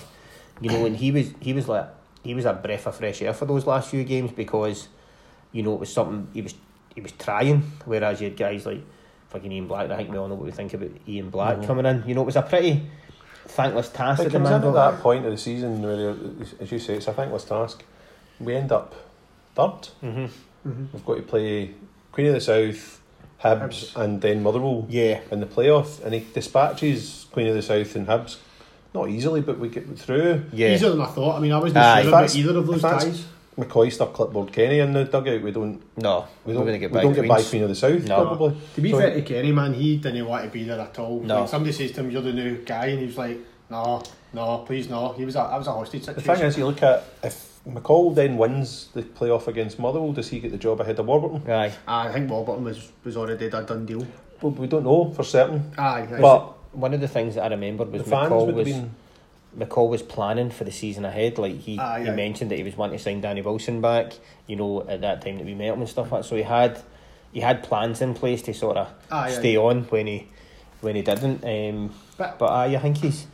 You 0.61 0.71
know, 0.71 0.87
and 0.87 0.97
he 0.97 1.11
was 1.13 1.33
he 1.41 1.53
was 1.53 1.69
like 1.69 1.89
he 2.23 2.35
was 2.35 2.45
a 2.45 2.53
breath 2.53 2.87
of 2.87 2.97
fresh 2.97 3.23
air 3.23 3.33
for 3.33 3.47
those 3.47 3.67
last 3.67 3.91
few 3.91 4.03
games 4.05 4.33
because, 4.33 4.89
you 5.53 5.63
know, 5.63 5.75
it 5.75 5.81
was 5.81 5.93
something 5.93 6.29
he 6.35 6.43
was 6.43 6.55
he 6.95 7.01
was 7.01 7.13
trying. 7.13 7.63
Whereas 7.85 8.21
you 8.21 8.29
had 8.29 8.37
guys 8.37 8.67
like 8.67 8.83
fucking 9.29 9.53
Ian 9.53 9.69
Black. 9.69 9.91
I 9.91 9.97
think 9.97 10.11
we 10.11 10.19
all 10.19 10.27
know 10.29 10.35
what 10.35 10.45
we 10.47 10.51
think 10.53 10.75
about 10.75 10.91
Ian 11.07 11.31
Black 11.31 11.59
Mhm. 11.59 11.67
coming 11.67 11.87
in. 11.87 12.03
You 12.07 12.15
know, 12.15 12.23
it 12.23 12.27
was 12.27 12.37
a 12.37 12.43
pretty 12.43 12.83
thankless 13.47 13.89
task 13.91 14.21
It 14.21 14.25
that 14.25 14.31
the 14.33 14.39
comes 14.45 14.51
at 14.65 14.73
that 14.75 15.01
point 15.01 15.25
of 15.25 15.31
the 15.31 15.39
season 15.39 15.81
where, 15.83 16.17
as 16.61 16.73
you 16.73 16.79
say, 16.79 16.95
it's 16.97 17.07
a 17.09 17.13
thankless 17.13 17.45
task. 17.45 17.85
We 18.41 18.55
end 18.57 18.73
up 18.73 18.95
third. 19.55 19.89
Mm-hmm. 20.03 20.25
Mm-hmm. 20.69 20.85
We've 20.93 21.05
got 21.07 21.17
to 21.17 21.23
play 21.23 21.71
Queen 22.13 22.27
of 22.27 22.35
the 22.35 22.41
South, 22.41 23.01
Hibs, 23.43 23.61
Hibs. 23.93 23.97
and 23.97 24.21
then 24.21 24.43
Motherwell 24.43 24.87
Yeah, 24.89 25.21
in 25.31 25.41
the 25.41 25.47
playoff, 25.47 26.03
and 26.05 26.15
he 26.15 26.27
dispatches 26.35 27.27
Queen 27.33 27.47
of 27.47 27.55
the 27.55 27.63
South 27.63 27.95
and 27.97 28.07
Hibs. 28.09 28.37
Not 28.95 29.11
easily, 29.11 29.41
but 29.43 29.59
we 29.59 29.69
get 29.69 29.99
through. 29.99 30.45
yeah. 30.53 30.75
Easier 30.75 30.91
than 30.91 31.01
I 31.01 31.07
thought. 31.07 31.37
I 31.37 31.41
mean, 31.41 31.53
I 31.53 31.59
wasn't 31.59 31.77
Aye. 31.79 32.03
sure 32.03 32.09
about 32.11 32.35
either 32.37 32.57
of 32.59 32.67
those 32.67 32.83
that's- 32.83 33.05
guys. 33.05 33.25
McCoist 33.59 33.95
stuck 33.95 34.13
clipboard 34.13 34.53
Kenny 34.53 34.79
in 34.79 34.93
the 34.93 35.03
dugout. 35.05 35.43
We 35.43 35.51
don't. 35.51 35.83
No, 35.97 36.27
We 36.45 36.53
we 36.53 36.55
don't. 36.55 36.65
wouldn't 36.65 36.81
get 36.81 36.93
we 36.93 37.01
don't 37.01 37.13
get 37.13 37.27
by 37.27 37.35
Queens. 37.35 37.51
Queen 37.51 37.63
of 37.65 37.69
the 37.69 37.75
South. 37.75 38.05
No. 38.07 38.25
Probably. 38.25 38.57
To 38.77 38.81
be 38.81 38.93
So- 38.93 38.99
fair 38.99 39.15
to 39.15 39.23
Kenny, 39.23 39.51
man, 39.51 39.75
he 39.75 39.97
didn't 39.97 40.27
want 40.29 40.45
to 40.45 40.51
be 40.51 40.63
there 40.63 40.79
at 40.79 40.97
all. 41.01 41.21
No. 41.23 41.41
Like, 41.41 41.49
somebody 41.49 41.73
says 41.73 41.91
to 41.93 42.01
him, 42.03 42.11
"You're 42.13 42.23
the 42.23 42.33
new 42.33 42.59
guy," 42.65 42.87
and 42.87 43.01
he 43.01 43.07
was 43.07 43.19
like, 43.19 43.37
"No, 43.69 44.01
no, 44.33 44.59
please, 44.59 44.89
no." 44.89 45.13
He 45.19 45.25
was 45.25 45.35
a, 45.35 45.39
that 45.51 45.59
was 45.59 45.67
a 45.67 45.73
hostage 45.73 46.03
situation. 46.05 46.25
The 46.25 46.37
thing 46.37 46.47
is, 46.47 46.57
you 46.57 46.67
look 46.67 46.85
at 46.85 47.03
if 47.25 47.59
McCall 47.69 48.15
then 48.15 48.37
wins 48.39 48.91
the 48.95 49.03
playoff 49.03 49.49
against 49.49 49.81
Motherwell, 49.81 50.13
does 50.13 50.29
he 50.29 50.39
get 50.39 50.53
the 50.53 50.57
job 50.57 50.81
ahead 50.81 51.01
of 51.01 51.07
Warburton? 51.07 51.51
Aye, 51.51 51.73
I 51.89 52.13
think 52.13 52.31
Warburton 52.31 52.63
was 52.63 52.93
was 53.05 53.17
already 53.17 53.47
a 53.47 53.51
done 53.51 53.85
deal. 53.87 54.07
Well, 54.41 54.53
we 54.53 54.69
don't 54.69 54.85
know 54.85 55.11
for 55.17 55.25
certain. 55.25 55.73
Aye, 55.77 56.07
aye. 56.13 56.21
But 56.21 56.53
one 56.79 56.95
of 56.95 57.01
the 57.01 57.09
things 57.09 57.35
that 57.35 57.45
I 57.45 57.49
remember 57.49 57.85
was 57.85 58.05
the 58.05 58.11
McCall 58.11 58.53
was 58.53 58.65
been. 58.69 58.95
McCall 59.59 59.89
was 59.89 60.03
planning 60.03 60.51
for 60.51 60.65
the 60.65 60.71
season 60.71 61.05
ahead. 61.05 61.39
Like 61.39 61.57
he, 61.59 61.79
Aye, 61.79 62.03
he 62.05 62.09
aye. 62.11 62.15
mentioned 62.15 62.51
that 62.51 62.59
he 62.59 62.63
was 62.65 62.77
wanting 62.77 62.99
to 62.99 63.03
sign 63.03 63.21
Danny 63.21 63.43
Wilson 63.43 63.81
back. 63.81 64.13
You 64.47 64.57
know, 64.57 64.87
at 64.89 65.01
that 65.01 65.23
time 65.23 65.39
that 65.39 65.47
we 65.47 65.55
met 65.55 65.73
him 65.75 65.81
and 65.81 65.89
stuff 65.89 66.13
like. 66.13 66.23
that. 66.23 66.29
So 66.29 66.37
he 66.37 66.43
had 66.43 66.81
he 67.33 67.41
had 67.41 67.63
plans 67.63 68.01
in 68.01 68.15
place 68.15 68.43
to 68.43 68.55
sort 68.55 68.77
of 68.77 68.87
Aye, 68.87 68.93
ah, 69.11 69.23
aye. 69.25 69.31
stay 69.31 69.57
on 69.57 69.83
when 69.85 70.07
he 70.07 70.29
when 70.81 70.95
he 70.97 71.03
didn't. 71.03 71.45
Um, 71.45 71.95
But, 72.17 72.39
but 72.39 72.47
ah, 72.51 72.61
aye, 72.63 72.77
I 72.77 72.79
think 72.79 72.99
he's 72.99 73.27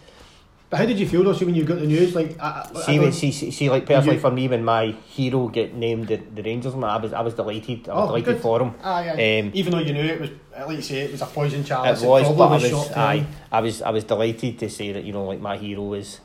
but 0.75 0.81
how 0.81 0.87
did 0.87 0.99
you 0.99 1.07
feel 1.09 1.23
though? 1.23 1.33
See 1.33 1.45
when 1.45 1.55
you 1.55 1.65
got 1.65 1.79
the 1.79 1.87
news, 1.87 2.15
like 2.17 2.37
I, 2.41 2.45
I, 2.49 2.69
I 2.75 2.81
see, 2.83 2.95
don't- 2.97 3.03
when, 3.05 3.13
see, 3.13 3.31
see, 3.31 3.51
see, 3.53 3.71
like 3.71 3.87
personally 3.87 4.17
you- 4.17 4.21
for 4.21 4.31
me, 4.33 4.49
when 4.49 4.65
my 4.65 4.87
hero 5.07 5.47
get 5.49 5.73
named 5.75 6.09
the, 6.09 6.17
the 6.17 6.43
Rangers, 6.43 6.75
man, 6.75 6.91
I 6.91 6.97
was 6.97 7.13
I 7.13 7.21
was 7.21 7.35
delighted. 7.35 7.89
I 7.89 7.95
was 7.95 8.03
Oh, 8.03 8.07
delighted 8.09 8.35
good. 8.35 8.43
for 8.43 8.61
him. 8.61 8.75
Aye, 8.83 9.09
aye. 9.11 9.39
Um, 9.41 9.51
Even 9.55 9.73
though 9.73 9.79
you 9.79 9.93
knew 9.93 10.03
it 10.05 10.21
was, 10.21 10.31
like 10.67 10.77
you 10.77 10.83
say, 10.83 10.99
it 11.03 11.13
was 11.13 11.23
a 11.23 11.27
poison 11.27 11.63
chalice. 11.65 12.03
it 12.03 12.07
was, 12.09 12.23
probably 12.25 12.71
but 12.71 12.75
I 12.75 12.77
was, 12.79 12.91
aye, 12.93 13.27
I 13.53 13.61
was, 13.61 13.83
I 13.83 13.91
was 13.91 14.05
delighted 14.05 14.59
to 14.59 14.69
say 14.69 14.91
that 14.93 15.05
you 15.05 15.13
know, 15.13 15.25
like 15.27 15.41
my 15.41 15.57
hero 15.57 15.83
was 15.83 16.21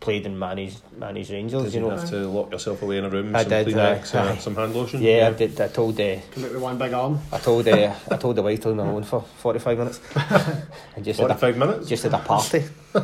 played 0.00 0.24
and 0.26 0.38
managed, 0.38 0.80
managed 0.96 1.28
Rangers. 1.30 1.64
Did 1.64 1.74
You 1.74 1.80
you 1.80 1.86
know, 1.90 1.96
have 1.96 2.08
to 2.10 2.28
lock 2.28 2.52
yourself 2.52 2.82
away 2.82 2.98
in 2.98 3.04
a 3.04 3.10
room, 3.10 3.34
I 3.34 3.42
some 3.42 3.50
did, 3.50 3.66
Kleenex 3.66 4.14
aye, 4.14 4.20
and 4.20 4.28
aye. 4.28 4.36
some 4.40 4.54
hand 4.54 4.72
lotion? 4.72 5.02
yeah, 5.02 5.26
I 5.26 5.32
did. 5.36 5.60
I 5.60 5.66
told, 5.66 5.98
uh, 6.00 6.16
Come 6.30 6.44
out 6.44 6.52
with 6.52 6.62
one 6.62 6.78
big 6.78 6.92
arm. 6.92 7.18
I 7.32 7.38
told, 7.38 7.66
uh, 7.66 7.92
I 8.08 8.16
told 8.16 8.36
the 8.36 8.42
wife 8.42 8.60
to 8.60 8.68
leave 8.68 8.76
me 8.76 8.82
alone 8.84 9.02
for 9.02 9.22
forty 9.38 9.58
five 9.58 9.76
minutes, 9.76 10.00
and 10.94 11.04
just 11.04 11.18
Forty-five 11.18 11.56
minutes. 11.56 11.88
just 11.88 12.04
had 12.04 12.14
a 12.14 12.18
party. 12.18 12.62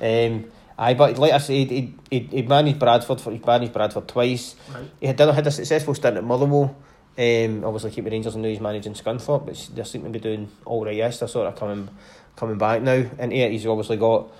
um, 0.00 0.44
aye, 0.78 0.94
but 0.94 1.18
like 1.18 1.32
I 1.32 1.38
said, 1.38 1.70
he 1.70 1.94
he 2.10 2.18
he 2.20 2.42
managed 2.42 2.78
Bradford 2.78 3.20
for 3.20 3.30
he 3.32 3.38
managed 3.38 3.72
Bradford 3.72 4.08
twice. 4.08 4.56
Right. 4.72 4.90
He 5.00 5.06
had 5.06 5.16
done 5.16 5.34
had 5.34 5.46
a 5.46 5.50
successful 5.50 5.94
stint 5.94 6.16
at 6.16 6.24
Motherwell. 6.24 6.76
Um, 7.18 7.62
obviously 7.62 7.90
keep 7.90 8.04
the 8.04 8.10
Rangers 8.10 8.34
and 8.34 8.42
now 8.42 8.48
he's 8.48 8.60
managing 8.60 8.94
Scunthorpe, 8.94 9.44
but 9.44 9.68
they 9.74 9.84
seem 9.84 10.02
to 10.04 10.08
be 10.08 10.18
doing 10.18 10.50
all 10.64 10.84
right. 10.84 10.96
Yes, 10.96 11.18
they're 11.18 11.28
sort 11.28 11.46
of 11.46 11.56
coming 11.56 11.90
coming 12.36 12.58
back 12.58 12.82
now. 12.82 13.04
And 13.18 13.32
yeah, 13.32 13.48
he's 13.48 13.66
obviously 13.66 13.98
got 13.98 14.32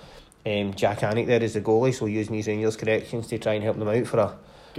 um, 0.45 0.73
Jak 0.73 0.99
Alnwick 0.99 1.27
there 1.27 1.41
as 1.43 1.53
the 1.53 1.61
goalie, 1.61 1.93
so 1.93 2.07
using 2.07 2.35
his 2.35 2.47
Rangers 2.47 2.75
connections 2.75 3.27
to 3.27 3.37
try 3.37 3.53
and 3.53 3.63
help 3.63 3.77
them 3.77 3.87
out 3.87 4.07
for 4.07 4.19
a 4.19 4.37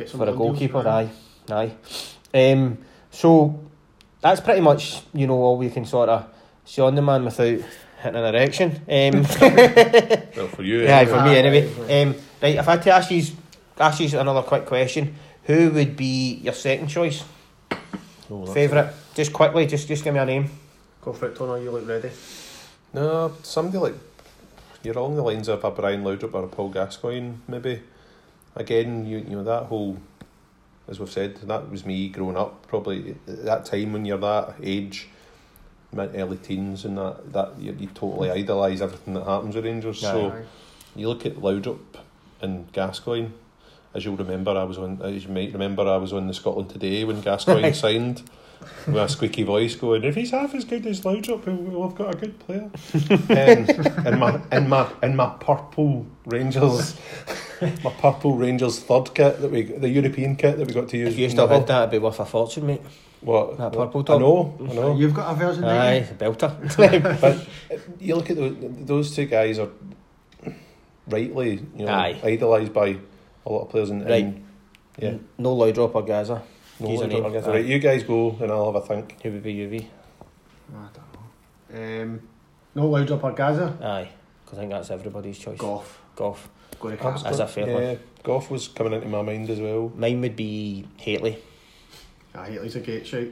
for 0.09 0.29
a 0.29 0.33
goalkeeper. 0.33 0.87
Aye, 0.87 1.11
aye. 1.49 1.73
Um, 2.35 2.79
so 3.11 3.61
that's 4.21 4.41
pretty 4.41 4.61
much 4.61 5.03
you 5.13 5.27
know 5.27 5.35
all 5.35 5.57
we 5.57 5.71
can 5.71 5.85
sort 5.85 6.09
of 6.09 6.27
see 6.65 6.83
on 6.83 6.95
the 6.95 7.03
man 7.03 7.25
without 7.25 7.61
hitting 8.05 8.21
an 8.23 8.35
erection. 8.35 8.71
Um, 8.89 9.23
Well, 10.37 10.49
for 10.49 10.63
you, 10.63 10.83
yeah, 10.83 10.99
anyway. 11.01 11.07
for 11.19 11.25
me 11.25 11.37
anyway. 11.37 12.03
Um, 12.03 12.15
right, 12.43 12.55
if 12.57 12.69
I 12.69 12.73
had 12.73 12.83
to 12.83 12.91
ask 12.93 13.11
you, 13.11 13.25
ask 13.79 14.01
you 14.01 14.19
another 14.19 14.43
quick 14.43 14.67
question, 14.67 15.15
who 15.45 15.71
would 15.71 15.97
be 15.97 16.35
your 16.35 16.53
second 16.55 16.89
choice, 16.89 17.25
Oh, 18.31 18.41
that's- 18.41 18.55
favourite? 18.55 18.93
Just 19.15 19.33
quickly, 19.33 19.67
just 19.67 19.87
just 19.89 20.03
give 20.03 20.13
me 20.13 20.19
a 20.21 20.27
name. 20.27 20.51
Go 21.01 21.13
for 21.13 21.27
it, 21.29 21.37
Tono. 21.37 21.55
You 21.55 21.71
look 21.71 21.87
ready. 21.87 22.11
No, 22.93 23.33
somebody 23.43 23.79
like 23.79 23.95
you're 24.83 24.99
along 24.99 25.15
the 25.17 25.23
lines 25.23 25.47
of 25.49 25.63
a 25.65 25.71
Brian 25.71 26.03
Laudrup 26.03 26.35
or 26.35 26.45
a 26.45 26.49
Paul 26.49 26.69
Gascoigne, 26.71 27.35
maybe. 27.47 27.81
Again, 28.57 29.07
you 29.07 29.19
you 29.19 29.37
know 29.37 29.45
that 29.45 29.65
whole, 29.65 29.99
as 30.89 30.99
we've 30.99 31.11
said, 31.13 31.37
that 31.37 31.71
was 31.71 31.87
me 31.87 32.09
growing 32.09 32.37
up. 32.37 32.67
Probably 32.67 33.15
at 33.29 33.45
that 33.45 33.65
time 33.67 33.93
when 33.93 34.05
you're 34.05 34.19
that 34.19 34.57
age, 34.63 35.07
mid 35.07 35.07
early 35.99 36.37
teens, 36.37 36.85
and 36.85 36.99
that 36.99 37.33
that 37.33 37.59
you, 37.59 37.77
you 37.79 37.89
totally 37.89 38.31
idolise 38.31 38.81
everything 38.81 39.15
that 39.15 39.25
happens 39.25 39.55
with 39.55 39.65
Rangers. 39.65 40.01
So 40.01 40.31
Aye. 40.31 40.43
you 40.95 41.09
look 41.09 41.27
at 41.27 41.37
Laudrup 41.37 41.99
and 42.41 42.71
Gascoigne. 42.73 43.29
As 43.95 44.05
you'll 44.05 44.17
remember, 44.17 44.51
I 44.53 44.65
was 44.65 44.79
on. 44.79 45.01
As 45.03 45.25
you 45.25 45.31
might 45.31 45.53
remember, 45.53 45.83
I 45.83 45.97
was 45.97 46.13
on 46.13 46.27
the 46.27 46.35
Scotland 46.35 46.71
Today 46.71 47.05
when 47.05 47.21
Gascoigne 47.21 47.73
signed, 47.75 48.23
with 48.87 48.97
a 48.97 49.09
squeaky 49.09 49.45
voice 49.45 49.77
going, 49.77 50.05
"If 50.05 50.15
he's 50.17 50.31
half 50.31 50.55
as 50.55 50.65
good 50.65 50.87
as 50.87 51.05
we'll 51.05 51.23
have 51.23 51.95
got 51.95 52.15
a 52.15 52.19
good 52.19 52.39
player." 52.41 52.71
um, 53.11 54.07
in 54.07 54.19
my 54.19 54.41
in 54.53 54.69
my 54.69 54.89
in 55.03 55.17
my 55.17 55.35
purple 55.41 56.07
Rangers 56.27 56.97
my 57.85 57.91
purple 57.91 58.37
Rangers 58.37 58.81
third 58.81 59.15
kit 59.15 59.41
that 59.41 59.51
we 59.51 59.63
the 59.63 59.89
European 59.89 60.37
kit 60.37 60.59
that 60.59 60.67
we 60.67 60.73
got 60.75 60.89
to 60.89 60.97
use. 60.97 61.11
If 61.13 61.19
you 61.19 61.25
in 61.27 61.31
still 61.31 61.47
the 61.47 61.55
had 61.59 61.67
that, 61.69 61.79
it'd 61.83 61.91
be 61.93 61.99
worth 61.99 62.21
a 62.21 62.25
fortune, 62.27 62.67
mate. 62.67 62.83
What 63.21 63.57
That 63.59 63.73
what- 63.75 63.93
purple 63.93 64.15
I 64.15 64.19
know, 64.19 64.59
I 64.61 64.75
know. 64.75 64.97
You've 64.97 65.15
got 65.15 65.33
a 65.33 65.35
version 65.35 65.63
there. 65.63 65.81
Aye, 65.81 66.07
belter. 66.19 66.51
but 67.21 67.47
you 68.01 68.17
look 68.17 68.29
at 68.31 68.37
those, 68.37 68.55
those 68.61 69.17
two 69.17 69.25
guys 69.27 69.59
are 69.59 69.69
rightly, 71.09 71.63
you 71.77 71.87
know, 71.87 71.93
Aye. 71.93 72.21
idolised 72.23 72.73
by 72.73 72.99
a 73.47 73.53
lot 73.53 73.63
of 73.63 73.71
players. 73.71 73.91
And, 73.91 74.05
Right. 74.05 74.25
and 74.25 74.45
yeah, 74.99 75.15
no 75.39 75.57
Laudrup 75.57 75.95
or 75.95 76.03
Gaza. 76.03 76.43
no, 76.81 76.89
He's 76.89 77.01
I 77.03 77.05
a 77.05 77.09
don't 77.09 77.23
name. 77.23 77.33
guess. 77.33 77.45
Aye. 77.47 77.51
Right, 77.51 77.65
you 77.65 77.79
guys 77.79 78.03
go, 78.05 78.37
and 78.41 78.51
I'll 78.51 78.73
have 78.73 78.83
a 78.83 78.87
think. 78.87 79.21
Who 79.23 79.31
would 79.33 79.43
be 79.43 79.55
UV? 79.55 79.87
I 80.75 80.89
don't 80.93 81.79
know. 81.97 82.03
Um, 82.03 82.21
no 82.75 82.83
Laudrup 82.91 83.23
or 83.25 83.33
Gaza. 83.33 83.77
Aye, 83.83 84.11
because 84.45 84.59
I 84.59 84.63
think 84.63 84.73
that's 84.73 84.91
everybody's 84.91 85.39
choice. 85.39 85.59
Gough. 85.59 86.01
Gough. 86.17 86.49
Go 86.81 86.91
to 86.91 86.97
That's 86.97 87.25
As 87.25 87.41
a 87.41 87.47
fair 87.47 87.67
one. 87.73 87.83
yeah, 87.83 87.95
Gough 88.23 88.51
was 88.51 88.69
coming 88.69 88.93
into 88.93 89.09
my 89.09 89.23
mind 89.23 89.49
as 89.51 89.61
well. 89.61 89.93
Mine 89.97 90.21
would 90.21 90.37
be 90.37 90.87
Hateley. 90.99 91.39
Ah, 92.35 92.45
Hateley's 92.45 92.77
a 92.77 92.81
great 92.81 93.07
shout. 93.07 93.29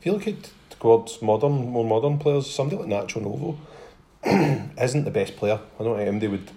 If 0.00 0.06
you 0.06 0.12
look 0.12 0.26
at 0.26 0.50
towards 0.80 1.22
modern, 1.22 1.70
more 1.70 1.84
modern 1.84 2.18
players, 2.18 2.50
somebody 2.50 2.82
like 2.82 2.88
Nacho 3.08 3.22
Novo 3.22 3.56
isn't 4.82 5.04
the 5.04 5.10
best 5.10 5.36
player. 5.36 5.60
I 5.78 5.84
don't 5.84 5.96
think 5.96 6.22
MD 6.22 6.30
would. 6.30 6.50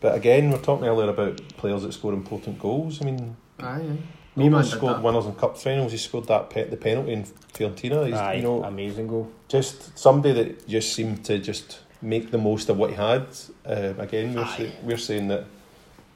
But 0.00 0.14
again, 0.14 0.48
we 0.50 0.54
are 0.56 0.60
talking 0.62 0.86
earlier 0.86 1.10
about 1.10 1.40
players 1.56 1.82
that 1.82 1.92
score 1.92 2.12
important 2.12 2.58
goals. 2.58 3.00
I 3.02 3.04
mean, 3.06 3.36
Aye, 3.60 3.64
aye. 3.80 3.98
Novo 4.36 4.62
scored 4.62 4.96
that. 4.96 5.02
winners 5.02 5.26
in 5.26 5.34
cup 5.34 5.56
finals. 5.58 5.92
He 5.92 5.98
scored 5.98 6.26
that 6.28 6.50
pe- 6.50 6.68
the 6.68 6.76
penalty 6.76 7.12
in 7.12 7.24
Fiorentina. 7.24 8.06
He's, 8.06 8.14
Aye, 8.14 8.34
you 8.34 8.42
know, 8.42 8.62
amazing 8.64 9.06
goal. 9.08 9.30
just 9.48 9.96
somebody 9.98 10.34
that 10.34 10.68
just 10.68 10.92
seemed 10.94 11.24
to 11.26 11.38
just 11.38 11.80
make 12.02 12.30
the 12.30 12.38
most 12.38 12.68
of 12.68 12.76
what 12.76 12.90
he 12.90 12.96
had. 12.96 13.26
Uh, 13.64 13.94
again, 13.98 14.34
we're, 14.34 14.46
say, 14.46 14.72
we're 14.82 14.98
saying 14.98 15.28
that 15.28 15.44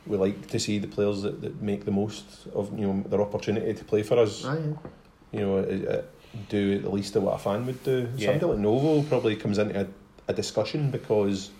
we 0.07 0.17
like 0.17 0.49
to 0.49 0.59
see 0.59 0.79
the 0.79 0.87
players 0.87 1.23
that, 1.23 1.41
that 1.41 1.61
make 1.63 1.85
the 1.85 1.91
most 1.91 2.47
of 2.55 2.77
you 2.79 2.87
know 2.87 3.05
their 3.09 3.21
opportunity 3.21 3.75
to 3.75 3.85
play 3.85 4.03
for 4.03 4.19
us. 4.19 4.45
Aye, 4.45 4.57
aye. 4.57 4.89
You 5.33 5.41
know, 5.41 5.59
uh, 5.59 5.93
uh, 5.93 6.03
do 6.49 6.81
at 6.85 6.93
least 6.93 7.17
of 7.17 7.23
what 7.23 7.35
a 7.35 7.39
fan 7.39 7.67
would 7.67 7.83
do. 7.85 8.09
Yeah. 8.17 8.31
Somebody 8.31 8.53
like 8.53 8.59
Novo 8.59 9.03
probably 9.09 9.37
comes 9.37 9.59
into 9.59 9.81
a, 9.81 9.87
a 10.29 10.33
discussion 10.33 10.91
because, 10.91 11.51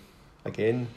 again, 0.45 0.89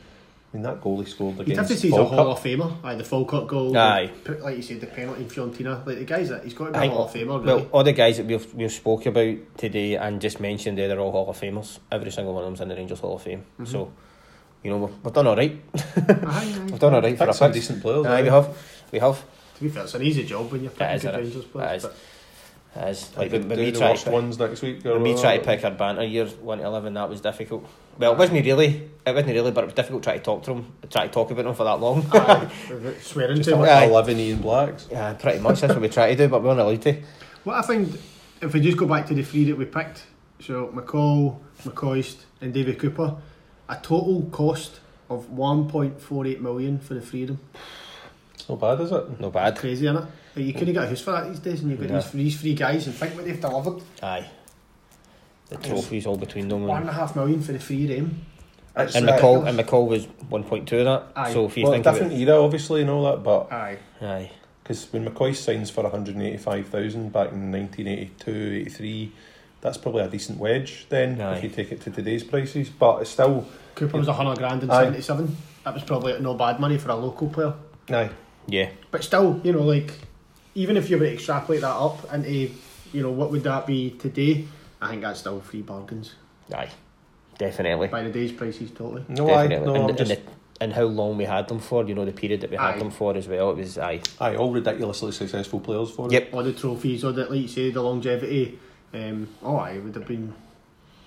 I 0.53 0.57
mean 0.57 0.63
that 0.63 0.81
goal 0.81 0.99
he 1.01 1.09
scored 1.09 1.33
against 1.33 1.49
You'd 1.49 1.57
have 1.57 1.67
to 1.67 1.75
say 1.75 1.87
he's 1.87 1.97
a 1.97 2.05
Hall 2.05 2.31
of 2.31 2.39
Famer. 2.39 2.75
Aye, 2.83 2.93
the 2.93 3.03
Falkirk 3.03 3.47
goal. 3.47 3.75
Aye. 3.75 4.11
the- 4.23 4.33
Like 4.33 4.55
you 4.57 4.61
said, 4.61 4.81
the 4.81 4.85
penalty 4.87 5.23
in 5.23 5.27
Fiorentina. 5.29 5.83
Like 5.83 5.97
the 5.97 6.05
guys 6.05 6.29
that 6.29 6.43
he's 6.43 6.53
got 6.53 6.65
to 6.67 6.71
be 6.73 6.77
I 6.77 6.79
a 6.79 6.81
think- 6.83 6.93
Hall 6.93 7.05
of 7.05 7.11
Famer. 7.13 7.43
Well, 7.43 7.67
all 7.71 7.83
the 7.83 7.91
guys 7.93 8.17
that 8.17 8.27
we've 8.27 8.53
we've 8.53 8.71
spoke 8.71 9.07
about 9.07 9.35
today 9.57 9.95
and 9.95 10.21
just 10.21 10.39
mentioned 10.39 10.77
there, 10.77 10.87
they're 10.87 10.99
all 10.99 11.11
Hall 11.11 11.27
of 11.29 11.39
Famers. 11.39 11.79
Every 11.91 12.11
single 12.11 12.35
one 12.35 12.43
of 12.43 12.47
them's 12.49 12.61
in 12.61 12.67
the 12.69 12.75
Rangers 12.75 12.99
Hall 12.99 13.15
of 13.15 13.23
Fame. 13.23 13.43
Mhm. 13.59 13.67
So, 13.67 13.91
you 14.63 14.69
know, 14.69 14.77
we've, 14.77 14.95
we've 15.03 15.13
done 15.13 15.25
all 15.25 15.35
right. 15.35 15.59
aye, 15.75 16.15
aye. 16.27 16.59
We've 16.69 16.79
done 16.79 16.93
all 16.93 17.01
right 17.01 17.17
for 17.17 17.25
Picked 17.25 17.27
our 17.29 17.33
some 17.33 17.51
decent 17.51 17.81
players. 17.81 18.05
Aye, 18.05 18.19
aye. 18.19 18.21
we 18.21 18.27
have. 18.29 18.57
We 18.91 18.99
have. 18.99 19.23
To 19.57 19.63
be 19.63 19.69
fair, 19.69 19.83
it's 19.85 19.93
an 19.95 20.03
easy 20.03 20.23
job 20.23 20.51
when 20.51 20.61
you're 20.61 20.71
picking 20.71 20.95
is, 20.95 21.01
good 21.03 21.15
it 21.15 21.75
is. 21.75 21.85
Rangers 22.75 23.03
It 23.09 23.13
players. 23.13 23.13
is. 23.13 23.13
but 23.13 23.17
As 23.17 23.17
Like 23.17 23.17
like 23.17 23.31
when, 23.31 23.49
when 23.49 23.59
we 23.59 23.71
the 23.71 23.77
tried 23.79 23.89
worst 23.91 24.03
to, 24.05 24.11
ones 24.11 24.39
next 24.39 24.61
week. 24.61 24.85
or 24.85 24.93
when 24.93 25.03
we 25.03 25.09
whatever. 25.13 25.21
tried 25.21 25.37
to 25.37 25.43
pick 25.45 25.65
our 25.65 25.71
banter 25.71 26.03
year 26.03 26.25
one 26.25 26.57
to 26.59 26.65
eleven, 26.65 26.93
that 26.95 27.09
was 27.09 27.21
difficult. 27.21 27.67
Well, 27.99 28.13
it 28.13 28.17
wasn't 28.17 28.43
really. 28.45 28.89
It 29.05 29.13
wasn't 29.13 29.33
really, 29.33 29.51
but 29.51 29.63
it 29.63 29.67
was 29.67 29.73
difficult 29.75 30.03
trying 30.03 30.17
to 30.19 30.23
talk 30.23 30.43
to 30.43 30.53
them, 30.53 30.73
try 30.89 31.05
to 31.07 31.13
talk 31.13 31.29
about 31.31 31.45
them 31.45 31.53
for 31.55 31.63
that 31.65 31.79
long. 31.79 32.05
aye, 32.13 32.49
swearing 33.01 33.37
Just 33.37 33.49
too 33.49 33.55
much. 33.57 33.69
Aye. 33.69 33.85
eleven 33.85 34.17
Ian 34.17 34.39
Blacks. 34.39 34.87
yeah, 34.91 35.13
pretty 35.13 35.39
much. 35.39 35.61
That's 35.61 35.73
what 35.73 35.81
we 35.81 35.89
try 35.89 36.09
to 36.09 36.15
do, 36.15 36.27
but 36.27 36.41
we 36.41 36.47
weren't 36.47 36.59
allowed 36.59 36.81
to. 36.83 37.01
What 37.43 37.57
I 37.57 37.61
find, 37.61 37.97
if 38.41 38.53
we 38.53 38.59
just 38.61 38.77
go 38.77 38.87
back 38.87 39.05
to 39.07 39.13
the 39.13 39.21
three 39.23 39.43
that 39.45 39.57
we 39.57 39.65
picked, 39.65 40.05
so 40.39 40.67
McCall, 40.73 41.39
McCoist, 41.63 42.23
and 42.41 42.53
David 42.53 42.79
Cooper, 42.79 43.17
a 43.69 43.75
total 43.75 44.23
cost 44.31 44.79
of 45.09 45.27
1.48 45.29 46.39
million 46.39 46.79
for 46.79 46.93
the 46.95 47.01
freedom. 47.01 47.39
of. 47.53 47.61
It's 48.33 48.49
not 48.49 48.59
bad, 48.59 48.81
is 48.81 48.91
it? 48.91 49.19
No 49.19 49.29
bad. 49.29 49.57
Crazy, 49.57 49.85
innit? 49.85 49.95
Like, 50.01 50.07
you 50.41 50.53
couldn't 50.53 50.73
get 50.73 50.83
a 50.83 50.87
house 50.87 51.01
for 51.01 51.11
that 51.11 51.27
these 51.29 51.39
days, 51.39 51.61
and 51.61 51.71
you've 51.71 51.79
got 51.79 51.89
Yeah. 51.89 51.99
these, 52.01 52.11
these 52.11 52.41
three 52.41 52.53
guys, 52.55 52.85
and 52.87 52.95
think 52.95 53.15
what 53.15 53.25
they've 53.25 53.39
delivered. 53.39 53.81
Aye. 54.01 54.25
The 55.49 55.57
trophies 55.57 56.05
all 56.07 56.17
between 56.17 56.47
them. 56.47 56.65
One 56.65 56.77
And, 56.81 56.89
and 56.89 56.89
a 56.89 56.99
half 56.99 57.15
million 57.15 57.41
for 57.41 57.51
the 57.51 57.59
three 57.59 57.83
of 57.83 57.89
them. 57.97 58.25
It's, 58.75 58.95
and 58.95 59.07
McCall 59.07 59.47
and 59.47 59.59
McCall 59.59 59.87
was 59.87 60.05
one 60.29 60.43
point 60.43 60.67
two 60.67 60.79
of 60.79 60.85
that. 60.85 61.03
Aye. 61.15 61.33
So 61.33 61.45
if 61.45 61.55
you 61.57 61.63
well, 61.65 61.73
think 61.73 61.85
of 61.85 61.93
different 61.93 62.13
it, 62.13 62.27
era, 62.27 62.41
obviously, 62.43 62.81
and 62.81 62.89
all 62.89 63.03
that, 63.03 63.21
but 63.23 63.51
Aye. 63.51 63.77
aye, 64.01 64.31
because 64.63 64.91
when 64.91 65.05
McCoist 65.05 65.35
signs 65.43 65.69
for 65.69 65.83
185,000 65.83 67.11
back 67.13 67.31
in 67.31 67.51
1982, 67.51 68.31
83, 68.65 69.11
that's 69.61 69.77
probably 69.77 70.01
a 70.01 70.07
decent 70.09 70.39
wedge 70.39 70.87
then 70.89 71.21
Aye. 71.21 71.37
if 71.37 71.43
you 71.43 71.49
take 71.49 71.71
it 71.71 71.81
to 71.81 71.91
today's 71.91 72.23
prices. 72.23 72.69
But 72.69 73.01
it's 73.01 73.11
still, 73.11 73.45
Cooper 73.75 73.97
was 73.97 74.07
a 74.07 74.13
hundred 74.13 74.39
grand 74.39 74.63
in 74.63 74.69
seventy 74.69 75.01
seven. 75.01 75.37
That 75.65 75.75
was 75.75 75.83
probably 75.83 76.19
no 76.19 76.33
bad 76.33 76.59
money 76.59 76.77
for 76.79 76.89
a 76.89 76.95
local 76.95 77.29
player. 77.29 77.53
aye, 77.91 78.09
yeah, 78.47 78.71
But 78.89 79.03
still, 79.03 79.39
you 79.43 79.53
know, 79.53 79.61
like 79.61 79.93
even 80.55 80.77
if 80.77 80.89
you 80.89 80.97
were 80.97 81.05
to 81.05 81.13
extrapolate 81.13 81.61
that 81.61 81.75
up 81.75 82.11
into, 82.13 82.29
you 82.91 83.01
know, 83.01 83.11
what 83.11 83.31
would 83.31 83.43
that 83.43 83.65
be 83.65 83.91
today? 83.91 84.45
I 84.81 84.89
think 84.89 85.01
that's 85.01 85.19
still 85.21 85.39
free 85.41 85.61
bargains 85.61 86.15
aye, 86.53 86.69
definitely, 87.37 87.87
by 87.87 88.03
the 88.03 88.09
day's 88.09 88.31
prices, 88.31 88.69
totally. 88.71 89.03
no, 89.07 89.33
I, 89.33 89.47
no, 89.47 89.55
and, 89.63 89.67
I'm 89.77 89.89
and, 89.89 89.97
just, 89.97 90.09
the, 90.11 90.19
and 90.61 90.73
how 90.73 90.83
long 90.83 91.17
we 91.17 91.23
had 91.23 91.47
them 91.47 91.59
for? 91.59 91.85
You 91.85 91.95
know, 91.95 92.05
the 92.05 92.11
period 92.11 92.41
that 92.41 92.51
we 92.51 92.57
had 92.57 92.75
Aye. 92.75 92.79
them 92.79 92.91
for 92.91 93.15
as 93.15 93.27
well. 93.27 93.51
It 93.51 93.57
was 93.57 93.77
aye, 93.77 94.01
aye, 94.19 94.35
all 94.35 94.51
ridiculously 94.51 95.11
successful 95.13 95.59
players 95.61 95.89
for 95.89 96.07
it. 96.07 96.11
Yep. 96.11 96.33
All 96.33 96.43
the 96.43 96.53
trophies, 96.53 97.03
all 97.03 97.13
the 97.13 97.25
like 97.25 97.41
you 97.41 97.47
say, 97.47 97.71
the 97.71 97.81
longevity. 97.81 98.59
Um, 98.93 99.27
oh, 99.41 99.55
I 99.55 99.79
would 99.79 99.95
have 99.95 100.05
been. 100.07 100.33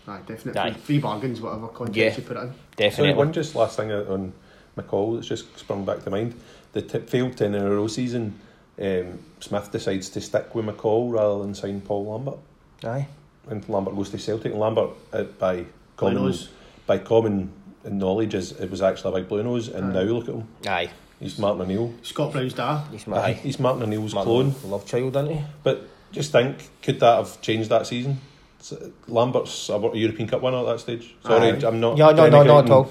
Aye, 0.09 0.21
definitely 0.27 0.61
Aye. 0.61 0.73
free 0.75 0.99
bargains, 0.99 1.41
whatever 1.41 1.69
context 1.69 1.97
Yeah. 1.97 2.17
you 2.17 2.23
put 2.23 2.37
it 2.37 2.41
in. 2.41 2.47
Sorry, 2.49 2.57
definitely. 2.77 3.15
one 3.15 3.33
just 3.33 3.55
last 3.55 3.77
thing 3.77 3.93
on 3.93 4.33
McCall 4.77 5.15
that's 5.17 5.29
just 5.29 5.59
sprung 5.59 5.85
back 5.85 6.03
to 6.05 6.11
mind. 6.11 6.35
The 6.73 6.83
t- 6.83 6.99
failed 7.01 7.37
10 7.37 7.55
in 7.55 7.63
a 7.63 7.71
row 7.71 7.87
season, 7.89 8.39
um, 8.81 9.19
Smith 9.41 9.71
decides 9.73 10.09
to 10.11 10.21
stick 10.21 10.55
with 10.55 10.67
McCall 10.67 11.13
rather 11.13 11.43
than 11.43 11.55
sign 11.55 11.81
Paul 11.81 12.07
Lambert. 12.13 12.39
Aye, 12.85 13.07
And 13.49 13.67
Lambert 13.69 13.95
goes 13.97 14.11
to 14.11 14.19
Celtic. 14.19 14.53
And 14.53 14.61
Lambert, 14.61 14.91
uh, 15.13 15.23
by 15.25 15.65
common 15.97 16.17
Bluenos. 16.19 16.49
by 16.87 16.99
common 16.99 17.53
knowledge, 17.85 18.35
is 18.35 18.53
it 18.53 18.71
was 18.71 18.83
actually 18.83 19.13
a 19.13 19.21
big 19.21 19.29
blue 19.29 19.43
nose. 19.43 19.69
And 19.69 19.87
Aye. 19.97 20.03
now 20.05 20.11
look 20.13 20.29
at 20.29 20.35
him. 20.35 20.49
aye. 20.67 20.91
He's 21.19 21.39
Martin 21.39 21.63
O'Neill. 21.63 21.95
Scott 22.03 22.33
Brown's 22.33 22.53
dad. 22.53 22.85
He's 22.93 23.09
Aye. 23.09 23.13
aye. 23.17 23.33
He's 23.33 23.59
Martin 23.59 23.83
O'Neill's 23.85 24.15
My 24.15 24.23
clone. 24.23 24.55
love 24.65 24.85
child, 24.85 25.17
isn't 25.17 25.31
he? 25.35 25.41
But 25.63 25.89
just 26.13 26.31
think, 26.31 26.69
could 26.83 27.01
that 27.01 27.17
have 27.17 27.41
changed 27.41 27.71
that 27.71 27.87
season? 27.87 28.21
S- 28.61 28.75
Lambert's 29.09 29.71
a 29.71 29.79
European 29.95 30.29
Cup 30.29 30.43
winner 30.43 30.59
at 30.59 30.67
that 30.67 30.81
stage. 30.81 31.15
Sorry, 31.25 31.53
Aye. 31.53 31.67
I'm 31.67 31.81
not. 31.81 31.97
Yeah, 31.97 32.11
no, 32.11 32.29
no, 32.29 32.43
not 32.43 32.65
at 32.67 32.71
all. 32.71 32.91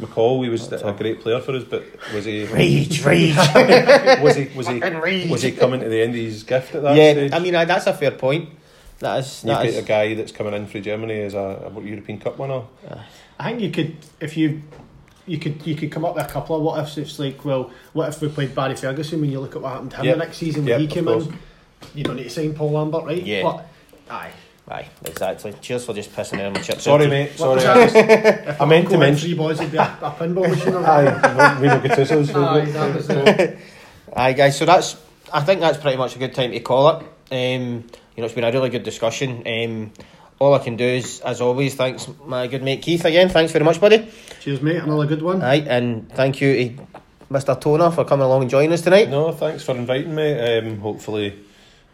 McCall, 0.00 0.42
he 0.42 0.48
was 0.50 0.70
a 0.72 0.92
great 0.92 1.20
player 1.20 1.40
for 1.40 1.54
us, 1.54 1.64
but 1.64 1.84
was 2.14 2.24
he? 2.24 2.44
Rage, 2.46 3.04
rage. 3.04 3.36
was 3.36 4.36
he? 4.36 4.48
Was 4.56 4.66
he? 4.68 4.80
Rage. 4.80 5.30
Was 5.30 5.42
he 5.42 5.52
coming 5.52 5.80
to 5.80 5.88
the 5.88 6.00
end 6.02 6.10
of 6.10 6.20
his 6.20 6.42
gift 6.42 6.74
at 6.74 6.82
that 6.82 6.96
yeah, 6.96 7.12
stage? 7.12 7.32
I 7.32 7.38
mean 7.38 7.54
uh, 7.54 7.64
that's 7.64 7.86
a 7.86 7.92
fair 7.94 8.10
point. 8.12 8.48
That 8.98 9.18
is. 9.18 9.42
you 9.44 9.48
That 9.50 9.64
get 9.64 9.82
a 9.82 9.86
guy 9.86 10.14
that's 10.14 10.32
coming 10.32 10.54
in 10.54 10.66
from 10.66 10.82
Germany 10.82 11.22
as 11.22 11.34
a, 11.34 11.72
a 11.76 11.80
European 11.82 12.18
Cup 12.20 12.38
winner. 12.38 12.62
Uh, 12.88 12.98
I 13.38 13.50
think 13.50 13.60
you 13.60 13.70
could, 13.72 13.96
if 14.20 14.36
you, 14.36 14.62
you 15.26 15.38
could, 15.38 15.66
you 15.66 15.74
could 15.74 15.90
come 15.90 16.04
up 16.04 16.14
with 16.14 16.24
a 16.24 16.28
couple 16.28 16.54
of 16.56 16.62
what 16.62 16.78
ifs. 16.80 16.96
It's 16.98 17.18
like, 17.18 17.44
well, 17.44 17.70
what 17.92 18.08
if 18.08 18.20
we 18.20 18.28
played 18.28 18.54
Barry 18.54 18.76
Ferguson? 18.76 19.20
When 19.20 19.30
you 19.30 19.40
look 19.40 19.56
at 19.56 19.62
what 19.62 19.72
happened 19.72 19.90
to 19.92 19.96
him 19.98 20.04
Yep. 20.06 20.14
the 20.18 20.24
next 20.24 20.36
season 20.36 20.66
Yep, 20.66 20.78
when 20.78 20.88
he 20.88 20.94
came 20.94 21.08
in, 21.08 21.38
you 21.94 22.04
don't 22.04 22.16
need 22.16 22.24
to 22.24 22.30
sign 22.30 22.54
Paul 22.54 22.70
Lambert, 22.70 23.04
right? 23.04 23.22
Yeah. 23.22 23.42
But, 23.42 23.66
aye. 24.08 24.30
Aye, 24.72 24.88
exactly. 25.04 25.52
Cheers 25.60 25.84
for 25.84 25.92
just 25.94 26.10
pissing 26.12 26.38
in 26.40 26.52
my 26.52 26.60
chips. 26.60 26.84
Sorry, 26.84 27.04
out. 27.04 27.10
mate. 27.10 27.32
Sorry. 27.36 27.56
was 27.56 27.94
I 28.60 28.64
meant 28.64 28.88
to 28.90 28.96
mention- 28.98 29.28
three 29.28 29.34
boys, 29.36 29.60
it'd 29.60 29.70
be 29.72 29.76
a, 29.78 29.82
a 29.82 30.10
pinball 30.18 30.48
machine. 30.48 30.74
or 30.74 30.86
Aye, 30.86 31.58
Rino 31.60 31.80
Gattuso's 31.80 32.30
Aye, 32.34 32.64
favourite. 32.64 32.72
that 32.72 32.94
was 32.94 33.10
it. 33.10 33.58
Aye, 34.16 34.32
guys. 34.32 34.56
So 34.58 34.64
that's. 34.64 34.96
I 35.32 35.40
think 35.40 35.60
that's 35.60 35.78
pretty 35.78 35.96
much 35.96 36.16
a 36.16 36.18
good 36.18 36.34
time 36.34 36.52
to 36.52 36.60
call 36.60 36.88
it. 36.88 37.06
Um, 37.30 37.84
you 38.16 38.20
know, 38.20 38.24
it's 38.24 38.34
been 38.34 38.44
a 38.44 38.52
really 38.52 38.68
good 38.70 38.82
discussion. 38.82 39.42
Um, 39.46 39.92
all 40.38 40.52
I 40.54 40.58
can 40.58 40.76
do 40.76 40.84
is, 40.84 41.20
as 41.20 41.40
always, 41.40 41.74
thanks 41.74 42.08
my 42.26 42.46
good 42.46 42.62
mate 42.62 42.82
Keith 42.82 43.04
again. 43.04 43.28
Thanks 43.28 43.52
very 43.52 43.64
much, 43.64 43.80
buddy. 43.80 44.10
Cheers, 44.40 44.60
mate. 44.60 44.76
Another 44.82 45.06
good 45.06 45.22
one. 45.22 45.40
Aye, 45.42 45.64
and 45.68 46.10
thank 46.12 46.40
you 46.40 46.54
to 46.76 46.82
Mr. 47.30 47.58
Toner 47.60 47.90
for 47.90 48.04
coming 48.04 48.24
along 48.26 48.42
and 48.42 48.50
joining 48.50 48.72
us 48.72 48.82
tonight. 48.82 49.08
No, 49.08 49.32
thanks 49.32 49.64
for 49.64 49.74
inviting 49.74 50.14
me. 50.14 50.32
Um, 50.38 50.78
hopefully, 50.80 51.38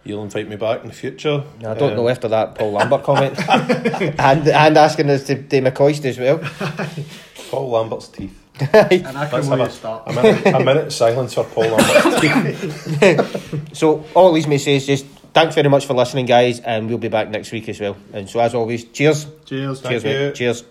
you'll 0.05 0.23
invite 0.25 0.49
me 0.49 0.57
back 0.57 0.83
in 0.83 0.89
the 0.89 0.95
future. 0.95 1.45
I 1.61 1.75
don't 1.75 1.91
Um, 1.91 1.97
know 1.97 2.09
after 2.09 2.29
that 2.29 2.55
Paul 2.55 2.73
Lambert 2.73 3.03
comment, 3.03 3.39
and 3.49 4.49
and 4.49 4.77
asking 4.79 5.11
us 5.11 5.25
to 5.25 5.35
do 5.35 5.61
McCoist 5.63 6.05
as 6.05 6.19
well. 6.19 6.39
Paul 7.51 7.71
Lambert's 7.71 8.09
teeth. 8.09 8.39
And 8.61 9.07
I 9.17 9.27
can 9.29 9.33
Let's 9.33 9.49
have 9.49 9.61
a- 9.61 9.71
start. 9.71 10.03
A 10.07 10.13
minute, 10.13 10.47
a 10.47 10.61
minute 10.65 10.93
silence 10.93 11.35
for 11.35 11.45
Paul 11.45 11.69
Lambert's 11.69 12.21
teeth. 12.21 13.77
So 13.77 14.05
all 14.15 14.33
these 14.33 14.47
may 14.49 14.59
say 14.59 14.77
is 14.77 14.87
just 14.87 15.07
thanks 15.33 15.55
very 15.55 15.69
much 15.69 15.87
for 15.87 15.95
listening, 15.95 16.27
guys, 16.27 16.59
and 16.61 16.89
we'll 16.89 16.99
be 16.99 17.09
back 17.09 17.31
next 17.31 17.53
week 17.53 17.69
as 17.69 17.79
well. 17.81 17.97
And 18.13 18.29
so 18.29 18.41
as 18.41 18.55
always, 18.55 18.85
cheers, 18.87 19.27
Cheers. 19.47 19.81
Thank 19.81 20.03
cheers, 20.03 20.05
you. 20.05 20.33
cheers. 20.33 20.65